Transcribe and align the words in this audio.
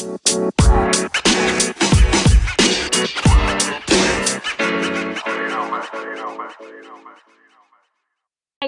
Hi 0.00 0.06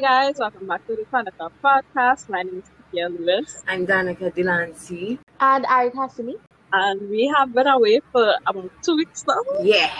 guys, 0.00 0.34
welcome 0.38 0.66
back 0.66 0.86
to 0.86 0.94
the 0.96 1.04
Chronicle 1.06 1.50
Podcast. 1.64 2.28
My 2.28 2.42
name 2.42 2.58
is 2.58 2.70
Kia 2.90 3.08
Lewis, 3.08 3.62
I'm 3.66 3.86
Danica 3.86 4.34
Delancey. 4.34 5.18
And 5.40 5.64
Ari 5.66 5.90
Cassidy. 5.92 6.36
and 6.72 7.08
we 7.08 7.26
have 7.34 7.54
been 7.54 7.66
away 7.66 8.00
for 8.12 8.34
about 8.46 8.70
two 8.82 8.96
weeks 8.96 9.24
now. 9.26 9.40
Yeah. 9.62 9.90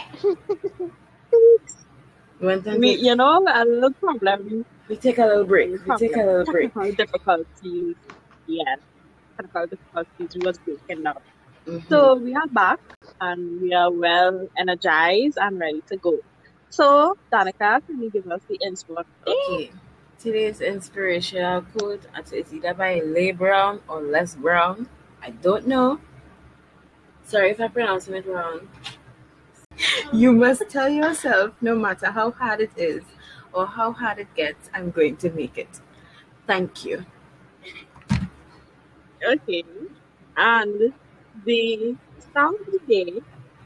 We 2.41 2.47
went 2.47 2.67
and 2.67 2.79
We, 2.79 2.97
take- 2.97 3.05
you 3.05 3.17
know, 3.17 3.47
a 3.49 3.65
little 3.65 3.93
problem. 3.93 4.67
we 4.89 4.97
take 4.97 5.17
a 5.19 5.25
little 5.27 5.45
break. 5.45 5.71
We 5.87 5.97
take 5.97 6.17
a 6.17 6.23
little 6.25 6.45
break. 6.45 6.75
Technical 6.75 6.93
difficulties. 7.05 7.97
Yeah, 8.47 8.77
technical 9.33 9.67
difficulties 9.67 10.37
was 10.45 10.59
breaking 10.59 11.03
down. 11.05 11.21
Mhm. 11.67 11.89
So 11.89 12.15
we 12.15 12.35
are 12.35 12.47
back 12.49 12.81
and 13.21 13.61
we 13.61 13.73
are 13.75 13.91
well 13.91 14.49
energized 14.59 15.39
and 15.41 15.59
ready 15.59 15.83
to 15.89 15.97
go. 15.97 16.19
So, 16.71 17.17
Danica, 17.33 17.87
can 17.87 18.03
you 18.03 18.11
give 18.11 18.27
us 18.31 18.41
the 18.49 18.59
inspo? 18.65 19.05
okay. 19.27 19.71
Today's 20.19 20.61
inspirational 20.61 21.63
quote 21.63 22.07
is 22.33 22.55
either 22.55 22.75
by 22.75 23.01
Les 23.01 23.33
Brown 23.33 23.81
or 23.89 24.01
Les 24.01 24.37
Brown. 24.37 24.89
I 25.21 25.31
don't 25.31 25.67
know. 25.67 26.01
Sorry 27.25 27.51
if 27.51 27.61
I'm 27.61 27.73
pronouncing 27.73 28.15
it 28.15 28.27
wrong. 28.27 28.69
You 30.13 30.33
must 30.33 30.63
tell 30.69 30.89
yourself 30.89 31.55
no 31.61 31.75
matter 31.75 32.11
how 32.11 32.31
hard 32.31 32.61
it 32.61 32.73
is 32.77 33.03
or 33.53 33.67
how 33.67 33.93
hard 33.93 34.19
it 34.19 34.35
gets, 34.35 34.71
I'm 34.73 34.91
going 34.91 35.17
to 35.19 35.31
make 35.31 35.59
it. 35.59 35.81
Thank 36.47 36.85
you. 36.85 37.05
Okay. 39.27 39.65
And 40.37 40.93
the 41.45 41.97
song 42.35 42.57
of 42.61 42.67
the 42.73 42.81
day 42.89 43.21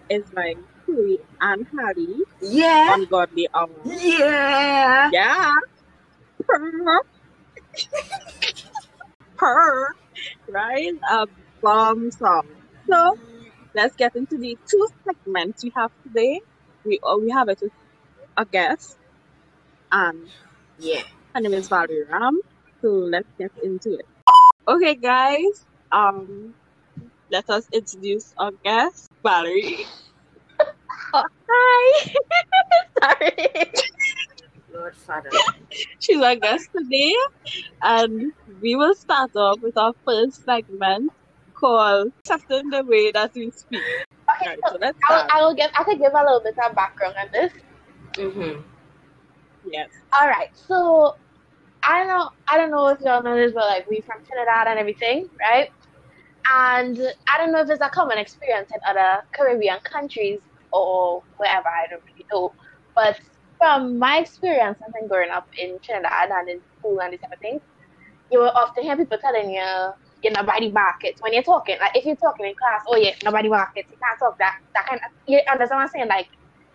is 0.09 0.31
by 0.31 0.55
Chloe 0.85 1.19
and 1.41 1.67
Halle, 1.77 2.25
Yeah. 2.41 2.95
Ungodly 2.95 3.49
Hour. 3.55 3.69
Yeah. 3.85 5.11
Yeah. 5.13 5.53
Purr. 6.47 7.01
Purr. 9.37 9.89
Right? 10.49 10.93
A 11.11 11.27
bomb 11.63 12.11
song. 12.11 12.43
So 12.91 13.17
let's 13.75 13.97
get 13.97 14.17
into 14.17 14.39
the 14.39 14.59
two 14.71 14.89
segments 15.05 15.65
we 15.65 15.73
have 15.77 15.91
today. 16.03 16.41
We 16.85 17.01
oh, 17.03 17.19
we 17.21 17.31
have 17.31 17.49
it 17.49 17.59
with 17.63 17.73
a 18.37 18.45
guest 18.47 18.99
and 19.93 20.29
Yeah. 20.79 21.03
her 21.35 21.41
name 21.41 21.55
is 21.55 21.69
Valarie 21.69 22.09
Ram. 22.11 22.41
So 22.83 22.89
let's 22.89 23.29
get 23.39 23.53
into 23.63 23.95
it. 23.99 24.07
Okay 24.69 24.97
guys, 24.97 25.65
um 25.93 26.53
let 27.31 27.49
us 27.49 27.69
introduce 27.73 28.35
our 28.37 28.51
guest, 28.65 29.07
Valarie. 29.25 29.87
Hi. 31.15 32.15
Sorry. 33.01 33.71
Lord 34.75 34.97
Father. 34.97 35.31
She's 36.01 36.21
our 36.21 36.35
guest 36.35 36.69
today, 36.77 37.15
and 37.83 38.33
we 38.61 38.75
will 38.75 38.97
start 38.97 39.31
off 39.37 39.61
with 39.61 39.77
our 39.77 39.95
first 40.05 40.45
segment 40.45 41.13
called 41.55 42.11
Accepting 42.25 42.69
the 42.71 42.83
Way 42.83 43.13
That 43.13 43.31
We 43.37 43.53
Speak. 43.53 43.81
Okay, 43.81 44.51
Alright, 44.51 44.59
so 44.67 44.73
so 44.73 44.79
let's 44.81 44.99
I'll. 45.09 45.29
I 45.31 45.43
will 45.43 45.55
give. 45.55 45.71
I 45.79 45.85
could 45.85 45.99
give 46.01 46.13
a 46.13 46.23
little 46.25 46.41
bit 46.41 46.59
of 46.59 46.75
background 46.75 47.15
on 47.23 47.29
this. 47.33 47.53
Mm-hmm. 48.15 48.63
Yes. 49.71 49.91
All 50.13 50.27
right. 50.27 50.51
So 50.57 51.15
I 51.83 51.99
don't 51.99 52.09
know. 52.09 52.31
I 52.49 52.57
don't 52.57 52.71
know 52.71 52.89
if 52.89 53.01
y'all 53.01 53.23
know 53.23 53.37
this, 53.37 53.53
but 53.53 53.65
like 53.67 53.89
we 53.89 54.01
from 54.01 54.25
Trinidad 54.25 54.67
and 54.69 54.79
everything, 54.79 55.29
right? 55.41 55.71
And 56.53 56.99
I 57.33 57.39
don't 57.39 57.53
know 57.53 57.61
if 57.61 57.71
it's 57.71 57.81
a 57.81 57.91
common 57.91 58.19
experience 58.19 58.71
in 58.73 58.81
other 58.89 59.23
Caribbean 59.35 59.79
countries 59.85 60.41
or 60.73 61.25
wherever. 61.39 61.69
I 61.69 61.87
don't 61.91 62.03
really 62.07 62.27
know. 62.33 62.55
But 62.95 63.21
from 63.59 63.99
my 63.99 64.19
experience, 64.19 64.79
I 64.87 64.91
think 64.93 65.11
growing 65.11 65.31
up 65.31 65.49
in 65.59 65.79
Trinidad 65.83 66.31
and 66.31 66.49
in 66.49 66.61
school 66.79 67.01
and 67.01 67.13
these 67.13 67.21
type 67.21 67.33
of 67.33 67.41
things, 67.41 67.63
you 68.31 68.41
will 68.41 68.51
often 68.51 68.85
hear 68.85 68.97
people 68.97 69.19
telling 69.19 69.51
you, 69.51 69.91
you 70.23 70.31
nobody 70.33 70.71
markets 70.73 71.21
when 71.21 71.33
you're 71.33 71.43
talking. 71.43 71.77
Like 71.81 71.97
if 71.97 72.05
you're 72.05 72.17
talking 72.17 72.47
in 72.47 72.55
class, 72.57 72.83
oh 72.89 72.97
yeah, 72.97 73.15
nobody 73.25 73.49
markets. 73.49 73.89
You 73.91 73.99
can't 74.03 74.19
talk 74.19 74.39
that 74.39 74.57
that 74.75 74.87
kind 74.87 75.01
of. 75.05 75.11
You 75.27 75.41
understand 75.51 75.79
what 75.79 75.85
I'm 75.85 75.89
saying? 75.89 76.09
Like 76.09 76.29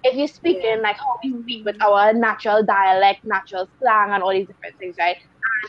if 0.03 0.15
you're 0.15 0.27
speaking 0.27 0.81
like 0.81 0.97
how 0.97 1.17
we 1.23 1.41
speak 1.43 1.65
with 1.65 1.81
our 1.81 2.13
natural 2.13 2.63
dialect, 2.63 3.19
natural 3.23 3.69
slang, 3.79 4.11
and 4.11 4.23
all 4.23 4.31
these 4.31 4.47
different 4.47 4.77
things, 4.77 4.95
right? 4.99 5.17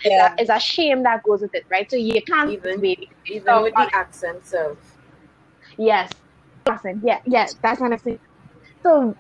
And 0.05 0.13
Yeah. 0.13 0.35
it's, 0.39 0.51
a, 0.51 0.55
it's 0.55 0.65
a 0.65 0.67
shame 0.67 1.03
that 1.05 1.23
goes 1.23 1.41
with 1.43 1.55
it, 1.55 1.65
right? 1.71 1.89
So 1.91 1.97
you 1.97 2.23
can't 2.23 2.51
Even- 2.51 2.85
Even 3.27 3.45
So, 3.45 3.63
with 3.63 3.75
the 3.75 3.91
accents 3.95 4.53
of 4.53 4.79
Yes. 5.79 6.11
Awesome. 6.69 7.01
Yeah, 7.05 7.19
yeah, 7.27 7.47
that 7.63 7.79
kind 7.79 7.93
of 7.95 8.01
thing. 8.03 8.19
So 8.83 9.17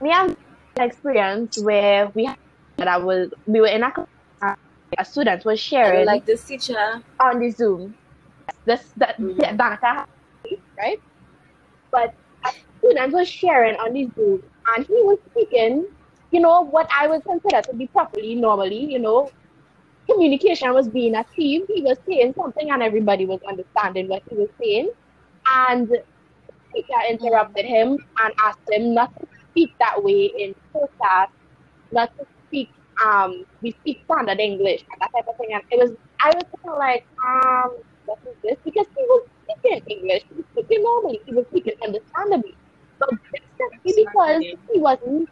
we 0.00 0.10
have 0.10 0.30
an 0.30 0.82
experience 0.82 1.56
where 1.62 2.08
we 2.14 2.24
had 2.24 2.36
that 2.78 2.88
I 2.88 2.96
was 2.98 3.30
we 3.46 3.60
were 3.60 3.68
in 3.68 3.82
a 3.84 3.92
class, 3.92 4.56
a 4.98 5.04
student 5.04 5.44
was 5.44 5.58
I 5.58 5.62
sharing 5.62 6.06
like 6.06 6.26
this 6.26 6.44
teacher. 6.44 7.00
on 7.20 7.38
the 7.38 7.50
Zoom. 7.50 7.94
This 8.66 8.92
that 8.96 9.18
Mhm. 9.18 9.40
yeah, 9.40 9.54
that 9.56 10.08
right? 10.78 10.98
But 11.92 12.14
a 12.84 12.88
student 12.88 13.12
was 13.12 13.28
sharing 13.28 13.76
on 13.76 13.94
the 13.94 14.10
Zoom 14.14 14.42
and 14.76 14.86
he 14.86 14.94
was 14.94 15.18
speaking, 15.30 15.86
you 16.32 16.40
know, 16.40 16.62
what 16.62 16.88
I 16.96 17.08
would 17.08 17.24
consider 17.24 17.62
to 17.62 17.74
be 17.76 17.88
properly 17.88 18.36
normally, 18.36 18.84
you 18.92 18.98
know, 18.98 19.30
communication 20.10 20.72
was 20.74 20.88
being 20.88 21.14
achieved. 21.16 21.70
He 21.74 21.82
was 21.82 21.98
saying 22.08 22.34
something 22.36 22.70
and 22.70 22.82
everybody 22.82 23.26
was 23.26 23.40
understanding 23.48 24.08
what 24.08 24.22
he 24.30 24.36
was 24.36 24.50
saying. 24.60 24.90
And 25.46 25.88
teacher 26.74 27.00
interrupted 27.10 27.66
him 27.66 27.98
and 28.22 28.34
asked 28.44 28.60
him 28.70 28.94
not 28.94 29.12
to 29.20 29.28
speak 29.50 29.74
that 29.80 30.02
way 30.02 30.26
in 30.38 30.54
class, 31.00 31.28
not 31.92 32.10
to 32.18 32.26
speak 32.48 32.70
um 33.04 33.44
we 33.62 33.72
speak 33.80 34.02
standard 34.04 34.40
English 34.40 34.82
and 34.90 35.00
that 35.00 35.10
type 35.14 35.26
of 35.28 35.36
thing. 35.38 35.50
And 35.54 35.62
it 35.70 35.78
was 35.78 35.92
I 36.22 36.28
was 36.34 36.44
kind 36.56 36.74
of 36.74 36.78
like, 36.78 37.06
um, 37.26 37.78
what 38.06 38.18
is 38.26 38.36
this? 38.44 38.56
Because 38.64 38.86
he 38.96 39.04
was 39.04 39.28
speaking 39.44 39.82
English, 39.88 40.24
he 40.28 40.36
was 40.36 40.46
speaking 40.52 40.84
normally, 40.84 41.20
he 41.26 41.34
was 41.34 41.46
speaking 41.50 41.74
understandably. 41.84 42.56
But 42.98 43.10
simply 43.58 44.04
because 44.04 44.42
he 44.72 44.80
wasn't 44.80 45.28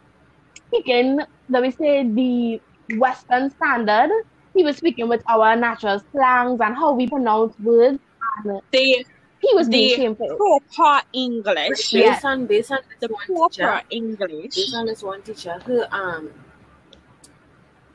speaking, 0.67 1.19
let 1.49 1.63
me 1.63 1.71
say, 1.71 2.07
the 2.07 2.61
Western 2.97 3.49
standard, 3.51 4.11
he 4.55 4.63
was 4.63 4.77
speaking 4.77 5.07
with 5.09 5.23
our 5.27 5.55
natural 5.55 6.01
slangs 6.11 6.59
and 6.61 6.75
how 6.75 6.93
we 6.93 7.07
pronounce 7.07 7.57
words. 7.59 7.99
And 8.45 8.61
The, 8.71 9.05
he 9.39 9.53
was 9.55 9.67
being 9.69 9.89
the 9.89 9.95
shameful. 9.95 10.37
proper 10.37 11.05
English. 11.13 11.91
Based 11.91 12.23
Yeah. 12.25 12.31
on 12.31 12.45
based 12.45 12.71
on 12.71 12.79
The 12.99 13.07
this 13.07 13.11
one 13.11 13.25
proper 13.27 13.51
teacher, 13.53 13.81
English. 13.89 14.55
based 14.55 14.73
on 14.75 14.85
this 14.85 15.03
one 15.03 15.21
teacher, 15.21 15.59
her 15.65 15.87
um, 15.91 16.31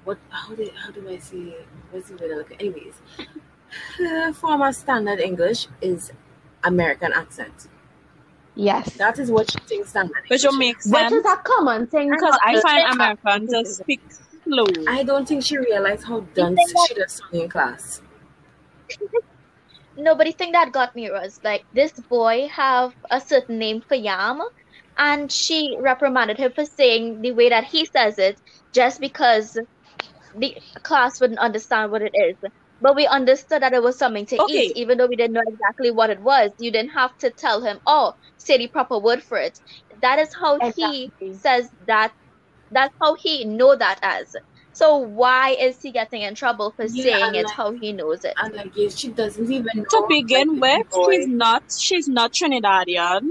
what 0.04 0.18
how 0.30 0.54
do 0.54 0.68
how 0.76 0.90
do 0.90 1.08
I 1.08 1.18
say? 1.18 1.54
What's 1.90 2.08
the 2.08 2.16
way 2.16 2.28
to 2.28 2.36
look 2.36 2.52
at? 2.52 2.60
Anyways, 2.60 2.94
her 3.98 4.32
form 4.32 4.62
of 4.62 4.74
standard 4.74 5.20
English 5.20 5.68
is 5.80 6.12
American 6.64 7.12
accent. 7.12 7.68
Yes. 8.58 8.94
That 8.94 9.20
is 9.20 9.30
what 9.30 9.48
she 9.52 9.58
thinks 9.60 9.90
standard. 9.90 10.16
Which 10.26 10.44
English 10.44 10.44
will 10.44 10.52
is. 10.54 10.58
make 10.58 11.10
Which 11.10 11.12
is 11.12 11.24
a 11.24 11.36
common 11.36 11.86
thing. 11.86 12.10
because 12.10 12.36
I 12.44 12.60
find 12.60 12.92
Americans 12.92 13.50
just 13.52 13.76
speak 13.78 14.00
slow. 14.42 14.66
I 14.88 15.04
don't 15.04 15.28
think 15.28 15.44
she 15.44 15.56
realized 15.58 16.04
how 16.04 16.20
dunce 16.34 16.56
think 16.56 16.72
that- 16.72 16.86
she 16.88 16.94
does 16.94 17.12
song 17.12 17.40
in 17.40 17.48
class. 17.48 18.02
No, 20.00 20.14
but 20.14 20.26
the 20.26 20.32
thing 20.32 20.52
that 20.52 20.70
got 20.70 20.94
me 20.94 21.10
was 21.10 21.40
like 21.42 21.64
this 21.74 21.90
boy 21.90 22.46
have 22.52 22.94
a 23.10 23.20
certain 23.20 23.58
name 23.58 23.80
for 23.80 23.96
Yam, 23.96 24.40
and 24.96 25.30
she 25.30 25.76
reprimanded 25.80 26.38
him 26.38 26.52
for 26.52 26.64
saying 26.64 27.20
the 27.20 27.32
way 27.32 27.48
that 27.48 27.64
he 27.64 27.84
says 27.84 28.16
it, 28.16 28.40
just 28.72 29.00
because 29.00 29.58
the 30.36 30.56
class 30.84 31.20
wouldn't 31.20 31.40
understand 31.40 31.90
what 31.90 32.02
it 32.02 32.12
is. 32.14 32.36
But 32.80 32.94
we 32.96 33.06
understood 33.06 33.62
that 33.62 33.72
it 33.72 33.82
was 33.82 33.98
something 33.98 34.26
to 34.26 34.40
Okay. 34.42 34.52
eat, 34.66 34.76
even 34.76 34.98
though 34.98 35.06
we 35.06 35.16
didn't 35.16 35.32
know 35.32 35.42
exactly 35.46 35.90
what 35.90 36.10
it 36.10 36.20
was. 36.20 36.52
You 36.58 36.70
didn't 36.70 36.90
have 36.92 37.16
to 37.18 37.30
tell 37.30 37.62
him, 37.62 37.80
"Oh, 37.86 38.12
say 38.36 38.56
the 38.58 38.68
proper 38.68 38.98
word 38.98 39.22
for 39.22 39.38
it." 39.38 39.58
That 40.02 40.18
is 40.20 40.28
how 40.34 40.56
Exactly. 40.56 41.12
he 41.24 41.32
says 41.34 41.68
that. 41.86 42.12
That's 42.70 42.94
how 43.02 43.14
he 43.14 43.44
know 43.46 43.74
that 43.74 43.98
as. 44.02 44.30
So 44.72 44.98
why 44.98 45.56
is 45.58 45.78
he 45.82 45.90
getting 45.90 46.22
in 46.22 46.34
trouble 46.34 46.72
for 46.76 46.84
Yeah, 46.84 47.02
saying 47.02 47.24
and 47.24 47.36
it 47.36 47.46
like- 47.46 47.54
how 47.56 47.72
he 47.72 47.92
knows 47.92 48.22
it? 48.24 48.34
And 48.36 48.54
like 48.54 48.72
she 48.90 49.08
doesn't 49.08 49.50
even 49.50 49.70
know. 49.74 49.84
To 49.84 50.04
begin 50.08 50.60
like, 50.60 50.78
with, 50.78 50.90
boy- 50.90 51.12
she's 51.12 51.26
not 51.26 51.62
she's 51.76 52.08
not 52.08 52.32
Trinidadian. 52.32 53.22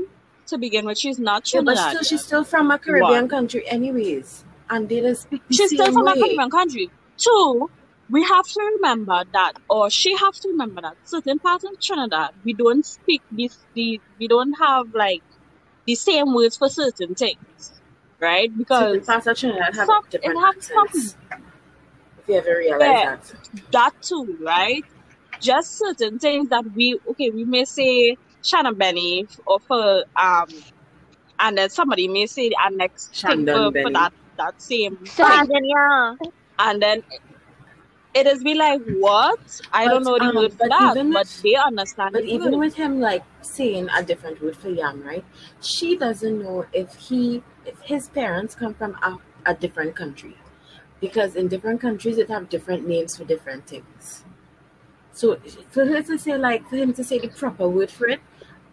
To 0.48 0.58
begin 0.58 0.86
with, 0.86 0.98
she's 0.98 1.20
not 1.20 1.44
Yeah, 1.54 1.62
but 1.62 1.78
still, 1.78 2.04
she's 2.04 2.24
still 2.24 2.44
from 2.44 2.72
a 2.72 2.80
Caribbean 2.80 3.10
One. 3.24 3.28
country, 3.30 3.64
anyways, 3.68 4.44
and 4.70 4.88
they 4.90 5.02
just 5.02 5.24
speak 5.24 5.42
the 5.48 5.54
She's 5.54 5.72
still 5.72 5.86
same 5.86 5.94
from 5.94 6.08
a. 6.08 6.14
Caribbean 6.16 6.50
country. 6.50 6.90
Two, 7.18 7.70
we 8.10 8.24
have 8.24 8.44
to 8.46 8.72
remember 8.78 9.24
that, 9.34 9.54
or 9.70 9.90
she 9.90 10.12
have 10.16 10.34
to 10.34 10.50
remember 10.50 10.82
that 10.82 10.96
certain 11.04 11.40
parts 11.40 11.64
of 11.64 11.72
Trinidad, 11.84 12.32
we 12.44 12.54
don't 12.54 12.86
speak 12.86 13.22
this, 13.32 13.66
the, 13.76 14.00
we 14.20 14.28
don't 14.28 14.54
have 14.62 14.86
like 14.94 15.24
the 15.86 15.96
same 15.96 16.34
words 16.34 16.56
for 16.58 16.70
certain 16.70 17.16
things, 17.16 17.82
right? 18.22 18.50
Certain 18.50 18.58
Because 18.58 19.06
parts 19.06 19.28
of 19.28 19.38
Trinidad 19.38 19.76
have 19.76 19.86
some- 19.88 20.02
different 20.10 20.38
it 20.38 20.42
have 20.42 20.56
accents. 20.58 21.18
If 22.20 22.28
you 22.30 22.36
ever 22.36 22.58
realize 22.58 22.82
Yeah. 22.82 23.16
that. 23.18 23.34
that 23.72 23.92
too, 24.02 24.38
right? 24.46 24.84
Just 25.42 25.78
certain 25.78 26.18
things 26.20 26.50
that 26.50 26.64
we, 26.76 27.00
okay, 27.12 27.32
we 27.34 27.46
may 27.46 27.66
say 27.66 28.18
chadon 28.44 28.78
beni 28.78 29.26
or 29.46 29.60
for 29.68 30.04
um, 30.20 30.48
and 31.40 31.58
then 31.58 31.70
somebody 31.70 32.08
may 32.08 32.26
say 32.26 32.50
the 32.50 32.56
next 32.76 33.22
thing 33.22 33.46
for, 33.46 33.72
for 33.72 33.92
that 33.92 34.12
that 34.38 34.54
same 34.58 34.98
Shandon, 35.06 35.64
yeah. 35.64 36.14
and 36.60 36.82
then 36.82 37.02
it 38.14 38.26
is 38.28 38.44
be 38.44 38.56
like 38.56 38.82
what 38.86 39.40
I 39.74 39.88
don't 39.88 40.04
know 40.04 40.18
But, 40.18 40.22
the 40.22 40.30
um, 40.30 40.36
word 40.36 40.52
for 40.54 40.58
but 40.60 40.70
that, 40.70 40.92
even 40.92 41.14
but 41.14 41.22
if- 41.22 41.42
they 41.44 41.56
understand. 41.56 42.14
But 42.14 42.24
the 42.24 42.30
even 42.34 42.52
word. 42.54 42.60
with 42.60 42.76
him 42.76 43.00
like 43.00 43.24
saying 43.42 43.90
a 43.96 44.04
different 44.04 44.42
word 44.42 44.56
for 44.58 44.70
yam, 44.70 45.04
right? 45.04 45.24
She 45.62 45.96
doesn't 45.98 46.40
know 46.42 46.66
if 46.74 46.96
he 46.96 47.44
if 47.66 47.80
his 47.82 48.08
parents 48.10 48.56
come 48.56 48.74
from 48.74 48.96
a, 49.04 49.18
a 49.46 49.54
different 49.54 49.96
country. 49.96 50.36
Because 51.00 51.36
in 51.36 51.48
different 51.48 51.80
countries 51.80 52.18
it 52.18 52.30
have 52.30 52.50
different 52.50 52.88
names 52.88 53.16
for 53.18 53.24
different 53.24 53.68
things. 53.68 54.24
So 55.12 55.38
for 55.70 55.86
her 55.86 56.02
to 56.02 56.18
say 56.18 56.38
like 56.38 56.68
for 56.70 56.76
him 56.78 56.94
to 56.94 57.04
say 57.04 57.20
the 57.20 57.28
proper 57.28 57.68
word 57.70 57.92
for 57.92 58.08
it, 58.08 58.20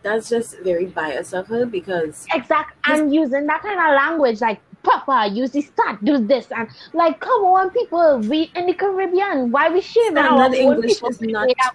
that's 0.02 0.28
just 0.30 0.58
very 0.60 0.86
biased 0.86 1.34
of 1.34 1.46
her 1.48 1.66
because 1.66 2.26
Exact 2.32 2.76
and 2.86 3.12
using 3.14 3.46
that 3.46 3.62
kind 3.62 3.78
of 3.80 3.94
language 3.94 4.40
like 4.40 4.60
Papa, 4.84 5.28
you 5.32 5.48
this 5.48 5.66
start, 5.68 6.04
do 6.04 6.18
this 6.18 6.46
and 6.52 6.68
like 6.92 7.18
come 7.20 7.42
on 7.44 7.70
people, 7.70 8.18
we 8.18 8.50
in 8.54 8.66
the 8.66 8.74
Caribbean, 8.74 9.50
why 9.50 9.70
we 9.70 9.80
shaming 9.80 10.18
our 10.18 10.36
Standard 10.38 10.58
own 10.60 10.74
English 10.74 11.02
is 11.02 11.20
not- 11.20 11.48
that 11.58 11.74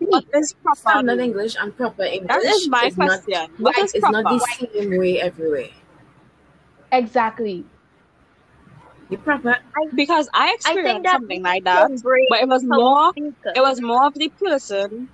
we 0.00 0.06
what 0.06 0.24
speak? 0.24 0.34
is 0.34 0.52
proper? 0.62 0.78
standard 0.80 1.20
English 1.20 1.56
and 1.60 1.76
proper 1.76 2.02
English 2.04 2.28
That 2.28 2.44
is 2.44 2.68
my 2.68 2.84
is 2.86 2.96
not, 2.98 3.08
question. 3.08 3.50
What 3.58 3.76
right, 3.76 3.84
is 3.84 3.94
it's 3.94 4.08
not 4.10 4.24
the 4.24 4.38
same 4.38 4.98
way 4.98 5.20
everywhere. 5.20 5.68
Exactly. 6.92 7.64
The 9.10 9.16
proper 9.16 9.56
Because 9.94 10.28
I 10.32 10.44
I 10.44 10.46
think 10.46 10.54
experienced 10.56 11.04
that 11.04 11.12
something 11.12 11.42
like 11.42 11.64
that, 11.64 11.88
but 12.30 12.40
it 12.42 12.48
was 12.48 12.62
more 12.64 13.12
we 13.16 13.32
it 13.56 13.60
was 13.60 13.80
more 13.80 14.06
of 14.06 14.14
the 14.14 14.28
person 14.28 15.08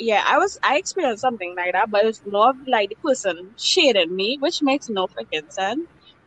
yeah 0.00 0.22
i 0.26 0.38
was 0.38 0.58
i 0.62 0.76
experienced 0.78 1.20
something 1.20 1.54
like 1.56 1.72
that 1.72 1.90
but 1.90 2.04
it 2.04 2.06
was 2.06 2.22
more 2.24 2.50
of 2.50 2.56
like 2.68 2.88
the 2.88 2.94
person 2.96 3.50
shaded 3.58 4.10
me 4.12 4.36
which 4.38 4.62
makes 4.62 4.88
no 4.88 5.08
freaking 5.08 5.50
sense 5.50 5.80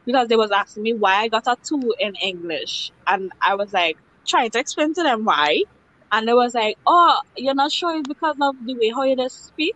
because 0.06 0.28
they 0.28 0.36
was 0.36 0.52
asking 0.52 0.84
me 0.84 0.94
why 0.94 1.16
i 1.22 1.28
got 1.30 1.48
a 1.48 1.58
two 1.68 1.94
in 2.00 2.14
english 2.24 2.92
and 3.08 3.32
i 3.42 3.56
was 3.56 3.72
like 3.74 3.98
trying 4.28 4.50
to 4.52 4.60
explain 4.60 4.94
to 4.94 5.04
them 5.04 5.24
why 5.26 5.64
and 6.12 6.28
they 6.28 6.34
was 6.34 6.54
like 6.54 6.76
oh 6.86 7.20
you're 7.38 7.56
not 7.56 7.72
sure 7.72 7.96
it's 7.98 8.08
because 8.08 8.36
of 8.42 8.56
the 8.66 8.76
way 8.80 8.92
how 8.96 9.04
you 9.04 9.16
just 9.16 9.48
speak 9.48 9.76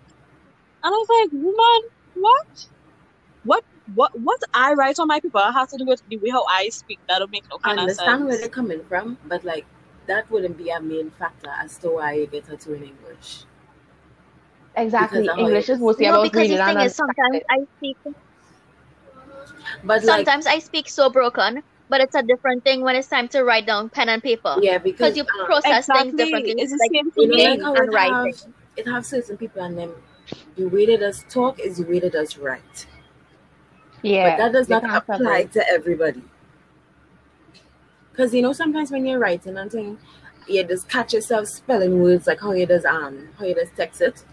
and 0.84 0.94
i 0.94 0.98
was 0.98 1.08
like 1.22 1.30
woman 1.34 1.82
what 2.14 2.68
what 3.44 3.64
what 3.94 4.12
what 4.16 4.40
i 4.54 4.74
write 4.74 5.00
on 5.00 5.08
my 5.08 5.20
paper 5.20 5.52
has 5.54 5.70
to 5.70 5.78
do 5.78 5.86
with 5.86 6.02
the 6.08 6.18
way 6.18 6.30
how 6.32 6.44
i 6.52 6.70
speak 6.70 7.00
that 7.08 7.20
don't 7.20 7.32
make 7.32 7.46
no 7.52 7.60
I 7.64 7.72
kind 7.72 7.80
of 7.80 7.82
understand 7.82 8.26
where 8.26 8.38
they're 8.38 8.48
coming 8.48 8.84
from, 8.86 9.18
but 9.26 9.44
like 9.44 9.66
that 10.08 10.30
wouldn't 10.32 10.58
be 10.58 10.70
a 10.70 10.80
main 10.80 11.12
factor 11.12 11.50
as 11.50 11.78
to 11.80 11.90
why 11.90 12.14
you 12.14 12.28
get 12.28 12.48
a 12.50 12.56
two 12.58 12.76
in 12.76 12.84
English. 12.86 13.44
Exactly. 14.76 15.22
Because 15.22 15.30
of 15.30 15.38
how 15.38 15.48
English 15.48 15.70
is 15.70 15.80
mostly 15.80 16.06
No, 16.06 16.12
about 16.16 16.24
because 16.24 16.48
the 16.48 16.58
reading 16.58 16.60
and 16.60 16.80
thing 16.80 16.82
is, 16.82 16.96
sometimes. 16.96 17.42
I 17.50 17.58
speak, 17.78 17.98
But 19.84 20.04
like, 20.04 20.26
sometimes 20.26 20.48
I 20.48 20.60
speak 20.60 20.90
so 20.90 21.10
broken, 21.10 21.64
but 21.90 22.02
it's 22.02 22.16
a 22.16 22.24
different 22.24 22.64
thing 22.64 22.82
when 22.82 22.96
it's 22.96 23.08
time 23.08 23.28
to 23.30 23.44
write 23.44 23.66
down 23.66 23.90
pen 23.90 24.10
and 24.10 24.22
paper. 24.22 24.58
yeah, 24.62 24.78
because 24.78 25.14
Because 25.14 25.18
you 25.18 25.24
um, 25.24 25.46
process 25.46 25.88
things 25.88 26.14
exactly 26.14 26.18
differently, 26.18 26.56
it's 26.58 26.72
the 26.72 26.78
like 26.80 26.92
same 26.92 27.12
you 27.16 27.28
know, 27.28 27.36
thing 27.38 27.44
like 27.44 27.60
reading 27.60 27.62
how 27.62 27.76
and 27.76 27.90
it 27.90 27.94
writing. 27.94 28.14
have 28.14 28.54
it 28.78 28.88
have 28.88 29.06
certain 29.06 29.38
people 29.38 29.64
and 29.64 29.78
them 29.78 29.92
the 30.56 30.66
way 30.66 30.86
they 30.86 30.98
does 30.98 31.24
talk 31.30 31.60
is 31.60 31.78
the 31.78 31.84
way 31.84 32.00
they 32.00 32.10
does 32.10 32.38
write. 32.38 32.88
Yeah. 34.02 34.32
but 34.32 34.38
that 34.38 34.54
does 34.54 34.70
not 34.70 34.84
apply 34.84 35.18
separate. 35.18 35.52
to 35.54 35.68
everybody. 35.70 36.24
Because 38.12 38.34
you 38.34 38.42
know, 38.42 38.54
sometimes 38.54 38.92
when 38.92 39.06
you're 39.06 39.20
writing 39.20 39.58
and 39.58 39.72
thing, 39.72 39.98
you 40.48 40.64
just 40.64 40.88
catch 40.88 41.14
yourself 41.14 41.48
spelling 41.48 42.02
words 42.02 42.28
like 42.28 42.40
how 42.40 42.52
you 42.52 42.66
does 42.66 42.86
um 42.86 43.30
how 43.38 43.46
you 43.46 43.56
just 43.56 43.76
text 43.76 44.02
it. 44.02 44.24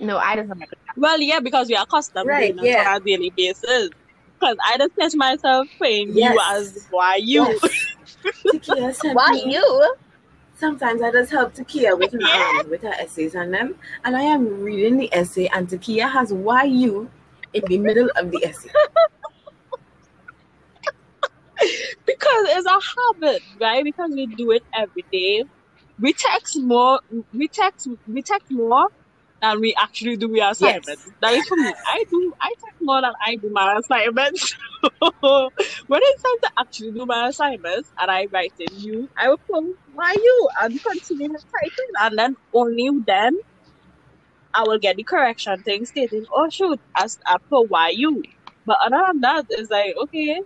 No, 0.00 0.18
I 0.18 0.36
don't 0.36 0.48
know. 0.48 0.54
Well, 0.98 1.20
yeah, 1.20 1.38
because 1.40 1.68
we 1.68 1.76
are 1.76 1.84
accustomed 1.84 2.26
Right, 2.26 2.54
doing 2.56 2.66
it 2.66 2.72
yeah. 2.72 2.90
on 2.90 2.96
a 2.96 3.04
daily 3.04 3.32
basis. 3.36 3.90
Because 4.34 4.56
I 4.64 4.76
just 4.78 4.96
catch 4.98 5.14
myself 5.14 5.68
saying 5.80 6.16
you 6.16 6.38
as 6.50 6.86
why 6.90 7.16
you. 7.16 7.58
Yes. 8.52 9.00
Why 9.04 9.30
me- 9.32 9.54
you? 9.54 9.94
Sometimes 10.56 11.02
I 11.02 11.12
just 11.12 11.30
help 11.30 11.54
Takia 11.54 11.96
with 11.96 12.12
her 12.12 12.18
um, 12.60 12.70
with 12.70 12.82
her 12.82 12.94
essays 12.98 13.34
and 13.34 13.52
them, 13.54 13.76
and 14.04 14.16
I 14.16 14.22
am 14.22 14.62
reading 14.62 14.96
the 14.96 15.12
essay, 15.14 15.48
and 15.48 15.68
Takia 15.68 16.10
has 16.10 16.32
"why 16.32 16.64
you" 16.64 17.10
in 17.52 17.62
the 17.66 17.78
middle 17.78 18.10
of 18.16 18.30
the 18.30 18.44
essay. 18.44 18.70
Because 22.06 22.46
it's 22.50 22.66
a 22.66 22.70
habit, 22.70 23.42
right? 23.60 23.84
Because 23.84 24.10
we 24.12 24.26
do 24.26 24.52
it 24.52 24.62
every 24.74 25.04
day. 25.12 25.44
We 26.00 26.12
text 26.12 26.56
more. 26.60 27.00
We 27.32 27.48
text. 27.48 27.88
We 28.06 28.22
text 28.22 28.50
more 28.50 28.88
than 29.40 29.60
we 29.60 29.74
actually 29.80 30.16
do 30.16 30.40
our 30.40 30.52
assignments. 30.52 31.08
That 31.20 31.34
is 31.34 31.46
for 31.46 31.56
me. 31.56 31.72
I 31.86 32.04
do. 32.10 32.34
I 32.40 32.48
take 32.48 32.74
more 32.80 33.00
than 33.00 33.12
I 33.24 33.36
do 33.36 33.50
my 33.50 33.78
assignments. 33.78 34.56
when 35.00 36.00
it's 36.02 36.22
time 36.22 36.40
to 36.42 36.50
actually 36.58 36.92
do 36.92 37.06
my 37.06 37.28
assignments 37.28 37.92
and 37.98 38.10
I 38.10 38.26
write 38.32 38.54
in 38.58 38.76
you, 38.78 39.08
I 39.16 39.28
will 39.28 39.38
put 39.38 39.64
why 39.94 40.12
you 40.12 40.48
and 40.60 40.82
continue 40.82 41.28
typing, 41.28 41.92
and 42.00 42.18
then 42.18 42.36
only 42.52 42.90
then 43.06 43.38
I 44.54 44.62
will 44.64 44.78
get 44.78 44.96
the 44.96 45.04
correction 45.04 45.62
thing 45.62 45.84
stating, 45.86 46.26
oh 46.32 46.48
shoot, 46.50 46.80
as 46.96 47.18
I 47.26 47.36
put 47.48 47.70
why 47.70 47.90
you. 47.90 48.22
But 48.66 48.78
other 48.84 49.02
than 49.06 49.20
that, 49.20 49.46
it's 49.50 49.70
like 49.70 49.94
okay. 50.04 50.40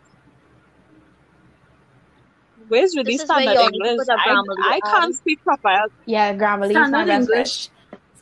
Where's 2.69 2.97
really 2.97 3.17
This 3.17 3.23
is 3.23 3.29
where 3.33 3.43
standard 3.43 3.53
you 3.53 3.59
all 3.61 3.71
need 3.71 3.83
to 3.85 3.91
English? 3.91 4.07
put 4.07 4.09
a 4.09 4.19
I, 4.19 4.29
Grammarly 4.29 4.65
I 4.65 4.81
can't 4.81 5.15
speak 5.15 5.43
proper. 5.45 5.89
Yeah, 6.07 6.35
Grammarly 6.35 6.71
is 6.71 6.73
Standard 6.73 7.07
not. 7.07 7.09
English. 7.09 7.69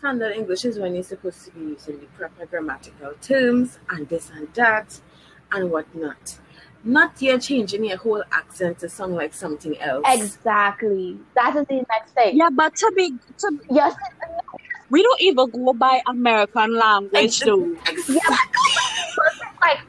Standard 0.00 0.32
English 0.32 0.64
is 0.64 0.78
when 0.78 0.94
you're 0.94 1.02
supposed 1.04 1.44
to 1.44 1.50
be 1.50 1.60
using 1.60 2.00
the 2.00 2.06
proper 2.16 2.46
grammatical 2.46 3.12
terms 3.20 3.78
and 3.90 4.08
this 4.08 4.30
and 4.34 4.48
that 4.54 4.98
and 5.52 5.70
whatnot. 5.70 6.38
Not 6.82 7.20
you're 7.20 7.38
changing 7.38 7.84
your 7.84 7.98
whole 7.98 8.24
accent 8.32 8.78
to 8.78 8.88
sound 8.88 9.14
like 9.14 9.34
something 9.34 9.78
else. 9.78 10.04
Exactly. 10.08 11.18
That 11.36 11.54
is 11.56 11.66
the 11.66 11.84
next 11.90 12.12
thing. 12.14 12.34
Yeah, 12.38 12.48
but 12.50 12.74
to 12.76 12.92
be 12.96 13.10
to 13.40 13.60
Yes. 13.70 13.94
we 14.88 15.02
don't 15.02 15.20
even 15.20 15.50
go 15.50 15.74
by 15.74 16.00
American 16.06 16.74
language 16.78 17.14
Ex- 17.14 17.40
though. 17.44 17.76
Like, 19.60 19.80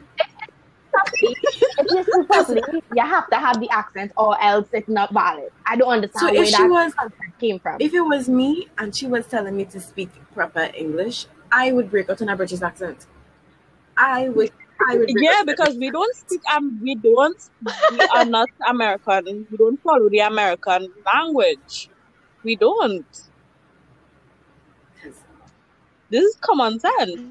if 1.77 1.87
you 1.91 2.03
speak 2.03 2.27
properly, 2.27 2.61
you 2.93 3.03
have 3.03 3.29
to 3.29 3.37
have 3.37 3.59
the 3.59 3.69
accent 3.69 4.11
or 4.17 4.39
else 4.41 4.67
it's 4.73 4.89
not 4.89 5.13
valid. 5.13 5.49
I 5.65 5.75
don't 5.75 5.89
understand 5.91 6.27
So 6.29 6.33
where 6.33 6.43
if 6.43 6.49
she 6.49 6.53
that 6.57 6.69
was- 6.69 6.93
came 7.39 7.59
from. 7.59 7.77
If 7.79 7.93
it 7.93 8.01
was 8.01 8.29
me 8.29 8.67
and 8.77 8.95
she 8.95 9.07
was 9.07 9.25
telling 9.27 9.57
me 9.57 9.65
to 9.65 9.79
speak 9.79 10.09
proper 10.33 10.69
English, 10.75 11.25
I 11.51 11.71
would 11.71 11.89
break 11.89 12.09
out 12.09 12.21
in 12.21 12.29
a 12.29 12.35
British 12.35 12.61
accent. 12.61 13.07
I 13.97 14.29
would. 14.29 14.51
I 14.89 14.97
would. 14.97 15.09
Yeah, 15.09 15.43
because 15.45 15.77
we 15.77 15.89
don't 15.91 16.15
speak 16.15 16.41
um 16.53 16.79
we 16.81 16.95
don't 16.95 17.37
we 17.91 17.99
are 18.15 18.25
not 18.25 18.49
American. 18.67 19.47
We 19.49 19.57
don't 19.57 19.81
follow 19.81 20.09
the 20.09 20.19
American 20.19 20.87
language. 21.05 21.89
We 22.43 22.55
don't. 22.55 23.05
This 26.09 26.23
is 26.23 26.35
common 26.41 26.79
sense. 26.79 27.21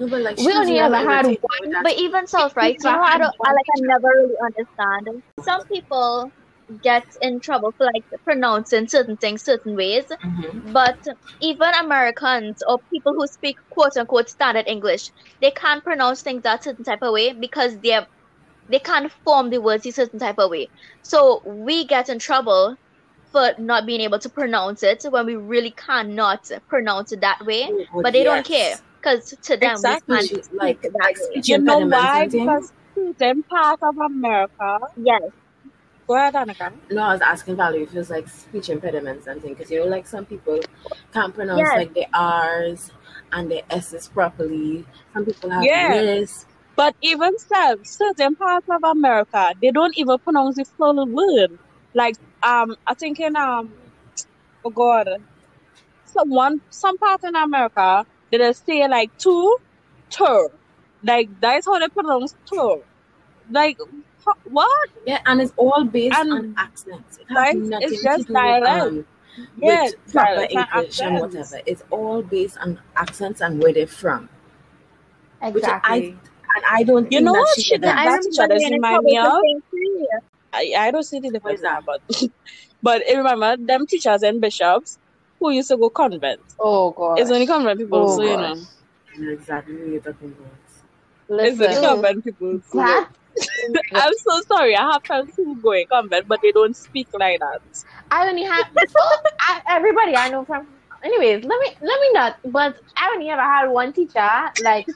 No, 0.00 0.08
but 0.08 0.22
like 0.22 0.38
We 0.38 0.52
only 0.54 0.78
ever 0.78 0.96
had 0.96 1.26
one. 1.26 1.82
But 1.82 1.98
even 1.98 2.26
self, 2.26 2.56
right? 2.56 2.74
You 2.82 2.90
know, 2.90 3.02
I 3.02 3.18
don't, 3.18 3.34
I 3.44 3.52
like, 3.52 3.66
I 3.76 3.80
never 3.80 4.08
really 4.08 4.34
understand. 4.42 5.22
Some 5.44 5.60
people 5.70 6.32
get 6.82 7.04
in 7.20 7.40
trouble 7.40 7.72
for 7.76 7.84
like 7.86 8.04
pronouncing 8.24 8.88
certain 8.88 9.16
things 9.18 9.44
certain 9.44 9.76
ways, 9.76 10.04
Mhm. 10.24 10.72
but 10.72 10.96
even 11.42 11.74
Americans 11.74 12.62
or 12.66 12.78
people 12.92 13.12
who 13.14 13.26
speak 13.26 13.56
quote 13.70 13.96
unquote 13.96 14.28
standard 14.30 14.68
English, 14.68 15.10
they 15.42 15.50
can't 15.50 15.84
pronounce 15.84 16.22
things 16.22 16.42
that 16.44 16.64
certain 16.64 16.84
type 16.84 17.00
of 17.02 17.12
way 17.12 17.32
because 17.32 17.76
they're 17.82 18.06
they 18.68 18.78
can't 18.78 19.10
form 19.24 19.50
the 19.50 19.60
words 19.60 19.84
a 19.86 19.90
certain 19.92 20.18
type 20.20 20.38
of 20.38 20.50
way. 20.50 20.68
So 21.02 21.42
we 21.44 21.86
get 21.86 22.08
in 22.08 22.20
trouble 22.20 22.76
for 23.32 23.52
not 23.58 23.84
being 23.84 24.00
able 24.00 24.18
to 24.20 24.30
pronounce 24.30 24.82
it 24.82 25.04
when 25.10 25.26
we 25.26 25.36
really 25.36 25.72
cannot 25.72 26.40
pronounce 26.68 27.12
it 27.12 27.20
that 27.22 27.44
way. 27.44 27.68
But 28.02 28.12
they 28.12 28.24
don't 28.24 28.46
care 28.46 28.76
because 29.00 29.34
to 29.42 29.56
them 29.56 29.72
Exactly. 29.72 30.16
we 30.16 30.26
She- 30.26 30.34
like 30.34 30.44
speak 30.44 30.60
like 30.60 30.82
that 30.82 31.42
You 31.48 31.58
know 31.58 31.78
why? 31.78 32.26
Because 32.26 32.72
certain 32.94 33.42
part 33.44 33.82
of 33.82 33.96
America. 33.98 34.78
Yes. 34.96 35.22
Go 36.06 36.16
ahead, 36.16 36.34
Annika. 36.34 36.72
No, 36.90 37.02
I 37.02 37.12
was 37.12 37.20
asking 37.20 37.56
Valarie 37.56 37.84
if 37.84 37.94
it 37.94 37.98
was 37.98 38.10
like 38.10 38.28
speech 38.28 38.68
impediments 38.68 39.26
and 39.28 39.40
things, 39.40 39.56
because 39.56 39.70
you 39.70 39.80
know, 39.80 39.86
like 39.86 40.06
some 40.06 40.26
people 40.26 40.58
can't 41.12 41.32
pronounce 41.34 41.60
Yes. 41.60 41.76
like 41.76 41.94
the 41.94 42.06
R's 42.12 42.90
and 43.32 43.50
the 43.50 43.62
S's 43.72 44.08
properly. 44.08 44.84
Some 45.14 45.24
people 45.24 45.50
have 45.50 45.62
yes. 45.62 45.94
this. 45.94 46.46
But 46.76 46.96
even 47.00 47.38
so, 47.38 47.76
certain 47.84 48.34
parts 48.34 48.66
of 48.68 48.82
America, 48.84 49.52
they 49.62 49.70
don't 49.70 49.96
even 49.96 50.18
pronounce 50.18 50.56
the 50.56 50.64
full 50.64 51.06
word. 51.06 51.58
Like 51.94 52.16
um, 52.42 52.74
I 52.86 52.94
think 52.94 53.20
in 53.20 53.36
um, 53.36 53.72
oh 54.64 54.70
God, 54.70 55.08
so 56.04 56.24
one 56.24 56.60
some 56.70 56.98
part 56.98 57.22
in 57.24 57.36
America 57.36 58.04
they 58.30 58.38
just 58.38 58.64
say 58.66 58.86
like 58.88 59.10
two, 59.18 59.56
tur, 60.10 60.48
like 61.02 61.28
that's 61.40 61.66
how 61.66 61.78
they 61.78 61.88
pronounce 61.88 62.34
tur. 62.52 62.82
Like 63.50 63.76
wh- 64.26 64.46
what? 64.46 64.88
Yeah, 65.06 65.20
and 65.26 65.40
it's 65.40 65.52
all 65.56 65.84
based 65.84 66.18
And 66.18 66.30
on 66.30 66.54
accents. 66.56 67.18
It 67.18 67.26
has 67.30 67.52
guys, 67.52 67.54
nothing 67.54 67.98
it's 67.98 68.02
to 68.14 68.22
just 68.22 68.24
do 68.24 68.38
with 68.38 68.58
dialect. 68.64 68.66
um, 68.66 69.06
Yeah, 69.60 69.90
with 69.90 69.94
proper 70.12 70.40
dialects 70.40 70.54
and 70.56 70.66
English 70.74 71.00
and 71.00 71.18
accents. 71.18 71.18
whatever. 71.18 71.60
It's 71.66 71.82
all 71.90 72.22
based 72.22 72.58
on 72.58 72.80
accents 72.96 73.40
and 73.40 73.62
where 73.62 73.72
they're 73.72 73.86
from. 73.86 74.28
Which 75.52 75.68
Exactly. 75.68 75.82
I 75.84 76.14
and 76.54 76.64
I 76.68 76.82
don't 76.84 77.10
You 77.10 77.20
think 77.20 77.22
know 77.22 77.34
that 77.34 77.46
what 77.46 77.48
she 77.48 77.78
did 77.78 77.82
that 77.82 78.02
that. 78.02 78.22
Teacher 78.22 78.46
does 78.48 78.68
when 78.68 78.72
remind 78.72 79.04
it's 79.04 79.04
me 79.04 79.18
of? 79.18 79.32
the 79.42 79.46
same 79.46 79.62
thing. 79.70 80.06
I, 80.52 80.72
I 80.88 80.90
don't 80.90 81.04
see 81.04 81.20
the 81.20 81.30
difference 81.30 81.62
now, 81.62 81.80
but 81.84 82.00
but 82.82 83.02
I 83.08 83.14
remember 83.16 83.56
them 83.58 83.86
teachers 83.86 84.22
and 84.22 84.40
bishops 84.40 84.98
who 85.40 85.50
used 85.52 85.70
to 85.70 85.78
go 85.78 85.90
convent. 85.90 86.42
oh 86.60 86.92
god. 86.92 87.22
It's 87.22 87.30
only 87.30 87.46
convent 87.46 87.80
people, 87.80 88.06
Oh 88.06 88.08
so 88.08 88.22
you 88.22 88.36
gosh. 88.36 88.38
know. 88.38 88.66
I 89.14 89.18
know 89.20 89.30
exactly 89.32 89.76
who 89.76 89.90
you're 89.92 90.00
talking 90.02 90.32
about. 90.38 90.58
It's 91.42 91.60
only 91.60 91.76
Listen, 91.76 91.78
convent 91.78 92.24
people. 92.24 92.60
So. 92.62 92.80
that 92.84 93.06
I'm 93.94 94.12
so 94.16 94.42
sorry. 94.48 94.76
I 94.76 94.92
have 94.92 95.02
friends 95.06 95.32
who 95.36 95.60
go 95.62 95.72
in 95.72 95.86
convent, 95.92 96.26
but 96.28 96.40
they 96.42 96.52
don't 96.52 96.76
speak 96.76 97.08
like 97.18 97.40
that. 97.40 97.60
I 98.10 98.28
only 98.28 98.44
have 98.44 98.66
I, 99.40 99.62
everybody 99.70 100.16
I 100.16 100.28
know 100.30 100.44
from. 100.44 100.66
Anyways, 101.04 101.44
let 101.44 101.60
me 101.60 101.76
let 101.82 102.00
me 102.00 102.12
not. 102.14 102.36
But 102.44 102.76
I 102.96 103.12
only 103.14 103.30
ever 103.30 103.42
had 103.42 103.68
one 103.68 103.92
teacher 103.92 104.28
like 104.58 104.86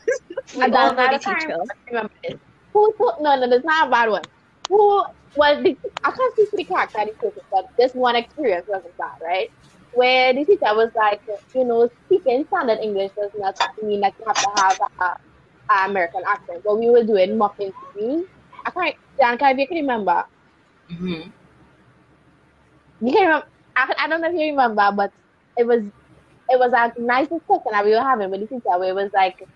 We 0.54 0.64
And 0.64 0.74
all 0.74 0.94
know 0.96 1.08
the 1.08 1.08
at 1.10 1.22
time, 1.24 1.50
teacher. 1.50 1.56
I 1.70 1.74
remember 1.90 2.14
this. 2.24 2.40
Who 2.74 2.94
took 3.00 3.16
no 3.20 3.36
no, 3.40 3.50
that's 3.50 3.64
not 3.64 3.88
a 3.88 3.90
bad 3.90 4.10
one. 4.10 4.26
Who 4.68 5.04
was 5.34 5.64
the 5.64 5.76
I 6.04 6.10
can't 6.12 6.34
speak 6.34 6.50
for 6.50 6.56
the 6.58 6.64
character 6.66 7.00
of 7.02 7.08
the 7.08 7.14
person, 7.22 7.42
but 7.52 7.64
this 7.78 7.92
one 7.94 8.16
experience 8.16 8.66
wasn't 8.68 8.96
bad, 8.98 9.18
right? 9.24 9.48
Where 9.94 10.32
the 10.32 10.44
teacher 10.44 10.74
was 10.74 10.90
like, 10.96 11.20
you 11.54 11.64
know, 11.64 11.90
speaking 12.06 12.46
standard 12.48 12.78
English 12.80 13.12
does 13.16 13.30
not 13.38 13.58
mean 13.82 14.00
that 14.00 14.14
you 14.18 14.24
have 14.26 14.36
to 14.36 14.50
have 14.56 14.80
a, 15.00 15.04
a 15.74 15.88
American 15.88 16.22
accent. 16.26 16.62
But 16.64 16.78
we 16.78 16.90
were 16.90 17.04
doing 17.04 17.38
mock 17.38 17.58
me. 17.58 18.24
I 18.66 18.70
can't 18.70 18.96
Dan, 19.18 19.38
can 19.38 19.58
you 19.58 19.68
can 19.68 19.76
remember? 19.76 20.24
Mm-hmm. 20.90 21.30
You 23.06 23.12
can 23.12 23.22
remember 23.26 23.46
I, 23.76 23.92
I 23.98 24.08
don't 24.08 24.20
know 24.20 24.28
if 24.28 24.34
you 24.34 24.50
remember, 24.50 24.90
but 24.94 25.12
it 25.56 25.66
was 25.66 25.82
it 26.50 26.58
was 26.58 26.72
a 26.72 27.00
nice 27.00 27.28
discussion 27.28 27.70
that 27.70 27.84
we 27.84 27.92
were 27.92 28.02
having 28.02 28.30
with 28.30 28.40
the 28.40 28.46
teacher 28.46 28.78
where 28.78 28.90
it 28.90 28.94
was 28.94 29.10
like 29.14 29.46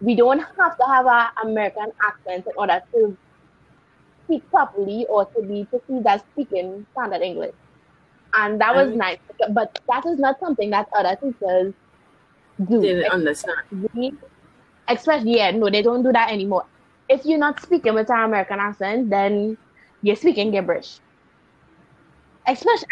we 0.00 0.14
don't 0.14 0.40
have 0.40 0.76
to 0.76 0.84
have 0.86 1.06
an 1.06 1.28
American 1.42 1.90
accent 2.04 2.46
in 2.46 2.52
order 2.56 2.80
to 2.92 3.16
speak 4.24 4.48
properly 4.50 5.06
or 5.08 5.24
to 5.24 5.42
be 5.42 5.66
perceived 5.70 6.06
as 6.06 6.20
speaking 6.32 6.86
standard 6.92 7.22
English. 7.22 7.54
And 8.36 8.60
that 8.60 8.74
was 8.74 8.88
Um, 8.88 8.98
nice. 8.98 9.18
But 9.50 9.78
that 9.88 10.04
is 10.06 10.18
not 10.18 10.38
something 10.40 10.70
that 10.70 10.88
other 10.92 11.16
teachers 11.16 11.74
do. 12.68 12.80
Didn't 12.80 13.10
understand. 13.10 13.58
We, 13.94 14.12
especially, 14.88 15.36
yeah, 15.36 15.50
no, 15.52 15.70
they 15.70 15.82
don't 15.82 16.02
do 16.02 16.12
that 16.12 16.30
anymore. 16.30 16.64
If 17.08 17.24
you're 17.24 17.38
not 17.38 17.60
speaking 17.60 17.94
with 17.94 18.10
an 18.10 18.24
American 18.24 18.58
accent, 18.58 19.10
then 19.10 19.56
you're 20.02 20.16
speaking 20.16 20.50
gibberish. 20.50 21.00
Especially, 22.48 22.86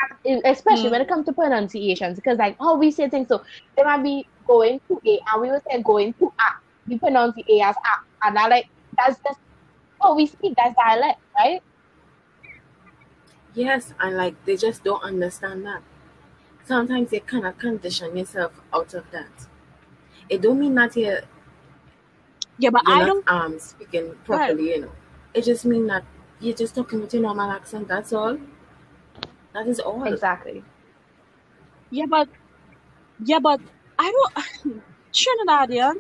especially 0.45 0.89
when 0.91 1.01
it 1.01 1.09
comes 1.09 1.27
to 1.27 1.33
pronunciations, 1.33 2.17
because 2.17 2.39
like 2.39 2.57
how 2.59 2.77
we 2.77 2.91
say 2.91 3.09
things, 3.09 3.29
so 3.29 3.43
they 3.77 3.85
might 3.85 4.03
be 4.03 4.27
going 4.47 4.81
to 4.89 5.01
A, 5.07 5.21
and 5.33 5.43
we 5.43 5.51
would 5.51 5.63
say 5.71 5.81
going 5.83 6.13
to 6.15 6.27
A. 6.27 6.49
We 6.89 6.99
pronounce 6.99 7.37
the 7.37 7.45
A 7.49 7.61
as 7.61 7.77
A, 7.77 8.27
and 8.27 8.39
I 8.39 8.49
like 8.49 8.69
that's 8.97 9.21
just 9.23 9.39
how 10.03 10.17
we 10.17 10.27
speak. 10.27 10.55
That's 10.57 10.75
dialect, 10.75 11.21
right? 11.39 11.63
Yes, 13.55 13.95
and 13.99 14.17
like 14.19 14.45
they 14.45 14.55
just 14.57 14.85
don't 14.85 15.03
understand 15.03 15.65
that. 15.65 15.83
Sometimes 16.65 17.13
you 17.13 17.21
cannot 17.23 17.59
condition 17.59 18.17
yourself 18.17 18.61
out 18.73 18.95
of 18.95 19.11
that. 19.13 19.49
It 20.29 20.43
don't 20.43 20.61
mean 20.61 20.75
that 20.77 20.97
you're, 20.97 21.23
Yeah, 22.59 22.71
but 22.71 22.83
you're 22.83 22.97
I 22.97 23.05
not 23.05 23.13
don't. 23.13 23.27
um 23.27 23.59
speaking 23.59 24.15
properly, 24.25 24.71
you 24.75 24.81
know. 24.83 24.93
It 25.33 25.45
just 25.45 25.65
means 25.65 25.89
that 25.89 26.05
you're 26.41 26.55
just 26.57 26.75
talking 26.75 27.01
with 27.01 27.13
your 27.15 27.23
normal 27.23 27.51
accent, 27.51 27.89
that's 27.89 28.13
all. 28.13 28.39
That 29.55 29.67
is 29.69 29.81
all. 29.81 30.05
Exactly. 30.05 30.63
Yeah, 31.91 32.05
but 32.11 32.29
yeah, 33.19 33.41
but 33.43 33.61
I 33.99 34.11
don't. 34.13 34.85
Trinidadians 35.15 35.97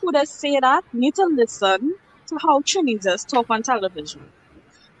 who 0.00 0.12
does 0.12 0.32
say 0.32 0.58
that 0.60 0.84
need 0.92 1.14
to 1.16 1.26
listen 1.26 1.80
to 2.28 2.38
how 2.42 2.60
Trinidadians 2.62 3.26
talk 3.28 3.46
on 3.50 3.62
television. 3.62 4.32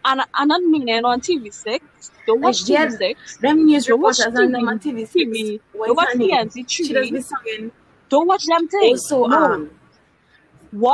And 0.04 0.22
I'm 0.34 0.48
not 0.48 0.62
meaning 0.62 1.04
on 1.04 1.20
TV6. 1.20 1.80
Don't 2.26 2.40
watch 2.40 2.62
Like, 2.62 2.68
yeah, 2.70 2.86
TV6. 2.86 3.40
Them 3.40 3.66
news 3.66 3.86
Don't 3.86 4.00
watch 4.00 4.18
and 4.20 4.34
TV, 4.34 4.68
on 4.68 4.78
TV 4.78 5.06
six. 5.08 5.14
TV. 5.14 5.60
Don't 5.74 5.96
watch? 5.96 6.08
TNT 6.14 6.64
She 6.70 6.92
does 6.92 7.10
be 7.10 7.20
singing 7.20 7.72
Don't 8.08 8.26
watch 8.26 8.44
them 8.46 8.68
things. 8.68 9.12
also 9.12 9.26
no. 9.26 9.36
um 9.54 9.70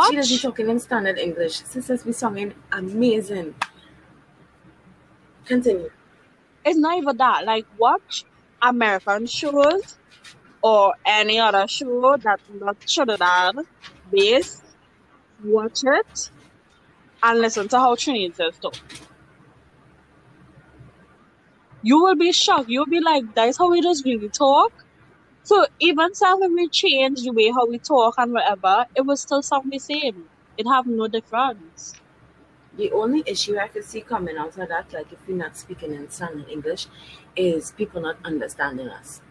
she 0.08 0.16
does 0.16 0.28
be 0.30 0.38
talking 0.38 0.68
in 0.68 0.80
standard 0.80 1.18
English. 1.18 1.56
Sisters 1.64 2.02
be 2.04 2.12
singing 2.12 2.54
amazing. 2.73 3.54
Continue. 5.44 5.90
It's 6.64 6.78
not 6.78 6.96
even 6.96 7.16
that. 7.18 7.44
Like, 7.44 7.66
watch 7.78 8.25
American 8.62 9.26
shows 9.26 9.99
or 10.62 10.94
any 11.04 11.38
other 11.38 11.66
show 11.68 12.16
that 12.16 12.40
not 12.54 12.80
Trinidad 12.87 13.56
based. 14.11 14.62
Watch 15.44 15.80
it 15.84 16.30
and 17.25 17.40
listen 17.40 17.69
to 17.69 17.78
how 17.81 17.95
Trinidadians 17.97 18.61
talk. 18.61 18.75
You 21.83 22.02
will 22.02 22.16
be 22.16 22.33
shocked. 22.33 22.69
You'll 22.69 22.87
be 22.87 23.00
like, 23.00 23.25
that's 23.35 23.59
how 23.59 23.71
we 23.71 23.81
just 23.83 24.04
really 24.04 24.28
talk. 24.31 24.73
So 25.43 25.66
even 25.81 26.14
so 26.14 26.38
when 26.38 26.54
we 26.54 26.69
change 26.71 27.23
the 27.23 27.33
way 27.33 27.50
how 27.50 27.66
we 27.66 27.78
talk 27.78 28.14
and 28.19 28.33
whatever, 28.33 28.87
it 28.95 29.02
will 29.02 29.16
still 29.16 29.43
sound 29.43 29.71
the 29.73 29.78
same. 29.78 30.31
It 30.57 30.66
have 30.66 30.87
no 30.87 31.09
difference. 31.09 31.95
The 32.76 32.90
only 32.93 33.23
issue 33.26 33.59
I 33.59 33.69
could 33.69 33.85
see 33.85 34.00
coming 34.02 34.37
out 34.37 34.59
of 34.59 34.69
that, 34.69 34.93
like 34.93 35.12
if 35.12 35.19
we're 35.28 35.37
not 35.37 35.57
speaking 35.57 35.95
in 35.95 36.11
standard 36.11 36.49
English, 36.49 36.88
is 37.37 37.73
people 37.73 38.00
not 38.02 38.16
understanding 38.25 38.88
us. 38.88 39.23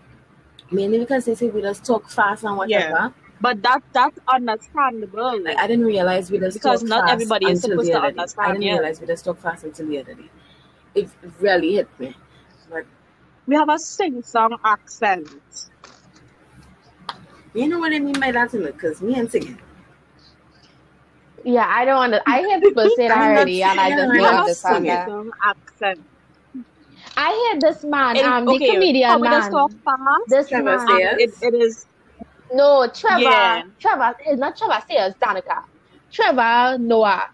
Mainly 0.71 0.99
because 0.99 1.25
they 1.25 1.35
say 1.35 1.49
we 1.49 1.61
just 1.61 1.85
talk 1.85 2.09
fast 2.09 2.43
and 2.43 2.57
Yeah. 2.69 3.09
Whatever. 3.41 3.61
But 3.61 3.63
that 3.63 3.81
that's 3.93 4.19
understandable. 4.27 5.43
Like 5.43 5.57
I 5.57 5.67
didn't 5.67 5.85
realize 5.85 6.31
we 6.31 6.39
just 6.39 6.55
Because 6.55 6.81
talk 6.81 6.89
not 6.89 7.05
fast 7.05 7.13
everybody 7.13 7.47
is 7.47 7.63
until 7.63 7.71
supposed 7.71 7.89
the 7.89 7.93
to 7.93 7.99
other 7.99 8.11
day. 8.11 8.25
I 8.37 8.47
didn't 8.47 8.61
yeah. 8.63 8.73
realize 8.73 9.01
we 9.01 9.07
just 9.07 9.25
talk 9.25 9.39
fast 9.39 9.63
until 9.63 9.87
the 9.87 9.99
other 9.99 10.15
day. 10.15 10.29
It 10.95 11.09
really 11.39 11.73
hit 11.75 11.89
me. 11.99 12.15
Like 12.71 12.87
we 13.47 13.55
have 13.55 13.69
a 13.69 13.79
sing 13.79 14.23
song 14.23 14.57
accent. 14.63 15.29
you 17.53 17.67
know 17.67 17.79
what 17.79 17.93
I 17.93 17.99
mean 17.99 18.19
by 18.19 18.31
that, 18.31 18.51
because 18.51 19.01
me 19.01 19.15
and 19.15 19.29
singing. 19.31 19.59
Yeah, 21.43 21.67
I 21.67 21.85
don't 21.85 22.01
under, 22.01 22.21
I 22.25 22.39
hear 22.39 22.61
people 22.61 22.89
say 22.95 23.09
that 23.09 23.17
already, 23.17 23.63
and 23.63 23.79
I 23.79 23.89
just 23.89 23.97
don't 23.97 24.15
have 24.15 24.21
not 24.21 24.33
a 24.35 24.37
understand 24.41 24.75
singing. 24.75 24.85
that. 24.85 25.09
accent. 25.45 26.01
I 27.17 27.31
hear 27.51 27.59
this 27.61 27.83
man, 27.83 28.15
It, 28.15 28.25
um, 28.25 28.47
the 28.47 28.53
okay, 28.53 28.71
comedian 28.71 29.09
how 29.09 29.19
we 29.19 29.29
just 29.29 29.51
man. 29.51 30.21
This 30.27 30.49
Trevor 30.49 30.77
man. 30.77 30.87
Sayers. 30.87 31.17
It, 31.19 31.33
it 31.41 31.53
is 31.53 31.85
No, 32.53 32.87
Trevor. 32.87 33.21
Yeah. 33.21 33.63
Trevor 33.79 34.15
is 34.29 34.39
not 34.39 34.55
Trevor 34.57 34.81
Sayers, 34.87 35.13
Danica. 35.15 35.63
Trevor 36.11 36.77
Noah. 36.77 37.29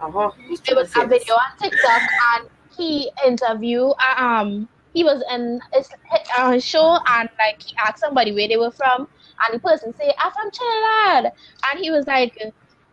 Uh-huh. 0.00 0.30
It 0.48 0.74
was 0.74 0.90
a 0.96 1.06
video 1.06 1.34
on 1.34 1.56
TikTok, 1.60 2.02
and 2.34 2.48
he 2.76 3.10
interviewed. 3.26 3.92
uh, 4.00 4.14
Um, 4.24 4.68
he 4.94 5.04
was 5.04 5.22
in 5.30 5.60
his, 5.74 5.88
uh, 6.38 6.58
show, 6.58 6.98
and 7.06 7.28
like 7.38 7.62
he 7.62 7.76
asked 7.76 7.98
somebody 7.98 8.32
where 8.32 8.48
they 8.48 8.56
were 8.56 8.70
from, 8.70 9.06
and 9.44 9.54
the 9.54 9.58
person 9.60 9.92
say, 9.98 10.12
"I'm 10.18 10.32
from 10.32 10.50
Trinidad," 10.50 11.32
and 11.70 11.80
he 11.80 11.90
was 11.90 12.06
like. 12.06 12.52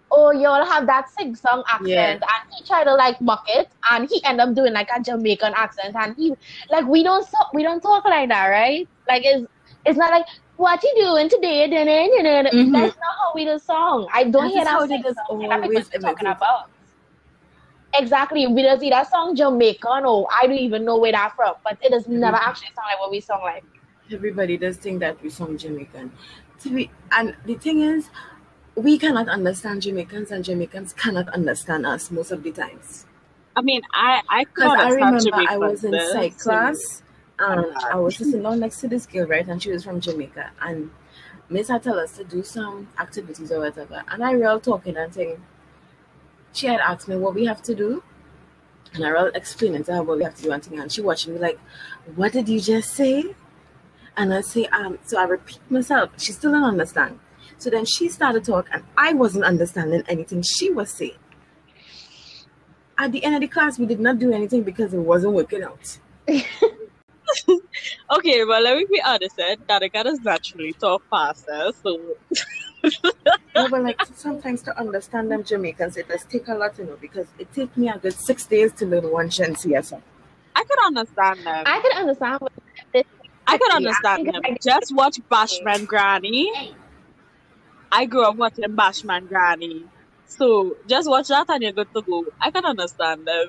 Oh, 0.10 0.32
you 0.32 0.48
all 0.48 0.64
have 0.66 0.88
that 0.88 1.10
sing 1.10 1.36
song 1.36 1.66
accent, 1.68 1.90
Yeah. 1.90 2.12
and 2.14 2.54
he 2.58 2.64
tried 2.64 2.86
to 2.86 2.96
like 2.96 3.20
mock 3.20 3.44
it, 3.50 3.68
and 3.92 4.08
he 4.10 4.24
ended 4.24 4.48
up 4.48 4.56
doing 4.56 4.72
like 4.72 4.88
a 4.96 5.02
Jamaican 5.02 5.52
accent, 5.54 5.98
and 5.98 6.16
he 6.16 6.34
like 6.70 6.86
we 6.88 7.04
don't 7.04 7.28
so, 7.28 7.38
we 7.54 7.62
don't 7.62 7.82
talk 7.82 8.06
like 8.06 8.30
that, 8.30 8.48
right? 8.48 8.88
Like 9.10 9.24
it's 9.26 9.46
it's 9.86 9.98
not 9.98 10.12
like 10.12 10.26
what 10.58 10.82
you 10.84 10.94
doing 10.98 11.30
today, 11.30 11.70
da, 11.70 11.86
da, 11.86 12.08
da, 12.08 12.24
da, 12.24 12.42
da. 12.44 12.50
Mhm. 12.50 12.72
that's 12.74 12.98
not 12.98 13.16
how 13.22 13.32
we 13.36 13.46
do 13.46 13.60
song. 13.60 14.08
I 14.14 14.24
don't 14.26 14.50
hear 14.50 14.66
that 14.66 14.88
sing 14.88 15.04
just 15.04 15.18
song 15.28 15.46
always 15.52 15.90
talking 15.90 16.28
about. 16.28 16.70
Exactly. 17.94 18.46
We 18.48 18.62
don't 18.64 18.80
see 18.80 18.90
that 18.90 19.10
song 19.10 19.36
Jamaican 19.36 20.06
or 20.06 20.28
I 20.32 20.46
don't 20.46 20.58
even 20.58 20.84
know 20.86 20.98
where 20.98 21.12
that 21.14 21.36
from, 21.36 21.56
but 21.64 21.78
it 21.82 21.90
does 21.92 22.08
never 22.08 22.38
Mhm. 22.38 22.48
actually 22.48 22.68
sound 22.76 22.88
like 22.92 23.00
what 23.00 23.12
we 23.12 23.20
sound 23.22 23.44
like. 23.44 23.64
Everybody 24.12 24.58
does 24.58 24.78
think 24.78 25.00
that 25.00 25.22
we 25.24 25.30
sound 25.30 25.60
Jamaican. 25.60 26.12
To 26.62 26.70
be, 26.70 26.90
and 27.12 27.36
the 27.46 27.56
thing 27.56 27.82
is, 27.82 28.10
we 28.76 28.98
cannot 28.98 29.28
understand 29.30 29.82
Jamaicans, 29.82 30.32
and 30.32 30.44
Jamaicans 30.44 30.94
cannot 30.94 31.30
understand 31.30 31.86
us 31.86 32.12
most 32.12 32.32
of 32.32 32.44
the 32.44 32.52
times. 32.52 33.06
I 33.56 33.62
mean 33.62 33.82
I 33.92 34.22
I 34.30 34.44
could 34.46 34.68
I 34.68 34.90
remember 34.92 35.34
I 35.34 35.58
was 35.58 35.84
in 35.84 36.00
psych 36.00 36.38
class, 36.38 37.02
and 37.40 37.66
I 37.92 37.96
was 37.96 38.18
sitting 38.18 38.42
down 38.42 38.60
next 38.60 38.82
to 38.82 38.88
this 38.88 39.06
girl, 39.06 39.28
right, 39.28 39.48
and 39.48 39.62
she 39.62 39.72
was 39.72 39.84
from 39.84 40.00
Jamaica, 40.00 40.52
and 40.62 40.90
Miss 41.50 41.68
had 41.68 41.84
tell 41.84 42.00
us 42.00 42.14
to 42.18 42.24
do 42.24 42.44
some 42.44 42.88
activities 43.00 43.52
or 43.52 43.60
whatever, 43.60 44.04
and 44.10 44.24
I 44.24 44.32
real 44.32 44.60
talking 44.60 44.98
and 44.98 45.14
saying, 45.14 45.42
she 46.54 46.68
had 46.68 46.80
asked 46.80 47.08
me 47.08 47.16
what 47.16 47.36
we 47.36 47.46
have 47.46 47.62
to 47.64 47.76
do, 47.76 48.04
and 48.94 49.06
I 49.06 49.10
real 49.10 49.28
explaining 49.28 49.84
to 49.86 49.96
her 49.96 50.04
what 50.04 50.18
we 50.18 50.24
have 50.24 50.36
to 50.36 50.44
do 50.44 50.52
and 50.52 50.64
thing, 50.64 50.80
and 50.80 50.92
she 50.92 51.02
watching 51.02 51.34
me 51.34 51.40
like, 51.40 51.60
what 52.16 52.34
did 52.34 52.50
you 52.50 52.60
just 52.60 52.94
say? 52.94 53.36
And 54.16 54.34
I 54.34 54.42
say, 54.42 54.66
um, 54.66 54.98
so 55.06 55.20
I 55.20 55.26
repeat 55.26 55.60
myself. 55.70 56.10
She 56.18 56.32
still 56.32 56.52
didn't 56.52 56.66
understand. 56.66 57.20
So 57.60 57.70
then 57.70 57.86
she 57.86 58.10
started 58.10 58.44
talk, 58.44 58.68
and 58.74 58.84
I 58.98 59.14
wasn't 59.14 59.46
understanding 59.46 60.04
anything 60.08 60.42
she 60.42 60.72
was 60.72 60.90
saying. 60.90 61.18
At 62.98 63.12
the 63.12 63.24
end 63.24 63.36
of 63.36 63.42
the 63.42 63.48
class, 63.48 63.78
we 63.78 63.86
did 63.86 64.00
not 64.00 64.18
do 64.18 64.32
anything 64.32 64.64
because 64.64 64.94
it 64.94 65.00
wasn't 65.00 65.34
working 65.34 65.62
out. 65.62 66.00
Okay, 68.18 68.44
well, 68.46 68.62
let 68.62 68.78
me 68.78 68.86
be 68.92 69.02
honest. 69.02 69.38
Eh? 69.40 69.56
Danica 69.68 70.04
does 70.04 70.20
naturally 70.22 70.74
talk 70.74 71.04
faster, 71.10 71.72
so 71.84 72.16
No, 73.56 73.68
but 73.70 73.84
like 73.84 74.00
sometimes 74.16 74.62
to 74.64 74.78
understand 74.80 75.32
them 75.32 75.44
Jamaicans, 75.44 75.98
it 75.98 76.08
does 76.08 76.24
take 76.26 76.48
a 76.48 76.54
lot, 76.54 76.78
you 76.78 76.86
know, 76.86 76.98
because 77.02 77.28
it 77.40 77.52
takes 77.54 77.76
me 77.76 77.90
a 77.90 77.98
good 77.98 78.14
six 78.14 78.46
days 78.46 78.72
to 78.74 78.86
learn 78.86 79.12
one 79.12 79.30
Shensi 79.30 79.78
or 79.78 79.82
something. 79.82 80.08
I 80.56 80.64
could 80.64 80.80
understand 80.86 81.40
them. 81.40 81.64
I 81.68 81.80
can 81.82 81.92
understand 82.02 82.40
what 82.40 82.52
this 82.94 83.04
I 83.46 83.58
could 83.58 83.72
understand 83.72 84.24
think 84.26 84.34
them. 84.34 84.42
I- 84.46 84.58
Just 84.64 84.96
watch 84.96 85.20
Bashment 85.30 85.88
Granny. 85.88 86.76
I 87.92 88.06
grew 88.06 88.24
up 88.24 88.36
watching 88.36 88.66
Bashment 88.76 89.28
Granny. 89.30 89.86
So 90.26 90.76
just 90.88 91.10
watch 91.10 91.28
that 91.30 91.50
and 91.50 91.64
you're 91.64 91.72
good 91.72 91.94
to 91.94 92.02
go. 92.02 92.26
I 92.40 92.52
can 92.52 92.66
understand 92.66 93.26
them. 93.26 93.48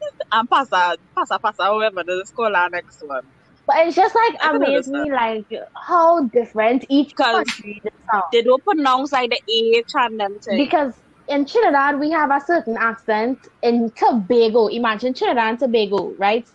Ah, 0.32 0.40
and 0.40 0.48
passa, 0.48 0.96
passa, 1.16 1.38
passa, 1.40 1.64
however, 1.64 2.02
the 2.04 2.24
call 2.34 2.54
our 2.54 2.70
next 2.70 2.98
one. 3.06 3.22
But 3.66 3.76
it's 3.86 3.96
just 3.96 4.14
like 4.14 4.42
I 4.42 4.56
amazed 4.56 4.88
me 4.88 5.12
like 5.12 5.46
how 5.86 6.26
different 6.28 6.84
each 6.88 7.14
country 7.14 7.80
sound. 8.10 8.24
They 8.32 8.42
don't 8.42 8.64
pronounce 8.64 9.12
like 9.12 9.30
the 9.30 9.40
H 9.76 9.86
and 9.94 10.18
them 10.18 10.38
thing. 10.40 10.56
Because 10.58 10.94
in 11.28 11.44
Trinidad 11.46 12.00
we 12.00 12.10
have 12.10 12.30
a 12.30 12.40
certain 12.44 12.76
accent. 12.78 13.38
In 13.62 13.90
Tobago, 13.96 14.66
imagine 14.68 15.14
Trinidad 15.14 15.48
and 15.50 15.58
Tobago, 15.58 16.14
right? 16.18 16.48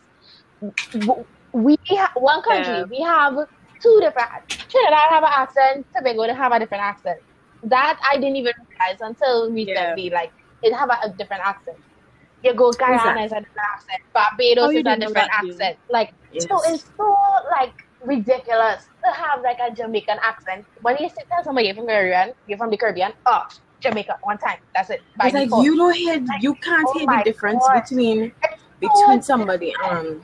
We 1.53 1.75
ha- 1.89 2.11
one 2.15 2.41
country 2.41 2.73
Yeah. 2.73 2.83
we 2.89 3.01
have 3.01 3.33
two 3.81 3.99
different. 4.01 4.29
Trinidad 4.69 5.09
have 5.09 5.23
an 5.23 5.29
accent. 5.33 5.87
Tobago 5.95 6.27
they 6.27 6.33
have 6.33 6.51
a 6.51 6.59
different 6.59 6.83
accent. 6.83 7.17
That 7.63 7.99
I 8.09 8.15
didn't 8.17 8.35
even 8.35 8.53
realize 8.79 8.99
until 9.01 9.51
recently. 9.51 10.09
Like 10.09 10.31
it 10.61 10.73
have 10.73 10.89
a, 10.89 11.07
a 11.07 11.13
different 11.17 11.43
accent. 11.45 11.77
You 12.43 12.53
go 12.53 12.71
Guyana 12.71 13.03
that? 13.03 13.25
is 13.25 13.31
a 13.31 13.35
different 13.35 13.67
accent. 13.73 14.01
Barbados 14.13 14.65
Oh, 14.65 14.69
is 14.69 14.77
a 14.77 14.83
different 14.83 15.15
that, 15.15 15.41
Dean? 15.41 15.51
accent. 15.53 15.77
Like 15.89 16.13
Yes. 16.31 16.47
so 16.49 16.61
it's 16.71 16.83
so 16.97 17.15
like 17.51 17.73
ridiculous 18.01 18.83
to 19.03 19.11
have 19.11 19.41
like 19.41 19.57
a 19.59 19.73
Jamaican 19.73 20.17
accent. 20.23 20.65
When 20.81 20.95
you 20.99 21.09
sit 21.09 21.25
tell 21.31 21.43
somebody 21.43 21.67
you're 21.67 21.75
from 21.75 21.87
Caribbean, 21.87 22.33
you're 22.45 22.57
from 22.57 22.69
the 22.69 22.77
Caribbean, 22.77 23.13
oh 23.25 23.41
Jamaica 23.81 24.17
one 24.23 24.37
time. 24.37 24.57
That's 24.75 24.89
it. 24.89 25.01
By 25.17 25.27
It's 25.27 25.35
like 25.35 25.65
you 25.65 25.75
don't 25.75 25.93
hear, 25.95 26.23
you 26.41 26.53
can't 26.55 26.87
Oh 26.87 26.93
hear 26.99 27.07
the 27.07 27.23
difference 27.23 27.63
God. 27.67 27.81
between 27.81 28.31
It's 28.43 28.63
between 28.79 29.21
somebody. 29.21 29.73
Um, 29.83 30.23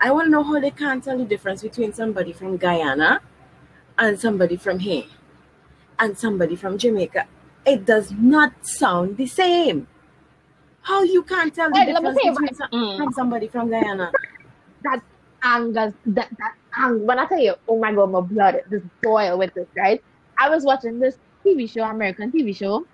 I 0.00 0.10
want 0.10 0.26
to 0.26 0.30
know 0.30 0.42
how 0.42 0.60
they 0.60 0.70
can't 0.70 1.02
tell 1.02 1.16
the 1.16 1.24
difference 1.24 1.62
between 1.62 1.92
somebody 1.92 2.32
from 2.32 2.56
Guyana 2.56 3.20
and 3.98 4.18
somebody 4.20 4.56
from 4.56 4.78
here 4.80 5.04
and 5.98 6.18
somebody 6.18 6.56
from 6.56 6.76
Jamaica. 6.78 7.26
It 7.64 7.84
does 7.86 8.12
not 8.12 8.52
sound 8.66 9.16
the 9.16 9.26
same. 9.26 9.86
How 10.86 11.02
you 11.02 11.22
can't 11.24 11.52
tell 11.54 11.70
the 11.70 11.78
Hey, 11.80 11.92
let 11.92 12.02
me 12.02 12.10
difference 12.10 12.38
between 12.38 12.54
some, 12.54 12.68
Mm. 12.72 12.96
from 12.98 13.12
somebody 13.12 13.48
from 13.48 13.70
Guyana? 13.70 14.10
that 14.84 15.00
anger 15.42 15.92
that 16.16 16.28
that 16.38 16.52
anger. 16.76 17.04
When 17.04 17.18
I 17.18 17.26
tell 17.26 17.40
you, 17.40 17.54
oh 17.68 17.78
my 17.78 17.92
god, 17.92 18.10
my 18.12 18.20
blood 18.20 18.60
just 18.70 18.86
boil 19.02 19.36
with 19.38 19.52
this, 19.54 19.66
right? 19.76 20.00
I 20.38 20.48
was 20.48 20.64
watching 20.64 21.00
this 21.00 21.16
TV 21.44 21.66
show, 21.72 21.82
American 21.84 22.30
TV 22.30 22.54
show, 22.56 22.86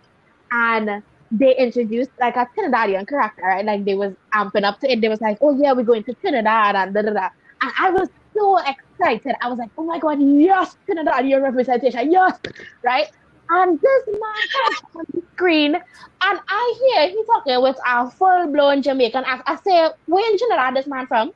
and 0.53 1.03
they 1.31 1.57
introduced 1.57 2.11
like 2.21 2.37
a 2.37 2.47
Trinidadian 2.57 3.07
character, 3.09 3.43
right? 3.43 3.65
Like 3.65 3.85
they 3.85 3.95
was 3.95 4.15
amping 4.35 4.65
up 4.65 4.81
to 4.81 4.91
it. 4.91 5.01
They 5.03 5.09
was 5.09 5.21
like, 5.21 5.39
oh 5.43 5.55
yeah, 5.61 5.73
we're 5.73 5.85
going 5.93 6.05
to 6.05 6.15
Trinidad 6.15 6.77
and 6.77 6.95
da 6.95 7.03
da 7.03 7.13
da. 7.13 7.29
And 7.63 7.73
I 7.79 7.91
was 7.91 8.09
so 8.37 8.59
excited. 8.59 9.35
I 9.43 9.49
was 9.51 9.59
like, 9.59 9.71
oh 9.79 9.85
my 9.85 9.99
god, 9.99 10.19
yes, 10.23 10.77
Trinidadian 10.89 11.43
representation, 11.43 12.11
yes, 12.11 12.39
right? 12.83 13.09
And 13.55 13.79
this 13.81 14.07
man 14.07 14.43
comes 14.55 14.81
on 14.97 15.05
the 15.13 15.23
screen, 15.35 15.75
and 15.75 16.41
I 16.49 16.75
hear 16.81 17.09
he 17.11 17.23
talking 17.27 17.61
with 17.63 17.77
a 17.87 18.11
full 18.11 18.47
blown 18.53 18.83
Jamaican 18.83 19.25
accent. 19.25 19.45
I 19.47 19.57
say, 19.63 19.95
where 20.07 20.31
in 20.31 20.39
Trinidad 20.39 20.75
this 20.77 20.87
man 20.87 21.07
from? 21.07 21.33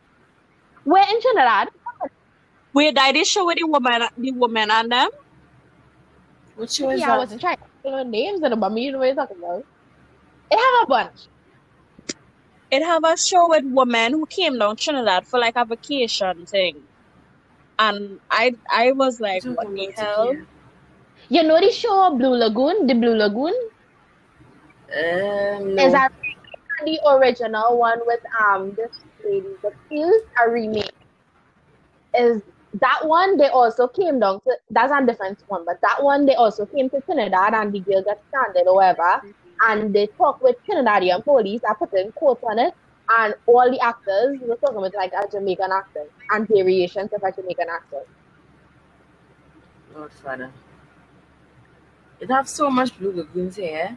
Where 0.85 1.05
in 1.09 1.21
Trinidad? 1.21 1.69
Wait, 2.73 2.95
did 2.95 3.17
they 3.17 3.25
show 3.25 3.45
with 3.47 3.59
the 3.59 3.67
woman, 3.67 4.03
the 4.17 4.33
woman 4.33 4.71
and 4.71 4.91
them? 4.93 5.09
What 6.55 6.73
show 6.73 6.91
is 6.91 7.01
Yeah, 7.01 7.07
I 7.07 7.09
that? 7.11 7.19
wasn't 7.19 7.41
trying 7.43 7.57
to 7.85 7.91
know 7.91 8.03
names 8.03 8.43
and 8.43 8.55
about 8.55 8.73
me. 8.73 8.85
You 8.87 8.93
know 8.93 8.99
what 8.99 9.07
you're 9.07 9.15
talking 9.15 9.39
about? 9.39 9.65
It 10.50 10.57
have 10.59 10.85
a 10.85 10.87
bunch. 10.87 11.29
It 12.71 12.83
have 12.83 13.05
a 13.05 13.17
show 13.17 13.49
with 13.49 13.65
women 13.67 14.13
who 14.13 14.26
came 14.26 14.59
down 14.59 14.76
Trinidad 14.76 15.26
for 15.26 15.39
like 15.39 15.57
a 15.57 15.65
vacation 15.65 16.47
thing. 16.47 16.89
And 17.79 18.21
I 18.31 18.55
I 18.71 18.93
was 18.93 19.21
like, 19.21 19.45
what 19.45 19.69
the 19.75 19.87
about 19.87 19.99
hell? 19.99 20.26
Tequila. 20.29 20.47
You 21.28 21.43
know 21.45 21.60
the 21.60 21.71
show 21.71 22.15
Blue 22.17 22.34
Lagoon? 22.36 22.86
The 22.86 22.95
Blue 22.95 23.15
Lagoon 23.15 23.54
Um, 24.91 25.75
is 25.78 25.93
no. 25.93 25.95
a 25.95 26.08
the 26.84 26.99
original 27.08 27.78
one 27.78 27.99
with 28.06 28.21
um 28.41 28.75
this 28.76 29.04
lady, 29.25 29.56
but 29.62 29.73
is 29.91 30.23
a 30.45 30.50
remake. 30.50 30.91
Is 32.19 32.43
that 32.80 33.00
one 33.04 33.36
they 33.36 33.49
also 33.49 33.86
came 33.89 34.19
down 34.21 34.41
to 34.43 34.56
that's 34.71 34.93
a 34.93 35.04
different 35.06 35.43
one, 35.47 35.65
but 35.65 35.78
that 35.82 36.02
one 36.02 36.26
they 36.26 36.34
also 36.34 36.67
came 36.67 36.89
to 36.91 37.00
Trinidad 37.02 37.54
and 37.54 37.73
the 37.73 37.80
girl 37.80 38.02
got 38.02 38.19
stranded 38.28 38.67
or 38.69 38.76
whatever. 38.76 39.23
And 39.69 39.95
they 39.95 40.08
talk 40.19 40.39
with 40.41 40.56
Trinidadian 40.69 41.25
police, 41.25 41.60
I 41.69 41.75
put 41.78 41.91
in 41.95 42.12
quotes 42.15 42.43
on 42.43 42.58
it, 42.58 42.75
and 43.08 43.34
all 43.47 43.71
the 43.71 43.80
actors 43.80 44.39
were 44.43 44.56
talking 44.56 44.80
with 44.82 44.95
like 44.97 45.12
a 45.12 45.26
Jamaican 45.30 45.71
accent 45.73 46.10
and 46.30 46.47
variations 46.49 47.12
of 47.12 47.23
a 47.23 47.32
Jamaican 47.32 47.69
accent. 47.71 48.06
Lord 49.95 50.12
Father. 50.12 50.50
It 52.21 52.31
have 52.31 52.47
so 52.49 52.69
much 52.71 52.99
Blue 52.99 53.13
Lagoons 53.13 53.57
here. 53.57 53.97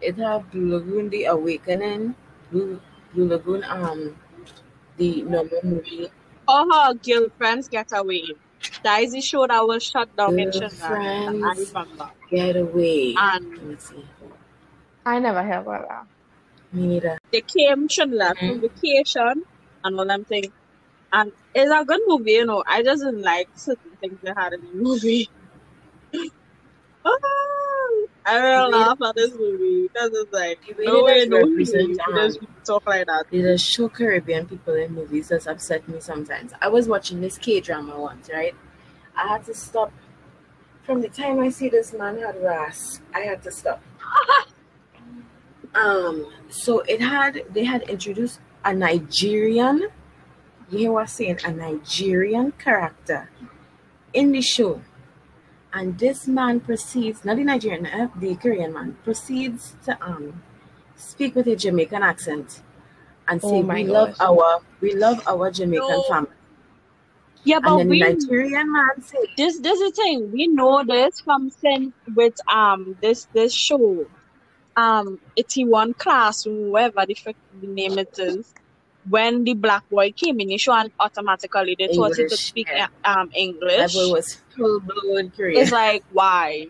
It 0.00 0.16
have 0.16 0.50
Blue 0.50 0.76
Lagoon 0.78 1.08
The 1.10 1.26
Awakening, 1.26 2.14
Blue 2.50 2.80
Blue 3.12 3.28
Lagoon 3.28 3.62
um 3.64 4.16
the 4.96 5.22
normal 5.22 5.60
movie. 5.64 6.08
All 6.48 6.66
her 6.72 6.94
girlfriends 6.94 7.68
get 7.68 7.88
away. 7.92 8.24
That 8.82 9.02
is 9.02 9.12
the 9.12 9.20
show 9.20 9.46
that 9.46 9.66
was 9.66 9.84
shut 9.84 10.14
down 10.16 10.38
in 10.38 10.50
Trinidad. 10.50 11.02
and 11.26 11.38
I 11.42 11.54
Girlfriends. 11.54 12.02
Getaway. 12.30 13.14
Let 13.14 13.24
And 13.34 13.44
me 13.64 13.76
see. 13.78 14.04
I 15.04 15.18
never 15.18 15.42
heard 15.42 15.62
about 15.62 15.88
that. 15.88 16.06
Me 16.72 16.86
neither. 16.86 17.18
they 17.32 17.42
came 17.42 17.88
Trinidad 17.88 18.36
for 18.44 18.56
Mhm. 18.56 18.60
vacation 18.60 19.44
and 19.84 19.98
all 19.98 20.06
them 20.06 20.24
things. 20.24 20.52
And 21.12 21.32
it's 21.54 21.72
a 21.72 21.84
good 21.84 22.00
movie, 22.06 22.32
you 22.32 22.46
know. 22.46 22.64
I 22.68 22.82
just 22.82 23.02
didn't 23.04 23.22
like 23.22 23.48
certain 23.54 23.96
things 24.00 24.18
they 24.22 24.32
had 24.36 24.52
in 24.54 24.62
the 24.62 24.72
movie. 24.74 25.28
I 28.28 28.36
really 28.36 28.72
laugh 28.72 28.98
at 29.02 29.14
this 29.14 29.32
movie 29.34 29.88
because 29.88 30.10
it's 30.12 30.32
like, 30.32 30.60
The 30.66 30.74
way 30.74 30.84
no 30.84 31.02
way, 31.02 31.26
no 31.26 31.36
way, 31.36 31.42
represent, 31.44 31.88
you 31.88 31.96
just 32.14 32.40
talk 32.64 32.86
like 32.86 33.06
that. 33.06 33.24
They 33.30 33.40
just 33.40 33.66
show 33.66 33.88
Caribbean 33.88 34.46
people 34.46 34.74
in 34.74 34.94
movies 34.94 35.28
that's 35.28 35.46
upset 35.46 35.88
me 35.88 36.00
sometimes. 36.00 36.52
I 36.60 36.68
was 36.68 36.88
watching 36.88 37.20
this 37.22 37.38
K 37.38 37.60
drama 37.60 37.98
once, 37.98 38.28
right? 38.30 38.54
I 39.16 39.26
had 39.28 39.44
to 39.46 39.54
stop. 39.54 39.92
From 40.82 41.00
the 41.00 41.08
time 41.08 41.40
I 41.40 41.48
see 41.48 41.68
this 41.68 41.92
man 41.92 42.18
had 42.18 42.42
ras, 42.42 43.00
I 43.14 43.20
had 43.20 43.42
to 43.44 43.50
stop. 43.50 43.82
um, 45.74 46.26
so 46.50 46.80
it 46.80 47.00
had 47.00 47.44
they 47.50 47.64
had 47.64 47.82
introduced 47.88 48.40
a 48.64 48.74
Nigerian. 48.74 49.88
You 50.70 50.78
hear 50.78 50.92
what 50.92 51.00
I'm 51.00 51.06
saying? 51.06 51.38
A 51.44 51.52
Nigerian 51.52 52.52
character 52.52 53.30
in 54.12 54.32
the 54.32 54.42
show. 54.42 54.82
And 55.72 55.98
this 55.98 56.26
man 56.26 56.60
proceeds, 56.60 57.24
not 57.24 57.36
the 57.36 57.44
Nigerian, 57.44 57.86
uh, 57.86 58.08
the 58.16 58.34
Korean 58.36 58.72
man, 58.72 58.96
proceeds 59.04 59.76
to 59.84 59.96
um 60.02 60.42
speak 60.96 61.34
with 61.34 61.46
a 61.46 61.56
Jamaican 61.56 62.02
accent 62.02 62.62
and 63.28 63.42
Oh 63.42 63.50
say 63.50 63.62
my 63.62 63.74
we 63.74 63.84
love 63.84 64.14
our 64.20 64.60
we 64.80 64.94
love 64.94 65.22
our 65.26 65.50
Jamaican 65.50 65.86
No. 65.88 66.02
family. 66.02 66.32
Yeah, 67.44 67.60
but 67.60 67.76
then 67.76 67.88
we 67.88 68.00
the 68.00 68.10
Nigerian 68.14 68.72
man 68.72 69.02
said, 69.02 69.20
this 69.36 69.60
this 69.60 69.80
is 69.80 69.92
the 69.92 70.02
thing. 70.02 70.30
We 70.32 70.48
know 70.48 70.84
this 70.86 71.20
from 71.24 71.50
sin 71.50 71.92
with 72.14 72.34
um 72.52 72.96
this 73.02 73.26
this 73.34 73.54
show. 73.54 74.06
Um 74.76 75.18
Itaewon 75.38 75.96
classroom, 75.98 76.70
whatever 76.70 77.04
the, 77.06 77.14
frick 77.14 77.36
the 77.60 77.66
name 77.68 77.98
it 77.98 78.08
is. 78.18 78.52
When 79.08 79.44
the 79.44 79.54
black 79.54 79.88
boy 79.88 80.12
came 80.12 80.40
in 80.40 80.48
the 80.48 80.58
show 80.58 80.72
and 80.74 80.90
automatically 81.00 81.76
they 81.78 81.88
taught 81.88 82.18
him 82.18 82.28
to 82.28 82.36
speak 82.36 82.68
yeah. 82.70 82.88
um 83.04 83.30
English. 83.34 83.94
boy 83.94 84.12
was 84.12 84.42
full 84.54 84.80
blown 84.80 85.30
Korean. 85.30 85.62
It's 85.62 85.72
like 85.72 86.04
why? 86.12 86.66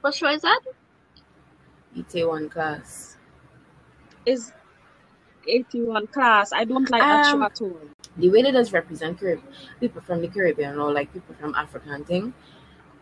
What 0.00 0.14
show 0.14 0.28
is 0.28 0.42
that? 0.42 0.60
one 2.26 2.48
class. 2.48 3.16
Is 4.24 4.52
Itaewon 5.46 6.10
class. 6.10 6.52
I 6.52 6.64
don't 6.64 6.88
like 6.90 7.02
that 7.02 7.26
show 7.26 7.36
Um, 7.36 7.42
at 7.42 7.60
all. 7.60 7.80
The 8.16 8.30
way 8.30 8.42
they 8.42 8.52
does 8.52 8.72
represent 8.72 9.18
Carib- 9.18 9.42
people 9.80 10.00
from 10.02 10.20
the 10.20 10.28
Caribbean 10.28 10.78
or 10.78 10.92
like 10.92 11.12
people 11.12 11.34
from 11.40 11.54
African 11.54 12.04
thing 12.04 12.34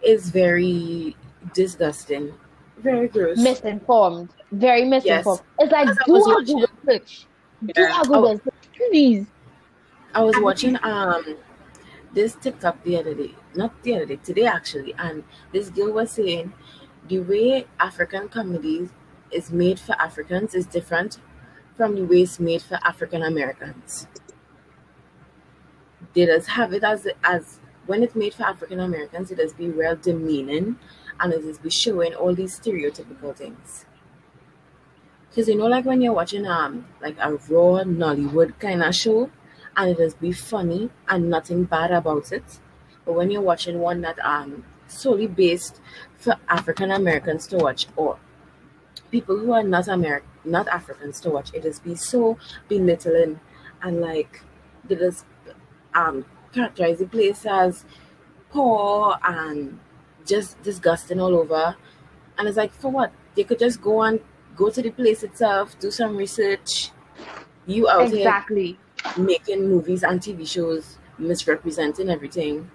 is 0.02 0.30
very 0.30 1.16
disgusting. 1.52 2.32
Very 2.78 3.08
gross. 3.08 3.38
Misinformed. 3.38 4.30
Very 4.52 4.84
misinformed. 4.84 5.42
It's 5.58 5.72
like 5.72 5.88
As 5.88 5.98
I 5.98 6.04
do 6.06 6.12
was 6.12 6.26
a 6.26 6.30
watching- 6.30 6.58
Google 6.60 6.68
search. 6.86 7.26
Do 7.66 7.88
Google. 8.04 8.40
Please. 8.74 9.26
I 10.14 10.22
was 10.22 10.34
watching 10.38 10.76
um 10.82 11.36
this 12.12 12.34
TikTok 12.34 12.82
the 12.82 12.96
other 12.96 13.14
day, 13.14 13.34
not 13.54 13.80
the 13.82 13.94
other 13.96 14.06
day, 14.06 14.16
today 14.16 14.46
actually, 14.46 14.94
and 14.98 15.22
this 15.52 15.70
girl 15.70 15.92
was 15.92 16.10
saying 16.10 16.52
the 17.08 17.20
way 17.20 17.66
African 17.78 18.28
comedies 18.28 18.90
is 19.30 19.52
made 19.52 19.78
for 19.78 19.92
Africans 20.00 20.54
is 20.54 20.66
different 20.66 21.18
from 21.76 21.94
the 21.94 22.02
way 22.02 22.22
it's 22.22 22.40
made 22.40 22.62
for 22.62 22.78
African 22.82 23.22
Americans. 23.22 24.08
they 26.14 26.26
just 26.26 26.48
have 26.48 26.72
it 26.72 26.84
as 26.84 27.06
as 27.24 27.60
when 27.86 28.02
it's 28.02 28.14
made 28.14 28.34
for 28.34 28.44
African 28.44 28.80
Americans, 28.80 29.30
it 29.30 29.36
does 29.36 29.52
be 29.52 29.68
real 29.68 29.96
demeaning 29.96 30.76
and 31.18 31.32
it 31.32 31.42
just 31.42 31.62
be 31.62 31.70
showing 31.70 32.14
all 32.14 32.34
these 32.34 32.58
stereotypical 32.58 33.34
things. 33.34 33.84
Cause 35.34 35.48
you 35.48 35.56
know, 35.56 35.66
like 35.66 35.84
when 35.84 36.00
you're 36.00 36.12
watching 36.12 36.44
um 36.46 36.86
like 37.00 37.16
a 37.18 37.32
raw 37.32 37.84
Nollywood 37.84 38.58
kind 38.58 38.82
of 38.82 38.94
show, 38.94 39.30
and 39.76 39.90
it 39.90 39.98
just 39.98 40.20
be 40.20 40.32
funny 40.32 40.90
and 41.08 41.30
nothing 41.30 41.64
bad 41.64 41.92
about 41.92 42.32
it. 42.32 42.58
But 43.04 43.14
when 43.14 43.30
you're 43.30 43.40
watching 43.40 43.78
one 43.78 44.00
that 44.00 44.18
um 44.24 44.64
solely 44.88 45.28
based 45.28 45.80
for 46.18 46.36
African 46.48 46.90
Americans 46.90 47.46
to 47.48 47.58
watch 47.58 47.86
or 47.94 48.18
people 49.12 49.38
who 49.38 49.52
are 49.52 49.62
not 49.62 49.86
American, 49.86 50.28
not 50.44 50.66
Africans 50.66 51.20
to 51.20 51.30
watch, 51.30 51.54
it 51.54 51.62
just 51.62 51.84
be 51.84 51.94
so 51.94 52.36
belittling 52.68 53.38
and 53.82 54.00
like 54.00 54.42
they 54.84 54.96
just 54.96 55.24
um 55.94 56.24
characterize 56.52 56.98
the 56.98 57.06
place 57.06 57.46
as 57.46 57.84
poor 58.50 59.16
and 59.22 59.78
just 60.26 60.60
disgusting 60.62 61.20
all 61.20 61.36
over. 61.36 61.76
And 62.36 62.48
it's 62.48 62.56
like 62.56 62.72
for 62.72 62.90
what? 62.90 63.12
They 63.36 63.44
could 63.44 63.60
just 63.60 63.80
go 63.80 64.02
and 64.02 64.20
go 64.60 64.68
to 64.68 64.82
the 64.82 64.90
place 64.90 65.22
itself, 65.22 65.78
do 65.80 65.90
some 65.90 66.16
research. 66.16 66.90
You 67.66 67.88
out 67.88 68.12
Exactly. 68.12 68.78
here 69.04 69.24
making 69.30 69.68
movies 69.68 70.02
and 70.02 70.20
TV 70.20 70.46
shows, 70.46 70.98
misrepresenting 71.18 72.10
everything. 72.10 72.70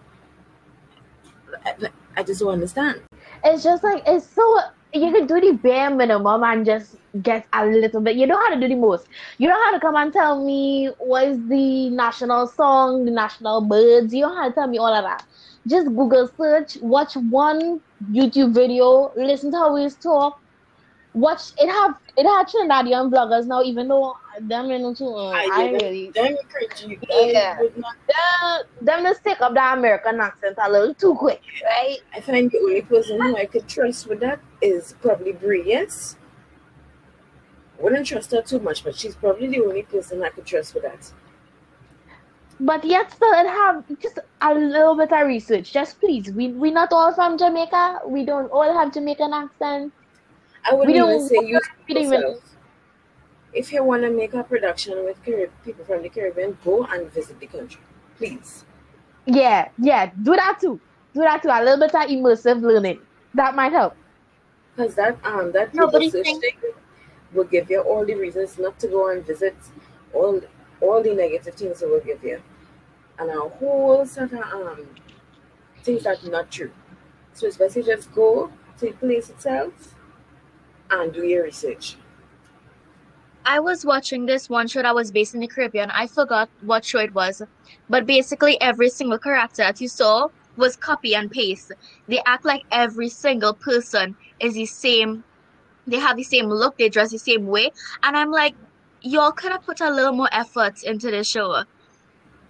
I, 1.65 1.89
I 2.17 2.23
just 2.23 2.39
don't 2.41 2.53
understand. 2.53 3.01
It's 3.43 3.63
just 3.63 3.83
like 3.83 4.01
it's 4.07 4.25
so 4.25 4.45
you 4.93 5.11
can 5.11 5.27
do 5.27 5.39
the 5.39 5.51
bare 5.53 5.89
minimum 5.89 6.43
and 6.43 6.65
just 6.65 6.95
get 7.21 7.45
a 7.53 7.65
little 7.65 8.01
bit. 8.01 8.15
You 8.15 8.27
know 8.27 8.37
how 8.37 8.49
to 8.55 8.59
do 8.59 8.67
the 8.67 8.75
most. 8.75 9.07
You 9.37 9.49
know 9.49 9.61
how 9.63 9.71
to 9.71 9.79
come 9.79 9.95
and 9.95 10.11
tell 10.11 10.43
me 10.43 10.89
what 10.97 11.27
is 11.27 11.37
the 11.47 11.89
national 11.89 12.47
song, 12.47 13.05
the 13.05 13.11
national 13.11 13.61
birds. 13.61 14.13
You 14.13 14.21
know 14.21 14.35
how 14.35 14.47
to 14.47 14.53
tell 14.53 14.67
me 14.67 14.77
all 14.77 14.93
of 14.93 15.03
that. 15.03 15.23
Just 15.67 15.87
Google 15.87 16.27
search, 16.37 16.77
watch 16.81 17.15
one 17.15 17.81
YouTube 18.11 18.53
video, 18.53 19.11
listen 19.15 19.51
to 19.51 19.57
how 19.57 19.73
we 19.75 19.89
talk. 20.07 20.39
Watch 21.15 21.53
it 21.57 21.69
have 21.69 21.95
it 22.17 22.25
had 22.25 22.47
Trinidadian 22.47 23.09
bloggers 23.09 23.47
now, 23.47 23.63
even 23.63 23.87
though 23.87 24.17
them 24.41 24.69
you 24.69 24.79
know 24.79 24.93
too. 24.93 25.07
Uh, 25.15 25.31
I, 25.31 25.49
I 25.53 25.71
really 25.71 26.11
Damn 26.13 26.35
cringy. 26.35 26.99
Yeah. 27.09 27.57
Not 27.77 27.95
them, 28.05 28.67
them 28.81 29.03
just 29.03 29.23
take 29.23 29.39
up 29.39 29.53
the 29.53 29.73
American 29.73 30.19
accent 30.19 30.57
a 30.61 30.69
little 30.69 30.93
too 30.93 31.15
quick, 31.15 31.41
right? 31.63 31.99
I 32.13 32.19
find 32.19 32.51
the 32.51 32.59
only 32.59 32.81
person 32.81 33.21
who 33.21 33.37
I 33.37 33.45
could 33.45 33.65
trust 33.65 34.07
with 34.07 34.19
that 34.19 34.41
is 34.61 34.93
probably 35.01 35.31
Brie. 35.31 35.63
Yes, 35.65 36.17
wouldn't 37.79 38.07
trust 38.07 38.31
her 38.31 38.41
too 38.41 38.59
much, 38.59 38.83
but 38.83 38.95
she's 38.95 39.15
probably 39.15 39.47
the 39.47 39.61
only 39.61 39.83
person 39.83 40.21
I 40.21 40.29
could 40.29 40.45
trust 40.45 40.73
with 40.73 40.83
that. 40.83 41.11
But 42.59 42.83
yet 42.83 43.11
still 43.11 43.31
it 43.33 43.47
have 43.47 43.83
just 44.01 44.19
a 44.41 44.53
little 44.53 44.95
bit 44.95 45.13
of 45.13 45.27
research. 45.27 45.71
Just 45.71 45.99
please. 46.01 46.29
We 46.31 46.49
we 46.49 46.71
not 46.71 46.91
all 46.91 47.13
from 47.13 47.37
Jamaica. 47.37 48.01
We 48.05 48.25
don't 48.25 48.51
all 48.51 48.73
have 48.73 48.93
Jamaican 48.93 49.33
accent. 49.33 49.93
I 50.69 50.73
wouldn't 50.73 50.95
We 50.95 51.01
even 51.01 51.27
say 51.27 51.45
use 51.45 51.61
we 51.87 51.95
even- 51.95 52.11
yourself. 52.21 52.51
If 53.53 53.71
you 53.71 53.83
want 53.83 54.03
to 54.03 54.09
make 54.09 54.33
a 54.33 54.43
production 54.43 55.05
with 55.05 55.23
Carib- 55.23 55.51
people 55.63 55.85
from 55.85 56.01
the 56.01 56.09
Caribbean, 56.09 56.57
go 56.65 56.83
and 56.85 57.09
visit 57.11 57.39
the 57.39 57.47
country, 57.47 57.79
please. 58.17 58.65
Yeah, 59.25 59.69
yeah. 59.77 60.11
Do 60.21 60.35
that 60.35 60.59
too. 60.59 60.79
Do 61.13 61.21
that 61.21 61.41
too. 61.41 61.49
A 61.49 61.63
little 61.63 61.79
bit 61.79 61.95
of 61.95 62.01
immersive 62.09 62.61
learning. 62.61 62.99
That 63.33 63.55
might 63.55 63.71
help. 63.71 63.95
Because 64.75 64.95
that 64.95 65.17
um 65.23 65.53
that 65.53 65.73
No, 65.73 65.85
but 65.85 65.93
Google 65.93 66.01
you 66.01 66.11
search 66.11 66.25
think- 66.25 66.41
thing 66.41 66.73
will 67.33 67.45
give 67.45 67.69
you 67.69 67.79
all 67.81 68.05
the 68.05 68.15
reasons 68.15 68.57
not 68.59 68.77
to 68.79 68.87
go 68.87 69.09
and 69.09 69.25
visit 69.25 69.55
all 70.13 70.41
all 70.81 71.01
the 71.01 71.13
negative 71.15 71.55
things 71.55 71.81
it 71.81 71.89
will 71.89 72.01
give 72.01 72.21
you. 72.23 72.41
And 73.17 73.29
a 73.29 73.39
whole 73.39 74.05
set 74.05 74.33
of 74.33 74.41
um 74.41 74.89
things 75.81 76.03
that 76.03 76.21
are 76.25 76.29
not 76.29 76.51
true. 76.51 76.71
So 77.33 77.47
it's 77.47 77.55
best 77.57 77.75
just 77.75 78.13
go 78.13 78.51
to 78.79 78.85
the 78.87 78.91
place 78.91 79.29
itself 79.29 79.94
and 80.91 81.13
do 81.13 81.23
your 81.23 81.43
research. 81.43 81.97
I 83.45 83.59
was 83.59 83.85
watching 83.85 84.25
this 84.25 84.49
one 84.49 84.67
show 84.67 84.81
that 84.81 84.95
was 84.95 85.11
based 85.11 85.35
in 85.35 85.39
the 85.41 85.47
Caribbean. 85.47 85.91
I 85.91 86.07
forgot 86.07 86.49
what 86.61 86.83
show 86.83 86.99
it 86.99 87.13
was, 87.13 87.41
but 87.89 88.05
basically 88.07 88.59
every 88.59 88.89
single 88.89 89.19
character 89.19 89.61
that 89.63 89.79
you 89.79 89.87
saw 89.87 90.29
was 90.57 90.75
copy 90.75 91.15
and 91.15 91.29
paste. 91.29 91.71
They 92.07 92.21
act 92.25 92.43
like 92.45 92.63
every 92.71 93.09
single 93.09 93.53
person 93.53 94.15
is 94.39 94.55
the 94.55 94.65
same. 94.65 95.23
They 95.85 95.97
have 95.99 96.17
the 96.17 96.23
same 96.23 96.47
look. 96.47 96.77
They 96.77 96.89
dress 96.89 97.11
the 97.11 97.19
same 97.19 97.45
way, 97.45 97.71
and 98.01 98.17
I'm 98.17 98.31
like, 98.31 98.55
y'all 99.01 99.31
could 99.31 99.51
have 99.51 99.63
put 99.63 99.81
a 99.81 99.91
little 99.91 100.13
more 100.13 100.29
effort 100.31 100.81
into 100.83 101.11
this 101.11 101.29
show. 101.29 101.63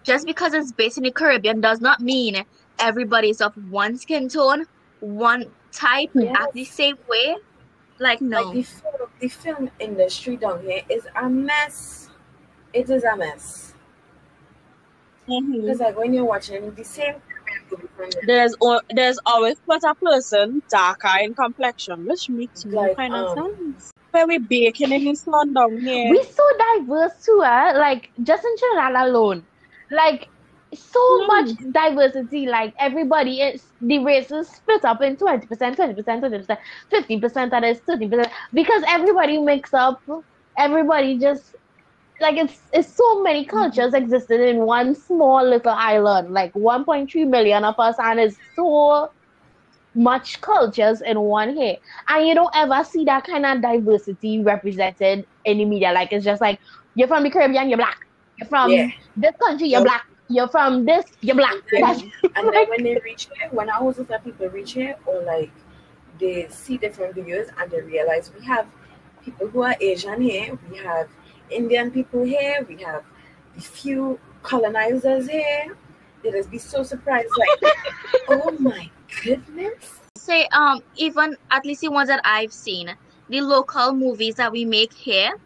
Just 0.03 0.25
because 0.25 0.53
it's 0.53 0.71
based 0.71 0.97
in 0.97 1.03
the 1.03 1.11
Caribbean 1.11 1.59
does 1.59 1.81
not 1.81 1.99
mean 1.99 2.45
everybody's 2.79 3.41
of 3.41 3.53
one 3.69 3.97
skin 3.97 4.29
tone, 4.29 4.65
one 5.01 5.45
type, 5.73 6.11
Yes. 6.13 6.35
act 6.39 6.53
the 6.53 6.63
same 6.63 6.97
way. 7.09 7.35
Like 7.99 8.21
no. 8.21 8.41
Like 8.41 8.53
the 8.53 8.63
film, 8.63 9.09
the 9.19 9.27
film 9.29 9.71
industry 9.79 10.35
down 10.37 10.61
here 10.63 10.81
is 10.89 11.07
a 11.15 11.29
mess. 11.29 12.09
It 12.73 12.89
is 12.89 13.03
a 13.03 13.15
mess. 13.15 13.73
Mhm. 15.27 15.61
Because 15.61 15.79
like 15.79 15.97
when 15.97 16.13
you're 16.13 16.25
watching 16.25 16.73
the 16.75 16.83
same 16.83 17.15
Caribbean 17.45 17.65
movie 17.71 17.87
from 17.95 18.09
the 18.11 18.21
There's 18.27 18.55
al- 18.61 18.81
there's 18.89 19.19
always 19.25 19.55
but 19.65 19.83
a 19.83 19.95
person 19.95 20.61
darker 20.69 21.17
in 21.21 21.33
complexion, 21.33 22.05
which 22.05 22.29
makes 22.29 22.65
no 22.65 22.81
Like, 22.81 22.97
kind 22.97 23.15
of 23.15 23.37
um, 23.37 23.55
sense. 23.55 23.91
Where 24.11 24.27
we 24.27 24.37
baking 24.37 24.91
in 24.91 25.05
this 25.05 25.21
sun 25.21 25.53
down 25.53 25.77
here. 25.77 26.11
We 26.11 26.23
so 26.23 26.43
diverse 26.77 27.25
too, 27.25 27.41
eh? 27.43 27.71
Like 27.73 28.11
just 28.23 28.45
in 28.45 28.57
Trinidad 28.57 29.07
alone. 29.07 29.45
Like 29.89 30.29
so 30.75 30.99
Mm. 31.01 31.27
much 31.27 31.49
diversity. 31.71 32.45
Like 32.47 32.73
everybody 32.79 33.41
is 33.41 33.73
the 33.81 33.99
races 33.99 34.49
split 34.53 34.83
up 34.85 35.01
in 35.01 35.17
20%, 35.17 35.77
20%, 35.77 36.21
20%, 36.21 36.59
15% 36.91 37.51
that 37.51 37.63
is 37.63 37.81
30%. 37.87 38.29
Because 38.53 38.83
everybody 38.87 39.37
mix 39.39 39.73
up. 39.73 39.99
Everybody 40.57 41.19
just 41.19 41.55
like 42.21 42.37
it's 42.37 42.59
it's 42.73 42.95
so 42.95 43.21
many 43.23 43.45
cultures 43.45 43.93
existed 43.93 44.39
in 44.41 44.65
one 44.65 44.95
small 44.95 45.43
little 45.47 45.71
island. 45.73 46.31
Like 46.31 46.51
1.3 46.53 47.25
million 47.25 47.63
of 47.63 47.75
us 47.79 47.95
and 47.99 48.19
it's 48.19 48.37
so 48.55 49.09
much 49.95 50.41
cultures 50.41 51.01
in 51.01 51.19
one 51.19 51.55
here. 51.55 51.75
And 52.09 52.27
you 52.27 52.35
don't 52.35 52.53
ever 52.55 52.83
see 52.83 53.03
that 53.05 53.25
kind 53.25 53.45
of 53.45 53.61
diversity 53.61 54.41
represented 54.43 55.25
in 55.45 55.57
the 55.57 55.65
media. 55.65 55.91
Like 55.91 56.11
it's 56.11 56.25
just 56.25 56.41
like 56.41 56.59
you're 56.95 57.07
from 57.07 57.23
the 57.23 57.29
Caribbean, 57.31 57.69
you're 57.69 57.77
black. 57.77 57.97
You're 58.37 58.47
from 58.49 58.71
Yeah. 58.71 58.87
this 59.15 59.33
country, 59.45 59.67
you're 59.69 59.81
Yep. 59.81 59.83
black. 59.83 60.03
You're 60.27 60.47
from 60.47 60.85
this, 60.85 61.05
you're 61.21 61.35
black. 61.35 61.55
Yeah. 61.71 61.81
That's 61.93 62.01
And 62.35 62.53
then 62.53 62.67
when 62.69 62.83
they 62.83 62.97
reach 63.03 63.27
here, 63.37 63.49
when 63.51 63.69
I 63.69 63.79
was 63.81 63.97
that 63.97 64.23
people 64.23 64.47
reach 64.49 64.73
here, 64.73 64.95
or 65.05 65.21
like 65.21 65.51
they 66.19 66.47
see 66.49 66.77
different 66.77 67.15
videos 67.15 67.49
and 67.59 67.69
they 67.69 67.81
realize 67.81 68.31
we 68.37 68.43
have 68.45 68.67
people 69.23 69.47
who 69.47 69.61
are 69.61 69.75
Asian 69.79 70.21
here, 70.21 70.57
we 70.69 70.77
have 70.77 71.09
Indian 71.51 71.91
people 71.91 72.23
here, 72.23 72.65
we 72.67 72.81
have 72.83 73.03
the 73.55 73.61
few 73.61 74.19
colonizers 74.41 75.29
here. 75.29 75.75
They 76.23 76.31
just 76.31 76.49
be 76.49 76.57
so 76.57 76.81
surprised, 76.81 77.29
like, 77.37 77.73
oh 78.29 78.51
my 78.59 78.89
goodness. 79.23 79.99
say 80.17 80.47
um 80.53 80.81
even 80.95 81.37
at 81.51 81.63
least 81.65 81.81
the 81.81 81.89
ones 81.91 82.09
that 82.09 82.21
I've 82.23 82.51
seen, 82.53 82.95
the 83.29 83.41
local 83.41 83.93
movies 83.93 84.35
that 84.35 84.51
we 84.51 84.65
make 84.65 84.91
here, 84.91 85.37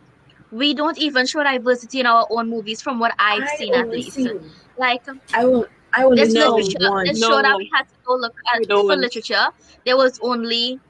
we 0.52 0.74
don't 0.74 0.98
even 0.98 1.26
show 1.28 1.44
diversity 1.44 2.00
in 2.00 2.06
our 2.06 2.26
own 2.30 2.50
movies 2.50 2.82
from 2.82 2.98
what 3.00 3.14
I've 3.20 3.44
I 3.44 3.56
seen 3.58 3.74
at 3.74 3.90
least. 3.90 4.14
seen- 4.14 4.52
Like 4.80 5.04
I 5.34 5.46
will. 5.46 5.68
I 5.94 6.04
only 6.04 6.18
this 6.18 6.30
know 6.30 6.58
literature, 6.58 6.80
one. 6.80 7.06
this 7.06 7.20
No, 7.20 7.30
show 7.30 7.42
that 7.42 7.58
we 7.58 7.70
had 7.74 7.84
to 7.84 7.96
go 8.06 8.16
look 8.16 8.36
at 8.54 8.60
We 8.60 8.66
for 8.86 8.96
don't. 8.96 8.98
literature, 8.98 9.48
there 9.86 9.98
was 9.98 10.20
only 10.22 10.82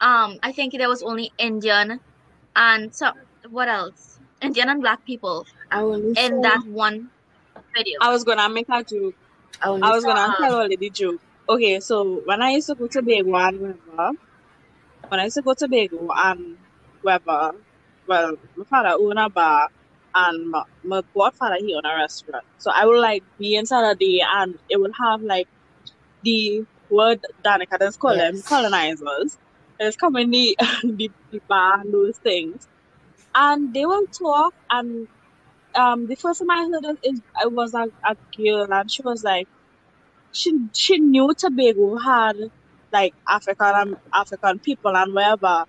um 0.00 0.38
I 0.42 0.52
think 0.52 0.72
there 0.74 0.88
was 0.88 1.02
only 1.02 1.32
Indian 1.38 2.00
and 2.56 2.94
some 2.94 3.14
what 3.50 3.68
else? 3.68 4.20
Indian 4.42 4.68
and 4.70 4.82
black 4.82 5.04
people 5.04 5.46
I 5.70 5.82
will 5.82 6.14
in 6.16 6.40
saw- 6.40 6.42
that 6.42 6.62
one 6.66 7.10
video. 7.76 8.00
I 8.00 8.10
was 8.12 8.24
gonna 8.24 8.48
make 8.48 8.68
a 8.68 8.82
joke. 8.84 9.14
I, 9.62 9.68
only 9.68 9.82
I 9.82 9.94
was 9.94 10.04
gonna 10.04 10.34
tell 10.40 10.54
already 10.56 10.76
the 10.76 10.90
joke. 10.90 11.20
Okay, 11.48 11.80
so 11.80 12.20
when 12.24 12.42
I 12.42 12.50
used 12.52 12.66
to 12.68 12.74
go 12.74 12.86
to 12.88 13.02
Bago 13.02 13.34
and 13.48 13.60
wherever, 13.60 14.12
when 15.08 15.20
I 15.20 15.24
used 15.24 15.36
to 15.36 15.42
go 15.42 15.54
to 15.54 15.68
Bago 15.68 16.08
and 16.16 16.58
wherever, 17.02 17.52
well, 18.06 18.36
my 18.56 18.64
father 18.64 18.96
owned 19.00 19.18
a 19.18 19.28
bar 19.30 19.68
and 20.14 20.50
my, 20.50 20.62
my 20.84 21.02
godfather 21.16 21.56
he 21.58 21.74
owned 21.74 21.86
a 21.86 21.96
restaurant. 21.96 22.44
So 22.58 22.70
I 22.74 22.86
would 22.86 23.00
like 23.00 23.24
be 23.38 23.56
inside 23.56 23.90
a 23.90 23.94
day 23.96 24.20
and 24.26 24.54
it 24.68 24.80
would 24.80 24.92
have 25.02 25.20
like 25.22 25.48
the 26.22 26.62
word 26.90 27.20
Danica 27.44 27.78
does 27.78 27.96
call 27.96 28.16
them 28.16 28.42
Yes. 28.42 28.46
colonizers. 28.46 29.38
It's 29.78 29.96
coming 29.96 30.30
the, 30.30 30.56
the 30.84 31.10
the 31.30 31.40
bar 31.48 31.80
and 31.80 31.92
those 31.92 32.18
things. 32.22 32.68
And 33.34 33.74
they 33.74 33.86
will 33.86 34.06
talk 34.18 34.54
and 34.70 35.08
um 35.78 36.06
the 36.08 36.16
first 36.16 36.40
time 36.40 36.50
I 36.50 36.62
heard 36.72 36.96
it 36.96 37.10
is 37.10 37.22
I 37.42 37.46
was 37.48 37.74
a, 37.74 37.86
a 38.10 38.16
girl 38.38 38.68
and 38.72 38.90
she 38.90 39.02
was 39.04 39.22
like 39.24 39.48
she 40.32 40.52
she 40.74 40.98
knew 41.00 41.30
Tobago 41.38 41.96
had 41.98 42.36
like 42.92 43.14
African 43.28 43.96
African 44.14 44.60
people 44.60 44.96
and 44.96 45.14
wherever, 45.14 45.64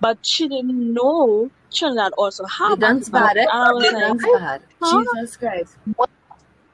but 0.00 0.18
she 0.24 0.48
didn't 0.48 0.92
know 0.94 1.50
Trinidad 1.72 2.12
also 2.16 2.44
had 2.46 2.80
dance 2.80 3.08
bad, 3.08 3.36
eh? 3.36 3.42
And 3.42 3.50
I 3.52 3.72
was 3.72 4.22
like, 4.22 4.62
huh? 4.80 5.02
Jesus 5.02 5.36
Christ. 5.36 5.76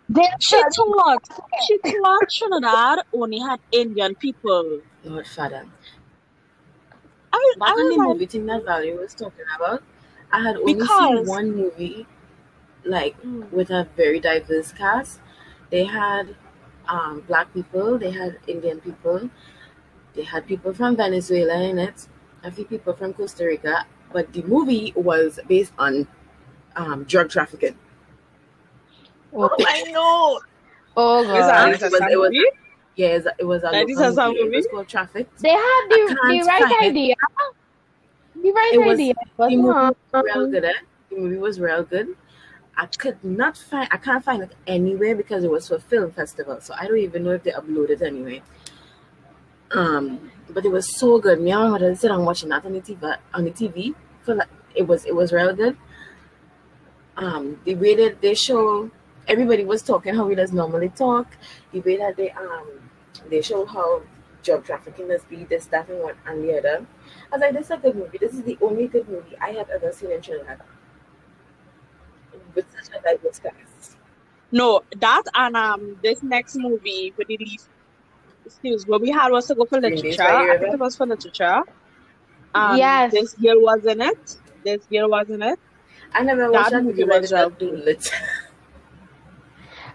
Then 0.08 0.26
She 0.40 0.60
thought 0.76 1.24
she 1.66 1.78
thought 1.78 2.28
Trinidad 2.30 2.98
only 3.12 3.38
had 3.38 3.58
Indian 3.72 4.14
people. 4.14 4.80
Lord 5.04 5.26
Father. 5.26 5.64
I 7.32 7.36
was, 7.36 7.56
Back 7.58 7.68
I 7.68 7.72
on 7.72 7.88
the 7.88 7.96
like, 7.96 8.08
movie 8.08 8.26
thing 8.26 8.46
that 8.46 8.64
Valarie 8.64 8.98
was 8.98 9.14
talking 9.14 9.44
about, 9.56 9.82
I 10.32 10.40
had 10.40 10.56
only 10.56 10.74
Because- 10.74 10.88
seen 10.98 11.26
one 11.26 11.56
movie 11.56 12.06
like 12.84 13.20
Mm. 13.22 13.50
with 13.50 13.70
a 13.70 13.88
very 13.96 14.20
diverse 14.20 14.70
cast. 14.72 15.20
They 15.70 15.84
had 15.84 16.36
um, 16.86 17.20
black 17.26 17.52
people, 17.54 17.98
they 17.98 18.10
had 18.10 18.38
Indian 18.46 18.78
people, 18.80 19.30
they 20.14 20.22
had 20.22 20.46
people 20.46 20.74
from 20.74 20.96
Venezuela 20.96 21.54
in 21.62 21.78
it, 21.78 22.06
a 22.44 22.50
few 22.50 22.64
people 22.64 22.92
from 22.94 23.12
Costa 23.14 23.44
Rica, 23.46 23.86
but 24.12 24.32
the 24.32 24.42
movie 24.42 24.92
was 24.96 25.40
based 25.48 25.72
on 25.78 26.06
um, 26.76 27.04
drug 27.04 27.30
trafficking. 27.30 27.76
Oh, 29.32 29.50
I 29.58 29.82
know. 29.90 30.40
oh 30.96 31.20
Is 31.22 31.26
god. 31.28 31.74
that 31.74 31.82
it 31.82 31.90
was- 31.90 32.00
it 32.12 32.18
was- 32.18 32.52
Yeah, 32.96 33.08
it 33.38 33.44
was- 33.44 33.62
a 33.64 33.70
That 33.72 33.88
is 33.88 33.96
local 33.98 34.18
a 34.20 34.28
movie. 34.28 34.40
It 34.40 34.56
was 34.56 34.66
called 34.70 34.88
Trafficked. 34.88 35.38
They 35.40 35.50
had 35.50 35.82
the, 35.90 35.96
the 36.08 36.44
right 36.46 36.62
find 36.62 36.70
it. 36.70 36.82
idea. 36.90 37.14
The 38.40 38.52
right 38.52 38.70
It 38.74 38.78
was- 38.78 38.94
idea. 39.00 39.14
But 39.36 39.50
the 39.50 39.56
movie 39.56 39.72
was 40.12 40.24
real 40.24 40.46
good. 40.50 40.64
Eh? 40.64 40.72
The 41.10 41.16
movie 41.16 41.36
was 41.38 41.58
real 41.60 41.82
good. 41.82 42.16
I 42.76 42.86
could 42.86 43.22
not 43.24 43.56
find. 43.56 43.88
I 43.92 43.96
can't 43.98 44.24
find 44.24 44.42
it 44.42 44.52
anywhere 44.66 45.14
because 45.16 45.42
it 45.44 45.50
was 45.50 45.68
for 45.68 45.78
film 45.78 46.10
festival. 46.12 46.60
So 46.60 46.74
I 46.76 46.86
don't 46.88 46.98
even 46.98 47.22
know 47.24 47.30
if 47.30 47.42
they 47.44 47.52
uploaded 47.52 47.90
it 47.90 48.02
anyway. 48.02 48.42
Um, 49.72 50.30
but 50.54 50.64
it 50.64 50.70
was 50.70 50.96
so 50.96 51.18
good. 51.18 51.40
Me 51.40 51.50
and 51.50 51.64
my 51.64 51.68
mother 51.70 51.94
sit 51.94 52.10
and 52.10 52.24
watching 52.24 52.48
that 52.50 52.64
on 52.64 52.72
the 52.72 52.80
TV. 52.80 53.18
On 53.34 53.44
the 53.44 53.50
TV, 53.50 53.94
for 54.22 54.34
like 54.36 54.48
it 54.74 54.86
was 54.86 55.04
it 55.04 55.14
was 55.14 55.32
real 55.32 55.54
good. 55.54 55.76
Um, 57.16 57.60
the 57.64 57.74
way 57.74 57.94
that 57.96 58.20
they 58.20 58.34
show 58.34 58.90
everybody 59.28 59.64
was 59.64 59.82
talking 59.82 60.14
how 60.14 60.26
we 60.26 60.34
does 60.34 60.52
normally 60.52 60.88
talk. 60.90 61.36
The 61.72 61.80
way 61.80 61.96
that 61.96 62.16
they 62.16 62.30
um 62.30 62.66
they 63.30 63.42
show 63.42 63.64
how 63.66 64.02
job 64.42 64.64
trafficking 64.64 65.08
must 65.08 65.28
be 65.28 65.44
this 65.44 65.66
that 65.66 65.88
and 65.88 66.02
one 66.02 66.14
and 66.26 66.44
the 66.44 66.58
other. 66.58 66.86
I 67.32 67.36
was 67.36 67.40
like, 67.40 67.54
this 67.54 67.66
is 67.66 67.70
a 67.72 67.76
good 67.78 67.96
movie. 67.96 68.18
This 68.18 68.32
is 68.34 68.42
the 68.42 68.58
only 68.60 68.86
good 68.86 69.08
movie 69.08 69.36
I 69.40 69.50
have 69.50 69.70
ever 69.70 69.92
seen 69.92 70.12
in 70.12 70.20
Trinidad. 70.20 70.60
With 72.54 72.66
such 72.70 72.96
a 72.96 73.02
diverse 73.02 73.38
cast. 73.38 73.96
No, 74.52 74.82
that 74.98 75.22
and 75.34 75.56
um 75.56 75.96
this 76.02 76.22
next 76.22 76.56
movie 76.56 77.12
with 77.16 77.28
the 77.28 77.38
least 77.38 77.68
excuse 78.46 78.86
what 78.86 79.00
we 79.00 79.10
had 79.10 79.30
was 79.30 79.46
to 79.46 79.54
go 79.54 79.64
for 79.64 79.80
Green 79.80 79.92
Days 79.94 80.02
literature. 80.02 80.22
by 80.32 80.54
I 80.54 80.58
think 80.58 80.74
it 80.74 80.80
was 80.80 80.96
for 80.96 81.06
literature. 81.06 81.62
Um, 82.54 82.76
Yes. 82.78 83.12
This 83.12 83.34
girl 83.34 83.60
was 83.60 83.84
in 83.84 84.00
it. 84.00 84.36
This 84.64 84.84
girl 84.86 85.08
was 85.10 85.28
in 85.30 85.42
it. 85.42 85.58
I 86.12 86.22
never 86.22 86.50
watched 86.50 86.70
That 86.70 86.76
that 86.78 86.84
movie 86.84 87.04
movie. 87.04 87.18
was 87.20 87.32
I 87.32 87.48
did 87.48 87.58
do 87.58 87.74
it. 87.74 88.10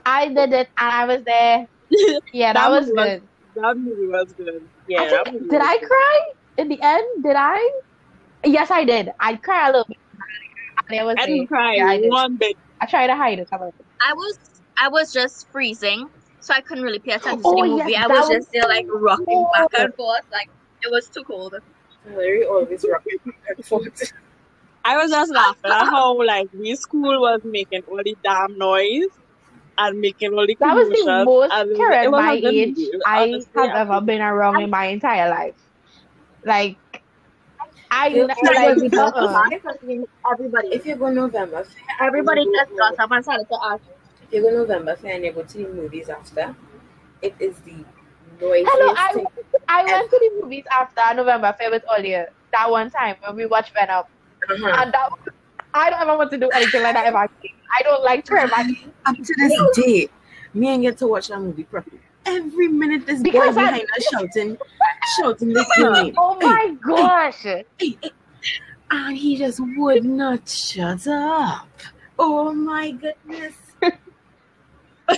I 0.06 0.28
did 0.30 0.54
it 0.54 0.70
and 0.78 0.92
I 0.92 1.06
was 1.06 1.24
there. 1.24 1.68
Yeah, 2.34 2.54
that, 2.54 2.62
That 2.64 2.70
was 2.72 2.86
was- 2.88 2.96
good. 2.96 3.22
That 3.56 3.78
movie 3.78 4.08
was 4.08 4.32
good. 4.34 4.64
Yeah, 4.88 5.02
I 5.02 5.24
think- 5.24 5.34
movie 5.42 5.50
did 5.50 5.60
was 5.60 5.68
I 5.68 5.78
good. 5.80 5.90
cry 5.90 6.30
in 6.58 6.68
the 6.70 6.80
end? 6.82 7.24
Did 7.24 7.36
I? 7.36 7.72
Yes, 8.44 8.72
I 8.72 8.84
did. 8.86 9.12
I 9.20 9.36
cried 9.36 9.70
a 9.70 9.72
little 9.72 9.86
bit. 9.86 9.98
There 10.90 11.06
was 11.06 11.16
I 11.20 11.26
didn't 11.26 11.44
a- 11.44 11.48
cry 11.48 11.76
Yeah, 11.76 11.86
I 11.88 11.98
did. 12.00 12.10
one 12.12 12.36
bit. 12.38 12.58
I 12.82 12.86
tried 12.86 13.08
to 13.08 13.16
hide 13.16 13.40
it. 13.40 13.50
a 13.52 13.56
little 13.56 13.72
bit. 13.78 13.86
I 14.02 14.14
was 14.14 14.40
I 14.78 14.88
was 14.90 15.12
just 15.12 15.48
freezing, 15.52 16.10
so 16.40 16.54
I 16.54 16.62
couldn't 16.62 16.84
really 16.84 17.00
pay 17.00 17.14
attention 17.14 17.42
Oh, 17.44 17.56
to 17.64 17.70
the 17.70 17.76
yes, 17.78 17.84
movie. 17.86 17.96
I 17.96 18.08
was 18.08 18.20
was 18.20 18.30
just 18.38 18.52
there 18.52 18.64
like 18.64 18.86
rocking 18.90 19.26
cool. 19.26 19.50
back 19.54 19.68
and 19.78 19.94
forth, 19.96 20.22
like 20.32 20.50
it 20.84 20.92
was 20.92 21.08
too 21.10 21.24
cold. 21.24 21.54
Valarie 22.08 22.48
always 22.50 22.86
rocking 22.90 23.18
back 23.26 23.36
and 23.58 23.66
forth. 23.66 24.14
I 24.86 24.98
was 24.98 25.12
just 25.12 25.32
laughing 25.32 25.72
at 25.72 25.86
how 25.86 26.22
like 26.24 26.48
we 26.54 26.76
school 26.76 27.20
was 27.22 27.42
making 27.44 27.82
all 27.90 28.02
the 28.04 28.16
damn 28.24 28.58
noise 28.58 29.08
and 29.78 30.00
making 30.00 30.34
all 30.34 30.48
the 30.48 30.56
That 30.60 30.76
was 30.76 30.88
the 30.90 31.24
most 31.26 31.52
and 31.54 31.70
it 31.70 31.72
was- 31.72 31.78
Karen 31.78 32.04
it 32.06 32.12
was 32.12 32.20
a 32.20 32.24
my 32.24 32.34
age 32.34 32.78
movie. 32.78 32.92
I 33.06 33.24
Honestly, 33.24 33.52
have 33.56 33.76
ever 33.90 34.02
been 34.02 34.22
around 34.22 34.62
in 34.62 34.70
my 34.70 34.86
entire 34.86 35.30
life. 35.30 35.56
Like, 36.46 36.78
I 37.92 38.08
You 38.08 38.28
like, 38.28 38.38
know, 38.44 38.52
like, 38.52 38.78
like, 38.78 38.94
uh-uh. 38.94 39.50
Everybody, 40.32 40.68
If 40.70 40.86
you 40.86 40.96
go 40.96 41.10
November 41.12 41.66
everybody 42.00 42.42
you 42.42 42.54
just 42.56 42.70
go- 42.72 42.78
got 42.78 43.00
up 43.00 43.12
and 43.12 43.24
started 43.24 43.48
to 43.50 43.58
ask. 43.64 43.82
If 44.32 44.34
you 44.34 44.42
go 44.44 44.52
November 44.52 44.96
Fair 44.96 45.16
and 45.16 45.26
you 45.26 45.32
go 45.32 45.44
to 45.44 45.58
the 45.58 45.68
movies 45.74 46.10
after, 46.10 46.56
it 47.22 47.34
is 47.40 47.58
the 47.62 47.74
noisiest 48.40 48.72
Hello, 48.72 48.94
I, 48.96 49.14
thing. 49.14 49.26
I 49.68 49.84
went 49.86 50.10
to 50.12 50.20
the 50.20 50.42
movies 50.42 50.66
after 50.72 51.16
November 51.16 51.56
Fair 51.58 51.72
with 51.72 51.84
Olia 51.86 52.28
that 52.52 52.70
one 52.70 52.92
time 52.92 53.16
when 53.26 53.36
we 53.36 53.46
watched 53.48 53.74
Venom. 53.74 54.04
Uh-huh. 54.50 54.82
And 54.84 54.94
that 54.94 55.10
was, 55.12 55.20
I 55.74 55.90
don't 55.90 56.02
ever 56.02 56.18
want 56.18 56.32
to 56.32 56.38
do 56.38 56.50
anything 56.50 56.84
like 56.84 56.94
that 56.96 57.06
ever 57.08 57.24
again. 57.24 57.56
I 57.76 57.82
don't 57.84 58.04
like 58.04 58.26
Trevor. 58.26 58.54
Up 59.06 59.16
to 59.16 59.34
this 59.38 59.54
day, 59.76 60.10
me 60.54 60.70
ain't 60.70 60.82
get 60.84 60.98
to 61.00 61.08
watch 61.08 61.28
that 61.30 61.40
movie 61.40 61.64
properly. 61.64 62.00
Every 62.26 62.68
minute 62.68 63.06
this 63.08 63.20
boy 63.20 63.32
Because 63.32 63.58
I- 63.58 63.66
behind 63.66 63.88
us 63.98 64.08
shouting, 64.12 64.58
shouting 65.20 65.50
this 65.54 65.68
girl 65.78 65.92
name. 66.04 66.14
Oh 66.18 66.38
my 66.40 66.76
gosh. 66.86 67.42
Hey, 67.44 67.66
hey. 67.80 67.98
And 68.92 69.16
he 69.18 69.38
just 69.38 69.60
would 69.78 70.04
not 70.04 70.48
shut 70.50 71.08
up. 71.08 71.68
Oh 72.18 72.54
my 72.54 72.92
goodness. 72.92 73.54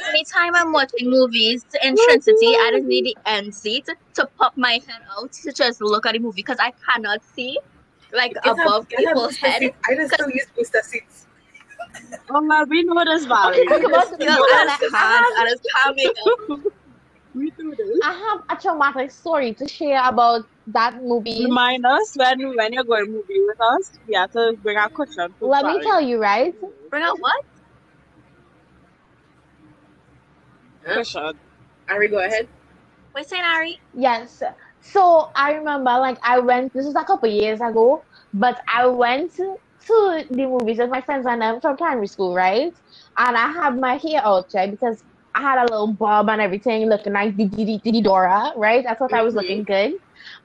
Anytime 0.09 0.55
I'm 0.55 0.71
watching 0.71 1.09
movies 1.09 1.65
in 1.83 1.95
Trincity, 1.95 2.47
I 2.55 2.71
just 2.73 2.85
need 2.85 3.05
the 3.05 3.17
end 3.25 3.53
seat 3.53 3.87
to 4.15 4.25
pop 4.37 4.55
my 4.57 4.73
head 4.87 5.01
out 5.17 5.31
to 5.33 5.51
just 5.51 5.81
look 5.81 6.05
at 6.05 6.13
the 6.13 6.19
movie 6.19 6.37
because 6.41 6.57
I 6.59 6.71
cannot 6.89 7.21
see 7.35 7.57
like 8.13 8.33
Get 8.33 8.45
above 8.45 8.87
get 8.89 8.99
people's 8.99 9.27
booster 9.33 9.47
head. 9.47 9.59
seats. 9.61 9.77
I 9.89 9.95
just 9.95 10.13
still 10.13 10.29
use 10.29 10.45
booster 10.55 10.81
seats. 10.83 11.27
Oh 12.29 12.41
my, 12.41 12.63
we 12.65 12.83
know 12.83 13.03
this, 13.05 13.25
Valarie. 13.25 13.51
Okay, 13.51 13.61
we, 13.61 13.67
talk 13.67 13.83
about 13.83 14.09
just- 14.09 14.19
Well, 14.19 14.69
I 14.69 14.77
can't, 14.79 15.39
and 15.39 15.49
it's 15.49 15.73
coming 15.73 16.13
up. 16.61 16.73
we 17.33 17.51
do 17.51 17.75
this. 17.75 17.99
I 18.03 18.13
have 18.13 18.57
a 18.57 18.61
traumatic 18.61 19.11
story 19.11 19.53
to 19.55 19.67
share 19.67 20.01
about 20.07 20.45
that 20.67 21.01
movie. 21.03 21.43
Remind 21.45 21.85
us 21.85 22.15
when 22.15 22.55
when 22.55 22.73
you're 22.73 22.83
going 22.83 23.11
movie 23.11 23.41
with 23.47 23.59
us, 23.61 23.91
we 24.07 24.13
have 24.15 24.31
to 24.31 24.57
bring 24.61 24.77
our 24.77 24.89
cushion. 24.89 25.33
to 25.39 25.45
Let 25.45 25.65
me 25.65 25.81
tell 25.81 25.99
you, 26.01 26.17
right? 26.21 26.53
Bring 26.89 27.03
out 27.03 27.19
what? 27.19 27.43
Cushion. 30.83 31.39
Ari, 31.89 32.09
go 32.09 32.19
ahead. 32.19 32.49
What's 33.13 33.29
saying 33.29 33.43
Ari? 33.43 33.77
Yes. 33.93 34.41
So 34.81 35.29
I 35.35 35.53
remember, 35.53 35.91
like, 35.99 36.17
I 36.23 36.39
went. 36.39 36.73
This 36.73 36.85
was 36.85 36.95
a 36.95 37.03
couple 37.05 37.29
years 37.29 37.59
ago, 37.61 38.05
but 38.33 38.61
I 38.73 38.87
went 38.87 39.33
to 39.35 39.57
the 40.29 40.47
movies 40.47 40.77
with 40.79 40.89
my 40.89 41.01
friends 41.01 41.25
and 41.27 41.41
them 41.41 41.59
from 41.61 41.77
primary 41.77 42.07
school, 42.07 42.35
right? 42.35 42.73
And 43.17 43.37
I 43.37 43.47
had 43.51 43.77
my 43.79 43.97
hair 43.97 44.21
out, 44.25 44.45
right? 44.55 44.71
Because 44.71 45.03
I 45.35 45.41
had 45.41 45.59
a 45.59 45.63
little 45.71 45.93
bob 45.93 46.29
and 46.29 46.41
everything, 46.41 46.87
looking 46.89 47.13
like 47.13 47.35
the 47.37 47.47
Didi 47.47 47.79
Didi 47.83 48.01
Dora, 48.01 48.53
right? 48.57 48.85
I 48.87 48.95
thought 48.95 49.13
I 49.13 49.23
was 49.23 49.33
Mhm. 49.33 49.37
looking 49.37 49.63
good, 49.65 49.93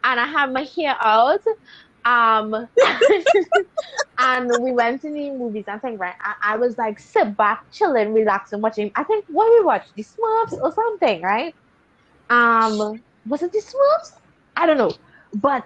and 0.04 0.20
I 0.20 0.26
had 0.26 0.52
my 0.52 0.66
hair 0.76 0.96
out. 1.00 1.40
Um, 2.06 2.54
and 4.18 4.62
we 4.62 4.72
went 4.72 5.02
to 5.02 5.12
the 5.12 5.30
movies. 5.30 5.66
I 5.68 5.78
think, 5.78 6.00
right? 6.00 6.14
I, 6.20 6.54
I 6.54 6.56
was 6.56 6.78
like 6.78 6.98
sit 7.00 7.36
back, 7.36 7.64
chilling, 7.72 8.14
relaxing, 8.14 8.62
watching. 8.62 8.92
I 8.96 9.04
think 9.04 9.26
what 9.28 9.48
we 9.50 9.64
watched, 9.64 9.94
the 9.96 10.04
Smurfs 10.04 10.58
or 10.62 10.72
something, 10.72 11.22
right? 11.22 11.54
Um, 12.30 13.02
was 13.26 13.42
it 13.42 13.52
the 13.52 13.58
Smurfs? 13.60 14.20
I 14.56 14.66
don't 14.66 14.78
know, 14.78 14.98
but 15.34 15.64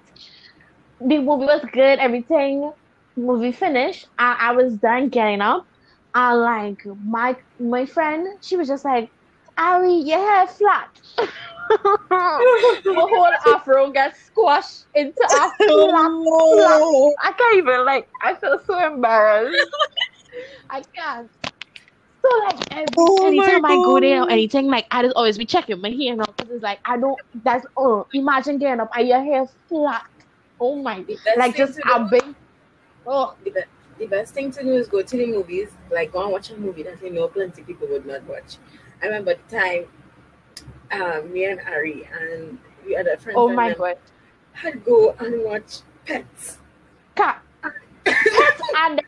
the 1.00 1.18
movie 1.18 1.46
was 1.46 1.64
good. 1.72 1.98
Everything, 1.98 2.72
movie 3.16 3.52
finished. 3.52 4.06
I, 4.18 4.36
I 4.40 4.52
was 4.52 4.76
done 4.78 5.08
getting 5.10 5.40
up. 5.42 5.66
And 6.14 6.40
like 6.40 6.78
my 7.04 7.36
my 7.60 7.86
friend, 7.86 8.26
she 8.42 8.56
was 8.56 8.68
just 8.68 8.84
like, 8.84 9.10
"Ari, 9.58 9.94
your 9.94 10.18
hair 10.18 10.46
flat." 10.46 10.88
the 11.70 12.94
whole 12.94 13.32
afro 13.46 13.90
got 13.90 14.12
squashed 14.16 14.86
into 14.94 15.22
a 15.22 15.28
flat 15.28 15.52
Oh, 15.62 17.14
I 17.22 17.32
can't 17.32 17.58
even 17.58 17.84
like. 17.84 18.08
I 18.22 18.34
feel 18.34 18.58
so 18.66 18.84
embarrassed. 18.86 19.70
I 20.70 20.82
can't. 20.94 21.30
So 22.22 22.28
like 22.46 22.72
every, 22.72 22.94
Oh 22.98 23.26
anytime 23.26 23.64
I 23.64 23.76
go 23.76 24.00
there 24.00 24.22
or 24.22 24.30
anything, 24.30 24.66
like 24.66 24.86
I 24.90 25.02
just 25.02 25.16
always 25.16 25.38
be 25.38 25.46
checking 25.46 25.80
my 25.80 25.90
hair 25.90 26.16
now 26.16 26.24
because 26.26 26.52
it's 26.52 26.62
like 26.62 26.80
I 26.84 26.96
don't. 26.98 27.18
That's 27.44 27.66
oh, 27.76 28.06
imagine 28.12 28.58
getting 28.58 28.80
up 28.80 28.90
and 28.94 29.08
your 29.08 29.22
hair 29.22 29.46
flat. 29.68 30.04
Oh 30.60 30.76
my, 30.82 31.00
The 31.02 31.14
best 31.24 31.38
like 31.38 31.56
just 31.56 31.74
to 31.76 31.94
a 31.94 31.98
do- 32.00 32.08
big. 32.10 32.34
Oh, 33.06 33.34
the, 33.44 33.64
the 33.98 34.06
best 34.06 34.34
thing 34.34 34.50
to 34.52 34.62
do 34.62 34.74
is 34.74 34.86
go 34.88 35.02
to 35.02 35.16
the 35.16 35.26
movies, 35.26 35.70
like 35.90 36.12
go 36.12 36.22
and 36.22 36.32
watch 36.32 36.50
a 36.50 36.56
movie 36.56 36.82
that 36.82 37.02
you 37.02 37.10
know 37.10 37.28
plenty 37.28 37.62
people 37.62 37.88
would 37.88 38.04
not 38.04 38.22
watch. 38.24 38.58
I 39.02 39.06
remember 39.06 39.34
the 39.34 39.56
time 39.56 39.84
um, 40.92 41.32
me 41.32 41.44
and 41.44 41.60
Ari 41.60 42.08
and 42.20 42.58
the 42.86 42.96
other 42.96 43.16
friends 43.16 43.36
oh 43.38 43.48
my 43.52 43.72
god, 43.74 43.96
had 44.52 44.84
go 44.84 45.14
and 45.20 45.44
watch 45.44 45.78
Pets. 46.06 46.58
cat, 47.14 47.42
cat 48.04 48.60
and 48.76 49.00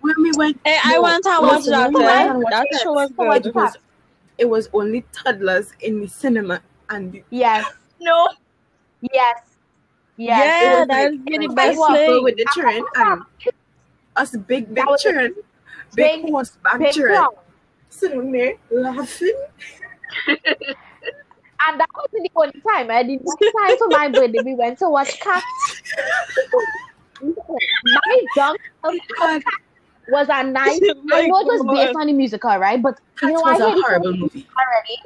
When 0.00 0.14
we 0.22 0.32
went, 0.36 0.60
Hey, 0.64 0.78
I 0.84 0.98
want 0.98 1.24
to 1.24 1.38
watch 1.40 1.64
that. 1.66 1.88
we 1.92 1.96
went 1.96 2.08
eh? 2.10 2.28
and 2.30 2.38
watched 2.42 2.50
That 2.50 2.66
Pets. 2.70 2.82
show 2.82 2.92
was 2.92 3.10
good. 3.16 3.46
it 3.46 3.54
was, 3.54 3.76
it 4.38 4.44
was 4.48 4.68
only 4.72 5.04
toddlers 5.12 5.72
in 5.80 6.00
the 6.00 6.08
cinema, 6.08 6.60
and 6.90 7.12
the, 7.12 7.22
yes, 7.30 7.64
No. 8.00 8.28
yes, 9.00 9.12
yes. 9.12 9.42
Yeah, 10.16 10.62
it 10.74 10.78
was 10.80 10.88
that's 10.88 11.14
like 11.16 11.28
really 11.30 11.48
best 11.54 11.78
waffle 11.78 11.94
thing. 11.96 12.24
with 12.24 12.36
the 12.36 12.46
children 12.52 12.84
and 12.96 13.22
us 14.16 14.30
big 14.32 14.46
big 14.68 14.74
That 14.74 14.86
was- 14.88 15.02
children 15.02 15.34
big 15.94 16.22
Big- 16.22 16.30
horseback 16.32 16.78
Big 16.78 16.92
dread. 16.94 17.16
crowd. 17.16 17.36
Sitting 17.98 18.32
there 18.32 18.54
laughing. 18.70 19.34
And 21.66 21.80
that 21.80 21.88
wasn't 21.96 22.24
the 22.24 22.30
only 22.36 22.60
time. 22.68 22.90
Eh? 22.90 23.02
The 23.04 23.16
next 23.24 23.54
time 23.58 23.78
for 23.78 23.88
my 23.88 24.08
birthday, 24.08 24.40
we 24.44 24.54
went 24.54 24.78
to 24.80 24.88
watch 24.90 25.18
Cats. 25.18 25.46
my 27.22 28.20
jump 28.34 28.58
of 28.82 28.94
Cats 29.18 29.44
was 30.08 30.28
a 30.30 30.42
night. 30.44 30.80
I 31.12 31.26
know 31.26 31.38
it 31.40 31.46
was 31.46 31.64
based 31.74 31.96
on 31.96 32.06
the 32.08 32.12
musical, 32.12 32.54
right? 32.58 32.82
But 32.82 33.00
you 33.22 33.28
know, 33.28 33.40
was 33.40 33.60
I 33.60 33.64
a 33.64 33.68
hate 33.70 33.78
it 33.78 33.84
horrible 33.84 34.12
movie. 34.16 34.46
already. 34.58 34.98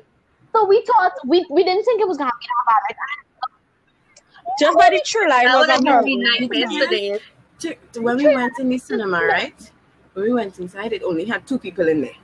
So 0.52 0.66
we 0.66 0.84
thought 0.84 1.12
we, 1.26 1.46
we 1.50 1.62
didn't 1.62 1.84
think 1.84 2.00
it 2.00 2.08
was 2.08 2.16
gonna 2.16 2.32
be 2.40 2.46
that 2.46 2.64
bad. 2.66 2.82
Like, 2.88 4.58
Just 4.58 4.78
by 4.78 4.90
the 4.90 5.00
true 5.06 5.28
line 5.28 5.44
That 5.44 5.54
was 5.58 5.66
would 5.66 5.70
have 5.70 5.80
a 5.80 5.84
given 5.84 6.24
horrible. 6.24 6.40
nightmares 6.40 6.72
Yeah. 6.72 6.84
today. 6.86 7.20
Check- 7.60 7.78
When 8.02 8.16
we 8.16 8.34
went 8.34 8.58
in 8.58 8.68
the 8.68 8.78
cinema, 8.78 9.24
right? 9.24 9.70
When 10.14 10.24
we 10.24 10.32
went 10.32 10.58
inside, 10.58 10.92
it 10.92 11.02
only 11.04 11.24
had 11.26 11.46
two 11.46 11.58
people 11.58 11.86
in 11.86 12.00
there. 12.00 12.18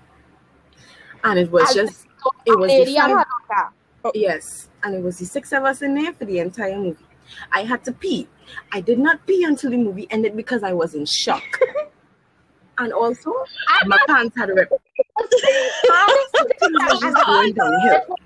And 1.25 1.39
it 1.39 1.51
was 1.51 1.73
just, 1.75 2.07
uh, 2.25 2.31
it 2.47 2.59
was 2.59 2.71
the 2.71 2.79
lady 2.81 2.95
five- 2.97 3.25
Yes, 4.15 4.69
and 4.83 4.95
it 4.95 5.03
was 5.03 5.19
the 5.19 5.25
six 5.25 5.53
of 5.53 5.65
us 5.65 5.81
in 5.81 5.95
there 5.95 6.13
for 6.13 6.27
the 6.27 6.39
entire 6.39 6.77
movie. 6.77 7.07
I 7.53 7.63
had 7.65 7.83
to 7.85 7.93
pee. 7.93 8.29
I 8.73 8.81
did 8.83 8.99
not 8.99 9.27
pee 9.27 9.45
until 9.45 9.71
the 9.71 9.79
movie 9.79 10.07
ended 10.11 10.37
because 10.37 10.63
I 10.63 10.75
was 10.75 10.95
in 10.95 11.07
shock. 11.07 11.43
and 12.79 12.93
also, 12.93 13.33
my 13.87 13.97
pants 14.07 14.37
had 14.37 14.51
ripped. 14.51 14.73
I 15.91 16.27
was 16.35 17.01
just 17.01 17.27
going 17.27 17.53
downhill. 17.55 18.17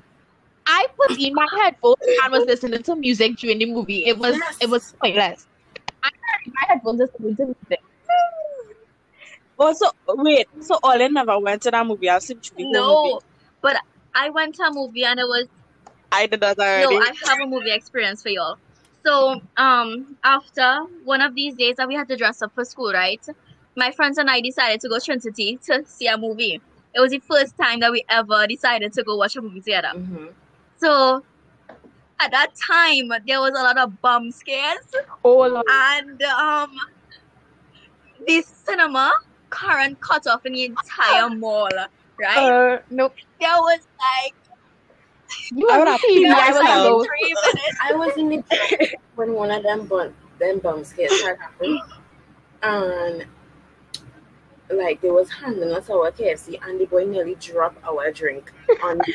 I 0.66 0.86
put 0.96 1.18
in 1.18 1.32
my 1.34 1.46
headphones 1.62 1.96
and 2.24 2.32
was 2.32 2.44
listening 2.46 2.82
to 2.82 2.96
music 2.96 3.36
during 3.36 3.58
the 3.58 3.66
movie. 3.72 4.04
It 4.06 4.18
was 4.18 4.34
Yes. 4.36 4.56
it 4.60 4.68
was 4.68 4.94
pointless. 5.00 5.46
I 6.02 6.10
had 6.10 6.52
my 6.52 6.62
headphones 6.66 6.98
listening 6.98 7.36
to 7.36 7.44
music. 7.46 7.80
Also, 9.58 9.86
wait. 10.08 10.46
So 10.60 10.78
Olin 10.82 11.14
never 11.14 11.38
went 11.38 11.62
to 11.62 11.70
that 11.70 11.86
movie. 11.86 12.08
I've 12.08 12.22
seen 12.22 12.40
the 12.56 12.64
whole 12.64 12.72
No, 12.72 13.02
movie. 13.04 13.24
but 13.62 13.76
I 14.14 14.30
went 14.30 14.54
to 14.56 14.62
a 14.64 14.70
movie 14.72 15.04
and 15.04 15.18
it 15.18 15.24
was 15.24 15.46
I 16.12 16.26
did 16.26 16.40
that 16.40 16.58
already. 16.58 16.94
no. 16.94 17.00
I 17.00 17.12
have 17.26 17.38
a 17.42 17.46
movie 17.46 17.72
experience 17.72 18.22
for 18.22 18.30
y'all. 18.30 18.56
So 19.04 19.40
um, 19.56 20.16
after 20.24 20.78
one 21.04 21.20
of 21.20 21.34
these 21.34 21.54
days 21.54 21.74
that 21.76 21.88
we 21.88 21.94
had 21.94 22.08
to 22.08 22.16
dress 22.16 22.40
up 22.42 22.52
for 22.54 22.64
school, 22.64 22.92
right? 22.92 23.24
My 23.76 23.90
friends 23.92 24.18
and 24.18 24.28
I 24.30 24.40
decided 24.40 24.80
to 24.80 24.88
go 24.88 24.98
Trincity 24.98 25.58
to 25.66 25.84
see 25.86 26.06
a 26.06 26.16
movie. 26.18 26.60
It 26.94 27.00
was 27.00 27.10
the 27.10 27.20
first 27.20 27.54
time 27.60 27.80
that 27.80 27.92
we 27.92 28.04
ever 28.08 28.46
decided 28.46 28.92
to 28.94 29.02
go 29.04 29.16
watch 29.16 29.36
a 29.36 29.42
movie 29.42 29.60
together. 29.60 29.92
Mhm. 29.94 30.32
So 30.78 31.24
at 32.20 32.30
that 32.32 32.48
time, 32.70 33.08
there 33.26 33.40
was 33.40 33.50
a 33.50 33.62
lot 33.62 33.78
of 33.78 34.00
bum 34.00 34.30
scares. 34.32 34.78
Oh 35.24 35.46
Lord. 35.46 35.64
and 35.70 36.22
um 36.22 36.70
the 38.26 38.42
cinema 38.64 39.12
current 39.50 40.00
cut 40.00 40.26
off 40.26 40.44
in 40.46 40.52
the 40.52 40.64
entire 40.66 41.28
mall 41.30 41.68
right 42.18 42.36
Uh, 42.38 42.78
nope. 42.90 43.14
there 43.40 43.48
was 43.50 43.80
like 43.98 44.34
You 45.52 45.68
I 45.70 45.78
would 45.78 45.84
was 45.88 45.92
have 45.92 46.00
TV. 46.00 46.24
peed 46.24 46.32
I 46.32 46.88
was 46.90 47.06
three 47.06 47.34
minutes 47.54 47.78
I 47.82 47.92
was 47.94 48.16
in 48.16 48.28
the 48.30 48.96
when 49.16 49.32
one 49.34 49.50
of 49.50 49.62
them 49.62 49.86
bun 49.86 50.14
them 50.38 50.58
bum 50.60 50.84
scares 50.84 51.20
had 51.22 51.36
happened. 51.38 51.80
And 52.62 53.26
like 54.70 55.00
they 55.00 55.10
was 55.10 55.30
handing 55.30 55.72
us 55.72 55.88
our 55.90 56.10
KFC 56.12 56.58
and 56.66 56.78
the 56.80 56.84
boy 56.86 57.04
nearly 57.04 57.34
dropped 57.36 57.82
our 57.84 58.10
drink 58.12 58.52
on 58.82 58.98
the 58.98 59.14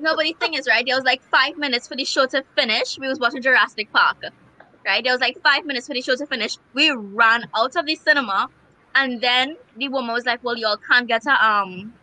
no 0.00 0.14
but 0.16 0.22
the 0.24 0.34
thing 0.40 0.54
is 0.54 0.66
right 0.68 0.84
there 0.86 0.94
was 0.96 1.04
like 1.04 1.22
five 1.22 1.56
minutes 1.56 1.88
for 1.88 1.96
the 1.96 2.04
show 2.04 2.26
to 2.26 2.42
finish 2.56 2.98
we 2.98 3.08
was 3.08 3.18
watching 3.18 3.42
jurassic 3.42 3.92
park 3.92 4.16
right? 4.88 5.04
There 5.04 5.14
was 5.14 5.20
like 5.22 5.36
five 5.44 5.64
minutes 5.66 5.88
for 5.88 5.94
the 5.94 6.02
show 6.02 6.16
to 6.16 6.26
finish. 6.26 6.58
We 6.74 6.92
ran 6.96 7.44
out 7.56 7.72
of 7.76 7.86
the 7.86 7.96
cinema 7.96 8.48
and 8.94 9.22
then 9.22 9.56
the 9.76 9.88
woman 9.88 10.14
was 10.14 10.26
like 10.26 10.40
well 10.42 10.56
y'all 10.58 10.78
can't 10.90 11.08
get 11.08 11.22
a 11.28 11.46
um 11.46 11.94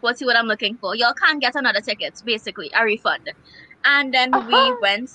what's 0.00 0.22
what 0.24 0.36
i'm 0.36 0.46
looking 0.46 0.76
for? 0.80 0.94
Y'all 0.96 1.14
can't 1.24 1.40
get 1.42 1.54
another 1.56 1.80
ticket 1.80 2.14
basically 2.24 2.70
a 2.78 2.84
refund. 2.84 3.26
And 3.84 4.14
then 4.14 4.44
we 4.46 4.72
Uh-huh. 4.72 4.76
went 4.80 5.10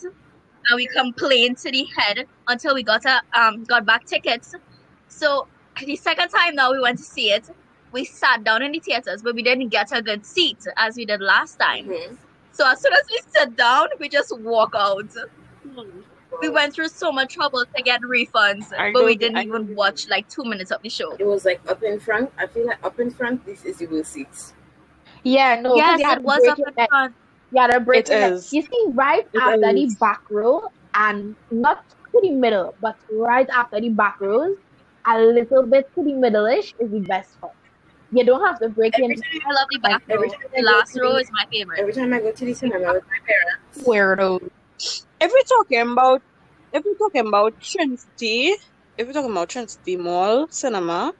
and 0.69 0.77
we 0.77 0.87
complained 0.87 1.57
to 1.59 1.71
the 1.71 1.85
head 1.97 2.25
until 2.47 2.75
we 2.75 2.83
got 2.83 3.05
a 3.05 3.21
um 3.39 3.63
got 3.65 3.85
back 3.85 4.01
tickets. 4.07 4.51
So 5.07 5.49
the 5.85 5.95
second 5.97 6.29
time 6.29 6.55
now 6.55 6.71
we 6.71 6.79
went 6.81 6.97
to 6.99 7.05
see 7.05 7.31
it 7.31 7.47
we 7.91 8.05
sat 8.05 8.43
down 8.43 8.63
in 8.63 8.71
the 8.73 8.81
theaters 8.81 9.21
but 9.23 9.35
we 9.35 9.43
didn't 9.43 9.69
get 9.69 9.87
a 9.93 10.01
good 10.03 10.25
seat 10.25 10.59
as 10.77 10.95
we 10.97 11.05
did 11.05 11.21
last 11.21 11.55
time. 11.57 11.87
Mhm. 11.87 12.17
so 12.51 12.67
as 12.67 12.81
soon 12.81 12.93
as 12.93 13.03
we 13.11 13.19
sit 13.35 13.55
down 13.55 13.87
we 13.99 14.09
just 14.09 14.31
walk 14.39 14.71
out 14.75 15.09
we 16.41 16.49
went 16.49 16.73
through 16.73 16.87
so 16.89 17.11
much 17.11 17.33
trouble 17.33 17.63
to 17.75 17.83
get 17.83 18.01
refunds 18.01 18.71
I 18.77 18.91
but 18.93 19.05
we 19.05 19.15
didn't 19.15 19.37
I 19.37 19.43
even 19.43 19.67
know. 19.67 19.73
watch 19.73 20.07
like 20.09 20.27
two 20.29 20.43
minutes 20.43 20.71
of 20.71 20.81
the 20.81 20.89
show 20.89 21.13
It 21.19 21.25
was 21.25 21.45
like 21.45 21.61
up 21.69 21.83
in 21.83 21.99
front. 21.99 22.31
I 22.37 22.47
feel 22.47 22.65
like 22.67 22.83
up 22.83 22.99
in 22.99 23.11
front, 23.11 23.45
this 23.45 23.63
is 23.65 23.77
the 23.77 23.87
worst 23.87 24.11
seats. 24.13 24.53
Yeah, 25.23 25.59
no. 25.61 25.75
yes 25.75 25.99
it 26.01 26.21
was 26.23 26.45
up 26.47 26.59
in 26.59 26.65
neck. 26.77 26.89
front 26.89 27.15
You 27.51 27.61
had 27.61 27.71
to 27.71 27.79
break 27.79 28.09
It 28.09 28.19
your 28.19 28.29
You 28.51 28.61
see, 28.61 28.85
right 28.93 29.25
It 29.33 29.39
after 29.41 29.69
is. 29.71 29.93
the 29.93 29.95
back 29.99 30.21
row, 30.29 30.69
and 30.93 31.35
not 31.51 31.83
to 31.89 32.19
the 32.21 32.31
middle, 32.31 32.75
but 32.81 32.95
right 33.11 33.49
after 33.49 33.79
the 33.79 33.89
back 33.89 34.19
rows, 34.19 34.55
a 35.07 35.19
little 35.19 35.63
bit 35.63 35.89
to 35.95 36.03
the 36.03 36.13
middle-ish 36.13 36.73
is 36.79 36.89
the 36.91 36.99
best 37.01 37.33
spot. 37.33 37.53
You 38.11 38.23
don't 38.23 38.43
have 38.45 38.59
to 38.59 38.69
break 38.69 38.97
in. 38.99 39.09
Time, 39.15 39.41
i 39.45 39.51
love 39.53 39.67
the 39.71 39.79
back 39.79 40.01
row 40.07 40.15
every 40.15 40.29
time 40.29 40.39
I 40.53 40.57
the 40.57 40.63
last 40.63 40.97
row 40.99 41.13
the- 41.13 41.19
is 41.21 41.31
my 41.31 41.45
favorite 41.51 41.79
every 41.79 41.93
time 41.93 42.13
I 42.13 42.19
go 42.19 42.31
to 42.31 42.45
the 42.45 42.53
cinema 42.53 42.93
with 42.93 43.03
my 43.13 43.19
parents, 43.29 43.87
Weirdo. 43.87 44.49
If 45.21 45.31
we're 45.31 45.57
talking 45.57 45.91
about 45.91 46.21
if 46.73 46.83
we're 46.83 46.95
talking 46.95 47.27
about 47.27 47.59
Trincity, 47.59 48.51
if 48.97 49.07
we're 49.07 49.13
talking 49.13 49.31
about 49.31 49.49
Trincity 49.49 49.97
Mall 49.97 50.47
Cinema, 50.49 51.13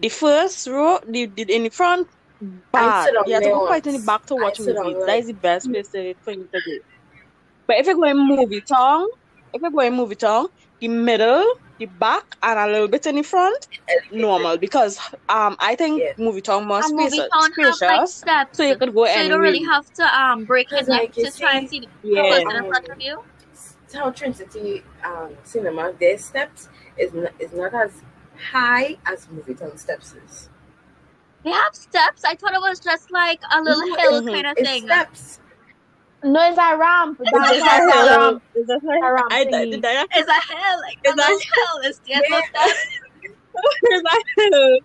the 0.00 0.08
first 0.08 0.66
row, 0.66 1.00
the, 1.06 1.26
the 1.26 1.42
in 1.54 1.64
the 1.64 1.70
front, 1.70 2.08
bad. 2.72 3.12
You 3.26 3.34
have 3.34 3.42
to 3.42 3.50
go 3.50 3.66
quite 3.66 3.86
in 3.86 3.94
the 3.94 4.06
back 4.06 4.26
to 4.26 4.36
watch 4.36 4.60
movies. 4.60 4.96
That 5.06 5.18
is 5.18 5.26
the 5.26 5.34
best 5.34 5.70
place 5.70 5.88
to, 5.88 6.14
for 6.22 6.32
you 6.32 6.48
to 6.52 6.60
go. 6.60 6.78
But 7.66 7.76
if 7.78 7.86
you're 7.86 7.94
going 7.94 8.18
movie 8.18 8.60
town, 8.60 9.08
if 9.52 9.62
you're 9.62 9.70
going 9.70 9.94
movie 9.94 10.16
town, 10.16 10.48
the 10.80 10.88
middle, 10.88 11.44
the 11.78 11.86
back, 11.86 12.24
and 12.42 12.58
a 12.58 12.66
little 12.66 12.88
bit 12.88 13.06
in 13.06 13.16
the 13.16 13.22
front, 13.22 13.66
normal 14.12 14.56
because 14.58 14.98
um 15.28 15.56
I 15.58 15.74
think 15.74 16.00
Yeah. 16.02 16.12
movie 16.18 16.40
town 16.40 16.66
more 16.66 16.82
and 16.84 16.94
movie 16.96 17.10
spacious, 17.18 17.80
like 17.82 18.08
steps 18.08 18.56
so 18.56 18.62
you 18.64 18.76
could 18.76 18.94
go 18.94 19.06
so 19.06 19.20
you 19.20 19.28
don't 19.28 19.40
really 19.40 19.64
have 19.64 19.92
to 19.94 20.04
um 20.20 20.44
break 20.44 20.70
your 20.70 20.80
neck 20.80 20.88
like, 20.88 21.16
you 21.16 21.24
to 21.26 21.38
try 21.38 21.56
and 21.58 21.68
see- 21.68 21.80
see 21.82 21.86
the 22.02 22.08
Yeah. 22.14 22.30
person 22.30 22.56
in 22.56 22.64
front 22.72 22.88
of 22.88 23.00
you 23.00 23.22
it's 23.84 23.94
how 23.94 24.10
Trincity 24.10 24.82
um, 25.04 25.30
Cinema, 25.44 25.92
their 26.00 26.18
steps 26.18 26.68
is 26.96 27.12
not, 27.12 27.32
is 27.38 27.52
not 27.52 27.72
as 27.74 27.92
high 28.52 28.96
as 29.06 29.28
Movie 29.30 29.54
Town 29.54 29.76
steps 29.76 30.14
is. 30.26 30.48
they 31.44 31.50
have 31.50 31.74
steps 31.74 32.24
i 32.24 32.34
thought 32.34 32.54
it 32.54 32.60
was 32.60 32.80
just 32.80 33.10
like 33.10 33.40
a 33.52 33.60
little 33.62 33.86
No, 33.86 33.96
hill 33.96 34.22
Mhm. 34.22 34.32
kind 34.32 34.46
of 34.46 34.56
It's 34.58 34.68
thing 34.68 34.84
steps. 34.84 35.38
No, 36.24 36.48
it's 36.48 36.58
a 36.58 36.76
ramp. 36.76 37.20
It's 37.20 37.30
That's 37.32 37.50
just 37.50 37.66
a 37.66 37.84
a 37.84 37.92
hill. 37.92 38.18
ramp. 38.32 38.42
It's 38.54 38.68
just 38.68 38.84
A 38.84 38.88
a 38.88 39.12
ramp 39.12 39.28
I, 39.30 39.40
I, 39.40 39.40
I 39.42 39.62
it's 39.64 40.28
a 40.28 40.54
hell. 40.54 40.80
like 40.80 40.98
It's 41.04 41.18
a- 41.20 41.22
hell. 41.22 41.80
it's 41.82 41.98
the 41.98 42.10
Yeah. 42.10 42.20
steps 42.48 42.86
it's 43.82 44.08
a 44.08 44.40
hell. 44.40 44.78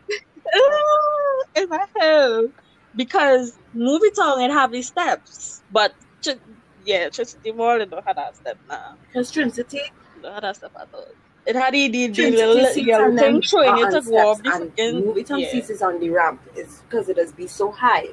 It's 1.56 1.72
a 1.72 2.00
hill. 2.00 2.50
Because 2.96 3.58
movie 3.74 4.12
town 4.12 4.42
it 4.42 4.52
have 4.52 4.72
the 4.72 4.82
steps. 4.82 5.62
But 5.72 5.94
Ch- 6.22 6.40
yeah, 6.86 7.10
Trincity 7.10 7.52
Mall 7.56 7.80
it 7.82 7.90
don't 7.90 8.06
have 8.06 8.16
that 8.16 8.36
step 8.36 8.58
now. 8.68 8.96
Because 9.08 9.32
Trincity, 9.32 9.78
It 9.78 9.92
don't 10.22 10.34
have 10.34 10.42
that 10.42 10.56
step 10.58 10.72
at 10.80 10.88
all. 10.94 11.08
It 11.46 11.56
had 11.56 11.74
the, 11.74 11.88
the, 11.88 12.08
the 12.08 12.32
little 12.32 12.66
seats 12.66 12.86
yellow 12.88 13.06
and 13.06 13.18
thing 13.18 13.34
them 13.34 13.42
showing 13.42 13.70
are 13.70 13.78
you 13.80 13.86
on 13.86 13.92
to 13.94 14.02
go 14.02 14.32
up 14.32 14.38
the 14.44 14.52
steps, 14.52 14.72
freaking 14.76 15.06
Movie 15.06 15.24
Town 15.24 15.40
yeah. 15.40 15.52
seats 15.52 15.70
is 15.70 15.82
on 15.82 16.00
the 16.00 16.10
ramp. 16.10 16.42
It's 16.56 16.80
because 16.82 17.10
it 17.10 17.16
does 17.16 17.32
be 17.32 17.48
so 17.48 17.72
high. 17.72 18.08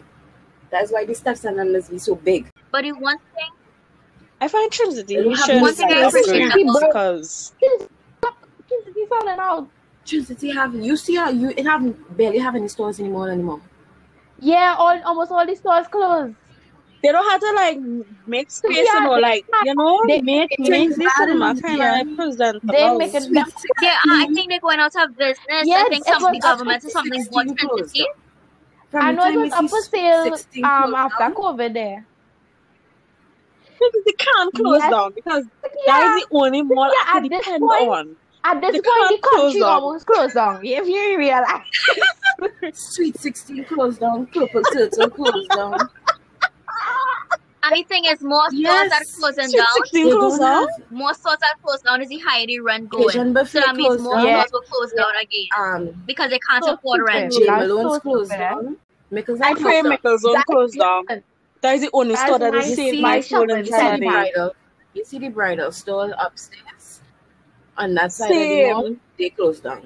That's 0.70 0.90
why 0.92 1.04
the 1.04 1.14
steps 1.14 1.44
and 1.44 1.58
them 1.58 1.72
does 1.72 1.88
be 1.88 1.98
so 1.98 2.14
big. 2.14 2.48
But 2.76 2.82
the 2.84 2.92
one 2.92 3.16
thing 3.34 3.50
I 4.38 4.48
find 4.48 4.70
Trincity 4.70 5.06
They 5.16 5.22
don't 5.22 5.32
have 5.34 5.46
should 5.46 5.62
one 5.62 5.74
thing 5.74 5.90
I 5.90 6.00
appreciate 6.02 6.52
because 6.54 7.54
Trincity 8.68 9.08
falling 9.08 9.38
out. 9.38 9.68
Trincity 10.04 10.52
have 10.52 10.74
you 10.74 10.94
see 10.98 11.14
how 11.16 11.30
you 11.30 11.54
it 11.56 11.64
have 11.64 11.82
barely 12.18 12.36
have 12.38 12.54
any 12.54 12.68
stores 12.68 13.00
anymore 13.00 13.30
anymore. 13.30 13.62
Yeah, 14.40 14.74
all 14.76 15.00
almost 15.04 15.32
all 15.32 15.46
the 15.46 15.56
stores 15.56 15.88
closed. 15.88 16.34
they 17.02 17.12
don't 17.12 17.30
have 17.30 17.40
to 17.40 17.52
like 17.54 17.78
make 18.26 18.50
space, 18.50 18.76
Yeah, 18.84 19.00
you 19.00 19.06
know, 19.06 19.14
they- 19.14 19.20
like 19.22 19.44
you 19.64 19.74
know, 19.74 19.98
they- 20.06 20.20
make 20.20 20.50
they 20.58 20.68
make 20.68 20.88
make 20.88 20.98
the 20.98 21.04
bad 21.04 21.12
cinema 21.16 21.44
enough, 21.46 21.62
kind 21.62 22.10
of 22.10 22.16
presentable. 22.16 22.72
They 22.74 22.96
make 22.98 23.14
it 23.14 23.24
yeah 23.80 23.96
i 24.20 24.26
think 24.34 24.50
they're 24.50 24.60
going 24.60 24.80
out 24.80 24.94
of 24.96 25.16
business 25.16 25.64
Yes, 25.64 25.86
i 25.86 25.88
think 25.88 26.06
it 26.06 26.12
some 26.12 26.22
was 26.22 26.32
the 26.32 26.40
government 26.40 26.84
or 26.84 26.90
something 26.90 27.22
16 27.22 27.46
bought 27.46 27.58
closed. 27.58 27.94
Trincity. 27.94 28.06
I 28.94 29.12
know 29.12 29.24
it 29.28 29.36
was 29.36 29.50
you 29.52 29.58
up 29.64 29.70
for 29.70 29.80
sale 29.82 30.24
16 30.36 30.64
um 30.64 30.70
closed 30.82 30.96
after 30.96 31.18
down, 31.18 31.34
COVID 31.34 31.72
there. 31.74 32.06
Trincity 33.78 34.12
can't 34.18 34.54
close 34.54 34.78
Yes. 34.80 34.90
down 34.90 35.12
because 35.12 35.44
Yeah, 35.86 36.00
that 36.00 36.16
is 36.16 36.22
the 36.24 36.36
only 36.36 36.62
mall 36.62 36.86
Yeah, 36.86 37.12
I 37.12 37.16
at 37.18 37.22
could 37.22 37.32
this 37.32 37.44
depend 37.44 37.62
point- 37.62 37.88
on. 37.90 38.16
at 38.44 38.60
this 38.60 38.72
they 38.72 38.80
point 38.80 38.84
the 38.84 39.08
can't 39.08 39.22
close 39.22 39.42
country 39.42 39.60
down. 39.60 39.70
almost 39.82 40.06
closed 40.06 40.34
down. 40.34 40.60
If 40.64 40.86
you 40.88 41.18
realize. 41.18 41.62
Sweet 42.74 43.18
16 43.18 43.64
closed 43.64 44.00
down, 44.00 44.26
Purple 44.26 44.62
Turtle 44.72 45.10
closed 45.18 45.48
down. 45.50 45.78
Anything 47.64 48.04
is, 48.04 48.20
more 48.22 48.42
stores 48.50 48.60
Yes. 48.60 48.92
are 48.92 49.18
closing 49.20 49.48
Sweet 49.48 49.58
down. 49.58 49.66
16 49.74 50.04
They 50.04 50.10
closed 50.12 50.40
down? 50.40 50.68
have 50.68 50.90
More 50.92 51.14
stores 51.14 51.38
are 51.42 51.58
closed 51.64 51.84
down 51.84 52.00
is 52.00 52.08
the 52.08 52.18
higher 52.18 52.46
the 52.46 52.60
rent 52.60 52.88
going. 52.88 53.10
So 53.10 53.24
that 53.24 53.74
means 53.74 54.00
more 54.00 54.14
down. 54.14 54.46
Stores 54.46 54.52
will 54.52 54.60
close 54.62 54.92
down 54.92 55.12
again 55.20 55.48
Um, 55.58 56.02
because 56.06 56.30
they 56.30 56.38
can't 56.48 56.64
So 56.64 56.74
afford 56.74 57.00
rent. 57.02 57.34
Yeah, 57.36 57.58
Jay 57.60 57.66
Malone's 57.66 57.94
so 57.94 58.00
closed 58.00 58.30
down. 58.30 58.76
Mickles 59.10 59.40
I 59.40 59.48
and 59.50 59.58
pray 59.58 59.80
closed 59.80 59.82
down. 59.82 59.90
Mickle's 59.90 60.20
zone 60.22 60.32
That's 60.34 60.44
closed 60.44 60.78
down. 60.78 61.04
Different. 61.56 61.62
That 61.62 61.74
is 61.74 61.80
the 61.82 61.90
only 61.92 62.14
That's 62.14 62.26
store 62.26 62.38
that 62.38 62.52
my- 62.52 62.58
has 62.60 62.70
You 62.70 62.76
see- 62.76 63.00
my 63.02 63.08
my 63.16 63.20
soul 63.20 63.40
shop 63.40 63.50
in 63.50 63.50
is 63.50 63.58
You 63.58 63.64
see 63.66 63.70
the 63.72 63.76
Saturday. 63.78 64.06
Saturday. 64.06 64.32
bridal. 64.32 64.54
You 64.94 65.04
see 65.04 65.18
the 65.18 65.28
bridal 65.28 65.72
store 65.72 66.14
upstairs. 66.18 67.00
On 67.78 67.94
that 67.94 68.12
side 68.12 68.30
of 68.30 68.36
the 68.36 68.70
mall, 68.72 68.96
they 69.18 69.30
closed 69.30 69.62
down. 69.62 69.78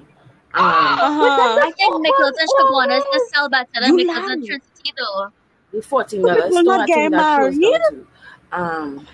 Um, 0.53 0.65
Uh-huh. 0.65 1.59
I 1.63 1.71
think 1.71 2.01
Mickles 2.01 2.33
and 2.39 2.49
Chaguanas 2.57 3.03
they 3.11 3.19
sell 3.33 3.49
better 3.49 3.67
than 3.81 3.97
You 3.99 4.09
and. 4.11 4.45
Trincity 4.45 4.91
though. 4.97 5.29
the 5.73 5.81
fourteen 5.81 6.21
dollars 6.21 6.51
store, 6.51 6.63
not 6.63 6.81
I 6.81 6.85
think 6.85 6.95
getting 6.95 7.11
that 7.11 7.39
closed 7.39 7.57
married. 7.59 7.81
down 7.81 7.91
too. 7.91 8.07
Um, 8.51 9.07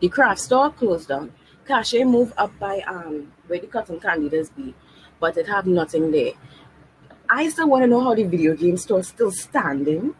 the 0.00 0.08
craft 0.08 0.40
store 0.40 0.70
closed 0.70 1.08
down. 1.08 1.32
Cache 1.66 2.04
moved 2.04 2.32
up 2.36 2.58
by 2.58 2.80
um 2.86 3.32
where 3.46 3.58
the 3.58 3.66
cotton 3.66 3.98
candy 4.00 4.28
does 4.28 4.50
be, 4.50 4.74
but 5.20 5.36
it 5.38 5.46
have 5.48 5.66
nothing 5.66 6.10
there. 6.10 6.32
I 7.30 7.48
still 7.50 7.68
want 7.68 7.82
to 7.82 7.86
know 7.86 8.00
how 8.00 8.14
the 8.14 8.24
video 8.24 8.54
game 8.54 8.76
store 8.78 9.02
still 9.02 9.30
standing 9.30 10.14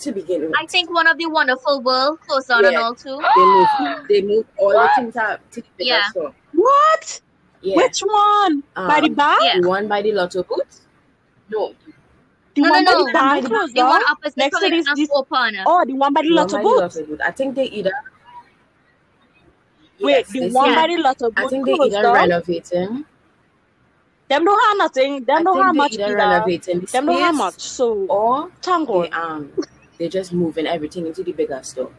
to 0.00 0.12
begin 0.12 0.42
with. 0.42 0.52
I 0.58 0.66
think 0.66 0.92
one 0.92 1.06
of 1.06 1.18
the 1.18 1.26
Wonderful 1.26 1.80
World 1.82 2.20
closed 2.20 2.48
down 2.48 2.64
and 2.64 2.76
all 2.76 2.94
too. 2.94 3.20
they 3.36 3.44
moved 3.44 4.08
they 4.08 4.22
moved 4.22 4.48
all 4.58 4.70
the 4.70 4.88
things 4.96 5.16
up 5.16 5.40
to 5.52 5.60
the 5.60 5.66
bigger 5.76 5.88
Yeah. 5.90 6.08
store. 6.10 6.34
What? 6.52 7.20
Yeah. 7.62 7.76
Which 7.76 8.00
one? 8.00 8.62
by 8.74 9.00
the 9.00 9.06
Um, 9.08 9.14
bar? 9.14 9.38
Yeah. 9.42 9.60
The 9.60 9.68
one 9.68 9.88
by 9.88 10.02
the 10.02 10.12
lotto 10.12 10.42
booth? 10.42 10.86
No. 11.50 11.74
The 12.54 12.62
No, 12.62 12.70
one 12.70 12.84
no, 12.84 12.90
by 12.92 12.98
no. 12.98 13.04
the 13.06 13.12
bar 13.12 13.40
The 13.40 13.48
one- 13.48 13.50
closed 13.58 13.74
The 13.74 13.80
one 13.82 14.00
down? 14.00 14.10
opposite 14.10 14.36
Next 14.36 14.60
to 14.60 14.68
this- 14.70 14.88
of 14.88 14.96
this- 14.96 15.10
open. 15.12 15.56
Oh, 15.66 15.84
the 15.86 15.92
one 15.94 16.12
by 16.12 16.22
the 16.22 16.28
The 16.28 16.34
lotto 16.34 16.56
by 16.58 16.62
booth. 16.62 17.08
booth. 17.08 17.20
I 17.24 17.30
think 17.30 17.54
they 17.54 17.64
either 17.66 17.92
Wait, 20.00 20.10
Yes, 20.18 20.28
the 20.32 20.40
they 20.40 20.50
one 20.50 20.68
said- 20.70 20.74
by 20.74 20.86
the 20.88 20.96
lotto 20.98 21.32
I 21.36 21.46
think 21.46 21.66
they 21.66 21.74
closed 21.76 21.94
either 21.94 22.02
down. 22.02 22.14
renovating. 22.14 23.04
Them 24.28 24.44
don't 24.44 24.60
have 24.68 24.76
nothing. 24.78 25.14
I 25.14 25.18
Them 25.20 25.44
don't 25.44 25.54
think 25.54 25.64
have 25.66 25.74
they 25.74 25.78
much 25.78 25.92
either 25.94 26.04
either. 26.04 26.16
renovating 26.16 26.80
the 26.80 26.86
Them 26.86 27.06
don't 27.06 27.20
have 27.20 27.34
much. 27.34 27.60
So 27.60 27.92
or 28.08 28.50
thank 28.62 28.88
they 28.88 29.10
um 29.10 29.52
they 29.98 30.08
just 30.08 30.32
moving 30.32 30.66
everything 30.66 31.06
into 31.06 31.22
the 31.22 31.32
bigger 31.32 31.60
store. 31.62 31.90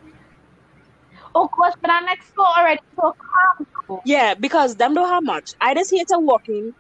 Oh 1.34 1.50
gosh, 1.58 1.74
but 1.82 1.90
our 1.90 2.02
next 2.02 2.30
store 2.30 2.46
already 2.58 2.82
so 2.96 3.16
calm. 3.20 4.00
Yeah, 4.06 4.34
because 4.36 4.76
them 4.76 4.94
don't 4.94 5.08
have 5.10 5.24
much. 5.24 5.54
I 5.60 5.74
just 5.74 5.92
hate 5.92 6.08
to 6.10 6.20
walk 6.20 6.48
in. 6.50 6.74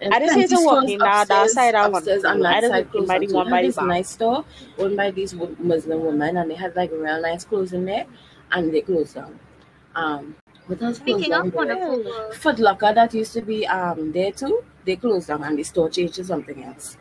And 0.00 0.12
I 0.12 0.18
just 0.20 0.34
plenty 0.34 0.40
hate 0.42 0.50
to 0.50 0.56
stores 0.58 0.82
walk 0.82 0.90
in 0.90 0.98
that, 0.98 1.28
that 1.28 1.42
upstairs- 1.44 1.52
side 1.54 1.74
I 1.74 1.88
want 1.88 2.04
to. 2.04 2.12
I 2.12 2.60
just 2.60 2.70
side 2.72 2.86
walk 2.86 2.94
in 2.94 3.06
closed 3.06 3.08
by 3.08 3.18
the 3.18 3.32
one 3.32 3.46
They 3.46 3.50
by 3.50 3.62
this 3.62 3.76
bar. 3.76 3.86
nice 3.86 4.10
store 4.10 4.44
owned 4.78 4.96
by 4.96 5.10
these 5.10 5.34
Muslim 5.58 6.00
women 6.04 6.36
and 6.36 6.50
they 6.50 6.54
had 6.54 6.76
like 6.76 6.90
real 6.92 7.20
nice 7.20 7.44
clothes 7.44 7.72
in 7.72 7.84
there 7.86 8.06
and 8.52 8.72
they 8.72 8.80
closed 8.82 9.14
down. 9.14 9.38
Um 9.94 10.36
what 10.66 10.82
else 10.82 10.98
closed 10.98 11.20
Speaking 11.24 11.30
down 11.30 11.46
of 11.46 11.52
there? 11.52 11.76
Wonderful 11.78 12.32
Foot 12.32 12.58
Locker 12.58 12.92
that 12.92 13.14
used 13.14 13.32
to 13.32 13.40
be 13.42 13.66
um 13.66 14.12
there 14.12 14.32
too, 14.32 14.62
they 14.84 14.96
closed 14.96 15.28
down 15.28 15.42
and 15.44 15.58
the 15.58 15.62
store 15.62 15.88
changed 15.90 16.14
to 16.14 16.24
something 16.24 16.62
else. 16.62 16.96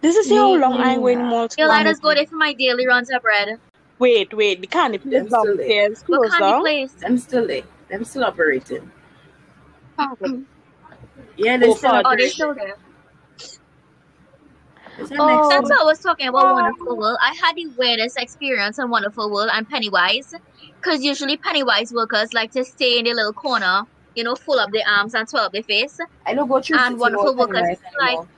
This 0.00 0.16
is 0.16 0.30
how 0.30 0.54
Me- 0.54 0.58
long 0.60 0.74
I 0.80 0.92
me- 0.96 0.98
wait 0.98 1.18
more 1.18 1.48
to 1.48 1.54
you'll 1.58 1.68
come 1.68 1.84
let 1.84 1.86
us 1.92 1.98
go 1.98 2.14
there 2.14 2.26
for 2.26 2.36
my 2.36 2.52
daily 2.52 2.86
runs 2.86 3.10
of 3.10 3.22
bread. 3.22 3.58
Wait, 3.98 4.32
wait, 4.32 4.60
the 4.60 4.66
candy 4.68 4.98
Them 4.98 5.10
place 5.10 5.26
still 5.28 5.56
there. 5.56 5.88
downstairs 5.88 6.04
What 6.06 6.18
closed 6.18 6.32
candy 6.38 6.50
down. 6.52 6.60
place? 6.60 6.92
Them 6.92 7.18
still 7.18 7.46
there. 7.46 7.62
Them 7.90 8.04
still 8.04 8.24
operating. 8.24 8.90
Hmm. 9.98 10.42
Yeah, 11.36 11.56
they 11.56 11.68
Oh, 11.68 11.74
still 11.74 11.90
fuck. 11.90 12.02
Oh, 12.06 12.10
they 12.16 12.28
operating. 12.28 12.30
still 12.30 12.54
there. 12.54 12.76
It's 15.00 15.12
our 15.12 15.20
Oh. 15.20 15.26
next 15.26 15.54
Since 15.54 15.66
store. 15.68 15.78
I 15.80 15.84
was 15.84 15.98
talking 16.00 16.28
about 16.28 16.44
Oh. 16.46 16.52
Wonderful 16.54 16.96
World, 16.96 17.18
I 17.22 17.34
had 17.40 17.56
the 17.56 17.66
weirdest 17.76 18.18
experience 18.18 18.78
in 18.78 18.90
Wonderful 18.90 19.30
World 19.30 19.50
and 19.52 19.68
Pennywise. 19.68 20.34
Because 20.80 21.02
usually 21.02 21.36
Pennywise 21.36 21.92
workers 21.92 22.32
like 22.32 22.52
to 22.52 22.64
stay 22.64 22.98
in 23.00 23.04
their 23.04 23.14
little 23.14 23.32
corner, 23.32 23.82
you 24.14 24.22
know, 24.22 24.36
full 24.36 24.58
up 24.60 24.70
their 24.70 24.86
arms 24.88 25.14
and 25.14 25.28
twirl 25.28 25.44
up 25.44 25.52
their 25.52 25.62
face. 25.64 25.98
I 26.26 26.34
don't 26.34 26.48
go 26.48 26.60
through 26.60 26.78
and 26.78 26.98
wonderful 26.98 27.34
Mall 27.34 27.46
workers 27.48 27.60
Pennywise 27.62 27.80
like- 27.98 28.08
anymore. 28.10 28.28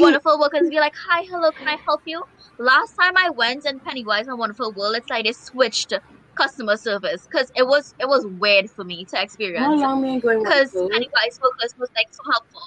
Wonderful 0.00 0.38
World 0.38 0.52
workers 0.52 0.68
be 0.70 0.76
like, 0.80 0.94
hi, 1.08 1.22
hello, 1.30 1.52
can 1.52 1.68
I 1.68 1.76
help 1.86 2.00
you? 2.06 2.22
Last 2.58 2.92
time 3.00 3.12
I 3.16 3.30
went 3.36 3.64
in 3.66 3.80
Pennywise 3.80 4.26
and 4.26 4.38
Wonderful 4.38 4.72
World, 4.74 4.96
it's 4.96 5.08
like 5.10 5.24
they 5.24 5.32
switched 5.32 5.92
customer 6.36 6.76
service 6.76 7.26
because 7.30 7.50
it 7.56 7.66
was 7.66 7.94
it 7.98 8.08
was 8.08 8.26
weird 8.28 8.66
for 8.74 8.84
me 8.84 9.06
to 9.10 9.22
experience. 9.22 9.80
long 9.80 10.02
me 10.02 10.20
going 10.20 10.38
Because 10.38 10.72
Pennywise 10.92 11.38
workers 11.42 11.74
was 11.78 11.90
like 11.96 12.06
so 12.12 12.22
helpful. 12.32 12.62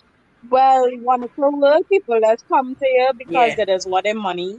Well, 0.50 0.90
wonderful 1.02 1.60
world 1.60 1.84
people 1.92 2.20
that 2.22 2.40
come 2.48 2.76
to 2.76 2.86
you 2.88 3.12
because 3.18 3.50
Yeah. 3.50 3.56
they 3.56 3.66
just 3.66 3.90
want 3.90 4.06
their 4.06 4.16
money. 4.16 4.58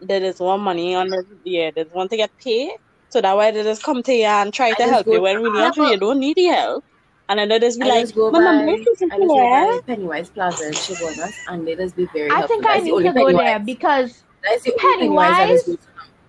They 0.00 0.20
just 0.20 0.40
want 0.40 0.62
money 0.62 0.94
on 0.94 1.10
the 1.10 1.24
yeah, 1.44 1.70
There's 1.74 1.86
just 1.86 1.96
want 1.96 2.10
to 2.10 2.16
get 2.16 2.30
paid. 2.44 2.70
So 3.10 3.20
that 3.20 3.36
why 3.36 3.50
they 3.50 3.62
just 3.62 3.82
come 3.82 4.02
to 4.02 4.12
you 4.12 4.24
and 4.26 4.52
try 4.52 4.70
I 4.70 4.74
to 4.74 4.86
help 4.86 5.06
you 5.10 5.20
when 5.22 5.40
really 5.42 5.60
Yeah, 5.60 5.68
actually 5.68 5.90
you 5.90 5.98
don't 5.98 6.20
need 6.20 6.36
the 6.36 6.46
help. 6.46 6.84
And 7.28 7.38
then 7.40 7.48
they 7.48 7.58
just 7.58 7.80
be 7.80 7.86
I 7.86 7.88
like, 7.88 8.00
just 8.02 8.14
go 8.14 8.30
"My 8.30 8.38
by, 8.38 8.44
number 8.44 8.70
I 8.70 8.74
is 8.76 8.84
just 8.84 9.00
go 9.10 9.26
by 9.28 9.80
Pennywise 9.86 10.30
Plaza 10.30 10.66
in 10.68 10.72
Chaguanas 10.74 11.34
and 11.48 11.66
they 11.66 11.74
just 11.74 11.96
be 11.96 12.06
very 12.12 12.30
I 12.30 12.36
helpful. 12.36 12.48
think 12.56 12.66
I 12.66 12.72
That's 12.74 12.80
the 12.80 12.84
need 12.84 12.92
only 12.92 13.08
to 13.08 13.32
go 13.32 13.36
there 13.38 13.58
because 13.58 14.22
That's 14.44 14.62
the 14.62 14.72
only 14.72 14.96
Pennywise 14.98 15.32
I 15.34 15.46
just 15.48 15.66
go 15.66 15.72
to. 15.74 15.78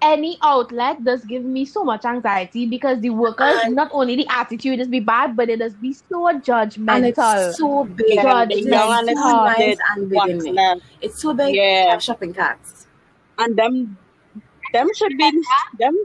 any 0.01 0.39
outlet 0.41 1.03
does 1.03 1.23
give 1.25 1.43
me 1.43 1.65
so 1.65 1.83
much 1.83 2.03
anxiety 2.05 2.65
because 2.65 2.99
the 3.01 3.11
workers, 3.11 3.59
And- 3.63 3.75
not 3.75 3.89
only 3.93 4.15
the 4.15 4.25
attitude 4.29 4.79
is 4.79 4.87
be 4.87 4.99
bad, 4.99 5.35
but 5.35 5.49
it 5.49 5.57
does 5.59 5.75
be 5.75 5.93
so 5.93 6.27
And 6.29 6.43
judgmental. 6.43 7.47
it's 7.49 7.57
so 7.59 7.83
big. 7.83 8.05
Yeah, 8.09 8.23
God, 8.23 8.49
the 8.49 8.55
it's 8.57 8.65
young 8.67 8.89
like 8.89 8.99
and 8.99 9.07
the 9.07 9.13
two 9.13 9.19
hard 9.19 9.45
lines 9.45 9.57
dead 9.59 9.77
and 9.95 10.09
big 10.09 10.19
in 10.29 10.35
what's 10.37 10.43
there. 10.45 10.53
left. 10.53 10.81
It's 11.01 11.21
so 11.21 11.33
big. 11.35 11.55
Yeah. 11.55 11.83
They 11.85 11.89
have 11.91 12.01
shopping 12.03 12.33
carts. 12.33 12.87
And 13.37 13.55
them 13.55 13.97
them 14.73 14.87
should 14.95 15.15
be 15.17 15.31
them 15.77 15.95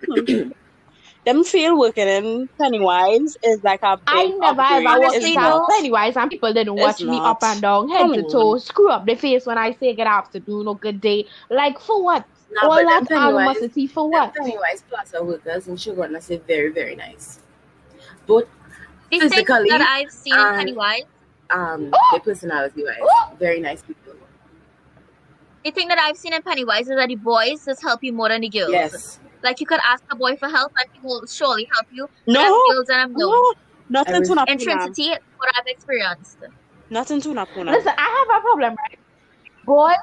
them 1.25 1.45
feel 1.45 1.79
working 1.79 2.09
in 2.09 2.49
Pennywise 2.59 3.37
is 3.45 3.62
like 3.62 3.83
a 3.83 3.97
big 3.97 4.05
I 4.09 4.25
never 4.27 4.61
upgrade. 4.61 4.87
ever 4.87 5.01
walked 5.01 5.16
It's 5.16 5.37
Honestly. 5.37 5.75
Pennywise 5.77 6.16
and 6.16 6.31
people 6.31 6.53
didn't 6.53 6.75
watch 6.75 7.01
me 7.01 7.16
up 7.18 7.43
and 7.45 7.62
down, 7.62 7.89
head 7.89 7.99
Come 8.01 8.14
to 8.14 8.25
on. 8.25 8.31
toe, 8.31 8.59
screw 8.59 8.91
up 8.91 9.07
the 9.07 9.14
face 9.14 9.47
when 9.47 9.57
I 9.59 9.73
say 9.73 9.95
good 9.95 10.07
afternoon 10.07 10.66
or 10.68 10.77
good 10.77 11.01
day. 11.01 11.27
Like 11.51 11.79
for 11.79 12.03
what? 12.03 12.25
Nah, 12.51 12.62
All 12.68 12.70
but 12.70 12.77
them 12.79 12.87
that 12.87 13.09
Pennywise, 13.09 13.35
animosity 13.57 13.87
for 13.87 14.11
what? 14.11 14.35
Pennywise 14.35 14.83
Plaza 14.89 15.23
workers 15.23 15.68
in 15.68 15.77
Chaguanas 15.77 16.31
are 16.31 16.39
very, 16.43 16.70
very 16.73 16.97
nice. 16.97 17.41
Both 18.27 18.49
The 19.11 19.20
Physically, 19.20 19.68
that 19.70 19.81
I've 19.81 20.11
seen 20.11 20.35
in 20.35 20.41
and- 20.41 20.57
Pennywise, 20.59 21.03
um, 21.51 21.91
their 22.11 22.20
personality 22.20 22.83
wise, 22.85 23.37
very 23.39 23.61
nice 23.61 23.83
people. 23.83 23.99
the 25.64 25.70
thing 25.70 25.87
that 25.89 25.99
I've 25.99 26.16
seen 26.16 26.33
in 26.35 26.43
Pennywise 26.43 26.89
is 26.91 26.97
that 26.97 27.09
the 27.09 27.14
boys 27.14 27.64
just 27.64 27.81
help 27.83 28.03
you 28.03 28.12
more 28.12 28.29
than 28.29 28.41
the 28.41 28.49
girls. 28.49 28.73
Yes. 28.73 29.18
Like 29.43 29.61
you 29.61 29.66
could 29.66 29.80
ask 29.84 30.03
a 30.11 30.16
boy 30.16 30.36
for 30.36 30.49
help 30.49 30.72
and 30.78 30.88
he 30.93 31.01
will 31.03 31.22
surely 31.30 31.66
help 31.74 31.86
you. 31.90 32.09
No, 32.26 32.43
As 32.43 32.53
girls 32.70 32.88
and 32.88 33.01
I'm 33.01 33.12
no. 33.12 33.28
no, 33.28 33.55
nothing 33.88 34.22
to 34.24 34.32
In 34.47 34.59
Napuna. 34.59 34.59
Trincity, 34.59 35.09
what 35.36 35.51
I've 35.57 35.66
experienced. 35.66 36.38
Nothing 36.90 37.20
to 37.22 37.28
Napuna. 37.28 37.72
Listen, 37.72 37.93
I 37.97 38.24
have 38.28 38.38
a 38.38 38.43
problem, 38.43 38.74
right? 38.76 38.99
Boys, 39.64 39.97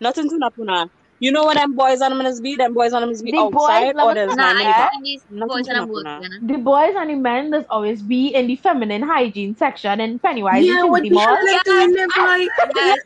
Nothing 0.00 0.28
to 0.28 0.36
Napuna. 0.38 0.88
You 1.18 1.32
know 1.32 1.44
what 1.44 1.54
them 1.56 1.74
boys 1.74 2.00
on 2.02 2.18
them 2.18 2.32
be? 2.42 2.56
Them 2.56 2.74
boys 2.74 2.92
on 2.92 3.02
them 3.02 3.12
be 3.22 3.32
The 3.32 3.44
boys 3.44 3.90
outside 3.90 3.94
love 3.94 4.08
or 4.08 4.14
there's 4.14 4.34
to 4.34 4.36
Nah, 4.36 4.52
nine 4.52 4.60
in 4.60 4.66
the 4.66 4.72
Yeah. 4.72 4.74
back. 4.74 4.86
I've 4.86 4.92
seen 4.94 5.02
these 5.02 5.24
Nothing 5.30 5.64
boys 5.64 5.66
to 5.66 5.74
Napuna. 5.74 6.28
the 6.42 6.58
boys 6.58 6.94
and 6.96 7.10
the 7.10 7.14
men 7.14 7.50
does 7.50 7.64
always 7.70 8.02
be 8.02 8.28
in 8.34 8.46
the 8.48 8.56
feminine 8.56 9.02
hygiene 9.02 9.56
section 9.56 10.00
and 10.00 10.20
Pennywise 10.22 10.66
yeah, 10.66 10.74
in 10.84 10.90
what 10.90 11.02
Trincity 11.02 11.08
the 11.08 11.16
hell 11.16 11.38
Mall. 11.38 11.38
they 11.44 11.58
doing 11.60 11.92
there, 11.92 12.10
boy? 12.10 12.46
Yes. 12.74 12.98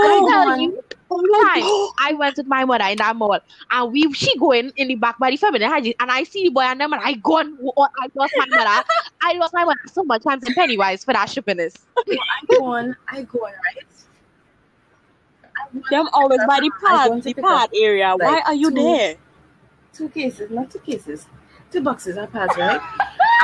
I 0.03 0.21
True. 0.21 0.27
tell 0.27 0.49
you, 0.59 0.83
Oh 1.15 1.21
my 1.21 1.61
time 1.61 2.09
I 2.11 2.15
went 2.15 2.37
with 2.39 2.47
my 2.47 2.65
mother 2.65 2.85
in 2.85 2.97
that 2.99 3.15
mall, 3.17 3.39
and 3.71 3.93
we 3.93 4.11
she 4.15 4.37
going 4.39 4.73
in 4.77 4.89
the 4.89 4.95
back 4.95 5.19
by 5.19 5.31
the 5.31 5.37
feminine 5.37 5.69
hygiene, 5.71 5.95
and 6.01 6.11
I 6.11 6.23
see 6.25 6.45
the 6.45 6.51
boy 6.51 6.63
and 6.63 6.81
them, 6.81 6.93
and 6.93 7.03
I 7.05 7.13
gone, 7.15 7.59
I 7.77 8.09
lost 8.15 8.33
my 8.37 8.47
mother. 8.47 8.85
I 9.23 9.33
lost 9.35 9.53
my 9.53 9.65
mother 9.65 9.79
so 9.93 10.05
much 10.05 10.23
times 10.25 10.43
in 10.45 10.55
Pennywise 10.55 11.05
for 11.05 11.13
that 11.13 11.29
shippiness. 11.29 11.77
I 11.99 12.17
go 12.49 12.65
on, 12.65 12.97
I 13.09 13.23
go 13.23 13.41
on, 13.41 13.53
right? 13.53 13.87
I 15.55 15.65
want 15.75 15.91
Them 15.91 16.09
always 16.13 16.39
pick 16.39 16.49
by 16.49 16.57
up- 16.57 16.63
the 16.63 16.71
I 16.89 17.13
pad, 17.13 17.23
the 17.23 17.35
pad 17.35 17.71
area. 17.75 18.15
Why 18.17 18.43
are 18.47 18.55
you 18.55 18.71
two- 18.71 18.77
there? 18.83 19.17
Two 19.93 20.09
cases, 20.09 20.51
not 20.51 20.71
two 20.71 20.79
cases, 20.79 21.27
two 21.71 21.83
boxes 21.83 22.17
of 22.17 22.33
pads, 22.33 22.57
right? 22.57 22.81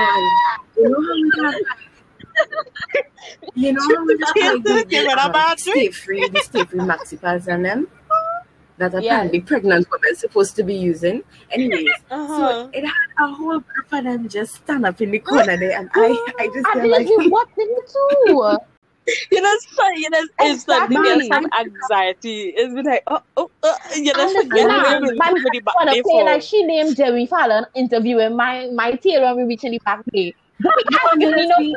And 0.00 0.30
you 0.76 0.88
know 0.88 1.02
how 1.02 1.14
we 1.14 1.44
have 1.44 1.54
you 3.54 3.72
know 3.72 3.82
how 3.82 4.06
we 4.06 4.16
have 4.24 4.36
like 4.40 4.62
the, 4.64 4.86
Give 4.88 5.04
it 5.04 5.18
a 5.18 5.26
um, 5.26 5.32
bad 5.32 5.58
stay 5.58 5.90
free, 5.90 6.28
the 6.28 6.40
stay 6.40 6.64
free 6.64 6.80
maxi 6.80 7.20
pads 7.20 7.48
and 7.48 7.64
them 7.64 7.88
that 8.78 8.94
Yeah. 8.94 8.98
apparently 8.98 9.40
pregnant 9.40 9.86
women 9.90 10.16
supposed 10.16 10.54
to 10.56 10.62
be 10.62 10.74
using. 10.74 11.22
Anyways, 11.50 11.88
Uh-huh. 12.10 12.36
so 12.38 12.70
it 12.72 12.84
had 12.84 13.08
a 13.24 13.34
whole 13.34 13.58
group 13.60 13.92
of 13.92 14.04
them 14.04 14.28
just 14.28 14.54
stand 14.54 14.86
up 14.86 15.00
in 15.00 15.10
the 15.10 15.18
corner 15.18 15.56
there, 15.56 15.78
and 15.78 15.90
I, 15.94 16.08
I 16.38 16.46
just 16.54 16.68
I 16.68 16.72
feel 16.74 16.82
didn't 16.82 16.90
like 16.92 17.08
see 17.08 17.28
what 17.28 17.48
did 17.56 17.68
you 17.68 17.82
do? 18.26 18.56
You 19.32 19.40
know, 19.40 19.50
it's 19.50 19.64
funny. 19.74 20.02
You 20.02 20.10
know, 20.10 20.18
instantly 20.42 20.96
Exactly. 20.96 20.96
there's 21.02 21.28
some 21.28 21.46
anxiety. 21.58 22.52
It's 22.54 22.74
been 22.74 22.84
like, 22.84 23.02
oh, 23.06 23.20
oh, 23.38 23.50
uh, 23.62 23.74
you 23.96 24.12
know, 24.12 24.28
And 24.28 24.36
forget 24.36 24.50
listen, 24.50 24.50
the 24.50 24.64
way 24.66 24.66
nah, 24.66 25.00
my 25.16 25.32
move 25.32 25.42
with 25.44 25.52
the 25.54 25.60
back 25.60 25.74
wanna 25.76 25.92
there 25.94 26.02
for. 26.02 26.24
like 26.26 26.42
she 26.42 26.62
named 26.62 26.94
Jerry 26.94 27.24
Fallon 27.24 27.64
interviewing 27.74 28.36
my 28.36 28.66
my 28.74 28.92
tail 28.92 29.22
when 29.22 29.36
we 29.36 29.44
reach 29.44 29.64
in 29.64 29.72
the 29.72 29.80
back 29.82 30.02
day. 30.12 30.34
You 30.60 31.36
just 31.36 31.58
be, 31.58 31.76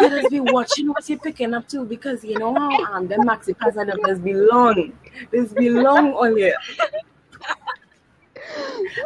you 0.00 0.08
just 0.10 0.30
be 0.30 0.40
watching 0.40 0.88
what 0.88 1.08
you're 1.08 1.18
picking 1.18 1.54
up 1.54 1.68
too 1.68 1.84
because 1.84 2.22
you 2.24 2.38
know 2.38 2.54
how 2.54 2.84
um 2.84 3.08
the 3.08 3.16
maxi 3.16 3.54
and 3.76 3.88
them 3.88 3.98
just 4.06 4.22
be 4.22 4.34
long. 4.34 4.92
There's 5.30 5.52
be 5.52 5.70
long 5.70 6.12
on 6.12 6.36
here. 6.36 6.54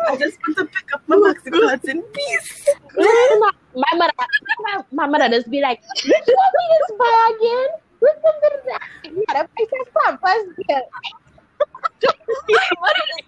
I 0.09 0.17
just 0.17 0.39
want 0.41 0.57
to 0.59 0.65
pick 0.65 0.95
up 0.95 1.03
my 1.07 1.17
maxi 1.17 1.69
pads 1.69 1.89
in 1.89 2.03
peace. 2.03 2.69
my, 2.97 3.51
my 3.75 3.97
mother, 3.97 4.13
my, 4.61 4.85
my 4.91 5.07
mother 5.07 5.29
just 5.29 5.51
be 5.51 5.61
like, 5.61 5.81
"You 6.05 6.13
show 6.13 6.33
me 6.57 6.65
this 6.71 6.91
again." 7.37 7.69
What's 8.01 8.21
the 8.21 8.33
that? 8.67 8.89
Yeah, 9.05 9.43
I 9.43 9.47
said, 9.57 9.95
"Pampers, 9.95 10.55
yeah." 10.69 10.81
what 10.81 11.05
is 11.07 11.24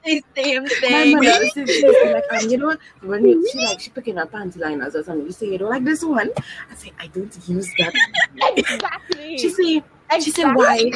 the 0.07 0.23
same 0.81 1.13
My 1.13 1.21
mother 1.21 1.45
used 1.45 1.55
to 1.55 2.13
like, 2.13 2.45
um, 2.45 2.51
you 2.51 2.57
know? 2.59 2.77
When 3.03 3.27
you, 3.27 3.49
she 3.51 3.59
like 3.59 3.81
she 3.81 3.91
picking 3.91 4.19
up 4.19 4.33
panty 4.33 4.59
liners 4.59 4.95
or 4.95 5.03
something, 5.03 5.27
you 5.27 5.33
say 5.33 5.47
you 5.47 5.59
don't 5.59 5.71
like 5.71 5.85
this 5.85 6.05
one. 6.05 6.31
I 6.71 6.75
say 6.75 6.93
I 6.99 7.09
don't 7.09 7.49
use 7.49 7.71
that. 7.79 7.93
Exactly. 8.57 9.39
She 9.39 9.51
say 9.51 9.83
she 10.21 10.31
say 10.31 10.45
why 10.45 10.91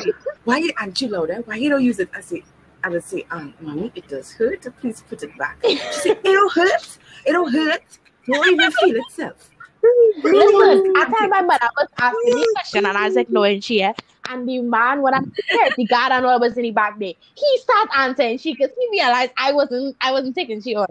why 0.45 0.69
aren't 0.79 1.01
you 1.01 1.09
louder? 1.09 1.43
Why 1.45 1.57
you 1.57 1.69
don't 1.69 1.83
use 1.83 1.99
it? 1.99 2.11
I 2.15 2.21
say 2.21 2.43
I 2.85 2.91
just 2.91 3.09
say 3.09 3.27
um 3.31 3.55
mommy 3.61 3.93
it 3.95 4.09
does 4.09 4.33
hurt. 4.33 4.67
Please 4.81 5.03
put 5.09 5.23
it 5.23 5.37
back. 5.37 5.59
She 5.65 5.77
say 5.77 6.11
it 6.11 6.23
don't 6.23 6.53
hurt. 6.53 6.99
It 7.27 7.33
don't 7.33 7.53
hurt. 7.53 7.83
It 8.27 8.33
don't 8.33 8.53
even 8.53 8.71
feel 8.71 8.97
itself. 8.97 9.51
Listen, 10.23 10.93
I 10.97 11.15
time 11.19 11.31
my 11.31 11.43
mother 11.43 11.69
was 11.77 11.89
asking 11.99 12.35
me 12.35 12.47
question 12.55 12.87
and 12.87 12.97
I 12.99 13.07
was 13.07 13.17
ignoring 13.17 13.61
she 13.61 13.79
yeah. 13.79 13.93
And 14.31 14.49
the 14.49 14.61
man, 14.61 15.03
when 15.03 15.13
I'm 15.13 15.33
security 15.35 15.85
guard 15.87 16.13
and 16.13 16.25
all 16.25 16.39
was 16.39 16.57
in 16.57 16.63
the 16.63 16.71
back 16.71 16.99
there, 17.01 17.15
he 17.35 17.59
start 17.59 17.89
answering 17.97 18.39
she 18.39 18.55
because 18.55 18.71
he 18.79 18.89
realized 18.93 19.33
I 19.37 19.53
wasn't 19.53 19.97
I 20.01 20.13
wasn't 20.13 20.37
taking 20.37 20.63
she 20.63 20.77
on. 20.77 20.87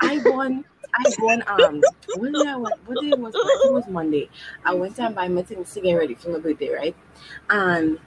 I 0.00 0.20
won. 0.26 0.64
I 0.94 1.12
won. 1.20 1.42
Um, 1.46 1.82
when 2.16 2.32
did 2.32 2.46
I 2.46 2.56
went? 2.56 2.74
What 2.86 3.00
day 3.00 3.12
was? 3.16 3.34
I 3.34 3.38
think 3.38 3.64
it 3.64 3.72
was 3.72 3.88
Monday. 3.88 4.28
I 4.62 4.74
went 4.74 4.98
and 4.98 5.14
buy 5.14 5.28
my 5.28 5.42
things 5.42 5.72
to 5.72 5.80
get 5.80 5.94
ready 5.94 6.14
for 6.14 6.28
my 6.28 6.38
birthday, 6.38 6.68
right? 6.68 6.96
And 7.48 7.98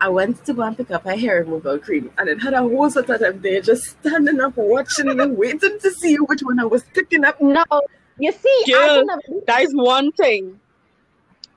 I 0.00 0.08
went 0.08 0.44
to 0.44 0.54
go 0.54 0.62
and 0.62 0.76
pick 0.76 0.92
up 0.92 1.04
a 1.06 1.16
hair 1.16 1.40
removal 1.40 1.80
cream, 1.80 2.12
and 2.16 2.28
it 2.28 2.40
had 2.40 2.54
a 2.54 2.60
whole 2.60 2.88
set 2.90 3.10
of 3.10 3.18
them 3.18 3.42
there, 3.42 3.60
just 3.60 3.82
standing 3.98 4.40
up, 4.40 4.56
watching 4.56 5.16
me, 5.16 5.26
waiting 5.26 5.78
to 5.80 5.90
see 5.90 6.14
which 6.14 6.42
one 6.42 6.60
I 6.60 6.64
was 6.64 6.84
picking 6.94 7.24
up. 7.24 7.40
No, 7.40 7.64
you 8.18 8.30
see, 8.30 8.64
I 8.68 8.70
Girl, 8.70 8.96
can 8.98 9.06
never 9.06 9.22
That 9.46 9.62
is 9.62 9.74
one 9.74 10.12
thing. 10.12 10.60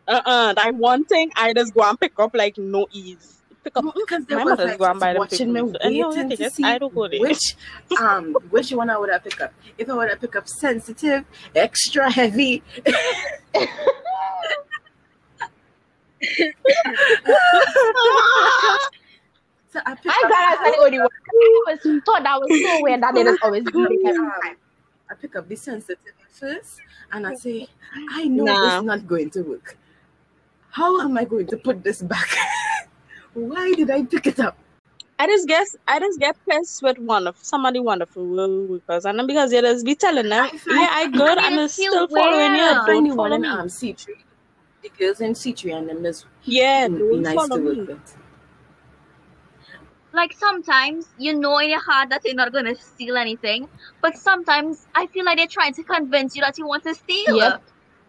Uh-uh. 0.07 0.53
That 0.53 0.75
one 0.75 1.05
thing 1.05 1.31
I 1.35 1.53
just 1.53 1.73
go 1.73 1.81
and 1.87 1.99
pick 1.99 2.19
up 2.19 2.33
like 2.35 2.57
no 2.57 2.87
ease. 2.91 3.41
Pick 3.63 3.77
up. 3.77 3.85
Because 3.95 4.25
there 4.25 4.37
My 4.39 4.43
was 4.43 4.51
mother's 4.51 4.69
like 4.71 4.79
go 4.79 4.85
and 4.85 4.99
buy 4.99 5.13
them 5.13 5.19
watching 5.19 5.53
me, 5.53 5.61
pickles. 5.61 5.75
And 5.81 5.95
you 5.95 6.09
waiting 6.09 6.29
to 6.29 6.49
see 6.49 6.63
I 6.65 6.77
don't 6.77 6.93
go 6.93 7.07
there. 7.07 7.21
which 7.21 7.55
um 8.01 8.33
which 8.49 8.71
one 8.71 8.89
I 8.89 8.97
would 8.97 9.09
have 9.09 9.23
picked 9.23 9.39
up. 9.41 9.53
If 9.77 9.89
I 9.89 9.93
would 9.93 10.09
have 10.09 10.19
picked 10.19 10.35
up 10.35 10.47
sensitive, 10.49 11.23
extra 11.55 12.11
heavy. 12.11 12.61
so 19.71 19.79
I 19.85 19.95
picked 19.95 20.07
I'm 20.07 20.25
up, 20.25 20.29
glad 20.29 20.57
I 20.59 20.63
said 20.63 20.71
the 20.73 20.83
only 20.85 20.99
one. 20.99 21.07
I 21.67 21.73
was 21.73 22.01
thought 22.05 22.23
that 22.23 22.39
was 22.39 22.61
so 22.63 22.81
weird 22.83 23.01
that 23.01 23.13
they 23.15 23.23
just 23.23 23.43
always 23.43 23.63
do 23.63 23.83
it 23.85 23.91
every 24.05 24.19
um, 24.19 24.31
time. 24.41 24.55
I 25.09 25.15
pick 25.15 25.35
up 25.35 25.47
the 25.47 25.55
sensitive 25.55 25.97
first 26.29 26.79
and 27.11 27.25
I 27.27 27.33
say, 27.35 27.67
I 28.11 28.25
know 28.25 28.43
Nah. 28.45 28.61
this 28.65 28.73
is 28.79 28.83
not 28.83 29.07
going 29.07 29.29
to 29.31 29.41
work. 29.41 29.77
How 30.73 30.99
am 31.01 31.17
I 31.17 31.25
going 31.25 31.47
to 31.47 31.57
put 31.57 31.83
this 31.83 32.01
back? 32.01 32.29
Why 33.33 33.73
did 33.73 33.89
I 33.91 34.03
pick 34.03 34.27
it 34.27 34.39
up? 34.39 34.57
I 35.19 35.27
just 35.27 35.47
guess 35.47 35.75
I 35.87 35.99
just 35.99 36.19
get 36.19 36.35
pissed 36.49 36.81
with 36.83 36.97
one 36.99 37.27
of 37.27 37.37
somebody 37.41 37.79
wonderful 37.79 38.27
will 38.27 38.67
workers 38.67 39.05
and 39.05 39.25
because 39.27 39.51
they 39.51 39.61
just 39.61 39.85
be 39.85 39.95
telling 39.95 40.29
them, 40.29 40.45
I 40.45 40.51
yeah, 40.67 40.89
I 40.91 41.07
good 41.07 41.37
I 41.37 41.47
and 41.47 41.59
feel 41.59 41.61
it's 41.61 41.75
still 41.75 42.07
following 42.09 42.55
you. 42.55 42.63
I 42.63 42.75
find 42.75 43.05
the 43.05 43.09
Don't 43.09 43.15
one 43.15 43.31
follow 43.31 43.33
in 43.33 43.45
me. 43.45 43.47
um, 43.47 43.67
C3. 43.69 44.07
The 44.83 44.89
girls 44.99 45.21
in 45.21 45.33
C3 45.33 45.77
and 45.77 45.89
them 45.89 46.05
is 46.05 46.25
Yeah, 46.43 46.87
be 46.87 46.99
don't 46.99 47.21
nice 47.21 47.35
follow 47.35 47.49
to 47.49 47.61
work 47.61 47.77
me. 47.77 47.87
with. 47.87 48.17
like 50.13 50.33
sometimes 50.33 51.07
you 51.17 51.33
know 51.39 51.57
in 51.59 51.69
your 51.69 51.81
heart 51.81 52.09
that 52.09 52.21
they're 52.23 52.35
not 52.35 52.51
gonna 52.53 52.75
steal 52.75 53.17
anything, 53.17 53.67
but 54.01 54.15
sometimes 54.17 54.87
I 54.95 55.07
feel 55.07 55.25
like 55.25 55.37
they're 55.37 55.47
trying 55.47 55.73
to 55.75 55.83
convince 55.83 56.35
you 56.35 56.41
that 56.41 56.57
you 56.57 56.67
want 56.67 56.83
to 56.83 56.95
steal. 56.95 57.37
Yep. 57.37 57.63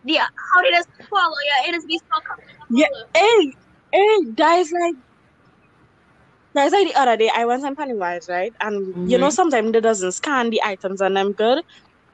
The 0.05 0.19
how 0.19 0.62
they 0.62 0.71
just 0.71 0.89
follow 1.11 1.37
you, 1.47 1.69
it 1.69 1.75
is 1.77 1.85
just 1.85 1.89
be 1.89 1.99
so 1.99 2.21
comfortable. 2.29 2.54
Yeah, 2.71 2.87
hey, 3.17 3.53
hey, 3.93 4.17
guys, 4.35 4.71
like, 4.73 4.95
guys, 6.55 6.73
like 6.73 6.89
the 6.89 6.99
other 7.01 7.17
day, 7.17 7.31
I 7.35 7.45
went 7.47 7.65
on 7.65 7.75
Pennywise, 7.77 8.27
right? 8.29 8.53
And 8.61 9.09
you 9.11 9.19
know, 9.19 9.29
Mhm. 9.29 9.33
sometimes 9.33 9.73
they 9.73 9.81
doesn't 9.81 10.12
scan 10.12 10.51
the 10.51 10.62
items 10.65 11.01
and 11.01 11.17
them 11.17 11.33
good. 11.33 11.59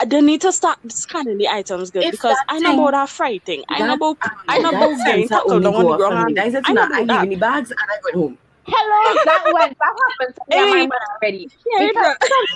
Uh, 0.01 0.05
They 0.07 0.21
need 0.21 0.41
to 0.43 0.53
start 0.53 0.79
scanning 0.91 1.37
the 1.39 1.49
items 1.49 1.91
good 1.91 2.05
If 2.07 2.13
because 2.13 2.37
that 2.37 2.45
I 2.49 2.59
know 2.59 2.71
thing- 2.71 2.79
about 2.81 2.93
that 2.93 3.09
fright 3.11 3.43
thing. 3.45 3.63
I 3.69 3.81
know 3.81 3.95
about, 3.95 4.17
um, 4.25 4.31
I 4.49 4.59
know 4.59 4.71
about 4.71 4.97
getting 5.05 5.29
sensor 5.29 5.35
tackled 5.35 5.53
only 5.53 5.65
down 5.65 5.75
on 5.75 5.87
the 5.87 5.97
ground. 5.97 6.27
me. 6.27 6.35
That 6.35 6.47
is 6.49 6.55
I 6.65 6.73
know 6.73 6.75
now. 6.75 6.83
I 6.83 6.87
about 6.87 6.99
leave 6.99 7.09
that. 7.09 7.23
in 7.25 7.29
the 7.31 7.37
bags 7.37 7.71
and 7.71 7.81
I 7.81 7.97
go 8.13 8.19
home. 8.21 8.39
Hello, 8.67 9.15
that 9.25 9.45
went 9.53 9.77
that 9.79 9.95
happened 10.21 10.35
to 10.37 10.43
me 10.49 10.57
and 10.59 10.71
my 10.71 10.77
Hey. 10.77 10.87
mother 10.87 11.07
already. 11.23 11.49
Yeah, 11.67 11.87
Because 11.89 12.17
some 12.29 12.47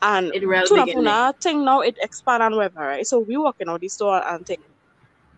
And 0.02 0.34
It 0.34 0.46
real 0.48 0.68
Tuna 0.68 0.86
big 0.86 0.88
in 0.88 1.04
thing 1.42 1.66
now 1.66 1.82
it 1.82 1.96
expand 2.02 2.44
and 2.44 2.56
whatever, 2.56 2.82
right? 2.82 3.06
So 3.06 3.20
we 3.20 3.38
walking 3.38 3.70
out 3.70 3.82
the 3.82 3.90
store 3.90 4.22
and 4.28 4.46
thing. 4.46 4.58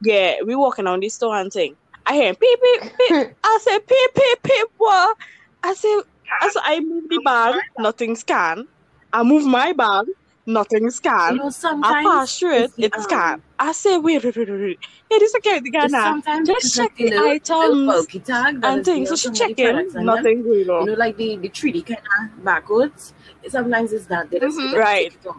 Yeah, 0.02 0.36
we 0.46 0.56
walking 0.56 0.88
out 0.88 1.00
the 1.02 1.10
store 1.10 1.36
and 1.38 1.52
thing. 1.52 1.76
I 2.06 2.14
hear 2.16 2.34
beep 2.34 2.60
beep 2.62 2.82
beep. 2.98 3.18
I 3.44 3.60
say 3.62 3.78
beep 3.88 4.12
beep 4.16 4.40
beep 4.44 4.68
what? 4.78 5.16
I 5.64 5.74
say 5.74 6.02
I 6.42 6.50
say 6.50 6.60
I 6.64 6.80
move 6.80 7.06
the 7.10 7.20
bag, 7.20 7.56
nothing 7.78 8.16
scan. 8.16 8.66
I 9.14 9.24
move 9.24 9.46
my 9.46 9.74
bag, 9.74 10.06
nothing 10.46 10.84
You 10.84 10.92
scan. 10.92 11.38
know, 11.38 11.46
I 11.46 11.52
sometimes 11.52 12.08
pass 12.08 12.40
through 12.40 12.54
it, 12.54 12.64
it's 12.64 12.76
the, 12.76 12.84
it 12.86 12.94
um. 12.96 13.44
I 13.58 13.72
say 13.72 13.98
wait 13.98 14.24
wait 14.24 14.36
wait 14.36 14.50
wait. 14.50 14.62
wait. 14.62 14.80
Hey, 15.10 15.20
this 15.20 15.32
security 15.32 15.70
guy 15.72 15.88
now. 15.88 16.22
Just 16.46 16.76
check 16.76 16.96
the 16.96 17.06
little, 17.06 17.28
items 17.30 18.08
tag 18.26 18.60
and 18.64 18.86
things. 18.86 19.10
So 19.10 19.16
she 19.16 19.24
some 19.24 19.34
of 19.34 19.40
the 19.40 19.56
checking, 19.56 19.98
on 19.98 20.06
nothing 20.06 20.44
going 20.44 20.60
You 20.60 20.66
know, 20.66 20.94
like 20.94 21.18
the, 21.18 21.38
the 21.38 21.50
3D 21.50 21.86
kind 21.86 22.00
of 22.00 22.44
barcodes. 22.44 23.14
Sometimes 23.48 23.94
it's 23.94 24.06
that. 24.08 24.30
They 24.30 24.40
Mhm. 24.40 24.76
Right. 24.78 25.14
it. 25.14 25.36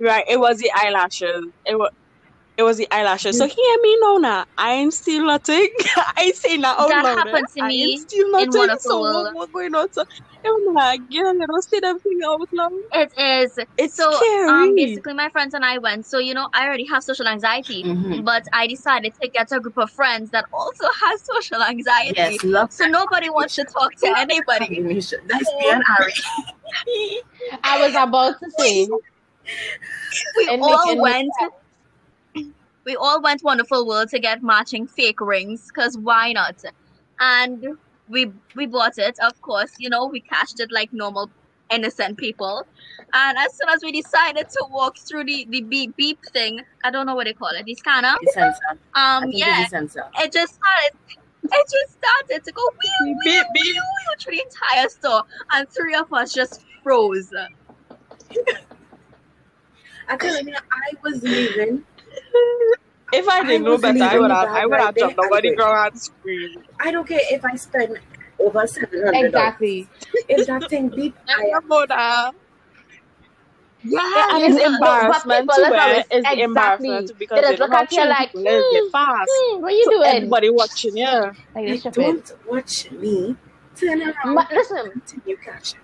Right, 0.00 0.24
it 0.28 0.40
was 0.40 0.58
the 0.58 0.70
eyelashes. 0.74 1.46
It 1.64 1.78
was 1.78 1.90
it 2.56 2.62
was 2.62 2.76
the 2.76 2.86
eyelashes. 2.92 3.36
So 3.36 3.46
hear 3.46 3.76
me 3.82 3.98
now 4.00 4.16
now. 4.18 4.44
I 4.56 4.74
ain't 4.74 4.94
steal 4.94 5.26
nothing. 5.26 5.68
I 5.96 6.22
ain't 6.26 6.36
saying 6.36 6.60
that 6.60 6.78
out 6.78 6.88
That 6.88 7.02
loud. 7.04 7.18
happened 7.26 7.46
to 7.56 7.62
I 7.64 7.68
me 7.68 7.82
ain't 7.94 8.08
steal 8.10 8.26
in 8.26 8.32
nothing. 8.32 8.50
Wonderful 8.54 8.78
So 8.90 9.00
what, 9.00 9.14
World. 9.24 9.34
what 9.34 9.52
going 9.52 9.74
on? 9.74 9.92
So 9.92 10.04
I'm 10.46 10.74
like, 10.74 11.00
girl, 11.10 11.34
you 11.34 11.46
don't 11.46 11.62
say 11.64 11.80
them 11.80 11.98
thing 11.98 12.18
out 12.24 12.48
loud. 12.52 12.72
It 12.92 13.12
is. 13.18 13.58
It's 13.76 13.94
So 13.96 14.10
scary. 14.12 14.48
um 14.48 14.74
basically 14.76 15.14
my 15.14 15.28
friends 15.30 15.54
and 15.54 15.64
I 15.64 15.78
went. 15.78 16.06
So 16.06 16.18
you 16.18 16.32
know 16.34 16.48
I 16.54 16.66
already 16.66 16.86
have 16.86 17.02
social 17.02 17.26
anxiety. 17.26 17.82
Mhm. 17.82 18.24
But 18.24 18.44
I 18.52 18.66
decided 18.68 19.14
to 19.20 19.28
get 19.28 19.50
a 19.50 19.58
group 19.58 19.76
of 19.78 19.90
friends 19.90 20.30
that 20.30 20.44
also 20.52 20.84
has 21.04 21.22
social 21.22 21.60
anxiety. 21.62 22.14
Yes, 22.16 22.44
love 22.44 22.72
So 22.72 22.84
nobody 22.86 23.30
wants 23.30 23.56
to 23.56 23.64
talk 23.64 23.94
to 23.96 24.14
anybody. 24.16 24.66
combination. 24.76 25.20
That's 25.26 25.52
me 25.54 25.70
and 25.72 25.82
Ari. 25.98 26.12
I 27.64 27.80
was 27.86 27.94
about 27.96 28.34
to 28.40 28.50
say. 28.58 28.88
We 30.36 30.48
And 30.48 30.62
all 30.62 30.86
making- 30.86 31.00
went. 31.02 31.30
We 32.84 32.96
all 32.96 33.20
went 33.22 33.42
Wonderful 33.42 33.86
World 33.86 34.08
to 34.10 34.18
get 34.18 34.42
matching 34.42 34.86
fake 34.86 35.20
rings, 35.20 35.70
cause 35.70 35.96
why 35.96 36.32
not? 36.32 36.62
And 37.20 37.78
we 38.08 38.30
we 38.54 38.66
bought 38.66 38.98
it, 38.98 39.18
of 39.20 39.40
course. 39.40 39.72
You 39.78 39.88
know, 39.88 40.06
we 40.06 40.20
cashed 40.20 40.60
it 40.60 40.70
like 40.70 40.92
normal 40.92 41.30
innocent 41.70 42.18
people. 42.18 42.66
And 43.14 43.38
as 43.38 43.54
soon 43.56 43.68
as 43.70 43.80
we 43.82 43.92
decided 43.92 44.48
to 44.50 44.66
walk 44.70 44.98
through 44.98 45.24
the 45.24 45.46
the 45.48 45.62
beep 45.62 45.96
beep 45.96 46.18
thing, 46.32 46.60
I 46.84 46.90
don't 46.90 47.06
know 47.06 47.14
what 47.14 47.24
they 47.26 47.32
call 47.32 47.48
it, 47.50 47.64
the 47.64 47.74
scanner. 47.74 48.14
The 48.22 48.32
sensor. 48.32 48.60
I 48.94 49.16
Um, 49.16 49.22
think 49.30 49.34
yeah, 49.38 49.62
it's 49.62 49.70
the 49.70 49.78
sensor. 49.78 50.04
it 50.18 50.32
just 50.32 50.54
started. 50.54 50.98
It 51.46 51.66
just 51.70 51.92
started 51.98 52.42
to 52.44 52.52
go 52.52 52.62
wheel, 52.62 53.14
Beep, 53.22 53.34
wheel, 53.34 53.44
beep. 53.54 53.64
wheel, 53.64 53.74
wheel 53.74 54.14
through 54.18 54.36
the 54.36 54.42
entire 54.42 54.88
store, 54.88 55.22
and 55.52 55.68
three 55.68 55.94
of 55.94 56.10
us 56.12 56.32
just 56.32 56.64
froze. 56.82 57.32
I 60.08 60.16
tell 60.16 60.42
you, 60.42 60.54
I 60.54 60.92
was 61.02 61.22
leaving. 61.22 61.84
If 63.12 63.28
I 63.28 63.38
I 63.38 63.44
didn't 63.44 63.64
know 63.64 63.72
was 63.72 63.82
better, 63.82 64.02
I 64.04 64.18
would 64.18 64.30
have 64.30 64.48
I 64.48 64.66
would 64.66 64.72
right 64.72 64.80
have 64.86 64.96
jumped 64.96 65.16
there 65.16 65.26
over 65.26 65.40
the 65.40 65.48
and 65.48 65.56
ground 65.56 65.92
and 65.92 66.00
screamed. 66.02 66.64
I 66.80 66.90
don't 66.90 67.06
care 67.06 67.20
if 67.30 67.44
I 67.44 67.54
spend 67.54 67.98
over 68.40 68.66
seven 68.66 69.04
hundred. 69.04 69.26
Exactly. 69.26 69.88
If 70.28 70.46
that 70.48 70.68
thing 70.68 70.88
beep, 70.88 71.14
I 71.28 71.52
I 71.54 71.58
about 71.58 71.88
that. 71.88 72.32
Yeah, 73.86 74.28
And 74.32 74.42
it's 74.44 74.54
Listen, 74.54 74.76
but- 74.80 75.02
embarrassment 75.02 75.46
but 75.46 75.54
to 75.56 75.60
people 75.60 75.70
wear. 75.72 75.80
always- 75.82 75.98
It's 76.06 76.14
exactly. 76.16 76.42
embarrassment 76.42 77.08
too, 77.08 77.14
because 77.18 77.36
They 77.36 77.42
they 77.42 77.48
just 77.48 77.58
don't 77.58 77.70
look 77.70 77.78
have 77.78 77.82
at 77.86 77.92
you 77.92 77.96
children 77.98 78.16
like, 78.18 78.28
people 78.32 78.42
let 78.42 78.54
it 78.54 78.72
get 78.72 78.82
hmm, 78.82 78.90
fast. 78.90 79.30
Hmm, 79.34 79.60
what 79.62 79.72
are 79.72 79.76
you 79.76 79.84
So 79.84 79.90
doing? 79.90 80.04
everybody 80.16 80.50
watching, 80.50 80.96
yeah. 80.96 81.20
Like 81.20 81.36
Like, 81.54 81.66
this 81.82 81.82
don't 81.94 82.32
watch 82.46 82.90
me. 82.92 83.36
Turn 83.76 84.02
around. 84.02 84.34
Ma- 84.34 84.46
listen, 84.50 84.90
Continue 84.90 85.36
catching. 85.36 85.80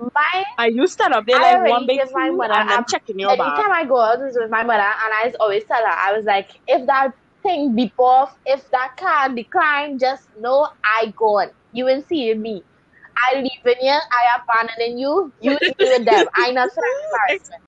My 0.00 0.44
I 0.58 0.66
used 0.66 0.98
to 0.98 1.22
there 1.26 1.36
I 1.36 1.60
like 1.60 1.70
one 1.70 1.86
big 1.86 2.00
my 2.12 2.30
mother 2.30 2.54
and 2.54 2.70
a- 2.70 2.84
checking 2.88 3.18
your 3.18 3.36
bag. 3.36 3.40
anytime 3.58 3.72
I 3.72 3.84
go 3.84 4.00
out 4.00 4.20
is 4.22 4.36
with 4.38 4.50
my 4.50 4.62
mother, 4.62 4.82
and 4.82 5.12
I 5.14 5.32
always 5.40 5.64
tell 5.64 5.80
her, 5.80 5.86
I 5.86 6.12
was 6.16 6.24
like, 6.24 6.50
if 6.66 6.86
that 6.86 7.12
think 7.42 7.76
before 7.76 8.28
if 8.46 8.68
that 8.70 8.96
card 8.96 9.36
decline, 9.36 9.98
just 9.98 10.28
know 10.40 10.68
I 10.84 11.12
gone. 11.16 11.50
You 11.72 11.84
will 11.84 12.02
see 12.02 12.34
me. 12.34 12.62
I 13.16 13.36
leave 13.40 13.50
in 13.64 13.80
here, 13.80 14.00
I 14.10 14.38
abandon 14.42 14.98
you, 14.98 15.32
you 15.40 15.50
leave 15.62 15.74
with 15.78 16.04
them. 16.04 16.26
I 16.34 16.50
not 16.50 16.70
satisfied. 16.70 17.58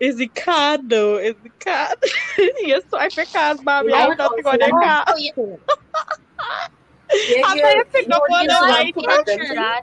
Is 0.00 0.16
the 0.16 0.28
card 0.28 0.88
though? 0.88 1.18
Is 1.18 1.34
the 1.42 1.50
card? 1.60 1.98
yes, 2.60 2.84
swipe 2.88 3.16
your 3.16 3.26
cards, 3.26 3.62
mommy. 3.62 3.92
I 3.92 4.06
I'm 4.06 4.16
nothing 4.16 4.46
also 4.46 4.50
on 4.50 4.60
your 4.60 4.80
like- 4.80 5.04
card. 5.04 5.18
Oh, 5.36 5.58
You, 7.12 7.36
Yeah, 7.36 7.42
I'm 7.46 7.56
girl, 7.58 7.72
gonna 7.72 7.84
pick 7.86 8.10
up 8.10 8.22
know 8.28 8.34
on 8.36 8.42
you 8.42 8.48
know, 8.48 8.60
the 8.60 8.66
what 8.66 9.10
I've 9.10 9.26
seen 9.26 9.40
in 9.40 9.46
Trinidad. 9.46 9.82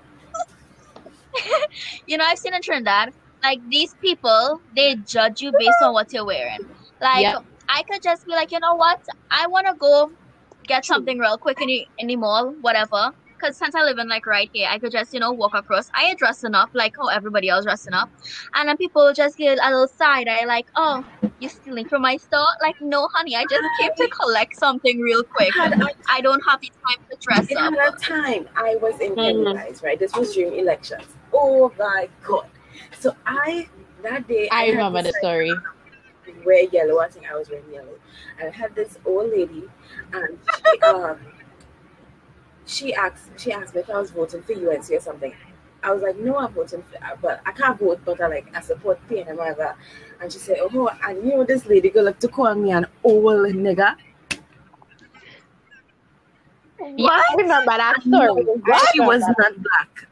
you 2.07 2.17
know, 2.17 2.25
I've 2.25 2.37
seen 2.37 2.53
in 2.53 2.61
Trinidad, 2.61 3.13
like 3.43 3.59
these 3.69 3.93
people, 4.01 4.61
they 4.75 4.95
judge 4.95 5.41
you 5.41 5.51
based 5.57 5.81
on 5.81 5.93
what 5.93 6.11
you're 6.13 6.25
wearing. 6.25 6.59
Like, 7.01 7.23
Yeah. 7.23 7.39
I 7.67 7.83
could 7.83 8.01
just 8.03 8.25
be 8.25 8.33
like, 8.33 8.51
you 8.51 8.59
know 8.59 8.75
what? 8.75 8.99
I 9.31 9.47
want 9.47 9.67
to 9.67 9.73
go 9.75 10.11
get 10.67 10.85
something 10.85 11.17
real 11.17 11.37
quick 11.37 11.59
in 11.61 11.67
the, 11.67 11.85
in 11.97 12.07
the 12.07 12.15
mall, 12.15 12.53
whatever. 12.61 13.11
Because 13.45 13.57
since 13.57 13.75
I 13.75 13.83
live 13.83 13.99
in 13.99 14.07
like 14.07 14.25
right 14.25 14.49
here, 14.53 14.67
I 14.71 14.79
could 14.79 14.91
just, 14.91 15.13
you 15.13 15.19
know, 15.19 15.31
walk 15.31 15.53
across. 15.53 15.89
I 15.93 16.05
ain't 16.05 16.17
dressing 16.17 16.55
up 16.55 16.69
like 16.73 16.95
how 16.97 17.09
everybody 17.09 17.49
else 17.49 17.65
dressing 17.65 17.93
up. 17.93 18.09
And 18.55 18.67
then 18.67 18.75
people 18.77 19.13
just 19.13 19.37
get 19.37 19.59
a 19.61 19.69
little 19.69 19.87
side 19.87 20.27
eye, 20.27 20.45
like, 20.45 20.65
oh, 20.75 21.05
you 21.39 21.49
stealing 21.49 21.87
from 21.87 22.01
my 22.01 22.17
store? 22.17 22.47
Like, 22.61 22.75
no, 22.81 23.07
honey, 23.13 23.35
I 23.35 23.43
just 23.43 23.63
came 23.79 23.91
to 23.97 24.07
collect 24.19 24.55
something 24.55 24.99
real 24.99 25.23
quick. 25.23 25.53
I 25.59 25.63
had 25.65 25.73
a 25.79 25.89
I 26.09 26.21
don't 26.21 26.41
have 26.47 26.59
the 26.61 26.69
time 26.87 27.05
to 27.11 27.17
dress 27.21 27.51
It 27.51 27.57
up. 27.57 27.73
had 27.75 27.93
a 27.93 27.97
time 27.97 28.49
I 28.55 28.75
was 28.81 28.99
in. 28.99 29.15
Pennywise, 29.15 29.81
right? 29.83 29.99
This 29.99 30.15
was 30.15 30.33
during 30.33 30.57
elections. 30.59 31.05
Oh 31.33 31.71
my 31.77 32.09
god. 32.23 32.47
So 32.99 33.15
I 33.27 33.67
that 34.01 34.27
day 34.27 34.49
I 34.51 34.63
had 34.65 34.71
remember 34.71 34.99
the 35.03 35.09
this, 35.09 35.17
story. 35.17 35.51
like, 35.51 36.45
wear 36.45 36.63
yellow. 36.71 36.99
I 36.99 37.09
think 37.09 37.29
I 37.31 37.35
was 37.35 37.49
wearing 37.49 37.71
yellow. 37.71 37.95
And 38.39 38.49
I 38.49 38.51
had 38.51 38.73
this 38.75 38.97
old 39.05 39.29
lady 39.29 39.63
and 40.13 40.39
she 40.57 40.81
um 40.81 41.19
she 42.65 42.93
asked 42.93 43.29
she 43.39 43.51
asked 43.51 43.75
me 43.75 43.81
if 43.81 43.89
I 43.89 43.99
was 43.99 44.11
voting 44.11 44.41
for 44.43 44.53
UNC 44.53 44.89
or 44.91 44.99
something. 44.99 45.33
I 45.83 45.91
was 45.91 46.01
like, 46.01 46.17
no, 46.17 46.37
I'm 46.37 46.51
voting 46.51 46.83
for 46.83 46.99
but 47.21 47.41
I 47.45 47.51
can't 47.51 47.77
vote, 47.79 48.01
but 48.03 48.19
I 48.21 48.27
like 48.27 48.47
I 48.55 48.61
support 48.61 48.99
PN 49.07 49.29
and 49.29 49.37
whatever. 49.37 49.75
And 50.21 50.31
she 50.31 50.39
said, 50.39 50.57
Oh, 50.61 50.89
I 51.03 51.13
knew 51.13 51.45
this 51.45 51.65
lady 51.65 51.89
go 51.89 52.01
like 52.01 52.19
to 52.19 52.27
call 52.27 52.55
me 52.55 52.71
an 52.71 52.87
old 53.03 53.53
nigga. 53.53 53.95
Yeah, 56.97 57.09
I 57.11 57.35
remember 57.37 57.71
that 57.71 57.95
No, 58.05 58.35
story. 58.35 58.45
she 58.91 58.99
was 59.01 59.27
not 59.27 59.61
black. 59.61 60.07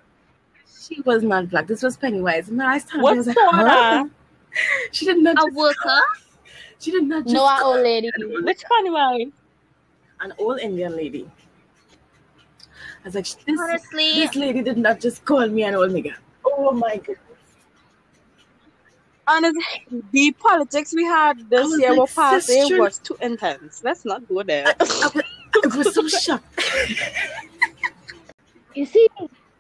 She 0.81 1.01
was 1.01 1.23
not 1.23 1.49
black. 1.49 1.67
This 1.67 1.81
was 1.81 1.97
Pennywise. 1.97 2.51
Man, 2.51 2.67
I 2.67 2.77
started. 2.77 2.99
I 2.99 3.01
What 3.03 3.17
was 3.17 3.27
like, 3.27 3.37
huh? 3.49 4.05
She 4.91 5.05
did 5.05 5.17
not. 5.23 5.37
A 5.37 5.45
Just, 5.45 5.55
worker? 5.55 5.99
she 6.79 6.91
did 6.91 7.03
not 7.05 7.23
just. 7.23 7.33
No, 7.33 7.45
our 7.45 7.63
old 7.63 7.81
lady. 7.81 8.07
an 8.15 8.23
old, 8.31 8.43
Which 8.45 8.63
Pennywise? 8.71 9.27
an 10.21 10.33
old 10.37 10.59
Indian 10.59 10.95
lady. 10.95 11.29
I 13.03 13.07
was 13.07 13.15
like, 13.15 13.25
this, 13.45 13.59
Honestly, 13.59 14.13
this 14.15 14.35
lady 14.35 14.61
did 14.61 14.77
not 14.77 14.99
just 14.99 15.25
call 15.25 15.47
me 15.47 15.63
an 15.63 15.75
old 15.75 15.91
nigga. 15.91 16.13
Oh 16.45 16.71
my 16.71 16.95
goodness. 16.97 17.17
Honestly, 19.27 19.63
the 20.11 20.31
politics 20.33 20.93
we 20.93 21.03
had 21.05 21.49
this 21.49 21.65
was 21.65 21.79
year 21.79 21.91
like, 21.91 21.99
were 21.99 22.07
passing 22.07 22.61
sister- 22.61 22.79
was 22.79 22.99
too 22.99 23.17
intense. 23.21 23.81
Let's 23.83 24.05
not 24.05 24.27
go 24.27 24.43
there. 24.43 24.67
I, 24.67 24.73
I, 24.79 24.83
was, 24.83 25.23
I 25.73 25.77
was 25.77 25.93
so 25.93 26.07
shocked. 26.07 26.61
You 28.75 28.87
see, 28.87 29.07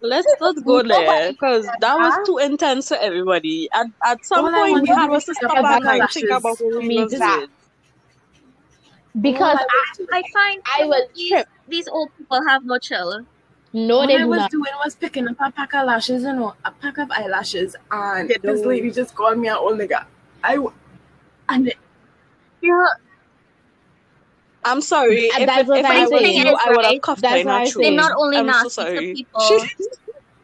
Let's 0.01 0.27
not 0.41 0.61
go 0.65 0.83
there 0.83 1.31
because 1.31 1.65
that 1.79 1.95
was 1.95 2.27
too 2.27 2.37
intense 2.39 2.89
for 2.89 2.97
everybody. 2.97 3.69
At, 3.73 3.87
at 4.03 4.25
some 4.25 4.45
All 4.45 4.51
point, 4.51 4.81
we 4.81 4.89
wanted 4.89 4.95
had 4.95 5.09
was 5.09 5.25
was 5.25 5.25
to 5.25 5.33
to 5.33 5.35
stop 5.35 5.55
have 5.55 5.63
back 5.63 6.01
and 6.01 6.09
think 6.09 6.29
about 6.29 6.59
what 6.59 6.79
we 6.81 6.87
mean 6.87 7.07
that. 7.07 7.47
because 9.21 9.57
All 9.59 10.07
I, 10.11 10.17
I 10.17 10.23
find 10.33 10.61
I 10.65 10.85
was 10.85 11.07
these, 11.15 11.43
these 11.69 11.87
old 11.87 12.09
people 12.17 12.45
have 12.45 12.65
no 12.65 12.77
chill. 12.79 13.25
No, 13.73 14.01
All 14.01 14.07
they 14.07 14.17
I 14.17 14.25
was 14.25 14.37
not. 14.37 14.51
doing 14.51 14.71
was 14.85 14.95
picking 14.95 15.27
up 15.27 15.37
a 15.39 15.51
pack 15.51 15.73
of 15.73 15.87
lashes, 15.87 16.23
you 16.23 16.33
know, 16.33 16.53
a 16.63 16.71
pack 16.71 16.99
of 16.99 17.09
eyelashes, 17.11 17.75
and 17.91 18.29
They 18.29 18.35
this 18.35 18.61
do. 18.61 18.67
lady 18.69 18.91
just 18.91 19.15
called 19.15 19.37
me 19.39 19.47
an 19.47 19.55
old 19.55 19.79
nigga. 19.79 20.05
I 20.43 20.55
w- 20.55 20.73
and 21.49 21.67
it- 21.69 21.77
Yeah, 22.61 22.85
I'm 24.63 24.79
sorry. 24.81 25.29
And 25.31 25.43
If, 25.43 25.49
that's 25.49 25.61
if, 25.61 25.67
what 25.69 25.79
if 25.79 25.85
I'm 25.85 25.91
I 25.97 25.99
was 26.01 26.09
saying, 26.09 26.35
you, 26.35 26.55
I 26.55 26.69
would 26.69 26.75
have 26.75 26.83
right? 26.83 27.01
cuffed 27.01 27.21
That's 27.21 27.33
her 27.33 27.39
in 27.39 27.47
I'm 27.49 27.65
throat. 27.67 27.81
they're 27.83 27.91
not 27.91 28.11
only 28.15 28.37
I'm 28.37 28.45
so 28.45 28.51
nasty 28.51 28.83
sorry. 28.83 28.95
to 28.99 29.11
people. 29.17 29.41
She, 29.41 29.69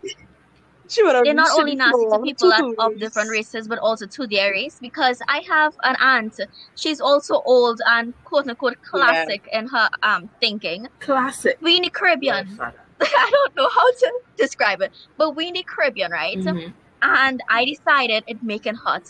she 0.89 1.03
would 1.03 1.13
have 1.15 1.23
they're 1.23 1.33
not 1.35 1.51
only 1.51 1.75
nasty 1.75 2.05
to 2.05 2.07
floor 2.07 2.23
people 2.23 2.49
that, 2.49 2.61
too. 2.61 2.75
of 2.79 2.97
different 2.99 3.29
races, 3.29 3.67
but 3.67 3.77
also 3.79 4.07
to 4.07 4.27
their 4.27 4.51
race. 4.51 4.77
Because 4.81 5.19
I 5.27 5.43
have 5.47 5.73
an 5.83 5.95
aunt, 6.01 6.39
she's 6.75 6.99
also 6.99 7.41
old 7.45 7.79
and 7.85 8.13
quote 8.23 8.47
unquote 8.47 8.81
classic 8.81 9.47
in 9.53 9.67
her 9.67 9.87
um 10.01 10.29
thinking. 10.41 10.87
classic. 10.99 11.59
We 11.61 11.77
in 11.77 11.83
the 11.83 11.89
Caribbean. 11.91 12.45
Grandfather. 12.47 12.79
I 13.25 13.29
don't 13.31 13.55
know 13.55 13.69
how 13.69 13.91
to 13.91 14.11
describe 14.37 14.81
it, 14.81 14.91
but 15.17 15.35
we 15.35 15.47
in 15.47 15.53
the 15.53 15.63
Caribbean, 15.63 16.11
right? 16.11 16.37
Mhm. 16.37 16.73
and 17.01 17.41
I 17.49 17.65
decided 17.65 18.23
it 18.27 18.43
making 18.43 18.75
hot. 18.75 19.03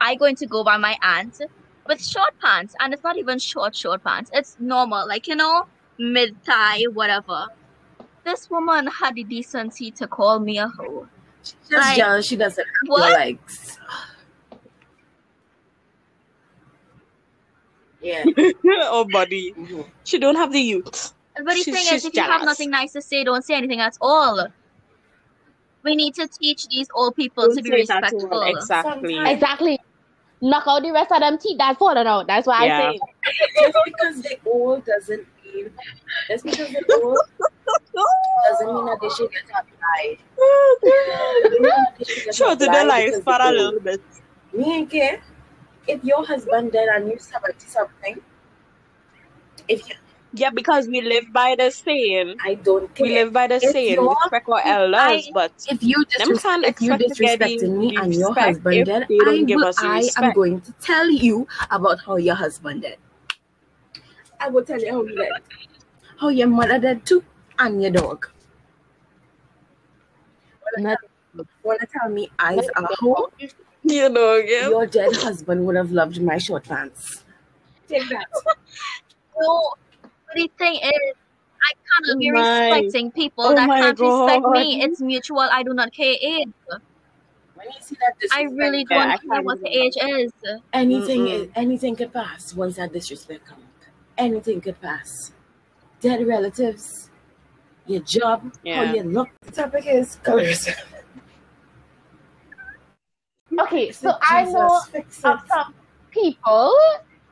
I 0.00 0.14
going 0.14 0.36
to 0.36 0.46
go 0.46 0.62
by 0.64 0.76
my 0.76 0.96
aunt 1.02 1.40
with 1.86 2.04
short 2.04 2.38
pants, 2.40 2.74
and 2.80 2.92
it's 2.92 3.02
not 3.02 3.16
even 3.16 3.38
short 3.38 3.74
short 3.74 4.04
pants. 4.04 4.30
It's 4.34 4.56
normal, 4.60 5.06
like 5.08 5.26
you 5.26 5.36
know, 5.36 5.66
mid 5.98 6.42
thigh, 6.44 6.82
whatever. 6.92 7.46
This 8.24 8.50
woman 8.50 8.86
had 8.88 9.14
the 9.14 9.24
decency 9.24 9.90
to 9.92 10.06
call 10.06 10.38
me 10.38 10.58
a 10.58 10.68
hoe. 10.68 11.08
She's 11.42 11.54
just 11.70 11.88
Like- 11.88 11.96
jealous 11.96 12.26
she 12.26 12.36
doesn't 12.36 12.66
have 12.66 12.88
What? 12.88 13.12
legs. 13.12 13.78
Yeah. 18.02 18.24
oh, 18.66 19.06
buddy. 19.12 19.52
Mhm. 19.52 19.84
She 20.04 20.18
don't 20.18 20.36
have 20.36 20.52
the 20.52 20.60
youth. 20.60 21.12
But 21.44 21.54
the 21.54 21.62
She's- 21.62 21.76
thing 21.86 21.96
is, 21.96 22.04
if 22.04 22.14
you 22.14 22.22
have 22.22 22.44
nothing 22.44 22.70
nice 22.70 22.92
to 22.92 23.02
say, 23.02 23.24
don't 23.24 23.44
say 23.44 23.54
anything 23.54 23.80
at 23.80 23.96
all. 24.00 24.46
We 25.82 25.96
need 25.96 26.14
to 26.16 26.28
teach 26.28 26.68
these 26.68 26.88
old 26.94 27.16
people 27.16 27.44
Don't 27.46 27.56
to 27.56 27.62
be 27.62 27.70
say 27.70 27.84
that 27.86 28.10
to 28.10 28.18
her. 28.18 28.28
respectful. 28.28 28.42
Exactly. 28.42 29.14
Sometimes- 29.14 29.30
Exactly. 29.30 29.80
Knock 30.42 30.64
out 30.66 30.82
the 30.82 30.90
rest 30.92 31.12
of 31.12 31.20
them 31.20 31.36
teeth 31.38 31.58
that's 31.58 31.78
falling 31.78 32.06
out. 32.06 32.26
That's 32.26 32.46
why 32.46 32.64
Yeah. 32.66 32.78
I 32.78 32.92
say. 32.92 32.98
Just 33.60 33.78
because 33.84 34.22
they 34.22 34.40
old 34.46 34.84
doesn't 34.86 35.26
mean 35.44 35.70
just 36.28 36.44
because 36.44 36.70
they're 36.70 36.96
old 37.04 37.18
doesn't 38.48 38.74
mean 38.74 38.86
that 38.86 38.98
they 39.02 39.08
should 39.10 39.30
get 39.30 39.42
applied. 39.44 40.18
Doesn't 41.42 41.52
mean 41.52 41.62
that 41.62 41.94
they 41.98 42.04
get 42.24 42.34
Show 42.34 42.50
to 42.50 42.56
the 42.56 42.64
applied 42.66 42.86
life 42.86 43.04
because 43.06 43.24
for 43.24 43.38
a 43.38 43.52
little 43.52 43.80
bit. 43.80 44.00
Me 44.52 44.76
ain't 44.76 44.90
care. 44.90 45.20
If 45.86 46.02
your 46.04 46.24
husband 46.26 46.72
dead 46.72 46.88
and 46.94 47.08
you 47.10 47.18
seventy 47.18 47.66
something, 47.66 48.20
if 49.68 49.88
you, 49.88 49.94
Yeah, 50.32 50.50
because 50.50 50.86
we 50.86 51.00
live 51.00 51.32
by 51.32 51.56
the 51.58 51.70
saying. 51.70 52.36
I 52.44 52.54
don't 52.54 52.92
care. 52.94 53.04
We 53.06 53.14
live 53.14 53.32
by 53.32 53.48
the 53.48 53.56
If 53.56 53.62
saying, 53.72 53.98
respect 54.00 54.48
our 54.48 54.60
elders, 54.64 54.94
I- 55.00 55.30
but 55.34 55.52
if 55.68 55.82
you 55.82 56.04
Them 56.18 56.28
disres- 56.28 56.64
if 56.68 56.80
you 56.80 56.92
expect 56.94 57.16
to 57.16 57.24
get 57.24 57.38
the- 57.40 57.46
disrespecting 57.56 57.78
me 57.78 57.96
and 57.96 58.14
your 58.14 58.32
husband 58.32 58.76
if 58.76 58.86
dead, 58.86 59.06
they 59.08 59.18
don't 59.18 59.50
I, 59.50 59.54
will, 59.56 59.72
I 59.78 60.10
am 60.18 60.32
going 60.32 60.60
to 60.60 60.72
tell 60.80 61.10
you 61.10 61.48
about 61.70 61.98
how 62.06 62.16
your 62.16 62.36
husband 62.36 62.82
dead. 62.82 62.98
I 64.38 64.48
will 64.48 64.64
tell 64.64 64.80
you 64.80 64.92
how 64.92 65.04
he 65.04 65.16
dead. 65.16 65.32
How 66.20 66.28
your 66.28 66.46
mother 66.46 66.78
dead 66.78 67.04
too, 67.04 67.24
and 67.58 67.82
your 67.82 67.90
dog. 67.90 68.28
Not- 70.78 70.98
Wanna 71.62 71.86
tell 71.92 72.08
me 72.10 72.28
eyes 72.38 72.68
are 72.76 72.88
hoe? 73.00 73.30
you 73.82 74.08
know, 74.08 74.36
yeah. 74.36 74.68
Your 74.68 74.86
dead 74.86 75.14
husband 75.16 75.64
would 75.66 75.76
have 75.76 75.90
loved 75.92 76.20
my 76.22 76.38
short 76.38 76.64
pants. 76.64 77.24
Take 77.88 78.08
that. 78.10 78.26
No, 79.40 79.72
but 80.32 80.36
the 80.36 80.50
thing 80.58 80.74
is, 80.74 81.14
I 81.62 81.72
cannot 81.88 82.18
be 82.18 82.30
my- 82.30 82.40
respecting 82.70 83.10
people 83.12 83.44
oh 83.44 83.54
that 83.54 83.66
can't 83.68 83.98
respect 83.98 84.46
me. 84.52 84.82
It's 84.82 85.00
mutual. 85.00 85.40
I 85.40 85.62
do 85.62 85.74
not 85.74 85.92
care 85.92 86.14
age. 86.20 86.48
When 87.54 87.66
you 87.66 87.80
see 87.82 87.96
that 88.00 88.14
I 88.32 88.42
really 88.44 88.84
don't 88.84 89.08
care 89.08 89.18
can't 89.18 89.44
what 89.44 89.60
the 89.60 89.68
do 89.68 89.80
age 89.82 89.96
is. 90.00 90.32
anything 90.72 91.20
Mm-mm. 91.26 91.40
is, 91.44 91.48
anything 91.54 91.96
could 91.96 92.12
pass 92.12 92.54
once 92.54 92.76
that 92.76 92.92
disrespect 92.92 93.44
comes. 93.44 93.64
Anything 94.16 94.60
could 94.60 94.80
pass. 94.80 95.32
Dead 96.00 96.26
relatives, 96.26 97.10
your 97.86 98.00
job, 98.00 98.52
Yeah. 98.64 98.86
how 98.86 98.94
you 98.94 99.02
look. 99.02 99.28
The 99.42 99.52
topic 99.52 99.84
is 99.86 100.16
colors. 100.16 100.68
Okay, 103.58 103.92
so 103.92 104.14
I 104.22 104.44
know 104.44 104.80
of 105.24 105.40
some 105.48 105.74
people 106.10 106.74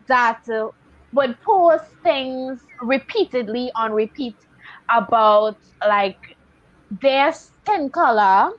that 0.07 0.43
uh, 0.51 0.69
would 1.13 1.37
post 1.45 1.85
things 2.03 2.69
repeatedly 2.81 3.71
on 3.77 3.93
repeat 3.93 4.37
about 4.91 5.57
like 5.87 6.19
their 6.91 7.33
skin 7.33 7.91
color 7.91 8.51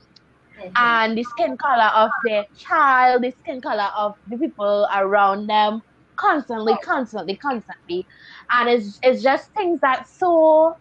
Mhm. 0.58 0.74
and 0.78 1.18
the 1.18 1.24
skin 1.24 1.58
color 1.58 1.90
of 1.96 2.12
their 2.24 2.46
child, 2.56 3.24
the 3.24 3.32
skin 3.32 3.62
color 3.62 3.90
of 3.98 4.14
the 4.28 4.38
people 4.38 4.88
around 4.94 5.48
them, 5.48 5.82
constantly, 6.20 6.78
constantly, 6.78 7.38
constantly, 7.38 8.06
and 8.52 8.70
it's 8.70 9.00
it's 9.04 9.22
just 9.24 9.50
things 9.58 9.80
that 9.82 10.06
so 10.08 10.74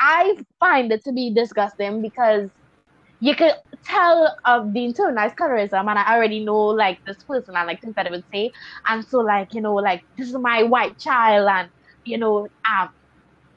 I 0.00 0.36
find 0.60 0.92
it 0.92 1.02
to 1.04 1.12
be 1.12 1.34
disgusting 1.34 2.02
because 2.02 2.50
you 3.22 3.36
could 3.36 3.54
tell 3.84 4.36
of 4.44 4.72
the 4.74 4.80
internalized 4.80 5.36
colorism, 5.36 5.88
and 5.88 5.98
I 5.98 6.16
already 6.16 6.44
know 6.44 6.58
like 6.66 6.98
this 7.06 7.22
person 7.24 7.54
and 7.56 7.68
like 7.68 7.80
things 7.80 7.94
that 7.96 8.06
it 8.06 8.12
would 8.12 8.24
say, 8.34 8.52
and 8.88 9.04
so 9.06 9.18
like 9.20 9.54
you 9.54 9.62
know 9.62 9.74
like 9.74 10.02
this 10.18 10.28
is 10.28 10.34
my 10.34 10.64
white 10.64 10.98
child, 10.98 11.48
and 11.48 11.70
you 12.04 12.18
know 12.18 12.48
um 12.68 12.90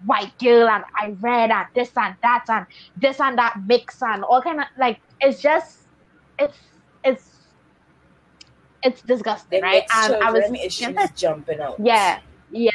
white 0.06 0.34
girl, 0.40 0.70
and 0.70 0.84
I 1.02 1.16
read 1.20 1.52
and 1.52 1.68
this 1.76 1.92
and 1.98 2.16
that 2.22 2.46
and 2.50 2.68
this 2.96 3.20
and 3.20 3.40
that 3.40 3.56
mix 3.66 4.02
and 4.04 4.24
all 4.24 4.42
kind 4.44 4.60
of 4.62 4.68
like 4.78 5.02
it's 5.20 5.42
just 5.42 5.88
it's 6.40 6.60
it's 7.04 7.26
it's 8.84 9.02
disgusting, 9.02 9.62
Then 9.62 9.64
right? 9.64 9.84
And 9.94 10.16
I 10.22 10.32
was 10.32 10.46
issues 10.64 11.12
jumping 11.16 11.60
out. 11.60 11.82
yeah, 11.84 12.20
yeah. 12.52 12.72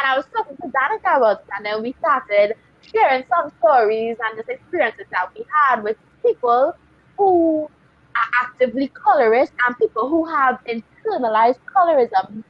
And 0.00 0.12
I 0.12 0.16
was 0.16 0.26
talking 0.36 0.56
to 0.56 0.68
Danica 0.68 1.16
about 1.18 1.40
it, 1.40 1.46
and 1.56 1.66
then 1.66 1.82
we 1.82 1.94
started 1.98 2.54
sharing 2.82 3.24
some 3.34 3.50
stories 3.58 4.16
and 4.20 4.38
just 4.38 4.48
experiences 4.48 5.06
that 5.12 5.28
we 5.36 5.44
had 5.68 5.82
with 5.82 5.96
people 6.28 6.74
who 7.16 7.68
are 8.16 8.28
actively 8.44 8.88
colorist 8.88 9.52
and 9.66 9.76
people 9.78 10.08
who 10.08 10.24
have 10.26 10.58
internalized 10.66 11.58
colorism 11.74 12.42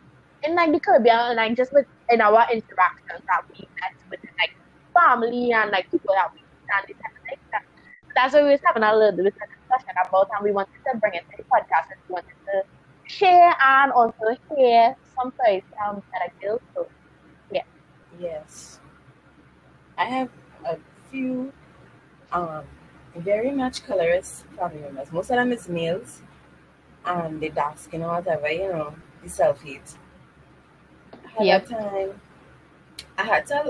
in 0.45 0.55
like 0.55 0.73
the 0.73 0.81
Caribbean 0.81 1.19
and 1.19 1.37
like 1.37 1.57
just 1.57 1.73
with 1.73 1.87
in 2.11 2.21
our 2.21 2.47
interactions 2.53 3.23
that 3.27 3.43
we 3.51 3.69
met 3.81 3.95
with 4.11 4.21
like 4.39 4.55
family 4.95 5.53
and 5.53 5.71
like 5.71 5.91
people 5.91 6.15
that 6.15 6.33
we 6.35 6.41
and 6.41 6.89
this 6.89 6.97
type 6.97 7.17
of 7.17 7.23
thing. 7.25 7.39
So 7.53 8.13
That's 8.15 8.35
what 8.35 8.45
we 8.45 8.51
was 8.51 8.61
having 8.65 8.83
a 8.83 8.95
little 8.95 9.17
bit 9.17 9.27
of 9.27 9.33
discussion 9.33 9.95
about 10.07 10.29
and 10.35 10.45
we 10.45 10.53
wanted 10.53 10.79
to 10.91 10.99
bring 10.99 11.15
it 11.15 11.25
to 11.31 11.37
the 11.39 11.45
podcast 11.45 11.91
and 11.91 12.01
we 12.09 12.15
wanted 12.15 12.37
to 12.47 12.63
share 13.07 13.55
and 13.65 13.93
also 13.93 14.37
hear 14.57 14.95
some 15.17 15.33
stories 15.33 15.63
that 15.81 16.23
I 16.23 16.29
feel 16.41 16.61
so 16.75 16.87
yeah. 17.51 17.63
Yes. 18.21 18.81
I 19.97 20.05
have 20.05 20.29
a 20.65 20.77
few 21.11 21.53
um 22.33 22.65
very 23.17 23.51
much 23.51 23.85
colorist 23.87 24.45
family 24.57 24.81
members. 24.81 25.13
Most 25.13 25.31
of 25.31 25.37
them 25.37 25.53
is 25.53 25.69
males 25.69 26.23
and 27.05 27.41
they 27.41 27.49
dark 27.51 27.79
skin 27.79 28.03
or 28.03 28.15
whatever, 28.15 28.51
you 28.51 28.69
know, 28.73 28.95
the 29.23 29.29
self 29.29 29.63
hate. 29.63 29.97
I 31.25 31.29
had 31.29 31.49
Yep. 31.49 31.65
a 31.65 31.69
time 31.69 32.21
I 33.19 33.25
had 33.25 33.47
to 33.47 33.53
tell 33.53 33.69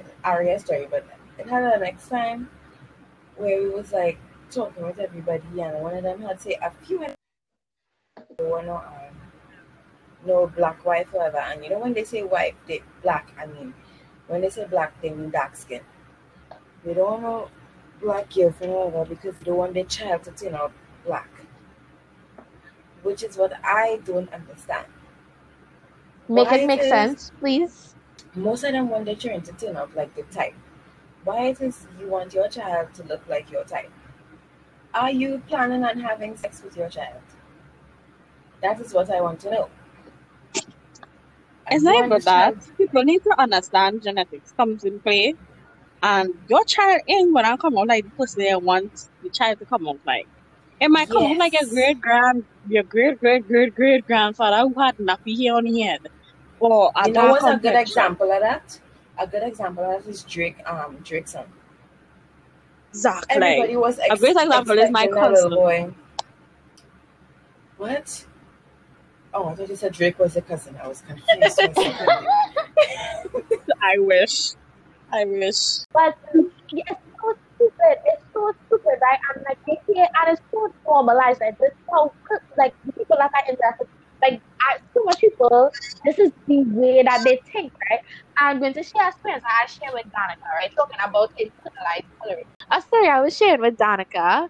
story, 0.61 0.87
but 0.91 1.07
it 1.39 1.49
had 1.49 1.63
a 1.65 1.79
next 1.79 2.09
time 2.09 2.51
where 3.37 3.63
we 3.63 3.71
was 3.71 3.93
like 3.93 4.19
talking 4.51 4.85
with 4.85 4.99
everybody 4.99 5.61
and 5.61 5.83
one 5.83 5.97
of 5.97 6.03
them 6.03 6.23
had 6.23 6.41
say 6.41 6.57
a 6.63 6.71
few 6.71 7.05
were 8.41 8.63
no 8.63 8.77
um, 8.77 9.15
no 10.27 10.47
black, 10.47 10.85
white, 10.85 11.13
whatever. 11.13 11.39
And 11.39 11.65
you 11.65 11.71
know 11.71 11.79
when 11.79 11.93
they 11.95 12.05
say 12.05 12.23
white, 12.23 12.57
they 12.67 12.83
black, 13.03 13.33
I 13.39 13.47
mean 13.47 13.75
when 14.27 14.41
they 14.41 14.51
say 14.51 14.67
black, 14.67 15.01
they 15.01 15.11
mean 15.11 15.31
dark 15.31 15.57
skin. 15.57 15.83
They 16.85 16.95
don't 16.95 17.23
no 17.23 17.51
black 18.01 18.33
girl 18.33 18.53
for 18.53 18.67
whatever 18.67 19.05
because 19.05 19.37
they 19.39 19.51
want 19.51 19.75
their 19.75 19.85
child 19.85 20.25
to 20.25 20.31
turn 20.33 20.55
out 20.55 20.73
black. 21.05 21.29
Which 23.03 23.23
is 23.23 23.37
what 23.37 23.53
I 23.65 24.01
don't 24.05 24.33
understand. 24.33 24.87
make 26.29 26.49
Why 26.49 26.57
it 26.57 26.67
make 26.67 26.83
sense, 26.83 27.31
please. 27.39 27.95
Most 28.35 28.65
of 28.65 28.73
them 28.73 28.89
want 28.89 29.07
their 29.07 29.17
children 29.17 29.43
to 29.43 29.53
turn 29.53 29.77
out 29.77 29.95
like 29.97 30.15
the 30.15 30.23
type. 30.25 30.55
Why 31.25 31.47
it 31.49 31.61
is 31.61 31.87
you 31.99 32.09
want 32.09 32.35
your 32.35 32.49
child 32.49 32.95
to 32.95 33.03
look 33.05 33.27
like 33.29 33.51
your 33.51 33.65
type? 33.65 33.91
Are 34.95 35.11
you 35.11 35.43
planning 35.49 35.85
on 35.85 36.01
having 36.01 36.37
sex 36.37 36.63
with 36.63 36.77
your 36.77 36.89
child? 36.89 37.23
That 38.63 38.81
is 38.81 38.93
what 38.93 39.11
I 39.11 39.21
want 39.21 39.41
to 39.41 39.51
know. 39.51 39.71
Are 41.67 41.75
It's 41.75 41.85
not 41.85 41.97
and 41.97 42.07
even 42.07 42.11
your 42.11 42.21
that. 42.21 42.55
People 42.77 43.05
need 43.05 43.23
to 43.25 43.35
understand 43.41 44.03
genetics 44.03 44.53
comes 44.53 44.85
in 44.85 45.01
play. 45.01 45.35
And 46.03 46.29
your 46.49 46.65
child 46.67 47.01
ain't 47.09 47.35
gonna 47.35 47.59
come 47.59 47.77
out 47.77 47.89
like 47.89 48.05
the 48.05 48.11
person 48.11 48.45
they 48.45 48.55
want 48.55 48.93
the 49.23 49.31
child 49.31 49.59
to 49.59 49.67
come 49.67 49.87
out 49.89 50.01
like. 50.07 50.29
It 50.81 50.89
might 50.91 51.09
come 51.11 51.25
out 51.25 51.37
like 51.39 51.55
a 51.61 51.67
great 51.67 52.01
grand 52.01 52.45
your 52.69 52.85
great 52.85 53.19
great 53.19 53.47
great 53.49 53.75
great 53.75 54.07
grandfather 54.07 54.59
who 54.69 54.81
had 54.81 54.97
nappy 54.99 55.37
hair 55.43 55.55
on 55.57 55.67
his 55.67 55.83
head. 55.83 56.01
Or 56.61 56.93
a 56.97 57.09
You 57.09 57.15
know 57.15 57.27
what's 57.27 57.45
a 57.47 57.57
good 57.57 57.75
example 57.75 58.31
of 58.31 58.41
that? 58.41 58.81
A 59.19 59.27
good 59.27 59.43
example 59.43 59.85
of 59.85 60.05
that 60.05 60.11
is 60.11 60.23
Drake, 60.23 60.57
um, 60.67 60.99
Drake's 61.05 61.33
son. 61.33 61.45
Exactly. 62.91 63.37
Everybody 63.43 63.77
was 63.77 63.99
ex- 63.99 64.15
A 64.15 64.19
great 64.19 64.37
example 64.37 64.79
is 64.79 64.91
my 64.91 65.05
expecting 65.05 65.25
a 65.25 65.29
little 65.31 65.51
cousin. 65.51 65.55
boy. 65.55 65.95
What? 67.77 68.25
Oh, 69.35 69.49
I 69.49 69.55
thought 69.55 69.69
you 69.69 69.77
said 69.77 69.93
Drake 69.93 70.19
was 70.19 70.37
a 70.37 70.43
cousin. 70.43 70.77
I 70.83 70.89
was 70.89 71.03
confused. 71.03 71.57
for 71.57 71.65
a 71.71 71.75
second. 71.75 72.27
I 73.83 73.99
wish. 73.99 74.53
I 75.13 75.25
wish. 75.25 75.85
But 75.93 76.17
yeah, 76.71 76.85
it's 76.91 77.01
so 77.21 77.35
stupid. 77.57 77.97
It's 78.07 78.25
so 78.33 78.53
stupid, 78.67 78.99
right? 79.03 79.19
I'm 79.35 79.43
like 79.49 79.59
they 79.67 79.79
hear 79.93 80.07
and 80.23 80.33
it's 80.33 80.43
so 80.53 80.73
normalized. 80.87 81.41
Like 81.41 81.59
this 81.59 81.73
how 81.91 82.13
like 82.57 82.75
people 82.97 83.17
that 83.19 83.31
I 83.35 83.51
interact 83.51 83.81
with, 83.81 83.89
like 84.23 84.41
I, 84.61 84.79
so 84.95 85.03
much 85.05 85.21
people, 85.21 85.71
this 86.05 86.19
is 86.19 86.33
the 86.47 86.65
way 86.65 87.03
that 87.03 87.25
they 87.25 87.41
think, 87.53 87.73
right? 87.91 88.01
I'm 88.41 88.61
going 88.61 88.75
to 88.75 88.83
share 88.83 89.05
a 89.05 89.09
experience 89.09 89.45
I 89.47 89.67
share 89.67 89.93
with 89.93 90.07
Danica, 90.07 90.49
right? 90.61 90.71
Talking 90.77 90.99
about 91.03 91.33
internalized 91.39 92.07
colorism. 92.21 92.47
Uh, 92.71 92.77
a 92.79 92.83
story 92.83 93.09
I 93.09 93.21
was 93.21 93.37
sharing 93.37 93.61
with 93.61 93.77
Danica, 93.77 94.49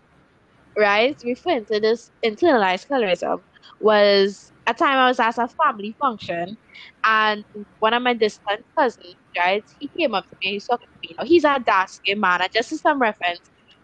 right, 0.76 1.20
referring 1.24 1.66
to 1.66 1.80
this 1.80 2.10
internalized 2.24 2.88
colorism 2.88 3.42
was 3.80 4.52
a 4.68 4.74
time 4.74 4.98
I 4.98 5.08
was 5.08 5.20
at 5.20 5.38
a 5.38 5.48
family 5.64 5.96
function 6.00 6.56
and 7.04 7.44
one 7.80 7.94
of 7.94 8.02
my 8.02 8.14
distant 8.14 8.62
cousins, 8.78 9.16
right, 9.38 9.64
he 9.80 9.90
came 9.98 10.14
up 10.14 10.24
to 10.30 10.36
me, 10.42 10.52
he's 10.54 10.66
talking 10.66 10.88
to 10.92 11.08
me. 11.08 11.14
Now, 11.18 11.26
he's 11.26 11.44
a 11.44 11.60
dark 11.66 11.88
skinned 11.90 12.20
man, 12.20 12.42
and 12.42 12.50
just 12.54 12.72
as 12.72 12.80
some 12.82 13.00
reference, 13.00 13.40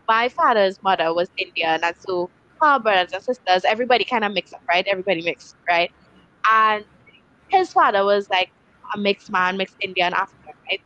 my 0.09 0.29
father's 0.31 0.79
mother 0.83 1.15
was 1.15 1.29
Indian, 1.39 1.81
and 1.85 1.95
so 1.99 2.31
her 2.63 2.81
brothers 2.81 3.13
and 3.15 3.23
sisters, 3.23 3.65
everybody 3.67 4.05
kind 4.05 4.25
of 4.25 4.33
mixed 4.33 4.55
up, 4.55 4.63
right? 4.71 4.87
Everybody 4.91 5.23
mixed, 5.25 5.57
right? 5.71 5.91
And 6.51 6.85
his 7.51 7.73
father 7.73 8.05
was 8.05 8.29
like 8.31 8.51
a 8.95 8.99
mixed 8.99 9.31
man, 9.33 9.57
mixed 9.59 9.77
Indian 9.81 10.15
African, 10.15 10.55
right? 10.71 10.81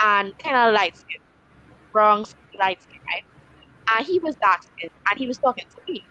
And 0.00 0.34
kind 0.38 0.56
of 0.56 0.74
light 0.74 0.96
skin, 0.96 1.18
brown 1.92 2.24
light 2.58 2.82
skin, 2.82 3.00
right? 3.14 3.24
And 3.98 4.06
he 4.06 4.20
was 4.22 4.36
dark 4.42 4.60
skinned, 4.62 4.92
and 5.10 5.18
he 5.18 5.28
was 5.28 5.38
talking 5.38 5.64
to 5.70 5.82
me. 5.88 6.08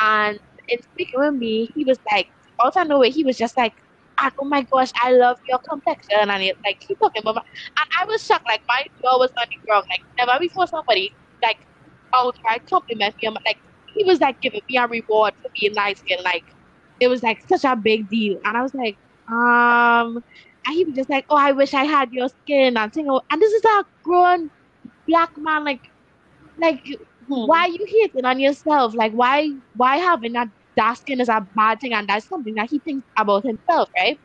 And 0.00 0.40
in 0.68 0.78
speaking 0.82 1.20
with 1.20 1.34
me, 1.34 1.70
he 1.74 1.84
was 1.84 1.98
like, 2.12 2.28
out 2.62 2.76
of 2.76 2.88
nowhere, 2.88 3.10
he 3.10 3.24
was 3.24 3.36
just 3.36 3.56
like, 3.56 3.74
oh 4.40 4.46
my 4.46 4.62
gosh, 4.72 4.90
I 5.02 5.12
love 5.12 5.38
your 5.48 5.58
complexion. 5.68 6.30
And 6.30 6.42
it, 6.42 6.56
like, 6.64 6.78
he 6.86 6.94
talking 6.96 7.22
about 7.22 7.36
my, 7.36 7.42
and 7.80 7.88
I 8.00 8.04
was 8.06 8.24
shocked, 8.24 8.46
like, 8.48 8.62
my 8.68 8.82
jaw 9.02 9.18
was 9.18 9.30
the 9.36 9.46
ground. 9.66 9.84
Like, 9.90 10.00
never 10.18 10.38
before 10.40 10.66
somebody, 10.66 11.16
like, 11.42 11.58
outright 12.14 12.62
compliment 12.68 13.14
me. 13.22 13.28
Like, 13.46 13.58
he 13.94 14.04
was 14.04 14.20
like 14.20 14.40
giving 14.40 14.60
me 14.68 14.76
a 14.78 14.86
reward 14.86 15.34
for 15.42 15.48
being 15.58 15.74
light 15.74 15.98
skinned. 15.98 16.22
Like, 16.24 16.44
it 17.00 17.08
was 17.08 17.22
like 17.22 17.38
such 17.48 17.64
a 17.64 17.76
big 17.76 18.08
deal. 18.08 18.38
And 18.44 18.56
I 18.56 18.62
was 18.62 18.74
like, 18.74 18.98
um, 19.28 20.18
and 20.66 20.74
he 20.74 20.84
was 20.84 20.94
just 20.96 21.10
like, 21.10 21.24
oh, 21.30 21.36
I 21.36 21.52
wish 21.52 21.74
I 21.74 21.84
had 21.84 22.12
your 22.12 22.28
skin. 22.28 22.76
And, 22.76 22.92
thing, 22.92 23.08
and 23.08 23.42
this 23.42 23.52
is 23.52 23.62
a 23.64 23.84
grown 24.04 24.50
black 25.06 25.30
man, 25.36 25.64
like, 25.64 25.82
like, 26.60 26.84
Hmm. 27.28 27.46
why 27.46 27.60
are 27.60 27.68
you 27.70 27.84
hating 27.86 28.24
on 28.24 28.38
yourself? 28.40 28.94
Like, 28.94 29.12
why, 29.12 29.50
why 29.74 29.96
having 29.98 30.32
that 30.32 30.48
dark 30.78 30.98
skin 30.98 31.20
is 31.20 31.28
a 31.28 31.46
bad 31.56 31.80
thing, 31.80 31.92
and 31.94 32.08
that's 32.08 32.28
something 32.28 32.54
that 32.54 32.70
he 32.70 32.78
thinks 32.80 33.06
about 33.18 33.44
himself, 33.44 33.90
right? 33.98 34.20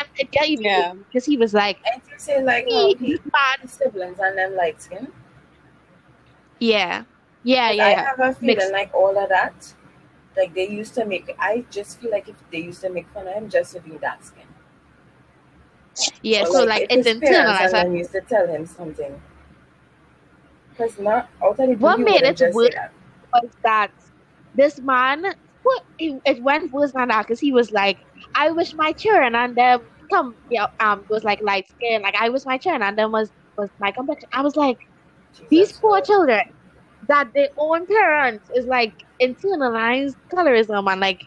And 0.00 0.08
it 0.18 0.30
got 0.32 0.48
even 0.48 0.62
Yeah. 0.62 0.94
because 1.08 1.24
he 1.26 1.36
was 1.36 1.54
like, 1.54 1.78
And 1.92 2.02
you 2.10 2.18
say 2.18 2.42
like 2.42 2.66
oh, 2.70 2.88
he, 2.88 2.94
how 2.98 3.06
he 3.06 3.12
this 3.12 3.20
man, 3.32 3.68
siblings 3.68 4.18
and 4.20 4.38
them 4.38 4.56
light 4.56 4.82
skin. 4.82 5.08
yeah, 6.60 7.04
yeah, 7.42 7.70
yeah. 7.72 7.84
I 7.86 7.90
have 7.90 8.20
a 8.20 8.34
feeling 8.34 8.56
Mixed. 8.56 8.72
like 8.72 8.94
all 8.94 9.16
of 9.18 9.28
that. 9.28 9.74
Like 10.36 10.54
they 10.54 10.68
used 10.68 10.94
to 10.94 11.04
make 11.06 11.34
I 11.38 11.64
just 11.70 12.00
feel 12.00 12.10
like 12.10 12.28
if 12.28 12.36
they 12.50 12.58
used 12.58 12.82
to 12.82 12.90
make 12.90 13.08
fun 13.10 13.26
of 13.28 13.34
him 13.34 13.48
just 13.48 13.72
for 13.72 13.80
being 13.80 13.98
dark 13.98 14.22
skin. 14.22 14.46
yeah. 16.22 16.44
Or, 16.44 16.46
So 16.46 16.64
like, 16.64 16.82
if 16.82 16.90
it's 16.90 17.06
his 17.08 17.18
parents 17.20 17.60
internalized. 17.60 17.60
and 17.60 17.72
Like, 17.72 17.86
them 17.86 17.96
used 17.96 18.12
to 18.12 18.20
tell 18.20 18.46
him 18.46 18.66
something. 18.66 19.20
Because 20.70 20.98
not 20.98 21.30
out 21.42 21.58
of 21.58 21.68
the 21.68 21.74
blue, 21.74 21.78
What 21.80 22.00
made 22.00 22.22
it 22.22 22.36
just 22.36 22.58
say 22.60 22.68
worse 22.68 22.74
was 23.32 23.50
that 23.62 23.92
this 24.54 24.78
man, 24.80 25.24
what 25.66 25.82
it, 25.98 26.22
it 26.26 26.42
went 26.42 26.72
worse 26.72 26.92
than 26.92 27.08
that 27.08 27.22
because 27.26 27.40
he 27.40 27.52
was 27.52 27.72
like, 27.72 27.98
I 28.34 28.52
wish 28.52 28.74
my 28.74 28.92
children 28.92 29.34
and 29.34 29.56
them 29.56 29.80
come, 30.12 30.36
yeah, 30.50 30.66
um, 30.80 31.04
was 31.10 31.24
like 31.24 31.40
light 31.42 31.68
skin. 31.68 32.02
Like 32.02 32.16
I 32.20 32.30
wish 32.30 32.42
my 32.46 32.58
children 32.58 32.82
and 32.82 32.98
them 32.98 33.12
was 33.12 33.32
was 33.58 33.70
my 33.78 33.92
complexion. 33.92 34.28
I 34.32 34.42
was 34.42 34.56
like, 34.56 34.78
these 35.50 35.72
poor 35.72 36.00
Christ. 36.00 36.02
children 36.02 36.42
that 37.08 37.28
their 37.34 37.48
own 37.58 37.86
parents 37.86 38.50
is 38.56 38.66
like 38.66 38.94
internalized 39.22 40.16
colorism 40.34 40.90
and 40.90 41.00
like 41.00 41.20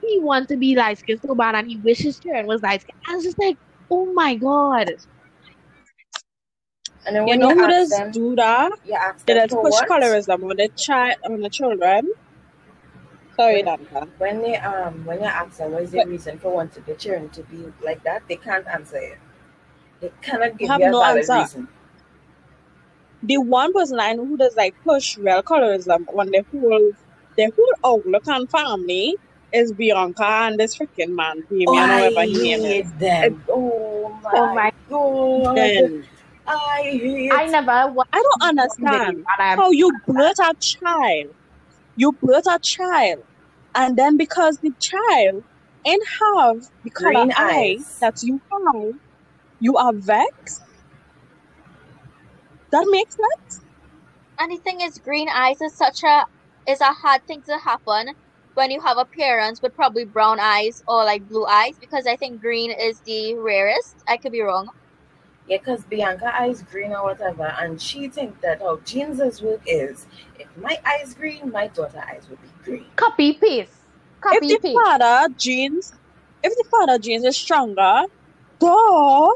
he 0.00 0.20
wants 0.22 0.48
to 0.48 0.56
be 0.56 0.76
light 0.76 0.98
skinned 0.98 1.20
so 1.26 1.34
bad 1.34 1.54
and 1.56 1.68
he 1.68 1.78
wishes 1.84 2.04
his 2.06 2.20
children 2.20 2.46
was 2.46 2.62
light 2.62 2.82
skinned. 2.82 2.96
I 3.08 3.14
was 3.16 3.24
just 3.24 3.38
like, 3.40 3.58
oh 3.90 4.12
my 4.14 4.36
god. 4.36 4.90
And 7.06 7.16
then 7.16 7.26
You 7.26 7.36
when 7.36 7.40
know 7.40 7.52
you, 7.52 7.54
who 7.54 7.66
does 7.66 8.00
them, 8.00 8.12
do 8.12 8.34
that? 8.36 8.72
Yeah, 8.84 8.98
ask 8.98 9.26
They 9.26 9.34
them 9.34 9.42
let's 9.42 9.54
push 9.54 9.82
what? 9.82 9.90
colorism 9.90 10.42
on 10.50 10.56
the 10.56 10.70
child 10.76 11.16
on 11.24 11.40
the 11.40 11.50
children. 11.50 12.08
Sorry, 13.36 13.62
Danica. 13.62 14.08
When 14.18 14.40
they 14.42 14.56
um 14.56 15.04
when 15.04 15.18
you 15.20 15.26
ask 15.26 15.58
them 15.58 15.72
what 15.72 15.82
is 15.82 15.90
the 15.90 16.04
reason 16.06 16.38
for 16.38 16.52
wanting 16.54 16.84
the 16.86 16.94
children 16.94 17.28
to 17.30 17.42
be 17.44 17.64
like 17.84 18.02
that, 18.04 18.22
they 18.28 18.36
can't 18.36 18.66
answer 18.66 18.96
it. 18.96 19.18
They 20.00 20.10
cannot 20.22 20.56
give 20.58 20.70
have 20.70 20.80
you 20.80 20.86
a 20.86 20.90
no 20.90 21.00
valid 21.00 21.18
answer. 21.30 21.34
reason. 21.38 21.68
the 23.22 23.38
one 23.38 23.72
person 23.72 23.98
I 23.98 24.12
know 24.12 24.26
who 24.26 24.36
does 24.36 24.54
like 24.56 24.74
push 24.84 25.16
real 25.18 25.42
colorism 25.42 26.04
on 26.18 26.30
the 26.30 26.44
whole 26.52 26.92
the 27.36 27.50
whole 27.56 27.94
outlook 27.98 28.22
and 28.26 28.48
family 28.50 29.14
is 29.52 29.72
Bianca 29.72 30.24
and 30.24 30.58
this 30.58 30.76
freaking 30.76 31.14
man, 31.14 31.42
Damien, 31.48 31.68
Oh, 31.68 31.76
or 31.76 31.80
I 31.82 32.08
whatever 32.08 32.22
his 32.26 32.42
name 32.42 32.60
is. 32.60 32.64
hate 32.64 32.98
them. 32.98 33.44
Oh 33.48 34.18
my, 34.22 34.30
Oh 34.34 34.54
my- 34.54 34.72
god. 34.88 35.56
Then 35.56 36.06
I 36.46 36.82
hate 36.82 37.32
I 37.32 37.46
never 37.46 37.92
watched 37.92 38.10
I 38.12 38.22
don't 38.22 38.48
understand 38.50 39.16
video, 39.16 39.24
how 39.56 39.70
you 39.70 39.92
birth 40.06 40.38
a 40.40 40.54
child. 40.60 41.34
You 41.96 42.12
birth 42.12 42.46
a 42.46 42.58
child, 42.62 43.24
and 43.74 43.96
then 43.96 44.16
because 44.16 44.58
the 44.58 44.72
child 44.80 45.44
ain't 45.86 46.06
have 46.20 46.62
the 46.84 46.90
color 46.90 47.12
Green 47.12 47.32
eyes 47.32 47.78
eyes. 47.78 47.98
that 48.00 48.22
you 48.22 48.40
have, 48.52 48.94
you 49.60 49.76
are 49.76 49.92
vexed. 49.92 50.62
That 52.70 52.86
makes 52.90 53.16
sense. 53.16 53.64
And 54.38 54.52
the 54.52 54.58
thing 54.58 54.80
is, 54.82 54.98
green 54.98 55.28
eyes 55.28 55.60
is 55.62 55.74
such 55.74 56.02
a 56.04 56.26
is 56.70 56.80
a 56.80 56.92
hard 56.92 57.26
thing 57.26 57.42
to 57.42 57.56
happen 57.58 58.14
when 58.54 58.70
you 58.70 58.80
have 58.80 58.98
a 58.98 59.04
parent 59.04 59.60
with 59.62 59.74
probably 59.74 60.04
brown 60.04 60.38
eyes 60.40 60.82
or 60.88 61.04
like 61.04 61.26
blue 61.28 61.46
eyes 61.46 61.78
because 61.78 62.06
I 62.06 62.16
think 62.16 62.40
green 62.40 62.70
is 62.70 63.00
the 63.00 63.34
rarest. 63.36 63.96
I 64.08 64.16
could 64.16 64.32
be 64.32 64.42
wrong. 64.42 64.68
Yeah, 65.48 65.58
because 65.58 65.84
Bianca 65.84 66.34
eyes 66.40 66.62
green 66.62 66.92
or 66.92 67.04
whatever, 67.04 67.54
and 67.58 67.80
she 67.80 68.08
think 68.08 68.40
that 68.40 68.60
how 68.60 68.80
genes' 68.84 69.40
work 69.40 69.60
is. 69.66 70.06
If 70.38 70.48
my 70.56 70.78
eyes 70.84 71.14
green, 71.14 71.50
my 71.52 71.68
daughter 71.68 72.02
eyes 72.08 72.28
will 72.28 72.36
be 72.36 72.48
green. 72.64 72.86
copy 72.96 73.34
paste. 73.34 73.72
Copy 74.20 74.38
if 74.38 74.62
the 74.62 74.68
paste. 74.68 74.80
father 74.84 75.34
genes, 75.36 75.92
if 76.42 76.52
the 76.56 76.64
father 76.70 76.98
genes 76.98 77.24
is 77.24 77.36
stronger, 77.36 78.02
duh. 78.58 79.30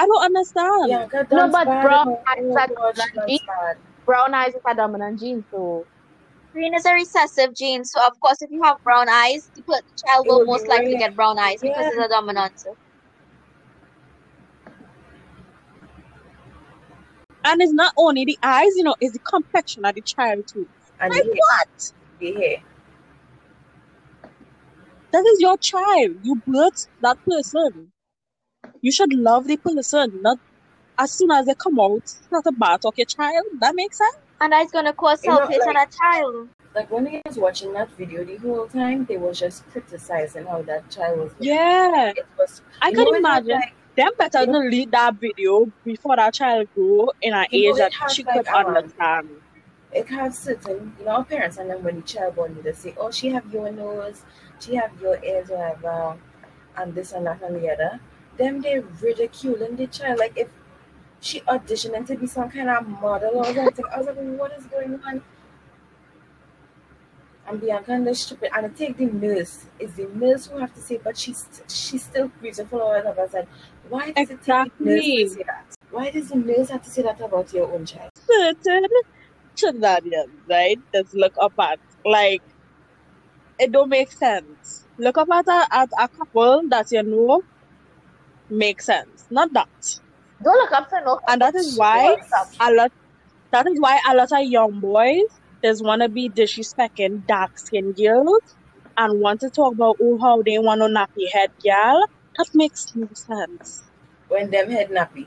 I 0.00 0.06
don't 0.06 0.24
understand. 0.24 0.86
Bianca, 0.86 1.26
No, 1.30 1.48
but 1.48 1.64
bad. 1.64 1.82
brown 1.82 2.08
eyes 2.08 2.38
oh 2.40 2.56
are 2.56 2.68
gosh, 2.68 2.98
like 2.98 3.14
that's 3.14 3.78
Brown 4.06 4.32
eyes 4.32 4.54
is 4.54 4.60
a 4.66 4.74
dominant 4.74 5.20
gene, 5.20 5.44
so 5.50 5.86
Green 6.52 6.74
is 6.74 6.86
a 6.86 6.94
recessive 6.94 7.54
gene, 7.54 7.84
so 7.84 8.00
of 8.06 8.18
course, 8.20 8.40
if 8.40 8.50
you 8.50 8.62
have 8.62 8.82
brown 8.82 9.08
eyes, 9.08 9.50
the 9.54 9.62
child 9.62 10.26
will 10.26 10.38
will 10.38 10.46
most 10.46 10.66
likely 10.66 10.96
get 10.96 11.14
brown 11.14 11.38
eyes 11.38 11.60
because 11.60 11.86
it's 11.86 12.04
a 12.04 12.08
dominant. 12.08 12.64
And 17.44 17.62
it's 17.62 17.72
not 17.72 17.92
only 17.96 18.24
the 18.24 18.38
eyes, 18.42 18.76
you 18.76 18.82
know, 18.82 18.96
it's 19.00 19.12
the 19.12 19.18
complexion 19.20 19.84
of 19.84 19.94
the 19.94 20.00
child 20.02 20.46
too. 20.48 20.68
And 21.00 21.14
Like 21.14 21.24
the 21.24 21.30
what? 21.30 21.92
the 22.18 22.32
hair. 22.34 22.56
That 25.12 25.24
is 25.32 25.40
your 25.40 25.56
child. 25.56 26.16
You 26.22 26.42
birthed 26.46 26.88
that 27.00 27.18
person. 27.24 27.92
You 28.80 28.92
should 28.92 29.14
love 29.14 29.46
the 29.46 29.56
person, 29.56 30.20
not 30.22 30.38
as 30.98 31.12
soon 31.12 31.30
as 31.30 31.46
they 31.46 31.54
come 31.54 31.78
out, 31.80 32.08
start 32.08 32.44
to 32.44 32.52
bat 32.52 32.82
talk 32.82 32.98
your 32.98 33.06
child. 33.06 33.44
That 33.60 33.74
makes 33.74 33.98
sense. 33.98 34.16
And 34.40 34.52
that's 34.52 34.70
gonna 34.70 34.92
cause 34.92 35.24
You 35.24 35.30
know, 35.30 35.38
self 35.38 35.50
hate 35.50 35.62
on 35.62 35.76
a 35.76 35.86
child. 35.86 36.48
Like 36.74 36.90
when 36.90 37.06
he 37.06 37.22
was 37.24 37.38
watching 37.38 37.72
that 37.72 37.90
video 37.92 38.24
the 38.24 38.36
whole 38.36 38.66
time, 38.68 39.04
they 39.06 39.16
were 39.16 39.32
just 39.32 39.66
criticizing 39.70 40.44
how 40.46 40.62
that 40.62 40.88
child 40.90 41.18
was. 41.18 41.30
looking. 41.32 41.46
Yeah. 41.46 42.10
It 42.16 42.26
was. 42.38 42.62
I 42.82 42.88
you 42.90 42.96
can 42.96 43.04
know, 43.04 43.14
imagine 43.18 43.48
like- 43.58 43.74
them 43.98 44.12
better 44.18 44.46
know- 44.46 44.62
delete 44.62 44.90
that 44.92 45.14
video 45.26 45.54
before 45.84 46.16
that 46.16 46.34
child 46.34 46.68
grow 46.74 47.10
in 47.20 47.34
an 47.34 47.46
You 47.50 47.70
age 47.72 47.78
that 47.78 47.92
has, 47.94 48.12
she 48.14 48.24
like, 48.24 48.34
could 48.36 48.48
um, 48.48 48.66
understand. 48.76 49.28
it 49.92 50.08
have 50.08 50.34
certain, 50.34 50.94
you 50.98 51.04
know, 51.06 51.22
parents, 51.24 51.56
and 51.58 51.70
then 51.70 51.82
when 51.82 51.96
the 51.96 52.02
child 52.02 52.36
born, 52.36 52.56
they 52.62 52.72
say, 52.72 52.94
"Oh, 52.98 53.10
she 53.10 53.30
have 53.30 53.52
your 53.52 53.70
nose, 53.72 54.22
she 54.60 54.76
have 54.76 54.92
your 55.00 55.16
ears, 55.24 55.48
whatever, 55.50 56.16
and 56.76 56.94
this 56.94 57.12
and 57.12 57.26
that 57.26 57.42
and 57.42 57.56
the 57.56 57.70
other." 57.74 58.00
Them 58.36 58.60
they 58.62 58.78
ridiculing 59.06 59.76
the 59.76 59.86
child 59.88 60.18
like 60.20 60.36
if 60.36 60.48
she 61.20 61.40
auditioning 61.40 62.06
to 62.06 62.16
be 62.16 62.26
some 62.28 62.48
kind 62.50 62.70
of 62.70 62.86
model 62.88 63.38
or 63.38 63.46
something. 63.46 63.84
I 63.92 63.98
was 63.98 64.06
like, 64.06 64.16
"What 64.42 64.52
is 64.58 64.66
going 64.66 65.00
on?" 65.04 65.22
And 67.48 67.60
Bianca 67.60 67.92
and 67.92 68.06
the 68.06 68.14
stupid, 68.14 68.50
and 68.54 68.66
I 68.66 68.68
take 68.68 68.98
the 68.98 69.06
nurse. 69.06 69.66
It's 69.80 69.94
the 69.94 70.06
nurse 70.14 70.46
who 70.48 70.58
have 70.58 70.74
to 70.74 70.80
say, 70.80 70.98
but 71.02 71.16
she's 71.16 71.46
she's 71.66 72.04
still 72.04 72.28
beautiful 72.42 72.80
or 72.80 72.96
whatever. 72.96 73.22
I 73.22 73.28
said, 73.28 73.48
"Why 73.88 74.12
does 74.12 74.30
it 74.30 74.42
take 74.42 74.72
the 74.78 74.84
nurse 74.84 75.04
Exactly. 75.06 75.24
to 75.24 75.28
say 75.30 75.42
that? 75.44 75.74
Why 75.90 76.10
does 76.10 76.28
the 76.28 76.36
nurse 76.36 76.68
have 76.70 76.82
to 76.82 76.90
say 76.90 77.02
that 77.02 77.20
about 77.20 77.52
your 77.52 77.72
own 77.72 77.86
child?" 77.86 78.10
Certain 78.16 78.86
shenanigans, 79.56 80.42
right? 80.48 80.78
Just 80.94 81.14
look 81.14 81.34
up 81.40 81.54
at 81.58 81.80
like 82.04 82.42
it 83.58 83.72
don't 83.72 83.88
make 83.88 84.10
sense. 84.12 84.86
Look 84.98 85.18
up 85.18 85.28
at 85.30 85.46
a, 85.48 85.66
at 85.70 85.88
a 85.98 86.08
couple 86.08 86.62
that 86.70 86.86
you 86.90 87.02
know 87.02 87.42
makes 88.50 88.86
sense. 88.86 89.26
Not 89.30 89.52
that. 89.52 89.68
don't 90.42 90.56
look 90.56 90.72
up 90.72 90.88
to 90.90 91.00
no. 91.04 91.20
And 91.28 91.40
that 91.42 91.54
is 91.54 91.76
why 91.76 92.16
a 92.60 92.72
lot 92.72 92.92
that 93.52 93.66
is 93.66 93.80
why 93.80 94.00
a 94.08 94.14
lot 94.14 94.32
of 94.32 94.42
young 94.44 94.80
boys 94.80 95.40
just 95.64 95.84
wanna 95.84 96.08
be 96.08 96.30
disrespecting 96.30 97.26
dark 97.26 97.58
skinned 97.58 97.96
girls 97.96 98.56
and 98.96 99.20
want 99.20 99.40
to 99.40 99.50
talk 99.50 99.74
about 99.74 99.96
oh 100.02 100.18
how 100.20 100.42
they 100.42 100.58
want 100.58 100.82
a 100.82 100.86
nappy 100.86 101.26
head 101.32 101.50
girl. 101.64 102.04
That 102.38 102.54
makes 102.54 102.94
no 102.94 103.08
sense. 103.12 103.82
When 104.28 104.50
them 104.50 104.70
head 104.70 104.90
nappy. 104.90 105.26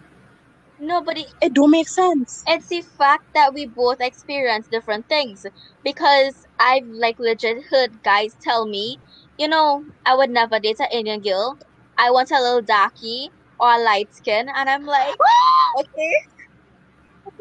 Nobody 0.79 1.25
It 1.41 1.53
don't 1.53 1.69
make 1.69 1.87
sense. 1.87 2.43
it's 2.47 2.69
the 2.69 2.81
fact 2.81 3.25
that 3.35 3.53
we 3.53 3.67
both 3.67 4.01
experience 4.01 4.67
different 4.67 5.07
things 5.07 5.45
because 5.83 6.47
I've 6.59 6.87
like 6.87 7.19
legit 7.19 7.63
heard 7.65 8.01
guys 8.01 8.35
tell 8.41 8.65
me, 8.65 8.97
you 9.37 9.47
know, 9.47 9.85
I 10.05 10.15
would 10.15 10.31
never 10.31 10.59
date 10.59 10.79
an 10.79 10.87
Indian 10.91 11.21
girl. 11.21 11.57
I 11.97 12.09
want 12.09 12.31
a 12.31 12.41
little 12.41 12.61
darky 12.61 13.29
or 13.59 13.71
a 13.73 13.77
light 13.77 14.13
skin, 14.15 14.49
and 14.49 14.69
I'm 14.69 14.85
like, 14.85 15.15
okay. 15.79 16.13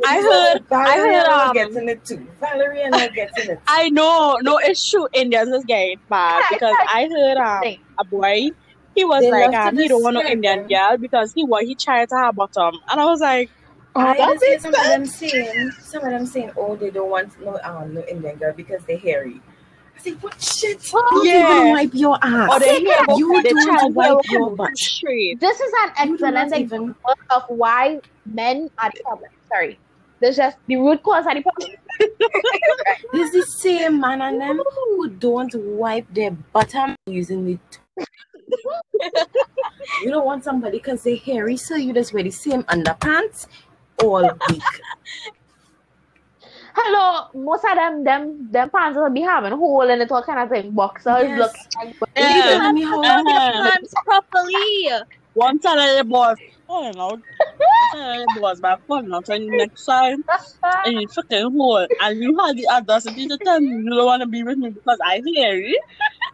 I 0.04 0.20
heard 0.20 0.68
Valarie 0.68 0.96
heard, 0.96 1.26
and 1.26 1.32
I 1.32 1.46
um, 1.46 1.52
gets 1.54 1.76
in 1.76 1.88
it 1.88 2.04
too. 2.04 2.26
Valarie 2.42 2.84
and 2.84 2.94
I 2.94 3.08
gets 3.08 3.38
in 3.42 3.50
it. 3.52 3.60
I 3.66 3.88
know, 3.90 4.38
no, 4.42 4.58
it's 4.58 4.88
true. 4.90 5.08
Indians 5.14 5.50
is 5.50 5.64
getting 5.64 6.00
bad 6.10 6.42
because 6.50 6.76
I 6.88 7.08
heard 7.08 7.38
um, 7.38 7.76
a 7.98 8.04
boy. 8.04 8.50
He 9.00 9.04
was 9.06 9.22
They 9.22 9.30
like, 9.30 9.54
love 9.54 9.54
um, 9.54 9.76
he 9.78 9.88
don't 9.88 10.02
want 10.02 10.14
no. 10.16 10.22
Indian 10.26 10.68
girl 10.68 10.98
because 10.98 11.32
he 11.32 11.42
was 11.42 11.62
he 11.62 11.74
tried 11.74 12.10
to 12.10 12.16
have 12.16 12.34
bottom, 12.36 12.74
and 12.90 13.00
I 13.00 13.06
was 13.06 13.18
like, 13.20 13.50
I 13.94 14.14
that 14.14 14.28
just 14.28 14.44
hear 14.44 14.58
some 14.60 14.74
of 14.74 14.82
them 14.82 15.06
saying, 15.06 15.70
some 15.70 16.04
of 16.04 16.10
them 16.10 16.26
saying, 16.26 16.50
oh, 16.54 16.76
they 16.76 16.90
don't 16.90 17.08
want 17.08 17.40
no 17.40 17.58
um 17.64 17.94
no 17.94 18.04
Indian 18.04 18.36
girl 18.36 18.52
because 18.54 18.84
they're 18.84 18.98
hairy. 18.98 19.40
I 19.96 20.00
say, 20.02 20.10
what 20.20 20.38
shit? 20.38 20.86
Oh, 20.92 21.22
You 21.24 21.30
yeah. 21.30 21.48
don't 21.48 21.70
wipe 21.70 21.94
your 21.94 22.18
ass. 22.20 22.50
or 22.52 22.60
they 22.60 22.78
hear 22.80 22.98
You 23.16 23.40
the 23.42 23.48
don't 23.48 23.66
child 23.66 23.94
wipe 23.94 24.18
your 24.28 24.50
butt. 24.54 24.76
straight. 24.76 25.40
This 25.40 25.58
is 25.60 25.72
an 25.84 25.90
excellent 25.96 26.34
not 26.34 26.46
even. 26.48 26.62
example 26.62 26.94
of 27.30 27.42
why 27.48 28.00
men 28.26 28.68
are 28.82 28.90
the 28.94 29.02
problem. 29.02 29.30
Sorry. 29.48 29.78
There's 30.20 30.36
just 30.36 30.58
the 30.66 30.76
root 30.76 31.02
cause 31.02 31.24
of 31.26 31.32
the 31.32 31.40
problem. 31.42 31.70
There's 33.14 33.30
the 33.30 33.42
same 33.62 33.98
man 34.00 34.20
and 34.20 34.38
them 34.40 34.60
who 34.74 35.08
don't 35.08 35.54
wipe 35.54 36.06
their 36.12 36.30
bottom 36.30 36.94
using 37.06 37.46
the. 37.46 37.58
you 40.04 40.10
don't 40.10 40.24
want 40.26 40.44
somebody 40.44 40.78
because 40.78 41.02
they're 41.02 41.16
hairy, 41.16 41.56
so 41.56 41.76
you 41.76 41.92
just 41.92 42.12
wear 42.12 42.22
the 42.22 42.30
same 42.30 42.62
underpants 42.64 43.46
all 44.02 44.22
week. 44.48 44.62
Hello, 46.74 47.28
most 47.34 47.64
of 47.64 47.74
them, 47.74 48.04
them, 48.04 48.48
them 48.50 48.70
pants 48.70 48.96
will 48.96 49.10
be 49.10 49.20
having 49.22 49.52
hole 49.52 49.88
in 49.88 50.00
it, 50.00 50.10
all 50.10 50.22
kind 50.22 50.38
of 50.40 50.48
thing. 50.48 50.70
Boxers 50.72 51.24
Yes. 51.24 51.38
look 51.38 51.52
like. 51.76 51.94
You 52.16 52.26
Yeah. 52.26 52.58
telling 52.58 52.74
me 52.74 52.82
how 52.84 53.02
Uh-huh. 53.02 53.78
Properly. 54.04 54.88
One 55.34 55.58
time 55.58 55.96
the 55.98 56.04
boss 56.04 56.36
falling 56.66 56.98
out. 56.98 57.20
One 57.90 57.90
time 57.92 58.26
the 58.34 58.40
boss 58.40 58.60
back 58.60 58.78
falling 58.86 59.12
out 59.12 59.28
on 59.30 59.40
the 59.40 59.50
next 59.50 59.84
time 59.84 60.22
in 60.86 60.94
the 60.94 61.06
fucking 61.14 61.50
hole, 61.56 61.86
and 62.00 62.18
you 62.18 62.38
had 62.38 62.56
the 62.56 62.68
audacity 62.68 63.26
to 63.26 63.38
tell 63.38 63.60
me 63.60 63.68
you 63.68 63.90
don't 63.90 64.06
want 64.06 64.22
to 64.22 64.28
be 64.28 64.42
with 64.42 64.58
me 64.58 64.70
because 64.70 64.98
I 65.04 65.20
hear 65.24 65.60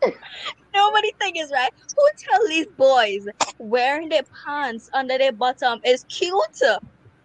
it. 0.03 0.15
Nobody 0.77 1.13
think 1.19 1.39
is 1.39 1.51
right. 1.51 1.71
Who 1.97 2.05
tell 2.19 2.47
these 2.49 2.67
boys 2.77 3.27
wearing 3.59 4.11
their 4.11 4.25
pants 4.45 4.91
under 4.93 5.17
their 5.17 5.33
bottom 5.33 5.81
is 5.85 6.05
cute? 6.09 6.35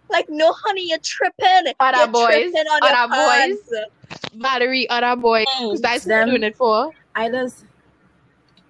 Like, 0.08 0.26
no, 0.30 0.52
honey, 0.52 0.88
you're 0.88 0.98
tripping. 1.02 1.72
Other 1.78 1.98
you're 1.98 2.06
boys, 2.08 2.26
tripping 2.34 2.66
on 2.66 2.80
other 2.82 3.12
boys. 3.12 3.58
pants. 3.68 4.32
Valarie, 4.36 4.86
other 4.88 5.20
boy. 5.20 5.44
Mm. 5.60 5.80
That's 5.80 6.04
Them- 6.04 6.28
doing 6.30 6.42
it 6.44 6.56
for. 6.56 6.90
I 7.14 7.28
just 7.28 7.64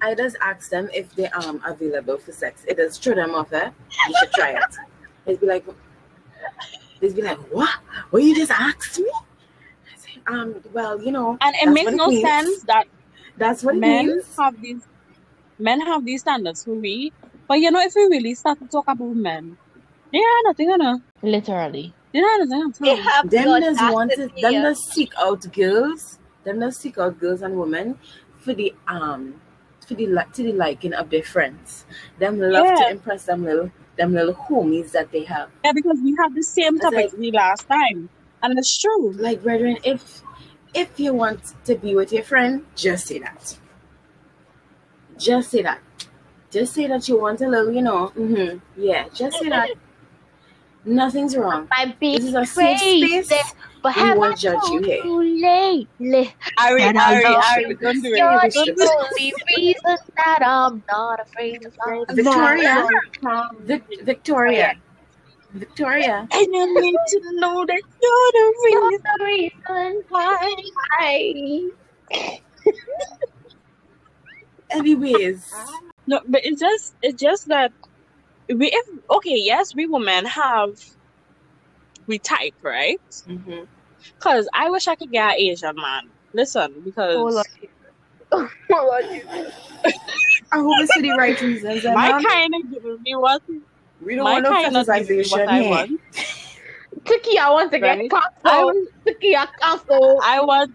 I 0.01 0.17
just 0.17 0.37
ask 0.41 0.69
them 0.71 0.89
if 0.93 1.15
they 1.15 1.29
um 1.29 1.63
available 1.65 2.19
for 2.19 2.33
sex. 2.33 2.65
It 2.67 2.79
is 2.81 2.99
throw 2.99 3.15
them 3.15 3.35
off? 3.37 3.53
You 3.53 4.15
should 4.19 4.33
try 4.33 4.51
it. 4.51 4.77
They'd 5.25 5.41
be 5.41 5.47
like 5.47 5.65
they'd 7.01 7.15
be 7.15 7.23
like, 7.23 7.39
What? 7.53 7.71
What 8.11 8.23
you 8.25 8.35
just 8.35 8.51
asked 8.51 8.99
me? 8.99 9.11
I 9.15 9.97
say, 9.97 10.21
um, 10.27 10.57
well, 10.73 11.01
you 11.01 11.13
know, 11.13 11.39
And 11.41 11.55
it 11.63 11.69
makes 11.71 11.93
what 11.93 11.95
it 11.95 11.97
no 11.97 12.21
sense 12.21 12.63
that 12.65 12.87
that's 13.37 13.63
what 13.63 13.75
it 13.77 13.79
men 13.81 14.07
means. 14.07 14.37
have 14.37 14.61
these 14.61 14.83
men 15.59 15.81
have 15.81 16.05
these 16.05 16.21
standards 16.23 16.65
for 16.65 16.75
we. 16.75 17.13
But 17.49 17.61
you 17.61 17.71
know, 17.71 17.81
if 17.81 17.93
we 17.95 18.03
really 18.05 18.35
start 18.35 18.59
to 18.61 18.67
talk 18.67 18.85
about 18.89 19.15
men, 19.15 19.57
they 20.13 20.19
are 20.19 20.43
nothing 20.45 20.69
gonna 20.69 21.03
Literally. 21.23 21.93
they 22.13 22.21
are 22.21 22.45
nothing 22.45 22.73
They 22.81 22.89
gonna 22.97 23.03
have 23.11 23.31
Them 23.31 23.45
the 23.51 23.61
just 23.61 23.93
want 23.93 24.13
to 24.13 24.23
audacity. 24.25 24.43
them 24.43 24.53
just 24.63 24.93
seek 24.93 25.13
out 25.19 25.53
girls. 25.53 26.19
Them 26.45 26.61
just 26.61 26.81
seek 26.81 26.99
out 26.99 27.19
girls 27.21 27.43
and 27.43 27.57
women 27.57 27.99
for 28.39 28.55
the 28.55 28.75
um 28.89 29.41
for 29.87 29.95
the 29.95 30.07
li- 30.07 30.31
to 30.35 30.43
the 30.43 30.53
liking 30.53 30.95
of 30.95 31.11
their 31.11 31.23
friends. 31.23 31.85
Them 32.19 32.39
love 32.39 32.65
Yeah. 32.67 32.75
to 32.77 32.91
impress 32.91 33.25
them 33.25 33.45
little 33.45 33.71
them 33.97 34.15
little 34.15 34.35
homies 34.35 34.93
that 34.93 35.11
they 35.13 35.25
have. 35.25 35.51
Yeah, 35.65 35.73
because 35.73 35.99
we 36.03 36.15
had 36.19 36.35
the 36.35 36.43
same 36.43 36.79
topic 36.79 37.13
like- 37.13 37.19
the 37.19 37.31
last 37.33 37.69
time. 37.69 38.09
And 38.45 38.59
it's 38.59 38.77
true. 38.79 39.13
Like, 39.13 39.43
brethren, 39.43 39.77
if 39.85 40.23
if 40.75 40.99
you 40.99 41.13
want 41.15 41.55
to 41.65 41.75
be 41.77 41.95
with 41.95 42.13
your 42.13 42.23
friend, 42.25 42.65
just 42.75 43.07
say 43.07 43.19
that. 43.21 43.59
Just 45.19 45.51
say 45.51 45.63
that. 45.63 45.81
Just 46.51 46.75
say 46.75 46.87
that 46.87 47.09
you 47.09 47.21
want 47.21 47.41
a 47.41 47.49
little, 47.49 47.73
you 47.73 47.83
know. 47.83 48.09
Mm-hmm. 48.17 48.59
Yeah, 48.81 49.09
just 49.15 49.39
say 49.39 49.49
that. 49.49 49.71
Nothing's 50.85 51.37
wrong. 51.37 51.69
Might 51.71 51.99
be 52.01 52.17
This 52.17 52.27
is 52.27 52.35
a 52.35 52.45
safe 52.45 52.79
crazy, 52.79 53.23
space. 53.23 53.55
but 53.83 53.95
We 53.95 54.01
have 54.03 54.17
I 54.17 54.19
won't 54.19 54.39
judge 54.39 54.55
you 54.65 54.81
told 54.81 54.85
here. 54.87 55.05
you 55.05 55.41
lately? 55.41 56.35
Ari, 56.59 56.83
And 56.83 56.99
I 56.99 57.15
Ari, 57.15 57.23
know 57.23 57.37
Ari, 57.37 57.75
don't 57.75 58.03
do 58.03 58.09
it. 58.13 58.19
You're 58.19 58.31
Don't 58.51 58.77
the 58.77 58.89
only 58.99 59.33
reason 59.57 59.97
that 60.17 60.39
I'm 60.45 60.83
not 60.91 61.21
afraid 61.21 61.65
of 61.65 61.73
love. 61.87 62.07
Victoria. 62.11 62.89
Vic- 63.61 64.03
Victoria. 64.03 64.75
Victoria. 65.55 66.27
And 66.33 66.47
you 66.55 66.81
need 66.81 66.97
to 67.09 67.21
know 67.35 67.65
that 67.67 67.83
you're 68.03 68.33
the 68.33 68.55
You're 68.71 68.89
reason. 68.91 69.03
the 69.19 69.25
reason 69.25 70.03
why 70.09 70.55
I 71.01 71.71
Anyways. 74.71 75.53
No, 76.07 76.21
but 76.27 76.41
it's 76.45 76.61
just 76.61 76.95
it's 77.03 77.21
just 77.21 77.49
that 77.49 77.73
we 78.49 78.67
if 78.73 78.87
okay, 79.11 79.37
yes, 79.37 79.75
we 79.75 79.87
women 79.87 80.25
have 80.27 80.71
we 82.07 82.19
type, 82.19 82.55
right? 82.63 82.99
hmm 83.27 83.61
Cause 84.19 84.49
I 84.53 84.69
wish 84.71 84.89
I 84.89 84.97
could 84.97 85.13
get 85.13 85.35
an 85.35 85.37
Asian 85.39 85.77
man. 85.77 86.11
Listen, 86.33 86.75
because 86.85 87.15
Oh, 87.17 87.25
Lord. 87.25 87.47
Oh, 88.33 88.49
Lord. 88.71 89.23
I 90.53 90.57
hope 90.59 90.75
it's 90.81 90.93
for 90.95 91.03
the 91.03 91.11
right 91.19 91.41
reasons. 91.41 91.85
and 91.85 91.95
my 91.95 92.09
not- 92.09 92.25
kind 92.25 92.53
of 92.55 92.71
giving 92.71 92.99
me 93.03 93.15
what 93.17 93.43
we 94.05 94.15
don't 94.17 94.25
my 94.25 94.33
want 94.33 94.45
no 94.45 94.51
kind 94.51 94.77
of 94.77 94.87
giving 94.87 95.19
fetishization 95.19 95.31
what 95.31 95.49
I 95.49 95.63
here. 95.63 95.71
want. 95.71 96.01
Tiki, 97.05 97.39
I 97.39 97.51
want 97.51 97.71
to 97.73 97.79
get 97.79 97.99
Right. 97.99 98.11
canceled. 98.11 98.31
I 98.45 98.85
Tiki, 99.07 99.37
I 99.37 99.47
cancel. 99.61 100.21
I 100.23 100.41
want 100.43 100.71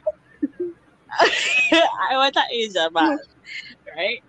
I 1.20 2.12
want 2.14 2.36
an 2.36 2.44
Asian 2.54 2.94
man, 2.94 3.18
right? 3.96 4.20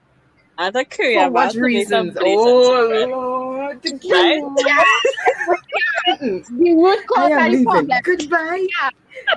And 0.58 0.76
a 0.76 0.84
Korean 0.84 1.26
For 1.26 1.30
what 1.30 1.52
some 1.52 1.62
reasons? 1.62 2.14
blazing 2.14 2.42
Oh, 2.44 2.88
chicken, 2.90 3.10
Lord. 3.10 3.76
right? 4.10 4.42
The 6.50 6.74
root 6.74 7.06
I 7.16 7.20
cause 7.20 7.30
am 7.30 7.50
leaving. 7.50 7.64
problem. 7.64 7.98
Goodbye. 8.02 8.66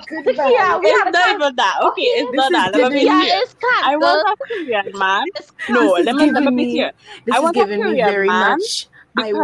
Goodbye. 0.10 0.52
Yeah, 0.56 0.78
we 0.80 0.90
It's 0.90 1.00
had 1.00 1.08
a 1.08 1.12
not 1.12 1.30
even 1.36 1.56
that. 1.56 1.76
Okay, 1.84 2.02
it's 2.02 2.32
This 2.32 2.40
not 2.40 2.52
that. 2.52 2.72
Let 2.74 2.92
me 2.92 2.98
be 2.98 3.04
giving 3.06 3.08
Yeah, 3.28 3.42
it's 3.42 3.54
cancer. 3.54 3.86
I 3.86 3.98
want 3.98 4.28
a 4.28 4.36
Korean 4.48 4.92
man. 5.00 5.26
No, 5.70 5.92
let 5.92 6.16
me 6.16 6.32
let 6.32 6.44
me 6.44 6.52
be 6.52 6.66
me- 6.66 6.92
This 7.26 7.36
I 7.36 7.38
is 7.40 7.44
want 7.44 7.56
a 7.58 7.60
giving 7.60 7.80
me 7.80 7.84
Korean 7.84 8.06
very 8.06 8.28
man 8.28 8.58
much. 8.58 8.88
I 9.18 9.32
because- 9.32 9.38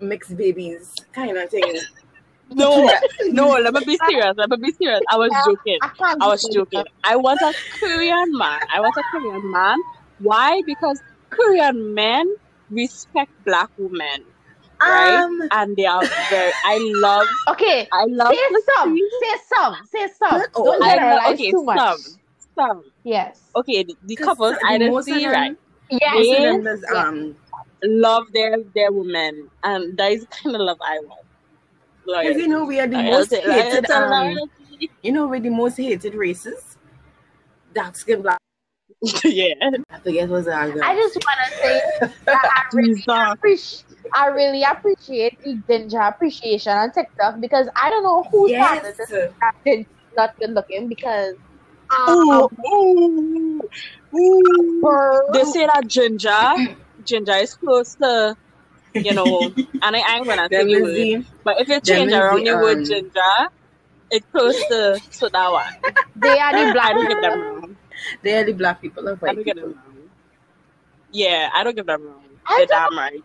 want 0.00 0.02
mixed 0.10 0.36
babies 0.36 0.94
kind 1.12 1.36
of 1.36 1.50
thing. 1.50 1.74
No, 2.52 2.90
no, 3.26 3.50
let 3.50 3.72
me 3.74 3.84
be 3.86 3.96
serious. 4.08 4.34
Let 4.36 4.50
me 4.50 4.56
be 4.56 4.72
serious. 4.72 5.00
I 5.08 5.16
was 5.16 5.30
joking. 5.46 5.78
I 5.82 6.16
I 6.20 6.26
was 6.26 6.42
do 6.42 6.52
joking. 6.52 6.82
I 7.04 7.14
want 7.14 7.40
a 7.42 7.54
Korean 7.78 8.36
man. 8.36 8.58
I 8.74 8.80
want 8.80 8.96
a 8.96 9.02
Korean 9.12 9.52
man. 9.52 9.78
Why? 10.18 10.60
Because 10.66 11.00
Korean 11.30 11.94
men 11.94 12.26
respect 12.68 13.30
black 13.44 13.70
women, 13.78 14.24
right? 14.82 15.14
Um, 15.22 15.40
and 15.52 15.76
they 15.76 15.86
are 15.86 16.04
very. 16.28 16.50
I 16.66 16.78
love. 16.96 17.28
Okay, 17.50 17.86
I 17.92 18.06
love. 18.08 18.34
say 18.34 18.48
to 18.48 18.62
some, 18.74 18.96
see- 18.96 19.10
say 19.22 19.36
some, 19.48 19.76
say 19.92 20.08
some. 20.18 20.38
Not 20.40 20.48
all. 20.54 20.64
Don't 20.64 20.82
I 20.82 20.86
love. 20.88 20.96
generalize 20.98 21.34
Okay, 21.34 21.50
too 21.52 21.62
much. 21.62 21.78
some, 21.78 21.98
some. 22.56 22.84
Yes. 23.04 23.40
Okay, 23.54 23.84
the, 23.84 23.96
the 24.06 24.16
'cause 24.16 24.26
couples 24.26 24.56
I 24.66 24.76
didn't 24.78 24.92
most 24.94 25.08
of 25.08 25.14
see 25.14 25.22
them- 25.22 25.32
right 25.32 25.56
Yes. 25.88 26.14
most 26.14 26.30
of 26.32 26.38
Yeah. 26.40 26.50
them 26.52 26.64
does, 26.64 26.84
um, 26.96 27.36
love 27.84 28.24
their 28.32 28.56
their 28.74 28.92
women, 28.92 29.48
and 29.64 29.96
that 29.98 30.12
is 30.12 30.20
the 30.22 30.26
kind 30.28 30.56
of 30.56 30.62
love 30.62 30.78
I 30.84 30.98
want. 31.00 31.26
Because 32.06 32.36
you 32.36 32.48
know 32.48 32.64
we 32.64 32.80
are 32.80 32.86
the 32.86 32.96
I- 32.96 33.10
most 33.10 33.32
I- 33.32 33.38
I- 33.38 33.40
hated. 33.62 33.84
it's 33.84 33.90
Um, 33.90 34.10
loyalty. 34.10 34.90
you 35.02 35.12
know 35.12 35.26
we're 35.28 35.40
the 35.40 35.50
most 35.50 35.76
hated 35.76 36.14
races. 36.14 36.76
Dark 37.74 37.96
skin, 37.96 38.22
black. 38.22 38.38
yeah. 39.24 39.54
I 39.90 39.98
forget 40.00 40.28
what's 40.28 40.46
the 40.46 40.56
other. 40.56 40.84
I 40.84 40.94
just 40.94 41.16
want 41.16 41.38
to 41.46 41.56
say 41.62 41.80
that 42.26 42.44
I 42.44 42.62
really 42.74 43.04
appreciate. 43.06 43.84
I 44.12 44.26
really 44.26 44.62
appreciate 44.62 45.38
the 45.44 45.62
ginger 45.68 46.00
appreciation 46.00 46.72
on 46.72 46.90
TikTok 46.90 47.40
because 47.40 47.68
I 47.76 47.88
don't 47.90 48.02
know 48.02 48.24
who 48.24 48.48
started 48.48 48.82
yes. 48.84 48.96
this 48.96 49.08
that 49.08 49.86
not 50.16 50.36
good 50.38 50.50
looking 50.50 50.88
because 50.88 51.36
Ooh, 52.08 52.30
um, 52.30 52.48
ooh, 52.66 53.60
ooh. 54.14 54.80
her- 54.84 55.32
They 55.32 55.44
say 55.44 55.66
that 55.66 55.86
ginger, 55.86 56.76
ginger 57.04 57.32
is 57.34 57.54
close 57.54 57.94
to, 58.02 58.36
you 59.02 59.14
know, 59.14 59.52
and 59.82 59.96
I 59.96 60.16
ain't 60.16 60.26
gonna 60.26 60.48
say 60.56 60.64
Them 60.64 60.68
the 60.68 60.80
word. 60.82 61.26
But 61.44 61.60
if 61.60 61.68
you 61.68 61.80
change 61.80 62.12
is 62.12 62.14
around 62.18 62.44
the, 62.44 62.52
the 62.52 62.58
word 62.58 62.78
um, 62.78 62.84
ginger, 62.84 63.48
it's 64.10 64.26
close 64.32 64.56
to, 64.66 65.00
to 65.20 65.30
that 65.32 65.52
one. 65.52 65.64
they 66.16 66.38
are 66.38 66.52
the 66.54 66.66
I 66.66 66.72
black 66.72 66.92
don't 66.92 67.08
get 67.08 67.20
them 67.20 67.40
wrong. 67.40 67.76
they 68.22 68.34
are 68.36 68.44
the 68.44 68.52
black 68.52 68.80
people 68.80 69.08
of 69.08 69.22
I 69.22 69.26
don't 69.32 69.44
get 69.44 69.56
people. 69.56 69.70
them 69.70 69.78
wrong. 69.86 70.10
Yeah, 71.12 71.50
I 71.54 71.64
don't 71.64 71.76
give 71.76 71.86
them 71.86 72.02
wrong. 72.06 72.22
I 72.46 72.56
They're 72.58 72.66
don't 72.66 72.90
damn 72.90 72.98
right. 72.98 73.22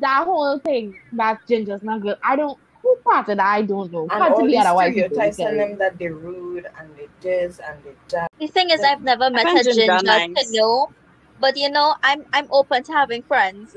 that 0.00 0.24
whole 0.24 0.58
thing 0.60 0.98
that 1.12 1.38
ginger's 1.48 1.82
not 1.82 2.02
good. 2.02 2.16
I 2.22 2.36
don't 2.36 2.58
who 2.82 2.96
started 3.02 3.38
that 3.38 3.46
I 3.46 3.62
don't 3.62 3.90
know. 3.92 4.08
And 4.10 4.22
Can't 4.22 4.34
all 4.34 4.46
be 4.46 4.52
these 4.52 4.64
white 4.64 4.94
people. 4.94 5.08
stereotypes 5.08 5.40
on 5.40 5.56
them 5.56 5.78
that 5.78 5.98
they're 5.98 6.14
rude 6.14 6.66
and 6.78 6.96
they 6.96 7.08
this 7.20 7.60
and 7.66 7.82
they 7.84 7.92
that. 8.10 8.28
The 8.38 8.46
thing 8.46 8.70
is, 8.70 8.80
I've 8.82 9.02
never 9.02 9.30
met 9.30 9.46
a 9.48 9.64
ginger 9.64 9.98
ginger 9.98 10.02
to 10.36 10.46
know, 10.50 10.88
but 11.40 11.56
you 11.56 11.70
know, 11.70 11.94
I'm 12.02 12.24
I'm 12.32 12.46
open 12.50 12.82
to 12.84 12.92
having 12.92 13.22
friends. 13.22 13.76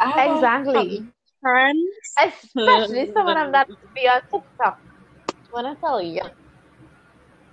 I 0.00 0.26
Exactly. 0.26 1.06
Friends. 1.40 1.88
Especially 2.18 3.10
some 3.12 3.28
of 3.28 3.34
them 3.34 3.52
that 3.52 3.68
be 3.94 4.08
on 4.08 4.20
TikTok. 4.30 4.80
When 5.50 5.66
I 5.66 5.74
tell 5.74 6.02
you. 6.02 6.22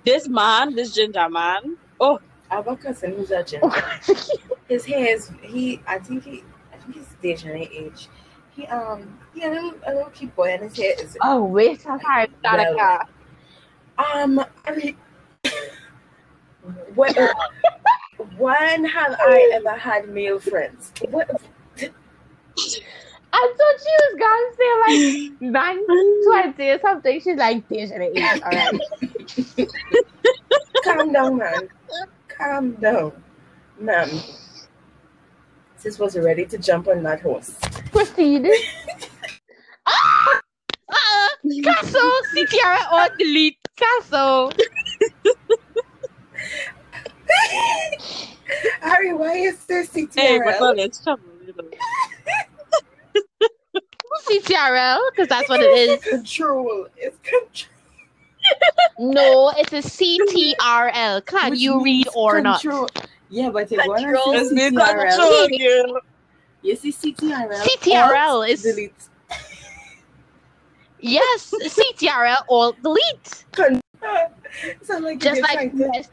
This 0.03 0.27
man, 0.27 0.75
this 0.75 0.93
ginger 0.93 1.29
man. 1.29 1.77
Oh, 1.99 2.19
I 2.51 2.55
have 2.55 2.67
a 2.67 2.75
cousin 2.75 3.13
who's 3.13 3.31
a 3.31 3.43
ginger. 3.43 3.69
His 4.67 4.85
hair 4.85 5.15
is 5.15 5.31
he. 5.41 5.81
I 5.87 5.99
think 5.99 6.23
he. 6.23 6.43
I 6.73 6.77
think 6.77 6.95
he's 6.95 7.07
stationary 7.07 7.69
age. 7.71 8.07
He 8.55 8.65
um. 8.67 9.19
He 9.33 9.43
a 9.43 9.49
little, 9.49 9.73
a 9.85 9.93
little 9.93 10.09
cute 10.09 10.35
boy, 10.35 10.53
and 10.53 10.63
his 10.63 10.77
hair 10.77 10.93
is 10.99 11.17
Oh 11.21 11.43
wait, 11.43 11.85
I'm 11.87 11.99
sorry. 11.99 12.27
Well, 12.43 12.75
Danica. 12.75 13.07
um. 13.97 14.43
I 14.65 14.75
mean, 14.75 14.97
what? 16.95 17.15
when 18.37 18.85
have 18.85 19.15
I 19.19 19.51
ever 19.53 19.71
had 19.71 20.09
male 20.09 20.39
friends? 20.39 20.91
What? 21.09 21.29
I 23.37 23.53
thought 23.57 23.77
she 23.83 23.93
was 24.01 24.15
gonna 24.23 24.51
say 24.57 24.71
like 24.85 25.41
nine 25.41 25.85
twenty 26.25 26.69
or 26.71 26.79
something. 26.79 27.19
She's 27.19 27.37
like 27.37 27.65
stationary 27.65 28.07
age. 28.15 28.41
All 28.43 28.51
right. 28.51 28.79
Calm 30.83 31.11
down, 31.11 31.37
man. 31.37 31.69
Calm 32.29 32.71
down, 32.75 33.11
ma'am. 33.79 34.09
Sis 35.77 35.99
was 35.99 36.17
ready 36.17 36.45
to 36.45 36.57
jump 36.57 36.87
on 36.87 37.03
that 37.03 37.21
horse. 37.21 37.59
Proceed. 37.91 38.47
Uh, 39.85 41.27
cancel 41.63 42.11
CTR 42.33 42.91
or 42.93 43.15
delete. 43.17 43.57
Cancel. 43.75 44.51
Harry, 48.81 49.13
why 49.13 49.33
is 49.35 49.63
there 49.65 49.83
hey, 49.83 50.05
CTRL? 50.05 50.45
but 50.45 50.59
well, 50.61 50.79
it's 50.79 51.03
trouble. 51.03 51.23
CTRL, 54.29 54.99
because 55.11 55.27
that's 55.27 55.49
what 55.49 55.59
it 55.61 55.65
is. 55.77 56.03
control. 56.03 56.87
It's 56.97 57.17
control. 57.19 57.71
No, 58.99 59.51
it's 59.57 59.73
a 59.73 59.81
CTRL. 59.81 61.25
Can 61.25 61.51
Which 61.51 61.59
you 61.59 61.77
read 61.83 62.05
means 62.05 62.07
or 62.15 62.41
not? 62.41 62.63
Yeah, 63.29 63.49
but 63.49 63.71
you 63.71 63.77
want 63.77 63.99
Control. 64.03 64.33
to 64.33 64.39
It's 64.39 64.49
see 64.49 64.55
been 64.55 64.75
CTRL. 64.75 65.09
control, 65.09 65.47
girl. 65.93 66.01
You 66.61 66.75
see 66.75 66.91
CTRL. 66.91 67.61
CTRL 67.61 68.49
is- 68.49 68.61
delete. 68.61 68.93
Yes, 70.99 71.53
CTRL 71.61 72.37
or 72.47 72.73
delete. 72.81 73.45
So 74.83 74.99
like 74.99 75.19
Just 75.19 75.41
like 75.41 75.51
trying 75.53 75.71
to, 75.77 75.89
yes, 75.93 76.07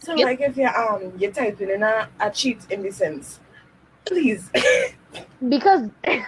so 0.00 0.14
yes. 0.14 0.24
like 0.24 0.40
if 0.40 0.56
you're 0.56 0.76
um 0.76 1.12
you're 1.18 1.32
typing 1.32 1.70
in 1.70 1.82
a, 1.82 2.08
a 2.20 2.30
cheat 2.30 2.66
in 2.70 2.82
the 2.82 2.90
sense, 2.90 3.40
please. 4.04 4.50
because 5.48 5.90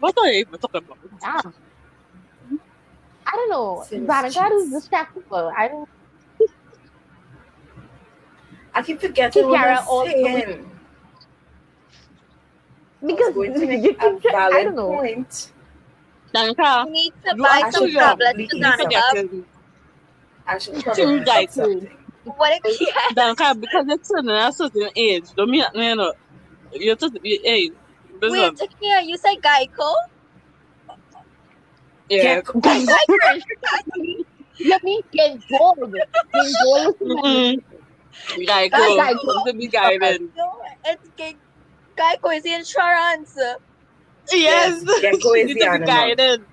What 0.00 0.16
are 0.18 0.28
you 0.28 0.40
even 0.40 0.58
talking 0.58 0.78
about? 0.84 0.98
Ah. 1.22 1.42
I 3.26 3.32
don't 3.36 3.50
know. 3.50 3.84
Serious 3.88 4.08
Danica 4.08 4.50
is 4.52 4.70
cheats. 4.70 4.88
distractible. 4.88 5.52
I 5.56 5.68
don't 5.68 5.88
I 8.74 8.82
keep 8.82 9.00
forgetting 9.00 9.46
what 9.48 9.60
I'm 9.68 9.84
saying. 9.86 10.70
because 13.04 13.34
I 13.34 13.38
was 13.38 13.60
you 13.60 13.66
make 13.66 14.24
a 14.24 14.30
I 14.50 14.62
don't 14.64 14.76
know. 14.76 14.88
point. 14.92 15.52
Danica, 16.34 16.86
You 16.86 16.90
need 16.90 17.12
to 17.24 17.36
you 17.36 17.42
buy 17.42 17.60
are 17.64 17.72
some 17.72 17.90
tablets 17.96 18.48
to 18.58 18.72
forget 18.76 19.18
Danica. 20.46 20.48
forgetting. 20.48 20.48
I 20.48 20.58
should 20.58 20.80
Too 20.92 21.20
probably 21.20 21.20
guys. 21.24 21.54
something. 21.54 21.90
What 22.24 22.52
if 22.64 22.80
yeah. 22.80 23.10
Then 23.10 23.36
can 23.36 23.60
because 23.60 23.86
it's 23.88 24.10
in 24.18 24.28
a 24.28 24.52
certain 24.52 24.90
age. 24.96 25.26
Don't 25.36 25.50
mean 25.50 25.64
you 25.74 25.96
know. 25.96 26.14
You're 26.72 26.96
just 26.96 27.16
hey. 27.24 27.70
Wait, 28.26 28.54
Listen, 28.54 28.56
Takia, 28.56 29.06
you 29.06 29.16
said 29.18 29.36
Geico? 29.42 29.94
yeah. 32.10 32.42
Let 34.64 34.82
me 34.84 35.02
get 35.12 35.38
gold. 35.48 35.94
Get 36.34 36.52
gold. 36.58 36.96
That's 37.00 37.24
go. 37.24 37.58
Mm-hmm. 38.76 38.98
Geico. 38.98 39.42
To 39.44 39.54
be 39.54 39.68
guided. 39.68 40.22
No, 40.36 40.52
it's 40.84 41.08
Ge- 41.18 41.38
Geico 41.98 42.36
is 42.36 42.42
the 42.44 42.54
insurance. 42.54 43.36
Yes. 44.32 44.84
Gecko 45.00 45.34
is 45.34 45.54
the 45.54 45.66
to 45.66 45.66
animal. 45.66 45.86
guided. 45.86 46.46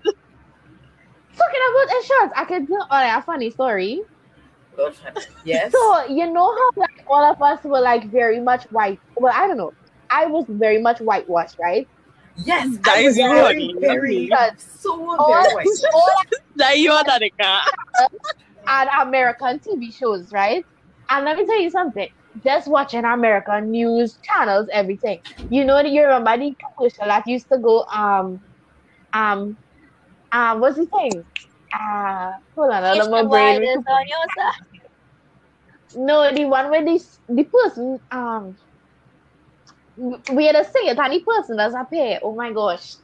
Talking 1.37 1.61
about 1.71 1.95
insurance, 1.97 2.33
I 2.35 2.45
can 2.45 2.67
tell 2.67 2.87
oh, 2.89 3.17
a 3.17 3.21
funny 3.21 3.51
story. 3.51 4.01
Yes. 5.43 5.71
So 5.71 6.05
you 6.07 6.31
know 6.31 6.55
how 6.55 6.69
like 6.75 7.03
all 7.07 7.23
of 7.23 7.41
us 7.41 7.63
were 7.63 7.79
like 7.81 8.09
very 8.09 8.39
much 8.39 8.63
white. 8.65 8.99
Well, 9.15 9.33
I 9.35 9.47
don't 9.47 9.57
know. 9.57 9.73
I 10.09 10.25
was 10.25 10.45
very 10.47 10.81
much 10.81 10.99
whitewashed, 10.99 11.57
right? 11.59 11.87
Yes. 12.45 12.77
That 12.83 12.97
I 12.97 12.99
is 13.01 13.17
you, 13.17 13.23
very, 13.27 13.67
honey. 13.67 13.75
very, 13.79 14.25
Because 14.25 14.61
so 14.61 14.91
all, 15.17 15.27
very 15.43 15.55
white. 15.55 15.67
all 15.93 16.09
That 16.55 16.77
you 16.77 16.91
are 16.91 17.03
Danica. 17.03 17.59
on 18.67 19.07
American 19.07 19.59
TV 19.59 19.93
shows, 19.93 20.31
right? 20.31 20.65
And 21.09 21.25
let 21.25 21.37
me 21.37 21.45
tell 21.45 21.59
you 21.59 21.69
something. 21.69 22.09
Just 22.43 22.67
watching 22.67 23.03
American 23.03 23.71
news 23.71 24.19
channels, 24.21 24.69
everything. 24.71 25.21
You 25.49 25.65
know, 25.65 25.75
that 25.75 25.89
you 25.89 26.03
remember 26.03 26.37
the 26.37 26.55
commercial 26.77 27.05
that 27.05 27.25
used 27.27 27.49
to 27.49 27.57
go, 27.57 27.83
um, 27.85 28.39
um, 29.13 29.57
um, 30.31 30.59
what's 30.59 30.77
the 30.77 30.85
thing? 30.85 31.23
Uh, 31.73 32.31
hold 32.55 32.71
on, 32.71 32.83
I 32.83 32.95
don't 32.95 33.11
know 33.11 33.23
my 33.23 33.29
brain. 33.29 33.63
On 33.63 33.83
your 34.07 34.25
side. 34.37 34.53
No, 35.95 36.31
the 36.33 36.45
one 36.45 36.69
where 36.69 36.83
this 36.85 37.19
the 37.29 37.43
person, 37.43 37.99
um, 38.11 38.57
we 40.33 40.45
had 40.45 40.55
to 40.55 40.63
sing 40.63 40.87
it, 40.87 40.97
and 40.97 41.13
the 41.13 41.21
person 41.25 41.57
does 41.57 41.73
appear. 41.73 42.19
Oh 42.23 42.35
my 42.35 42.51
gosh. 42.51 42.95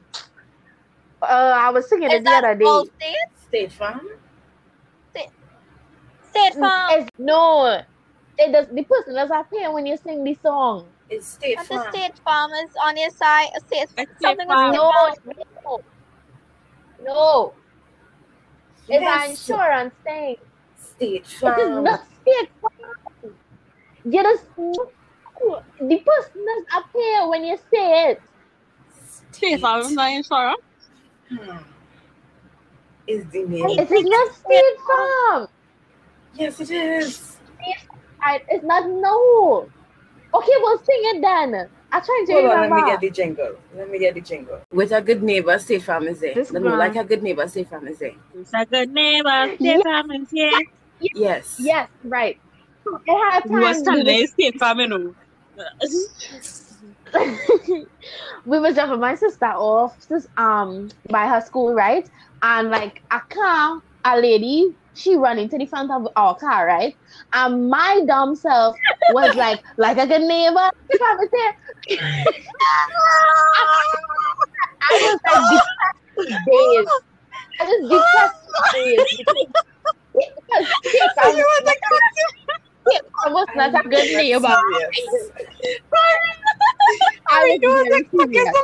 Uh, 1.21 1.53
I 1.55 1.69
was 1.69 1.89
singing 1.89 2.11
Is 2.11 2.19
it 2.19 2.23
the 2.25 2.29
that 2.31 2.43
other 2.43 2.55
day. 2.55 2.65
Allstate? 2.65 3.13
State 3.47 3.71
Farm. 3.71 4.01
State 6.29 6.53
Farm? 6.55 6.99
It's, 6.99 7.09
no, 7.17 7.81
it 8.37 8.51
does. 8.51 8.67
The 8.67 8.83
person 8.83 9.15
does 9.15 9.29
appear 9.29 9.71
when 9.71 9.85
you 9.85 9.97
sing 9.97 10.23
the 10.23 10.35
song. 10.41 10.91
It's 11.09 11.27
State 11.27 11.59
And 11.59 11.67
the 11.67 11.75
Farm. 11.75 11.87
State 11.93 12.11
Farm 12.23 12.51
is 12.51 12.71
on 12.83 12.97
your 12.97 13.09
side. 13.11 13.47
State, 13.67 13.89
State 13.89 14.07
something 14.19 14.47
Farm. 14.47 14.71
No, 14.73 14.91
no, 15.65 15.79
no. 17.03 17.53
It's 18.89 19.01
Yes. 19.01 19.25
an 19.25 19.31
insurance 19.31 19.93
thing. 20.03 20.35
State 20.77 21.25
It 21.25 21.25
is 21.25 21.31
Farm. 21.41 21.83
not 21.83 22.01
state 22.21 22.49
farm. 22.61 23.35
You 24.05 24.23
just 24.23 24.45
the 24.55 25.97
person 26.05 26.45
does 26.45 26.83
appear 26.83 27.29
when 27.29 27.43
you 27.45 27.57
say 27.73 28.11
it. 28.11 28.21
State 29.31 29.59
Farm 29.61 29.81
is 29.81 29.91
not 29.91 30.11
insurance. 30.11 30.61
Hmm. 31.29 31.57
Is 33.07 33.25
the 33.31 33.43
name? 33.43 33.79
It 33.79 33.91
is 33.91 34.03
not 34.05 34.33
state 34.35 34.75
farm. 34.87 35.47
Yes, 36.35 36.59
it 36.59 36.71
is. 36.71 37.37
It's 38.49 38.63
not 38.65 38.87
no. 38.89 39.69
Okay, 40.33 40.51
we'll 40.59 40.77
sing 40.79 41.01
it 41.13 41.21
then. 41.21 41.69
I 41.93 41.99
try 41.99 42.23
to 42.25 42.33
Hold 42.33 42.45
on, 42.45 42.61
let 42.61 42.71
me 42.71 42.81
get 42.85 43.01
the 43.01 43.09
jingle. 43.11 43.55
Let 43.77 43.89
me 43.91 43.99
get 43.99 44.15
the 44.15 44.21
jingle. 44.21 44.59
With 44.71 44.91
a 44.91 45.01
good 45.01 45.21
neighbor, 45.21 45.59
State 45.59 45.83
Farm 45.83 46.07
is 46.07 46.19
there. 46.21 46.33
This 46.33 46.51
Let 46.51 46.63
me 46.63 46.69
like 46.69 46.95
a 46.95 47.03
good 47.03 47.21
neighbor, 47.21 47.47
State 47.47 47.69
Farm 47.69 47.87
is 47.87 47.99
there. 47.99 48.13
It's 48.33 48.51
a 48.51 48.65
good 48.65 48.89
neighbor. 48.89 49.29
Yeah. 49.29 49.55
State 49.55 49.83
Farm 49.83 50.11
is 50.11 50.29
here. 50.31 50.61
Yes. 50.99 51.55
Yes, 51.59 51.89
right. 52.03 52.39
It 53.05 53.31
had 53.31 53.43
We 53.45 53.59
was 53.59 53.75
time. 53.75 53.83
standing 53.83 54.05
We 54.07 54.13
there, 54.17 54.27
State 54.27 54.57
Farm, 54.59 54.79
you 54.79 54.87
know. 54.87 55.15
we 58.45 58.59
was 58.59 58.73
dropping 58.73 58.99
my 58.99 59.13
sister 59.15 59.45
off 59.45 60.01
sis- 60.01 60.27
um 60.37 60.89
by 61.09 61.27
her 61.27 61.41
school, 61.41 61.73
right? 61.75 62.09
And 62.41 62.71
like 62.71 63.03
a 63.11 63.19
car, 63.29 63.81
a 64.03 64.19
lady, 64.19 64.73
she 64.93 65.15
ran 65.15 65.39
into 65.39 65.57
the 65.57 65.65
front 65.65 65.91
of 65.91 66.07
our 66.15 66.35
car, 66.35 66.67
right? 66.67 66.95
And 67.33 67.69
my 67.69 68.01
dumb 68.07 68.35
self 68.35 68.75
was 69.09 69.35
like, 69.35 69.63
like 69.77 69.97
a 69.97 70.07
good 70.07 70.21
neighbor. 70.21 70.57
I 70.59 71.15
was 71.17 71.29
there, 71.31 71.55
I 74.81 74.99
was 75.01 75.19
like 75.25 76.27
days. 76.45 76.87
I 77.59 77.63
was 77.65 77.89
depressed 77.89 78.35
days 78.73 79.05
because, 80.13 80.67
because 80.83 81.33
State 81.33 82.42
Oh 83.25 83.31
was 83.31 83.47
not- 83.55 83.71
State 83.73 83.73
Farm 83.73 83.73
was 83.73 83.73
not 83.73 83.85
a 83.85 83.89
good 83.89 84.11
neighbor. 84.11 84.55
Serious. 84.93 85.31
I 87.29 87.59
was 87.59 87.59
very 87.61 88.09
serious. 88.11 88.55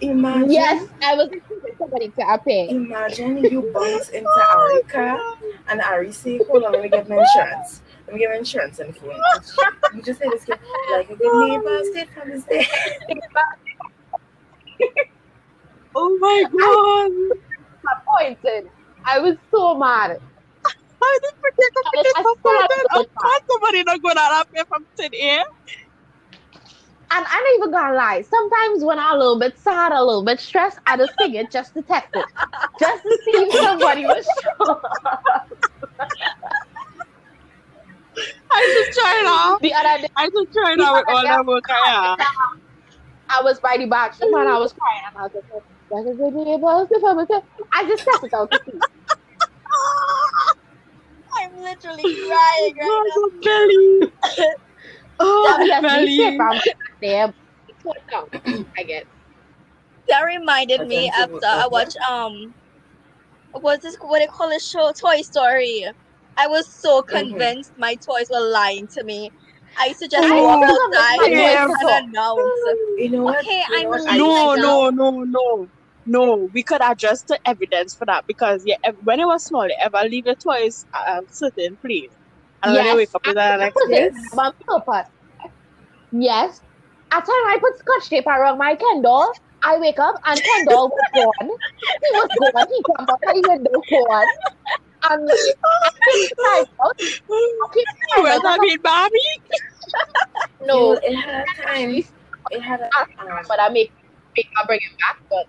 Imagine. 0.00 0.50
Yes, 0.50 0.88
I 1.02 1.14
was 1.14 1.28
somebody 1.78 2.08
to 2.10 2.22
appear. 2.32 2.66
Imagine 2.70 3.38
you 3.38 3.70
bounce 3.74 4.08
into 4.10 4.28
Ari's 4.56 4.86
car 4.88 5.20
and 5.68 5.80
Ari 5.80 6.12
say, 6.12 6.38
Hold 6.48 6.64
on, 6.64 6.72
let 6.72 6.82
me 6.82 6.88
get 6.88 7.08
my 7.08 7.16
insurance. 7.16 7.82
Let 8.06 8.14
me 8.14 8.20
get 8.20 8.30
my 8.30 8.36
insurance 8.36 8.78
the 8.88 8.92
phone. 8.92 9.20
You 9.94 10.02
just 10.02 10.20
say 10.20 10.28
this 10.28 10.44
kid, 10.44 10.58
like 10.92 11.10
a 11.10 11.16
good 11.16 11.32
neighbor, 11.48 11.84
State 11.84 12.08
Farm 12.14 12.30
is 12.32 12.44
there. 12.44 12.64
Oh 15.96 16.18
my 16.18 16.44
god. 16.58 17.38
Disappointed. 18.34 18.70
I 19.04 19.18
was 19.20 19.36
so 19.52 19.76
mad. 19.78 20.20
How 21.04 21.20
did 21.20 21.34
we 21.42 21.50
get 21.58 21.72
I 21.84 21.90
was- 21.96 22.06
I 22.14 22.20
up 22.20 22.26
still 22.38 22.60
have 22.60 22.68
to 22.68 22.80
Of 22.84 22.90
go 22.94 23.04
course 23.20 23.42
somebody 23.50 23.82
not 23.84 24.02
going 24.02 24.18
out 24.18 24.48
here 24.54 24.64
from 24.66 24.86
thin 24.96 25.10
air. 25.14 25.44
And 27.12 27.26
I'm 27.28 27.44
not 27.44 27.54
even 27.56 27.70
gonna 27.72 27.94
lie. 27.96 28.22
Sometimes 28.22 28.84
when 28.84 28.98
I'm 28.98 29.16
a 29.16 29.18
little 29.18 29.38
bit 29.38 29.58
sad, 29.58 29.92
a 29.92 30.02
little 30.04 30.24
bit 30.24 30.40
stressed, 30.40 30.78
I 30.86 30.96
just 30.96 31.16
sing 31.18 31.34
it 31.34 31.50
just 31.50 31.74
to 31.74 31.82
text 31.82 32.10
it. 32.14 32.26
Just 32.80 33.02
to 33.04 33.18
see 33.24 33.32
if 33.44 33.54
somebody 33.60 34.04
was 34.06 34.26
sure. 34.26 34.80
I 38.52 38.70
just 38.74 38.98
trying 38.98 39.26
out. 39.26 39.58
The 39.62 39.74
other 39.74 40.02
day, 40.02 40.08
I 40.16 40.26
just 40.26 40.48
trying 40.54 40.80
out 40.80 40.96
with 40.96 41.06
all 41.08 41.22
that 41.22 41.46
work 41.46 41.64
I 41.70 41.90
have. 42.18 42.18
I 43.30 43.42
was 43.42 43.60
the 43.60 43.86
bathroom 43.86 44.34
and 44.34 44.48
I 44.48 44.58
was 44.58 44.72
crying. 44.72 45.02
And 45.08 45.18
I 45.18 45.22
was 45.22 45.32
like, 45.34 45.44
oh, 45.52 45.64
like 45.90 46.06
a 46.06 46.16
good 46.16 46.34
neighbor, 46.34 46.86
if 46.90 47.04
I. 47.04 47.80
I 47.80 47.88
just 47.88 48.04
text 48.04 48.24
it 48.24 48.34
out 48.34 48.50
to 48.52 48.58
see. 48.66 48.72
I'm 51.44 51.56
literally 51.62 52.08
crying 52.26 52.74
right 52.78 53.00
Oh, 53.16 53.30
belly. 53.44 54.12
Oh, 55.20 55.46
Obviously, 55.48 55.80
belly. 55.82 56.12
State 56.12 56.36
Farm 56.36 56.56
was 56.56 56.66
not 56.66 57.00
there. 57.00 57.34
It 57.68 57.76
I 58.78 58.82
guess. 58.84 59.04
now. 60.08 60.20
That 60.20 60.24
reminded 60.24 60.82
me 60.82 61.08
after 61.08 61.46
I 61.46 61.66
okay. 61.66 61.70
watched 61.70 61.96
um, 62.10 62.54
what's 63.52 63.82
this? 63.84 63.96
What 64.00 64.20
they 64.20 64.26
call 64.26 64.50
the 64.50 64.58
show? 64.60 64.92
Toy 64.92 65.22
Story. 65.22 65.86
I 66.36 66.46
was 66.48 66.66
so 66.68 67.02
Mhm. 67.02 67.30
convinced 67.30 67.72
my 67.78 67.94
toys 67.96 68.28
were 68.30 68.40
lying 68.40 68.88
to 68.88 69.04
me. 69.04 69.30
I 69.78 69.86
used 69.86 70.00
to 70.00 70.08
just 70.08 70.28
I 70.28 70.40
walk 70.42 70.62
outside 70.68 71.20
and 71.22 71.72
announce. 72.08 72.62
You 72.98 73.10
know 73.10 73.24
what? 73.24 73.40
Okay, 73.40 73.62
You 73.68 73.82
know 73.82 73.82
I'm 73.82 73.90
what? 73.90 74.00
leaving. 74.06 74.16
No, 74.18 74.54
myself. 74.54 74.56
no, 74.56 74.90
no, 74.90 75.10
no. 75.24 75.68
No, 75.68 75.68
we 76.06 76.62
could 76.62 76.80
adjust 76.82 76.94
the 77.28 77.38
evidence 77.46 77.94
for 77.94 78.04
that 78.06 78.24
because 78.26 78.62
yeah, 78.64 78.76
when 79.02 79.20
it 79.20 79.26
was 79.26 79.44
small, 79.44 79.66
you 79.66 79.76
ever 79.80 79.98
leave 80.08 80.26
your 80.26 80.34
toys 80.36 80.84
at 80.94 81.22
a 81.22 81.22
certain 81.30 81.76
place. 81.84 82.12
And 82.62 82.74
when 82.74 82.86
you 82.86 82.94
Yes. 82.94 82.96
wake 82.96 83.10
up 83.14 83.22
in 83.26 83.34
the 83.34 83.56
next 83.56 83.74
put 83.74 83.90
day. 83.90 84.08
it 84.08 84.14
on 84.38 84.52
purpose. 84.68 85.08
Yes. 86.12 86.60
At 87.12 87.20
time 87.20 87.28
I 87.28 87.58
put 87.60 87.78
scotch 87.78 88.08
tape 88.08 88.26
around 88.26 88.58
my 88.58 88.74
candle, 88.74 89.26
I 89.62 89.78
wake 89.78 89.98
up 89.98 90.16
and 90.26 90.42
candle 90.42 90.88
was 90.88 91.04
gone. 91.14 91.48
He 91.48 92.10
was 92.12 92.30
gone. 92.38 92.66
He 92.68 92.82
come 92.86 93.06
up 93.08 93.20
my 93.24 93.32
window 93.34 93.84
gone. 93.90 94.26
And 95.10 95.30
I 95.30 95.90
couldn't 96.02 96.30
find 96.42 96.66
out. 96.84 96.96
Okay, 97.66 97.84
Where's 98.22 98.42
that 98.42 98.60
mean, 98.60 98.78
Bobby? 98.82 99.18
No, 100.60 100.92
it 101.02 101.14
had 101.16 101.44
a 101.44 101.62
time. 101.62 102.02
It 102.50 102.60
had 102.62 102.80
a, 102.80 102.84
um, 102.98 103.44
but 103.48 103.60
I 103.60 103.68
make 103.70 103.92
make 104.36 104.46
I 104.62 104.66
bring 104.66 104.80
it 104.80 104.98
back. 105.00 105.16
But 105.30 105.46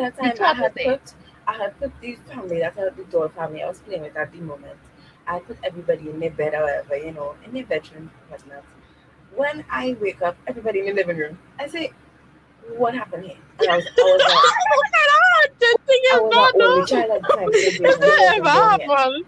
At 0.00 0.16
that 0.16 0.36
time, 0.38 0.56
I 0.56 0.60
had 0.60 0.74
put, 0.74 1.14
I 1.46 1.52
had 1.54 1.78
put 1.78 1.92
the 2.00 2.16
family, 2.16 2.58
that 2.60 2.74
had 2.74 2.96
the 2.96 3.04
doll 3.04 3.28
family 3.28 3.62
I 3.62 3.68
was 3.68 3.78
playing 3.80 4.02
with 4.02 4.16
at 4.16 4.32
the 4.32 4.38
moment. 4.38 4.78
I 5.26 5.38
put 5.38 5.56
everybody 5.62 6.10
in 6.10 6.20
their 6.20 6.30
bed 6.30 6.54
or 6.54 6.62
whatever, 6.62 6.96
you 6.96 7.12
know, 7.12 7.34
in 7.44 7.52
their 7.52 7.64
bedroom, 7.64 8.10
whatnot. 8.28 8.64
When 9.34 9.64
I 9.70 9.96
wake 10.00 10.20
up, 10.22 10.36
everybody 10.46 10.80
in 10.80 10.86
the 10.86 10.92
living 10.94 11.16
room, 11.16 11.38
I 11.58 11.68
say, 11.68 11.92
what 12.76 12.94
happened 12.94 13.24
here? 13.26 13.36
And 13.60 13.70
I 13.70 13.76
was, 13.76 13.86
I 13.86 14.02
was 14.02 14.20
like, 14.20 14.32
What 14.76 14.92
kind 14.92 15.08
of 15.08 15.20
hard 15.22 15.50
thing 15.86 16.02
I 16.12 16.16
is 16.16 16.20
was 16.20 16.34
that, 16.34 16.54
an 16.54 16.62
only 16.62 16.84
child 16.86 17.10
at 17.10 17.22
the 17.22 17.32
time. 17.34 17.48
Is 17.84 17.98
that 17.98 18.22
ever 18.36 18.42
wasn't 18.42 18.52
born 18.52 18.80
happened? 18.80 19.24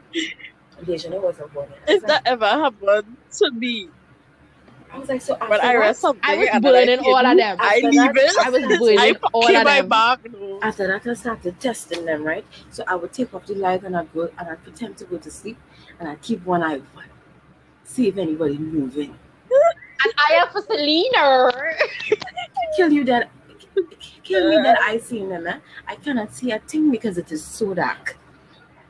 Deja 0.84 1.20
wasn't 1.20 1.54
born 1.54 1.68
yet. 1.70 1.96
Is 1.96 2.02
that 2.02 2.22
ever 2.26 2.46
happened 2.46 3.16
to 3.38 3.50
me? 3.52 3.88
I 4.92 4.98
was 4.98 5.08
like, 5.08 5.20
so 5.20 5.34
after 5.34 5.48
But 5.48 5.64
I 5.64 5.76
read 5.76 5.96
something. 5.96 6.22
I 6.24 6.36
was 6.36 6.48
and 6.52 6.62
burning 6.62 6.98
hid 7.02 7.14
all 7.14 7.26
of 7.26 7.36
them. 7.36 7.56
I 7.60 7.74
After 7.76 7.90
leave 7.90 8.16
it. 8.16 8.36
I 8.38 8.50
was 8.50 8.62
I 8.64 8.78
burning 8.78 9.14
put 9.16 9.30
all 9.34 9.46
in 9.48 9.56
of 9.56 9.64
my 9.64 9.80
them. 9.80 9.88
back. 9.88 10.32
No. 10.32 10.58
after 10.62 10.86
that, 10.86 11.06
I 11.06 11.14
started 11.14 11.60
testing 11.60 12.04
them, 12.06 12.22
right? 12.24 12.44
So 12.70 12.84
I 12.86 12.94
would 12.94 13.12
take 13.12 13.34
off 13.34 13.46
the 13.46 13.54
light 13.54 13.82
and 13.82 13.96
I'd 13.96 14.12
go 14.14 14.30
and 14.38 14.48
I'd 14.48 14.62
pretend 14.62 14.96
to 14.98 15.04
go 15.04 15.18
to 15.18 15.30
sleep 15.30 15.58
and 16.00 16.08
I'd 16.08 16.22
keep 16.22 16.44
one 16.46 16.62
eye 16.62 16.74
open, 16.76 17.04
see 17.84 18.08
if 18.08 18.16
anybody 18.16 18.58
moving. 18.58 19.10
And 20.04 20.12
I 20.18 20.34
am 20.34 20.48
for 20.52 20.62
Selena. 20.62 21.50
Kill 22.76 22.92
you 22.92 23.04
that, 23.04 23.30
kill 24.22 24.50
me 24.50 24.56
that 24.56 24.78
I 24.82 24.98
see 24.98 25.24
them. 25.24 25.46
Eh? 25.46 25.58
I 25.88 25.96
cannot 25.96 26.34
see 26.34 26.50
a 26.52 26.58
thing 26.58 26.90
because 26.90 27.16
it 27.18 27.32
is 27.32 27.42
so 27.44 27.72
dark. 27.74 28.16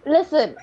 Listen, 0.05 0.57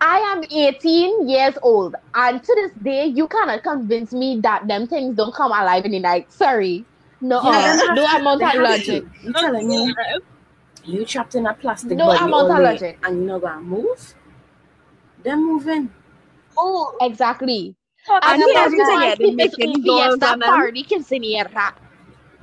I 0.00 0.18
am 0.18 0.44
18 0.50 1.28
years 1.28 1.54
old, 1.62 1.94
and 2.14 2.42
to 2.42 2.54
this 2.56 2.72
day, 2.82 3.06
you 3.06 3.26
cannot 3.28 3.62
convince 3.62 4.12
me 4.12 4.40
that 4.42 4.66
them 4.68 4.86
things 4.86 5.16
don't 5.16 5.34
come 5.34 5.50
alive 5.52 5.84
in 5.86 5.92
the 5.92 5.98
night. 6.00 6.30
Sorry. 6.32 6.84
No, 7.20 7.40
Yeah, 7.42 7.48
uh, 7.48 7.52
they 7.52 7.86
have 7.86 7.96
no 7.96 8.06
to- 8.06 8.16
amount 8.16 8.40
they 8.40 8.46
of 8.46 8.54
logic. 8.62 9.04
to. 9.04 9.26
You 9.26 9.32
telling 9.32 9.68
me 9.68 9.94
you 10.84 11.04
trapped 11.06 11.34
in 11.34 11.46
a 11.46 11.54
plastic 11.54 11.96
No 11.96 12.06
body 12.06 12.18
amount 12.18 12.34
all 12.34 12.50
of 12.50 12.56
day 12.58 12.62
logic. 12.64 12.98
and 13.04 13.16
you're 13.24 13.26
not 13.38 13.40
gonna 13.40 13.60
move? 13.62 14.14
They're 15.22 15.36
moving. 15.36 15.90
Oh, 16.58 16.96
Exactly. 17.00 17.74
fuck, 18.06 18.22
And 18.26 18.34
And 18.34 18.42
I 18.42 18.46
here's 18.46 18.66
every 18.66 18.78
the 18.78 18.84
love 18.84 18.92
time 18.92 19.00
that. 19.10 19.18
thing. 19.18 19.36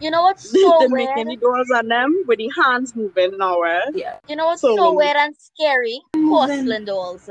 You 0.01 0.09
know 0.11 0.23
what's 0.23 0.51
they 0.51 0.59
so 0.61 0.87
make 0.89 1.09
any 1.15 1.37
weird? 1.37 1.41
doors 1.41 1.69
on 1.73 1.87
them 1.87 2.23
with 2.27 2.39
the 2.39 2.49
hands 2.61 2.95
moving 2.95 3.37
nowhere. 3.37 3.83
Yeah. 3.93 4.17
You 4.27 4.35
know 4.35 4.47
what's 4.47 4.61
So- 4.61 4.75
so 4.75 4.93
weird 4.93 5.15
and 5.15 5.35
scary? 5.37 5.99
Porcelain 6.13 6.85
dolls. 6.85 7.29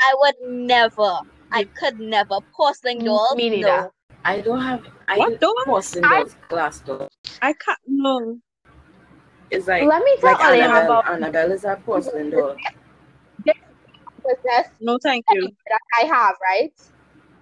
I 0.00 0.14
would 0.20 0.34
never. 0.50 1.18
I 1.50 1.64
could 1.64 1.98
never. 2.00 2.38
Porcelain 2.56 3.00
Mm, 3.00 3.04
dolls. 3.06 3.34
me 3.36 3.50
neither. 3.50 3.68
No. 3.68 3.92
I 4.24 4.40
don't 4.40 4.60
have 4.60 4.86
I 5.08 5.18
What 5.18 5.40
door? 5.40 5.54
porcelain 5.64 6.04
I- 6.04 6.18
dolls, 6.20 6.36
glass 6.48 6.80
door. 6.80 7.08
I 7.40 7.52
can't. 7.54 7.78
No. 7.86 8.38
It's 9.50 9.66
like 9.68 9.84
Let 9.84 10.02
me 10.02 10.16
tell 10.20 10.32
like 10.32 10.56
you 10.56 10.62
Annabelle. 10.62 10.84
about 11.00 11.10
Annabelle 11.10 11.52
is 11.52 11.64
a 11.64 11.76
porcelain 11.84 12.30
doll. 12.30 12.56
possessed 14.22 14.70
No, 14.80 14.98
thank 15.02 15.24
you. 15.32 15.48
that 15.66 15.80
I 16.00 16.04
have, 16.06 16.36
right? 16.50 16.72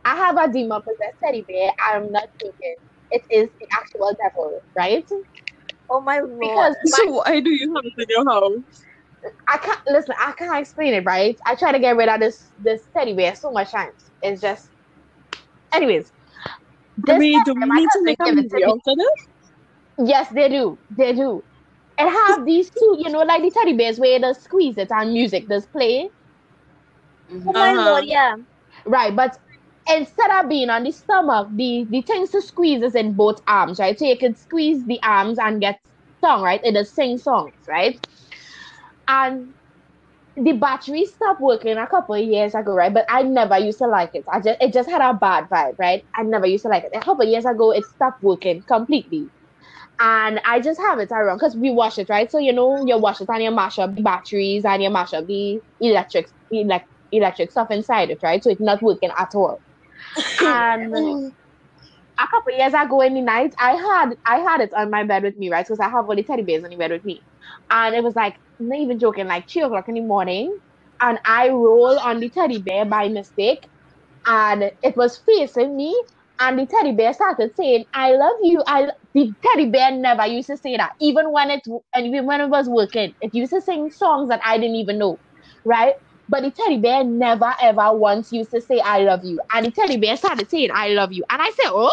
I 0.05 0.17
have 0.17 0.37
a 0.39 0.51
demon 0.51 0.81
possessed 0.83 1.19
teddy 1.23 1.43
bear. 1.43 1.71
I'm 1.79 2.11
not 2.11 2.29
joking. 2.41 2.77
It 3.11 3.23
is 3.31 3.49
the 3.61 3.67
actual 3.73 4.13
devil, 4.23 4.61
right? 4.77 5.05
Oh 5.91 6.01
my 6.03 6.21
lord. 6.21 6.41
Because 6.41 6.77
my, 6.85 7.03
So 7.03 7.13
why 7.13 7.41
do 7.41 7.51
you 7.51 7.75
have 7.75 7.85
it 7.85 7.95
in 7.99 8.07
your 8.09 8.29
house? 8.31 8.87
I 9.49 9.59
can't 9.59 9.81
listen. 9.89 10.15
I 10.19 10.33
can't 10.33 10.59
explain 10.59 10.95
it, 10.95 11.05
right? 11.05 11.37
I 11.47 11.55
try 11.55 11.73
to 11.73 11.79
get 11.79 11.97
rid 11.97 12.09
of 12.09 12.21
this 12.21 12.53
this 12.59 12.89
teddy 12.97 13.15
bear 13.15 13.35
so 13.35 13.51
much 13.53 13.71
times. 13.73 14.11
It's 14.23 14.41
just, 14.41 14.71
anyways. 15.73 16.13
I 17.09 17.13
This 17.13 17.19
mean, 17.19 17.43
do 17.43 17.55
we 17.55 17.71
bear, 17.71 17.71
need 17.71 17.91
to 17.93 18.03
make 18.03 18.19
a 18.25 18.29
gave 18.31 18.39
it 18.39 18.49
to 18.51 18.61
movie 18.61 18.65
me. 18.65 18.73
out 18.73 18.81
of 18.87 18.97
this? 18.99 19.29
Yes, 19.99 20.29
they 20.31 20.49
do. 20.49 20.79
They 20.91 21.13
do. 21.15 21.45
It 21.99 22.09
have 22.09 22.47
these 22.47 22.71
two, 22.71 22.97
you 22.99 23.11
know, 23.11 23.21
like 23.23 23.43
the 23.43 23.51
teddy 23.51 23.75
bears 23.77 23.99
where 23.99 24.19
they 24.21 24.33
squeeze 24.35 24.79
it 24.79 24.89
and 24.91 25.13
music 25.13 25.49
does 25.49 25.67
play. 25.67 26.11
oh 27.47 27.55
my 27.55 27.73
Uh-huh. 27.73 27.85
lord, 27.85 28.05
yeah. 28.07 28.35
Right, 28.87 29.15
but 29.15 29.37
instead 29.91 30.31
of 30.31 30.49
being 30.49 30.71
on 30.71 30.85
the 30.85 30.93
stomach, 30.93 31.49
the 31.55 31.87
the 31.91 32.03
things 32.03 32.31
to 32.31 32.43
squeeze 32.43 32.83
is 32.83 32.95
in 32.95 33.15
both 33.15 33.41
arms, 33.49 33.79
right? 33.81 33.99
So 33.99 34.05
you 34.07 34.19
can 34.19 34.37
squeeze 34.37 34.85
the 34.87 35.01
arms 35.03 35.39
and 35.39 35.61
get 35.61 35.81
song, 36.25 36.43
right? 36.43 36.61
It 36.65 36.73
does 36.75 36.95
sing 36.95 37.19
songs, 37.19 37.55
right? 37.69 37.99
And 39.09 39.55
the 40.37 40.53
battery 40.53 41.05
stopped 41.07 41.41
working 41.41 41.79
a 41.79 41.87
couple 41.89 42.15
of 42.17 42.23
years 42.25 42.55
ago, 42.55 42.73
right? 42.75 42.95
But 42.95 43.07
I 43.11 43.23
never 43.23 43.59
used 43.59 43.79
to 43.81 43.89
like 43.89 44.11
it. 44.15 44.25
I 44.33 44.41
just 44.41 44.63
it 44.63 44.73
just 44.73 44.91
had 44.91 45.03
a 45.03 45.15
bad 45.15 45.47
vibe, 45.53 45.75
right? 45.79 46.05
I 46.17 46.23
never 46.25 46.47
used 46.47 46.65
to 46.65 46.71
like 46.71 46.85
it. 46.85 46.93
A 46.95 47.01
couple 47.01 47.25
of 47.25 47.31
years 47.31 47.47
ago, 47.47 47.73
it 47.73 47.85
stopped 47.87 48.23
working 48.23 48.63
completely. 48.69 49.31
And 50.01 50.41
I 50.47 50.61
just 50.61 50.81
have 50.81 50.99
it 51.01 51.11
around 51.13 51.39
because 51.39 51.57
we 51.57 51.71
wash 51.71 51.99
it, 51.99 52.11
right? 52.11 52.31
So 52.31 52.39
you 52.39 52.53
know, 52.53 52.85
you 52.87 52.99
wash 52.99 53.21
it 53.21 53.29
and 53.31 53.43
you 53.43 53.51
mash 53.53 53.79
up 53.79 53.95
the 53.97 54.03
batteries 54.03 54.65
and 54.65 54.83
you 54.83 54.91
mash 54.91 55.15
up 55.15 55.27
the 55.27 55.61
electric 55.81 56.27
elect, 56.51 56.89
electric 57.13 57.51
stuff 57.53 57.69
inside 57.71 58.11
it, 58.11 58.21
right? 58.23 58.43
So 58.45 58.51
it's 58.51 58.61
not 58.61 58.83
working 58.83 59.11
at 59.19 59.31
all. 59.35 59.63
And 60.41 60.93
mm. 60.95 61.33
a 62.19 62.29
couple 62.29 62.53
years 62.57 62.75
ago 62.75 63.01
in 63.03 63.15
the 63.15 63.21
night, 63.23 63.55
I 63.59 63.73
had 63.73 64.17
I 64.27 64.39
had 64.39 64.61
it 64.61 64.75
on 64.75 64.91
my 64.91 65.05
bed 65.05 65.23
with 65.23 65.37
me, 65.39 65.51
right? 65.51 65.65
Because 65.67 65.81
I 65.81 65.89
have 65.89 66.09
all 66.09 66.17
the 66.17 66.23
teddy 66.23 66.43
bears 66.43 66.65
on 66.65 66.71
the 66.71 66.77
bed 66.77 66.91
with 66.93 67.05
me. 67.05 67.25
And 67.71 67.95
it 67.95 68.03
was 68.03 68.17
like, 68.17 68.37
not 68.59 68.79
even 68.79 68.99
joking, 68.99 69.27
like 69.27 69.47
two 69.47 69.61
o'clock 69.63 69.89
in 69.89 69.95
the 69.95 70.01
morning. 70.03 70.59
And 71.01 71.19
I 71.25 71.49
roll 71.49 71.99
on 71.99 72.21
the 72.21 72.29
teddy 72.31 72.61
bear 72.61 72.85
by 72.85 73.09
mistake. 73.09 73.67
And 74.27 74.73
it 74.83 74.97
was 74.97 75.19
facing 75.19 75.77
me. 75.77 76.01
And 76.41 76.59
the 76.59 76.67
teddy 76.67 76.93
bear 76.93 77.13
started 77.13 77.53
saying, 77.57 77.87
I 77.95 78.13
love 78.13 78.37
you. 78.43 78.63
I 78.67 78.91
the 79.15 79.35
teddy 79.43 79.71
bear 79.71 79.91
never 79.93 80.27
used 80.27 80.49
to 80.49 80.57
say 80.57 80.77
that. 80.77 80.93
Even 81.01 81.33
when 81.33 81.51
it 81.51 81.63
and 81.95 82.07
even 82.07 82.27
when 82.27 82.41
it 82.41 82.49
was 82.49 82.69
working, 82.69 83.15
it 83.21 83.35
used 83.35 83.53
to 83.53 83.61
sing 83.61 83.91
songs 83.91 84.29
that 84.31 84.41
I 84.45 84.59
didn't 84.59 84.77
even 84.77 84.99
know. 84.99 85.21
Right? 85.65 85.95
But 86.31 86.43
the 86.45 86.53
teddy 86.53 86.79
bear 86.79 87.05
never 87.05 87.55
ever 87.63 87.93
once 87.95 88.33
used 88.33 88.53
to 88.53 88.63
say 88.63 88.81
I 88.81 89.01
love 89.01 89.25
you. 89.25 89.41
And 89.53 89.67
the 89.67 89.73
teddy 89.73 89.99
bear 89.99 90.17
started 90.17 90.51
saying 90.51 90.71
I 90.75 90.91
love 90.91 91.13
you. 91.13 91.25
And 91.31 91.43
I 91.43 91.51
said, 91.51 91.67
Oh, 91.69 91.93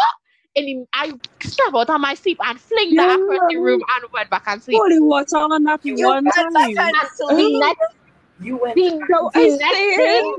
and 0.57 0.87
I 0.93 1.13
step 1.43 1.75
out 1.75 1.89
of 1.91 2.01
my 2.01 2.15
sleep 2.15 2.39
and 2.45 2.61
fling 2.61 2.95
that 2.97 3.15
You 3.15 3.21
across 3.21 3.41
the 3.49 3.57
love 3.57 3.61
room 3.61 3.81
and 3.97 4.11
went 4.13 4.31
back 4.31 4.43
and 4.47 4.63
sleep. 4.63 4.85
Holy 4.85 4.99
water 4.99 5.37
on 5.37 5.63
that 5.65 5.81
You 5.83 5.97
one 5.97 6.25
went 6.25 6.25
time. 6.31 6.53
back 6.53 6.71
and 6.77 7.09
And 7.29 7.37
sleep. 7.37 7.39
the 7.39 7.59
next 7.59 7.81
You 8.39 8.57
went 8.57 8.83
the, 8.85 8.91
No, 9.09 9.31
the 9.33 9.57
next 9.57 9.95
day, 9.95 10.23
said. 10.23 10.35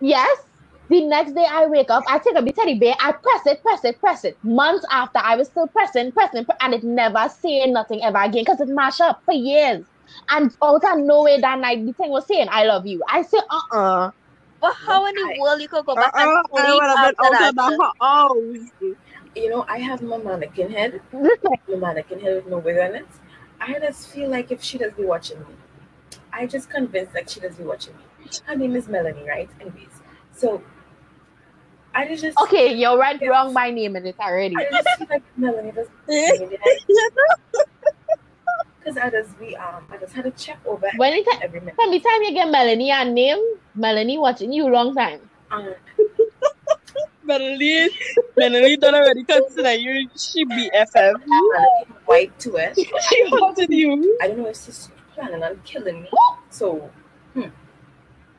yes, 0.00 0.38
the 0.88 1.06
next 1.06 1.34
day 1.34 1.46
I 1.48 1.66
wake 1.66 1.90
up, 1.90 2.04
I 2.08 2.18
take 2.18 2.36
up 2.36 2.44
the 2.46 2.52
teddy 2.52 2.78
bear, 2.78 2.94
I 3.00 3.12
press 3.12 3.46
it, 3.46 3.62
press 3.62 3.84
it, 3.84 4.00
press 4.00 4.24
it. 4.24 4.38
Months 4.44 4.86
after, 4.90 5.20
I 5.20 5.36
was 5.36 5.48
still 5.48 5.68
pressing, 5.68 6.12
pressing, 6.12 6.46
and 6.60 6.74
it 6.74 6.84
never 6.84 7.28
saying 7.42 7.72
nothing 7.74 8.02
ever 8.04 8.18
again 8.18 8.44
because 8.44 8.60
it 8.60 8.68
mashed 8.68 9.00
up 9.02 9.22
for 9.24 9.34
years. 9.34 9.86
And 10.30 10.50
out 10.62 10.84
of 10.84 10.98
nowhere 10.98 11.40
that 11.40 11.58
night, 11.58 11.84
the 11.86 11.92
thing 11.92 12.10
was 12.10 12.26
saying, 12.26 12.48
I 12.50 12.64
love 12.64 12.86
you. 12.86 13.02
I 13.08 13.22
said, 13.22 13.42
uh 13.50 13.60
uh 13.76 14.10
But 14.60 14.74
how 14.86 15.06
in 15.06 15.14
the 15.16 15.28
world 15.40 15.60
you 15.60 15.68
could 15.68 15.86
go 15.86 15.96
back 15.96 16.14
Uh-uh, 16.14 16.18
and 16.18 16.32
I 16.56 16.74
sleep 16.74 16.74
would 16.74 16.90
after 16.96 17.12
been 17.14 17.14
out 17.22 17.40
that? 17.40 17.50
of 17.50 17.54
the 17.56 17.92
house. 18.00 18.96
you 19.34 19.50
know, 19.50 19.64
I 19.68 19.78
have 19.78 20.02
my 20.02 20.18
mannequin 20.18 20.70
head, 20.70 21.00
my 21.12 21.76
mannequin 21.76 22.20
head 22.20 22.36
with 22.36 22.46
no 22.46 22.58
wig 22.58 22.78
on 22.78 22.94
it. 22.94 23.06
I 23.60 23.78
just 23.78 24.08
feel 24.10 24.30
like 24.30 24.50
if 24.50 24.62
she 24.62 24.78
does 24.78 24.92
be 24.92 25.04
watching 25.04 25.38
me, 25.40 25.46
I 26.32 26.46
just 26.46 26.70
convinced 26.70 27.14
like 27.14 27.28
she 27.28 27.40
does 27.40 27.56
be 27.56 27.64
watching 27.64 27.94
me. 27.96 28.02
Her 28.44 28.56
name 28.56 28.76
is 28.76 28.88
Melanie, 28.88 29.26
right? 29.28 29.50
Anyways, 29.60 30.02
so 30.32 30.62
I 31.94 32.14
just 32.14 32.38
okay, 32.42 32.74
You're 32.74 32.98
right, 32.98 33.20
wrong 33.28 33.52
my 33.52 33.70
name 33.70 33.96
in 33.96 34.06
it 34.06 34.16
already. 34.20 34.56
I 34.56 34.64
just 34.70 34.88
feel 34.98 35.06
like 35.10 35.22
Melanie 35.36 35.72
does 35.72 35.88
because 38.88 39.02
I 39.02 39.10
just 39.10 39.38
we 39.38 39.54
um 39.56 39.84
I 39.90 39.96
just 39.98 40.14
had 40.14 40.24
to 40.24 40.30
check 40.32 40.58
over 40.66 40.88
When 40.96 41.12
it 41.12 41.26
every 41.42 41.60
minute. 41.60 41.74
every 41.80 42.00
time 42.00 42.22
you 42.22 42.32
get 42.32 42.48
Melanie 42.50 42.90
a 42.90 43.04
name, 43.04 43.38
Melanie 43.74 44.18
watching 44.18 44.52
you 44.52 44.68
long 44.68 44.94
time. 44.94 45.20
Um, 45.50 45.74
Melanie, 47.22 47.90
Melanie 48.36 48.76
don't 48.78 48.94
already 48.94 49.24
consider 49.24 49.74
you 49.74 50.08
she 50.16 50.44
BFF. 50.46 51.14
mannequin 51.26 51.96
white 52.06 52.38
to 52.40 52.56
it. 52.56 52.76
She 53.08 53.24
wanted 53.30 53.70
you. 53.70 54.18
I 54.22 54.28
don't 54.28 54.38
know 54.38 54.46
if 54.48 54.56
she's 54.64 54.90
planning 55.14 55.42
on 55.42 55.60
killing 55.64 56.02
me. 56.02 56.10
So 56.50 56.90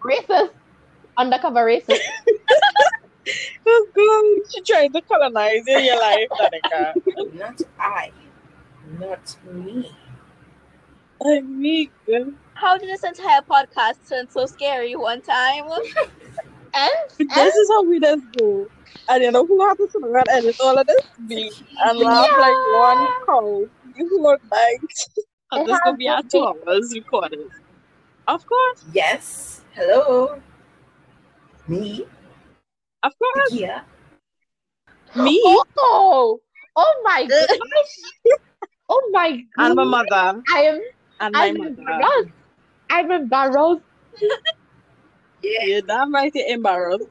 Racist. 0.04 0.52
Undercover 1.18 1.66
racist. 1.66 2.00
Oh 3.72 3.86
God, 3.96 4.50
she 4.52 4.62
tried 4.64 4.92
to 4.94 5.02
colonize 5.04 5.68
in 5.68 5.86
your 5.86 6.00
life, 6.00 6.30
Danica. 6.40 6.96
not 7.34 7.62
I, 7.80 8.12
not 9.00 9.36
me. 9.54 9.92
I 11.26 11.42
mean, 11.42 11.90
How 12.54 12.78
did 12.78 12.90
this 12.90 13.04
entire 13.04 13.42
podcast 13.42 14.08
turn 14.08 14.30
so 14.30 14.46
scary 14.46 14.96
one 14.96 15.22
time? 15.22 15.66
And 15.66 15.86
eh? 16.74 16.90
eh? 17.20 17.26
this 17.36 17.56
is 17.56 17.70
how 17.70 17.84
we 17.84 18.00
just 18.00 18.24
go. 18.38 18.68
And 19.10 19.24
you 19.24 19.32
know 19.32 19.46
who 19.46 19.66
has 19.68 19.78
to 19.78 19.90
sit 19.92 20.04
around 20.04 20.26
and 20.30 20.46
edit 20.46 20.56
all 20.62 20.78
of 20.78 20.88
this? 20.88 21.02
Me. 21.20 21.52
And 21.84 22.00
laugh 22.00 22.30
like 22.38 22.56
one 22.74 23.08
cow. 23.26 23.68
You 23.98 24.22
look 24.22 24.42
like. 24.52 24.82
And 25.52 25.62
oh, 25.62 25.66
this 25.66 25.80
gonna 25.84 25.98
be 25.98 26.08
our 26.08 26.22
two 26.24 26.46
hours 26.46 26.92
recorded. 26.94 27.50
Of 28.28 28.46
course, 28.46 28.86
Yes. 28.94 29.62
Hello. 29.74 30.40
Me. 31.68 32.06
of 33.04 33.12
course, 33.18 33.52
Yeah. 33.54 33.82
me 35.16 35.42
Oh, 35.46 36.40
oh 36.76 37.02
my 37.04 37.24
uh. 37.24 37.48
gosh. 37.48 38.38
Oh 38.92 39.10
my 39.12 39.44
and 39.60 39.76
my 39.76 39.84
god. 39.84 40.08
mother 40.10 40.44
I 40.52 40.62
am 40.64 40.82
and 41.20 41.36
I'm 41.36 41.58
mother. 41.58 41.70
embarrassed. 41.70 42.30
I'm 42.90 43.12
embarrassed. 43.12 43.84
Yeah. 45.42 45.64
You're 45.64 45.82
damn 45.82 46.14
right 46.14 46.32
you're 46.34 46.48
embarrassed. 46.48 47.08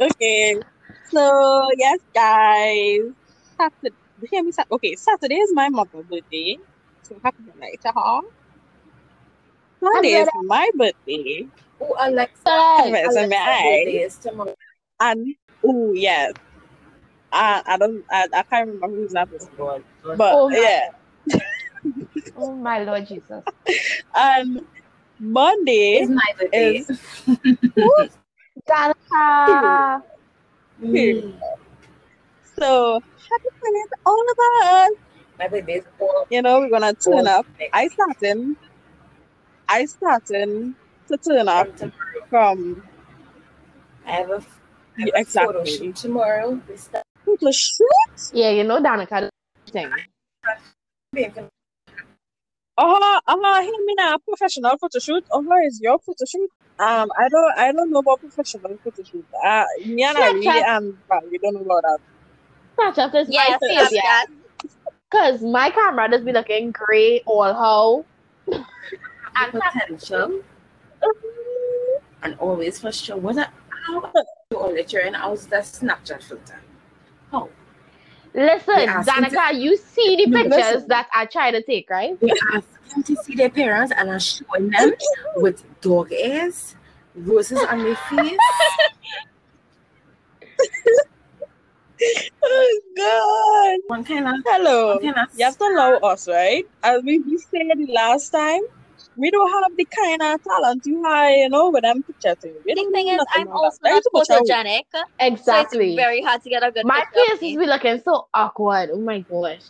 Okay, 0.00 0.56
so 1.10 1.68
yes, 1.76 2.00
guys. 2.12 3.00
Saturday, 3.56 3.96
hear 4.28 4.42
me. 4.42 4.52
Okay, 4.72 4.96
Saturday 4.96 5.36
is 5.36 5.52
my 5.54 5.68
mother's 5.68 6.04
birthday, 6.06 6.58
so 7.02 7.16
happy 7.22 7.42
birthday 7.46 7.78
to 7.82 7.92
her. 7.94 8.20
Sunday 9.80 10.08
is 10.08 10.28
my 10.44 10.68
birthday. 10.74 11.46
Oh, 11.80 11.94
Alexa. 12.00 12.42
Yes, 12.44 13.06
Alexa's 13.06 13.16
and 13.16 13.30
birthday 13.30 14.02
is 14.02 14.16
tomorrow. 14.18 14.54
And 15.00 15.36
oh 15.64 15.92
yes. 15.92 16.32
I 17.34 17.62
I 17.66 17.78
don't 17.78 18.04
I, 18.10 18.28
I 18.34 18.44
can't 18.44 18.68
remember 18.68 18.96
who's 18.96 19.12
that 19.12 19.30
person. 19.30 19.50
God. 19.58 19.84
God. 20.04 20.18
But 20.18 20.30
Oh, 20.30 20.50
yeah. 20.50 20.90
Oh 22.36 22.56
my 22.56 22.84
Lord 22.84 23.06
Jesus. 23.08 23.44
And 24.14 24.60
Monday 25.20 26.00
It's 26.00 26.10
my 26.10 26.22
birthday. 26.38 26.86
is 26.86 26.88
Danica. 28.68 30.02
Mm. 30.82 31.34
so 32.58 33.00
happy 33.30 33.48
birthday 33.62 33.84
to 33.90 33.96
all 34.06 34.22
of 34.22 34.38
us. 34.64 34.90
My 35.38 35.48
birthday 35.48 35.74
is 35.74 35.84
all, 36.00 36.28
You 36.30 36.42
know, 36.42 36.60
we're 36.60 36.70
gonna 36.70 36.94
turn 36.94 37.26
up. 37.26 37.46
I 37.72 37.88
starting 37.88 38.56
I 39.68 39.86
starting 39.86 40.76
to 41.08 41.18
turn 41.18 41.48
up 41.48 41.68
from 41.68 41.76
tomorrow. 41.76 42.26
from 42.30 42.82
I 44.06 44.12
have 44.12 44.30
a, 44.30 44.36
I 44.36 44.38
have 45.00 45.08
Yeah, 45.08 45.14
a 45.14 45.20
photo 45.20 45.20
exactly. 45.20 45.66
shoot 45.66 45.96
tomorrow. 45.96 46.60
We 46.68 46.76
start 46.76 47.03
the 47.26 47.52
shoot. 47.52 48.32
Yeah, 48.32 48.50
you 48.50 48.64
know 48.64 48.80
Danica 48.80 49.28
thing. 49.70 49.90
being 51.12 51.32
Uh-huh, 52.76 53.20
uh-huh, 53.26 53.62
hey, 53.62 53.70
me 53.86 53.94
now, 53.96 54.18
professional 54.18 54.76
photo 54.78 54.98
shoot. 54.98 55.24
Uh-huh, 55.30 55.66
is 55.66 55.80
your 55.80 55.98
photo 56.00 56.24
shoot? 56.28 56.50
Um, 56.78 57.08
I 57.16 57.28
don't, 57.28 57.58
I 57.58 57.72
don't 57.72 57.90
know 57.90 58.00
about 58.00 58.20
professional 58.20 58.76
photo 58.82 59.02
shoot. 59.04 59.24
Uh, 59.44 59.64
me 59.86 60.02
and 60.02 60.16
Shut 60.16 60.24
Ari 60.24 60.46
and 60.46 60.94
Val, 61.08 61.20
we 61.30 61.38
don't 61.38 61.54
know 61.54 61.60
about 61.60 61.82
that. 61.82 61.98
Snatch 62.74 62.98
up 62.98 63.12
this 63.12 63.28
Yes, 63.30 63.58
my 63.60 63.68
yes, 63.68 63.92
yes. 63.92 64.26
Because 65.10 65.42
my 65.42 65.70
camera 65.70 66.10
does 66.10 66.22
be 66.22 66.32
looking 66.32 66.72
great 66.72 67.22
all 67.26 67.54
how. 67.54 68.04
And 69.36 69.52
potential 69.52 70.42
and 72.24 72.34
always 72.40 72.80
for 72.80 72.90
sure. 72.90 73.16
What 73.16 73.36
a, 73.36 73.48
how 73.86 74.12
you 74.50 74.58
all 74.58 74.72
let 74.72 74.92
your 74.92 75.12
how's 75.14 75.46
that 75.48 75.64
Snapchat 75.64 76.22
filter? 76.22 76.60
How? 77.34 77.48
listen, 78.34 78.76
They 78.76 78.86
ask 78.86 79.08
him 79.10 79.24
to- 79.24 79.30
Danica, 79.30 79.60
you 79.60 79.76
see 79.76 80.16
the 80.16 80.26
No, 80.26 80.42
pictures 80.42 80.64
listen. 80.74 80.88
that 80.88 81.08
I 81.14 81.26
try 81.26 81.50
to 81.50 81.62
take, 81.62 81.90
right? 81.90 82.18
They 82.20 82.30
ask 82.54 82.66
them 82.94 83.02
to 83.04 83.16
see 83.16 83.34
their 83.34 83.50
parents 83.50 83.92
and 83.96 84.08
are 84.10 84.20
showing 84.20 84.70
them 84.70 84.92
with 85.36 85.62
dog 85.80 86.12
ears, 86.12 86.76
roses 87.16 87.58
on 87.70 87.82
their 87.82 87.96
face. 87.96 88.38
Oh, 92.42 92.80
God. 92.96 93.78
One 93.86 94.04
kind 94.04 94.26
of 94.28 94.34
Hello. 94.46 94.94
one 94.94 95.02
kind 95.02 95.16
of 95.18 95.28
You 95.38 95.44
have 95.46 95.56
to 95.58 95.64
allow 95.64 95.94
us, 96.12 96.28
right? 96.28 96.64
As 96.82 97.02
we, 97.02 97.18
we 97.20 97.38
said 97.38 97.70
the 97.76 97.86
last 97.92 98.30
time, 98.30 98.60
we 99.16 99.30
don't 99.30 99.50
have 99.50 99.72
the 99.76 99.86
kind 99.86 100.22
of 100.22 100.40
talent 100.42 100.82
you 100.84 101.02
have, 101.04 101.30
you 101.30 101.48
know, 101.48 101.70
with 101.70 101.82
them 101.82 102.02
picture 102.02 102.34
thing. 102.40 102.56
We 102.66 102.74
The 102.74 102.90
thing 102.92 103.08
is, 103.08 103.20
I'm 103.34 103.48
also 103.48 103.78
that. 103.82 103.90
That 103.90 103.90
not 103.90 103.98
is 103.98 104.26
too 104.26 104.34
photogenic, 104.34 104.82
so 104.92 105.02
Exactly. 105.20 105.88
it's 105.88 105.96
very 105.96 106.22
hard 106.22 106.42
to 106.42 106.50
get 106.50 106.62
a 106.66 106.70
good 106.70 106.84
my 106.84 107.04
picture 107.12 107.36
face 107.40 107.52
is 107.52 107.58
be 107.58 107.66
looking 107.66 108.00
so 108.04 108.28
awkward. 108.34 108.90
Oh 108.92 109.00
my 109.00 109.20
gosh. 109.20 109.60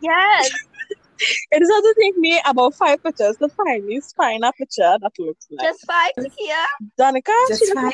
Yes, 0.00 0.50
It 1.50 1.62
is 1.62 1.68
going 1.68 1.82
to 1.82 1.94
take 2.00 2.16
me 2.18 2.40
about 2.46 2.74
five 2.74 3.02
pictures 3.02 3.36
to 3.38 3.48
find 3.48 3.88
this 3.88 4.12
final 4.16 4.52
picture 4.58 4.96
that 5.00 5.12
looks 5.18 5.46
like. 5.50 5.66
just 5.66 5.86
five 5.86 6.12
here. 6.36 6.66
Danica, 7.00 7.32
just 7.48 7.72
five. 7.72 7.92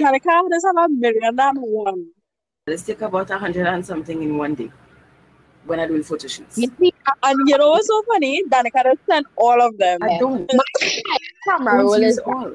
Danica 0.00 0.48
does 0.50 0.64
have 0.64 0.84
a 0.84 0.88
million 0.88 1.38
and 1.38 1.58
one. 1.58 2.06
Let's 2.66 2.82
take 2.82 3.00
about 3.02 3.30
a 3.30 3.38
hundred 3.38 3.66
and 3.66 3.84
something 3.84 4.22
in 4.22 4.38
one 4.38 4.54
day 4.54 4.70
when 5.66 5.80
I 5.80 5.86
do 5.86 6.02
photo 6.02 6.28
shoots. 6.28 6.58
You 6.58 6.68
see, 6.78 6.92
And 7.22 7.38
you 7.46 7.56
know 7.58 7.70
what's 7.70 7.86
so 7.86 8.02
funny? 8.08 8.42
Danica 8.48 8.84
just 8.84 9.00
sent 9.08 9.26
all 9.36 9.60
of 9.60 9.76
them. 9.78 10.02
I 10.02 10.18
don't. 10.18 10.50
camera 11.48 11.76
roll 11.78 11.94
is 11.94 12.18
all. 12.18 12.54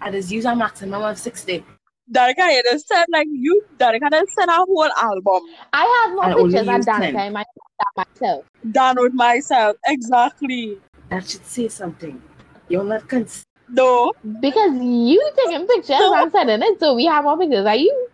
I 0.00 0.10
just 0.10 0.30
use 0.30 0.44
a 0.44 0.54
maximum 0.54 1.02
of 1.02 1.18
sixty. 1.18 1.64
Danica, 2.12 2.52
you 2.52 2.62
just 2.70 2.88
said 2.88 3.04
like 3.10 3.28
you, 3.30 3.62
Danica 3.78 4.10
just 4.10 4.32
sent 4.32 4.50
a 4.50 4.54
whole 4.54 4.90
album 5.00 5.42
I 5.72 6.04
have 6.06 6.14
more 6.16 6.24
I 6.24 6.34
pictures 6.34 6.66
of 6.68 6.74
use 6.76 6.86
10. 6.86 7.00
Danica 7.14 7.26
in 7.28 7.32
my 7.32 7.44
that 7.78 8.06
myself. 8.20 8.44
done 8.72 8.96
with 9.00 9.14
myself. 9.14 9.76
Exactly. 9.86 10.78
That 11.10 11.28
should 11.28 11.46
say 11.46 11.68
something. 11.68 12.20
You're 12.68 12.84
not 12.84 13.08
cons- 13.08 13.44
No, 13.68 14.12
Because 14.40 14.72
you 14.80 15.30
taking 15.36 15.66
pictures 15.66 15.98
and 16.00 16.32
sending 16.32 16.62
it, 16.62 16.80
so 16.80 16.94
we 16.94 17.04
have 17.06 17.24
more 17.24 17.38
pictures. 17.38 17.66
Are 17.66 17.76
you? 17.76 18.08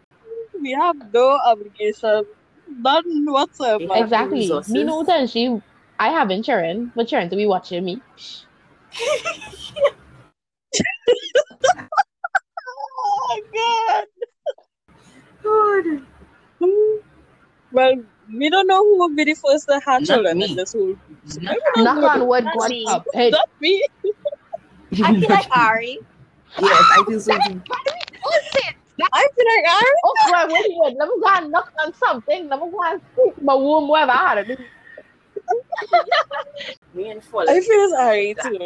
we 0.61 0.73
have 0.73 0.97
no 1.13 1.39
obligation. 1.47 2.25
None 2.69 3.25
whatsoever. 3.27 3.85
Yeah. 3.85 4.03
Exactly. 4.05 4.41
resources. 4.41 4.73
Me 4.73 4.85
know 4.85 5.03
that 5.05 5.31
she 5.31 5.61
I 5.99 6.09
have 6.11 6.31
insurance, 6.31 6.91
but 6.95 7.09
Sharon 7.09 7.31
to 7.31 7.37
be 7.37 7.47
watching 7.47 7.85
me. 7.85 8.01
Oh 13.09 13.41
God. 13.55 14.05
God. 15.43 16.03
Well, 17.73 17.95
we 18.33 18.51
don't 18.51 18.67
know 18.67 18.83
who 18.83 18.99
will 18.99 19.15
be 19.15 19.25
the 19.25 19.35
first 19.35 19.69
to 19.69 19.81
have 19.85 20.03
Not 20.03 20.07
children 20.07 20.43
in 20.43 20.57
this 20.57 20.73
whole. 20.73 20.97
Not 21.41 21.57
Knock 21.77 21.99
on 22.05 22.27
wood, 22.27 22.45
That's 22.45 22.57
God 22.57 22.71
me. 22.71 22.87
forbid. 22.87 23.33
Not 23.33 23.49
me. 23.61 23.87
I 25.03 25.15
feel 25.15 25.31
like 25.31 25.51
Ari. 25.51 25.99
Yes, 26.59 26.85
I 26.93 27.05
feel 27.05 27.21
so 27.21 27.39
too. 27.39 27.63
I 29.13 29.29
feel 29.37 29.45
like 29.57 29.65
I. 29.69 29.95
Oh, 30.05 30.15
boy, 30.27 30.55
wait, 30.55 30.73
wait. 30.77 30.97
Let 30.99 31.09
me 31.09 31.15
go 31.21 31.29
and 31.29 31.51
knock 31.53 31.71
on 31.85 31.93
something. 31.95 32.49
Let 32.49 32.61
me 32.61 32.71
go 32.71 32.79
and 32.85 33.01
speak 33.13 33.43
my 33.43 33.55
womb 33.55 33.89
wherever 33.89 34.13
I 34.13 34.29
had 34.35 34.51
it. 34.51 34.59
Me 36.95 37.11
and 37.11 37.23
Fall. 37.25 37.49
I 37.49 37.61
feel 37.61 37.67
it's 37.71 37.95
Ari 37.99 38.37
too. 38.43 38.59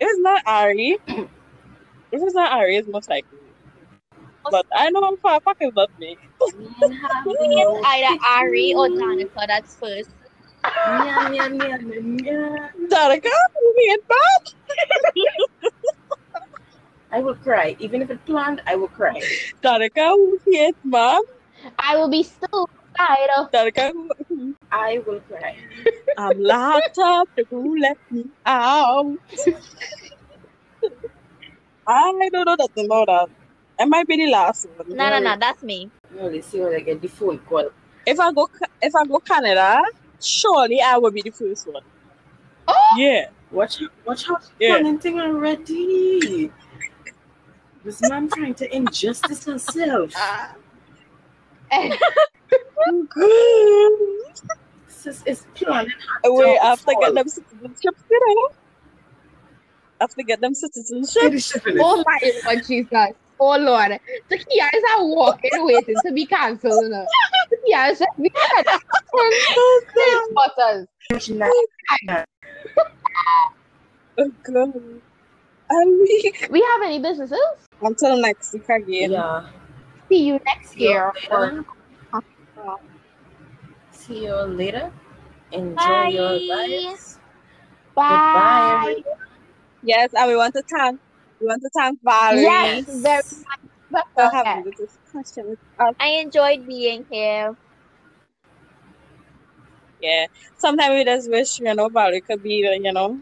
it's 0.00 0.20
not 0.20 0.42
Ari, 0.46 0.98
if 1.08 1.28
it's 2.12 2.34
not 2.34 2.52
Ari, 2.52 2.76
it's 2.76 2.88
most 2.88 3.10
likely. 3.10 3.38
But 4.50 4.66
I 4.74 4.90
know 4.90 5.16
for 5.20 5.34
a 5.34 5.40
fact 5.40 5.58
it's 5.60 5.76
not 5.76 5.90
me. 5.98 6.16
Me 6.54 6.68
and 6.82 6.94
have 6.94 7.26
I 7.84 8.06
it's 8.08 8.20
either 8.24 8.44
Ari 8.44 8.74
or 8.74 8.88
Danica 8.88 9.46
that's 9.46 9.76
first. 9.76 10.10
Danica, 12.90 13.30
we 13.76 13.90
ain't 13.92 14.08
bad. 14.08 14.42
I 17.10 17.20
will 17.20 17.34
cry. 17.36 17.76
Even 17.78 18.02
if 18.02 18.10
it's 18.10 18.22
planned, 18.26 18.62
I 18.66 18.76
will 18.76 18.88
cry. 18.88 19.20
Danica, 19.62 20.10
who 20.10 20.38
hate 20.46 20.76
mom? 20.84 21.22
I 21.78 21.96
will 21.96 22.08
be 22.10 22.22
so 22.22 22.66
tired 22.96 23.30
of 23.38 23.50
Danica, 23.50 23.92
who- 24.28 24.54
I 24.70 24.98
will 25.06 25.20
cry. 25.20 25.56
I'm 26.18 26.38
locked 26.38 26.98
up. 27.02 27.28
Who 27.50 27.78
let 27.80 27.96
me 28.10 28.24
out? 28.44 29.16
I 31.86 32.12
don't 32.32 32.32
know 32.46 32.54
nothing 32.58 32.84
about 32.86 33.06
that. 33.06 33.28
It 33.80 33.88
might 33.88 34.06
be 34.06 34.16
the 34.16 34.30
last 34.30 34.66
one. 34.76 34.88
No, 34.96 35.08
no, 35.08 35.18
no, 35.20 35.36
that's 35.38 35.62
me. 35.62 35.90
No, 36.14 36.28
they 36.28 36.40
see 36.42 36.60
when 36.60 36.74
I 36.74 36.80
get 36.80 37.00
the 37.00 37.08
phone 37.08 37.38
call. 37.38 37.70
If 38.06 38.18
I 38.18 38.32
go, 38.32 38.48
if 38.82 38.92
I 38.94 39.06
go 39.06 39.18
Canada, 39.20 39.80
surely 40.20 40.80
I 40.80 40.98
will 40.98 41.10
be 41.10 41.22
the 41.22 41.30
first 41.30 41.66
one. 41.66 41.82
Oh! 42.66 42.74
Yeah. 42.96 43.28
Watch, 43.50 43.80
watch 44.04 44.26
how 44.26 44.38
she's 44.38 44.50
Yeah. 44.58 44.74
planning 44.74 44.98
thing 44.98 45.20
already. 45.20 46.50
This 47.88 48.02
man 48.02 48.28
trying 48.28 48.52
to 48.56 48.76
injustice 48.76 49.46
herself. 49.46 50.12
Sis 54.88 55.22
is 55.24 55.46
planning 55.54 55.88
her 55.88 56.20
oh, 56.24 56.38
Wait, 56.38 56.58
I 56.58 56.66
have 56.66 56.84
get 56.84 57.14
them 57.14 57.28
citizenship, 57.28 57.94
you 58.10 58.20
know? 58.26 58.48
I 60.02 60.22
get 60.22 60.38
them 60.42 60.52
citizenship. 60.52 61.22
Citizenship. 61.22 61.78
Oh 61.80 62.04
my 62.06 62.32
Lord 62.44 62.62
Jesus. 62.66 63.14
Oh 63.40 63.56
Lord. 63.56 63.98
The 64.28 64.36
Kia 64.36 64.70
is 64.74 64.84
a 64.98 65.06
walking 65.06 65.50
waiting 65.64 66.02
to 66.04 66.12
be 66.12 66.26
cancelled. 66.26 66.82
You 66.82 66.90
know. 66.90 67.06
The 67.50 67.56
Kia 67.66 67.84
is 67.86 68.00
just 68.00 68.10
be 68.20 68.30
Six 69.96 70.28
buttons. 70.34 70.88
Oh, 74.20 74.32
God. 74.42 75.00
I'm 75.70 75.98
weak. 76.00 76.48
We 76.50 76.60
have 76.60 76.82
any 76.84 77.00
businesses? 77.00 77.38
Until 77.80 78.20
next 78.20 78.52
week 78.52 78.68
again. 78.68 79.12
Yeah. 79.12 79.46
See 80.08 80.24
you 80.26 80.40
next 80.46 80.76
year. 80.76 81.12
later. 81.30 81.64
See 83.92 84.24
you 84.24 84.34
later. 84.34 84.90
Enjoy 85.52 85.74
Bye. 85.76 86.08
your 86.12 86.40
lives. 86.40 87.18
Bye. 87.94 88.94
Goodbye, 88.96 89.02
Yes, 89.82 90.10
and 90.14 90.28
we 90.30 90.36
want 90.36 90.54
to 90.54 90.62
thank 90.76 91.00
we 91.40 91.46
want 91.46 91.62
to 91.62 91.70
thank 91.76 92.02
Valarie 92.02 92.42
Yes, 92.42 92.84
very 92.86 93.22
much. 93.92 94.04
for 94.14 94.30
having 94.32 94.64
this 94.64 94.74
discussion 94.76 95.50
with 95.50 95.58
us. 95.78 95.94
I 96.00 96.08
enjoyed 96.20 96.66
being 96.66 97.06
here. 97.10 97.54
Yeah. 100.00 100.26
Sometimes 100.56 100.94
we 100.94 101.04
just 101.04 101.30
wish, 101.30 101.60
you 101.60 101.74
know, 101.74 101.88
Valarie 101.88 102.24
could 102.24 102.42
be, 102.42 102.54
you 102.82 102.92
know. 102.92 103.20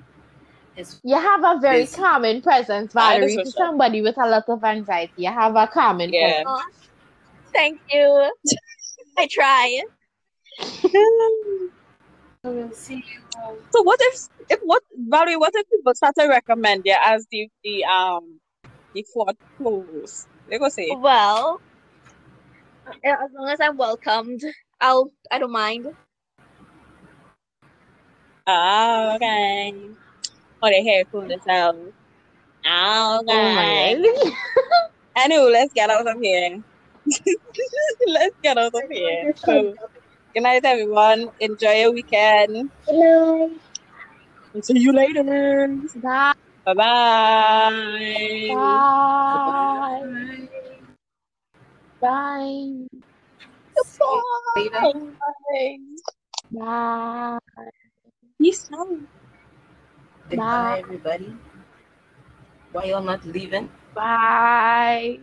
It's 0.76 1.00
You 1.02 1.16
have 1.16 1.42
a 1.44 1.58
very 1.60 1.86
Yes. 1.86 1.94
calming 1.96 2.42
presence, 2.42 2.92
I 2.98 3.18
Valarie. 3.18 3.42
To 3.42 3.50
somebody 3.50 4.02
with 4.02 4.18
a 4.18 4.28
lot 4.28 4.44
of 4.48 4.62
anxiety, 4.64 5.12
you 5.16 5.32
have 5.32 5.56
a 5.56 5.66
calming 5.66 6.12
Yeah. 6.12 6.44
Oh, 6.46 6.62
thank 7.52 7.80
you. 7.92 8.32
I 9.18 9.28
try. 9.30 9.82
We'll 12.44 12.72
see 12.72 13.04
you. 13.06 13.20
So 13.72 13.82
what 13.82 13.98
if 14.02 14.14
if 14.50 14.60
what 14.62 14.82
Valarie, 15.12 15.38
what 15.38 15.52
if 15.54 15.66
people 15.70 15.94
start 15.94 16.14
to 16.18 16.26
recommend 16.28 16.82
you 16.84 16.96
as 17.04 17.26
the 17.30 17.48
the 17.64 17.84
um 17.84 18.40
the 18.94 19.04
fourth 19.12 19.36
co-host? 19.58 20.28
They 20.48 20.58
go 20.58 20.68
say 20.68 20.98
Well, 21.00 21.60
as 23.04 23.30
long 23.32 23.48
as 23.48 23.60
I'm 23.60 23.76
welcomed, 23.76 24.40
I'll 24.80 25.12
I 25.30 25.38
don't 25.38 25.52
mind. 25.52 25.86
Oh, 28.46 29.12
okay. 29.16 29.96
Oh, 30.62 30.68
they 30.68 30.84
hair 30.84 31.04
cool 31.12 31.26
themselves. 31.28 31.92
Oh, 32.66 33.20
Oh 33.28 33.52
my 33.54 33.94
okay. 33.94 33.96
God. 33.96 34.32
Anyway, 35.16 35.50
let's 35.52 35.72
get 35.74 35.90
out 35.90 36.06
of 36.08 36.16
here. 36.20 36.62
let's 38.08 38.36
get 38.42 38.58
out 38.58 38.74
of 38.74 38.82
here. 38.90 39.32
So, 39.36 39.74
good 40.34 40.42
night, 40.42 40.64
everyone. 40.64 41.30
Enjoy 41.40 41.72
your 41.72 41.92
weekend. 41.92 42.70
Good 42.86 42.96
night. 42.96 43.60
And 44.54 44.64
see 44.64 44.78
you 44.78 44.92
later. 44.92 45.22
Bye. 46.02 46.34
Bye 46.64 46.74
bye. 46.74 47.70
Bye. 48.48 49.98
Bye. 50.06 50.48
Bye. 52.00 52.86
You 53.90 54.22
later. 54.56 55.12
Bye. 56.52 57.38
Peace 58.40 58.68
out. 58.74 58.98
Goodbye, 60.28 60.44
Bye. 60.44 60.78
everybody. 60.78 61.36
Why 62.72 62.84
y'all 62.84 63.02
not 63.02 63.24
leaving? 63.24 63.70
Bye. 63.94 65.20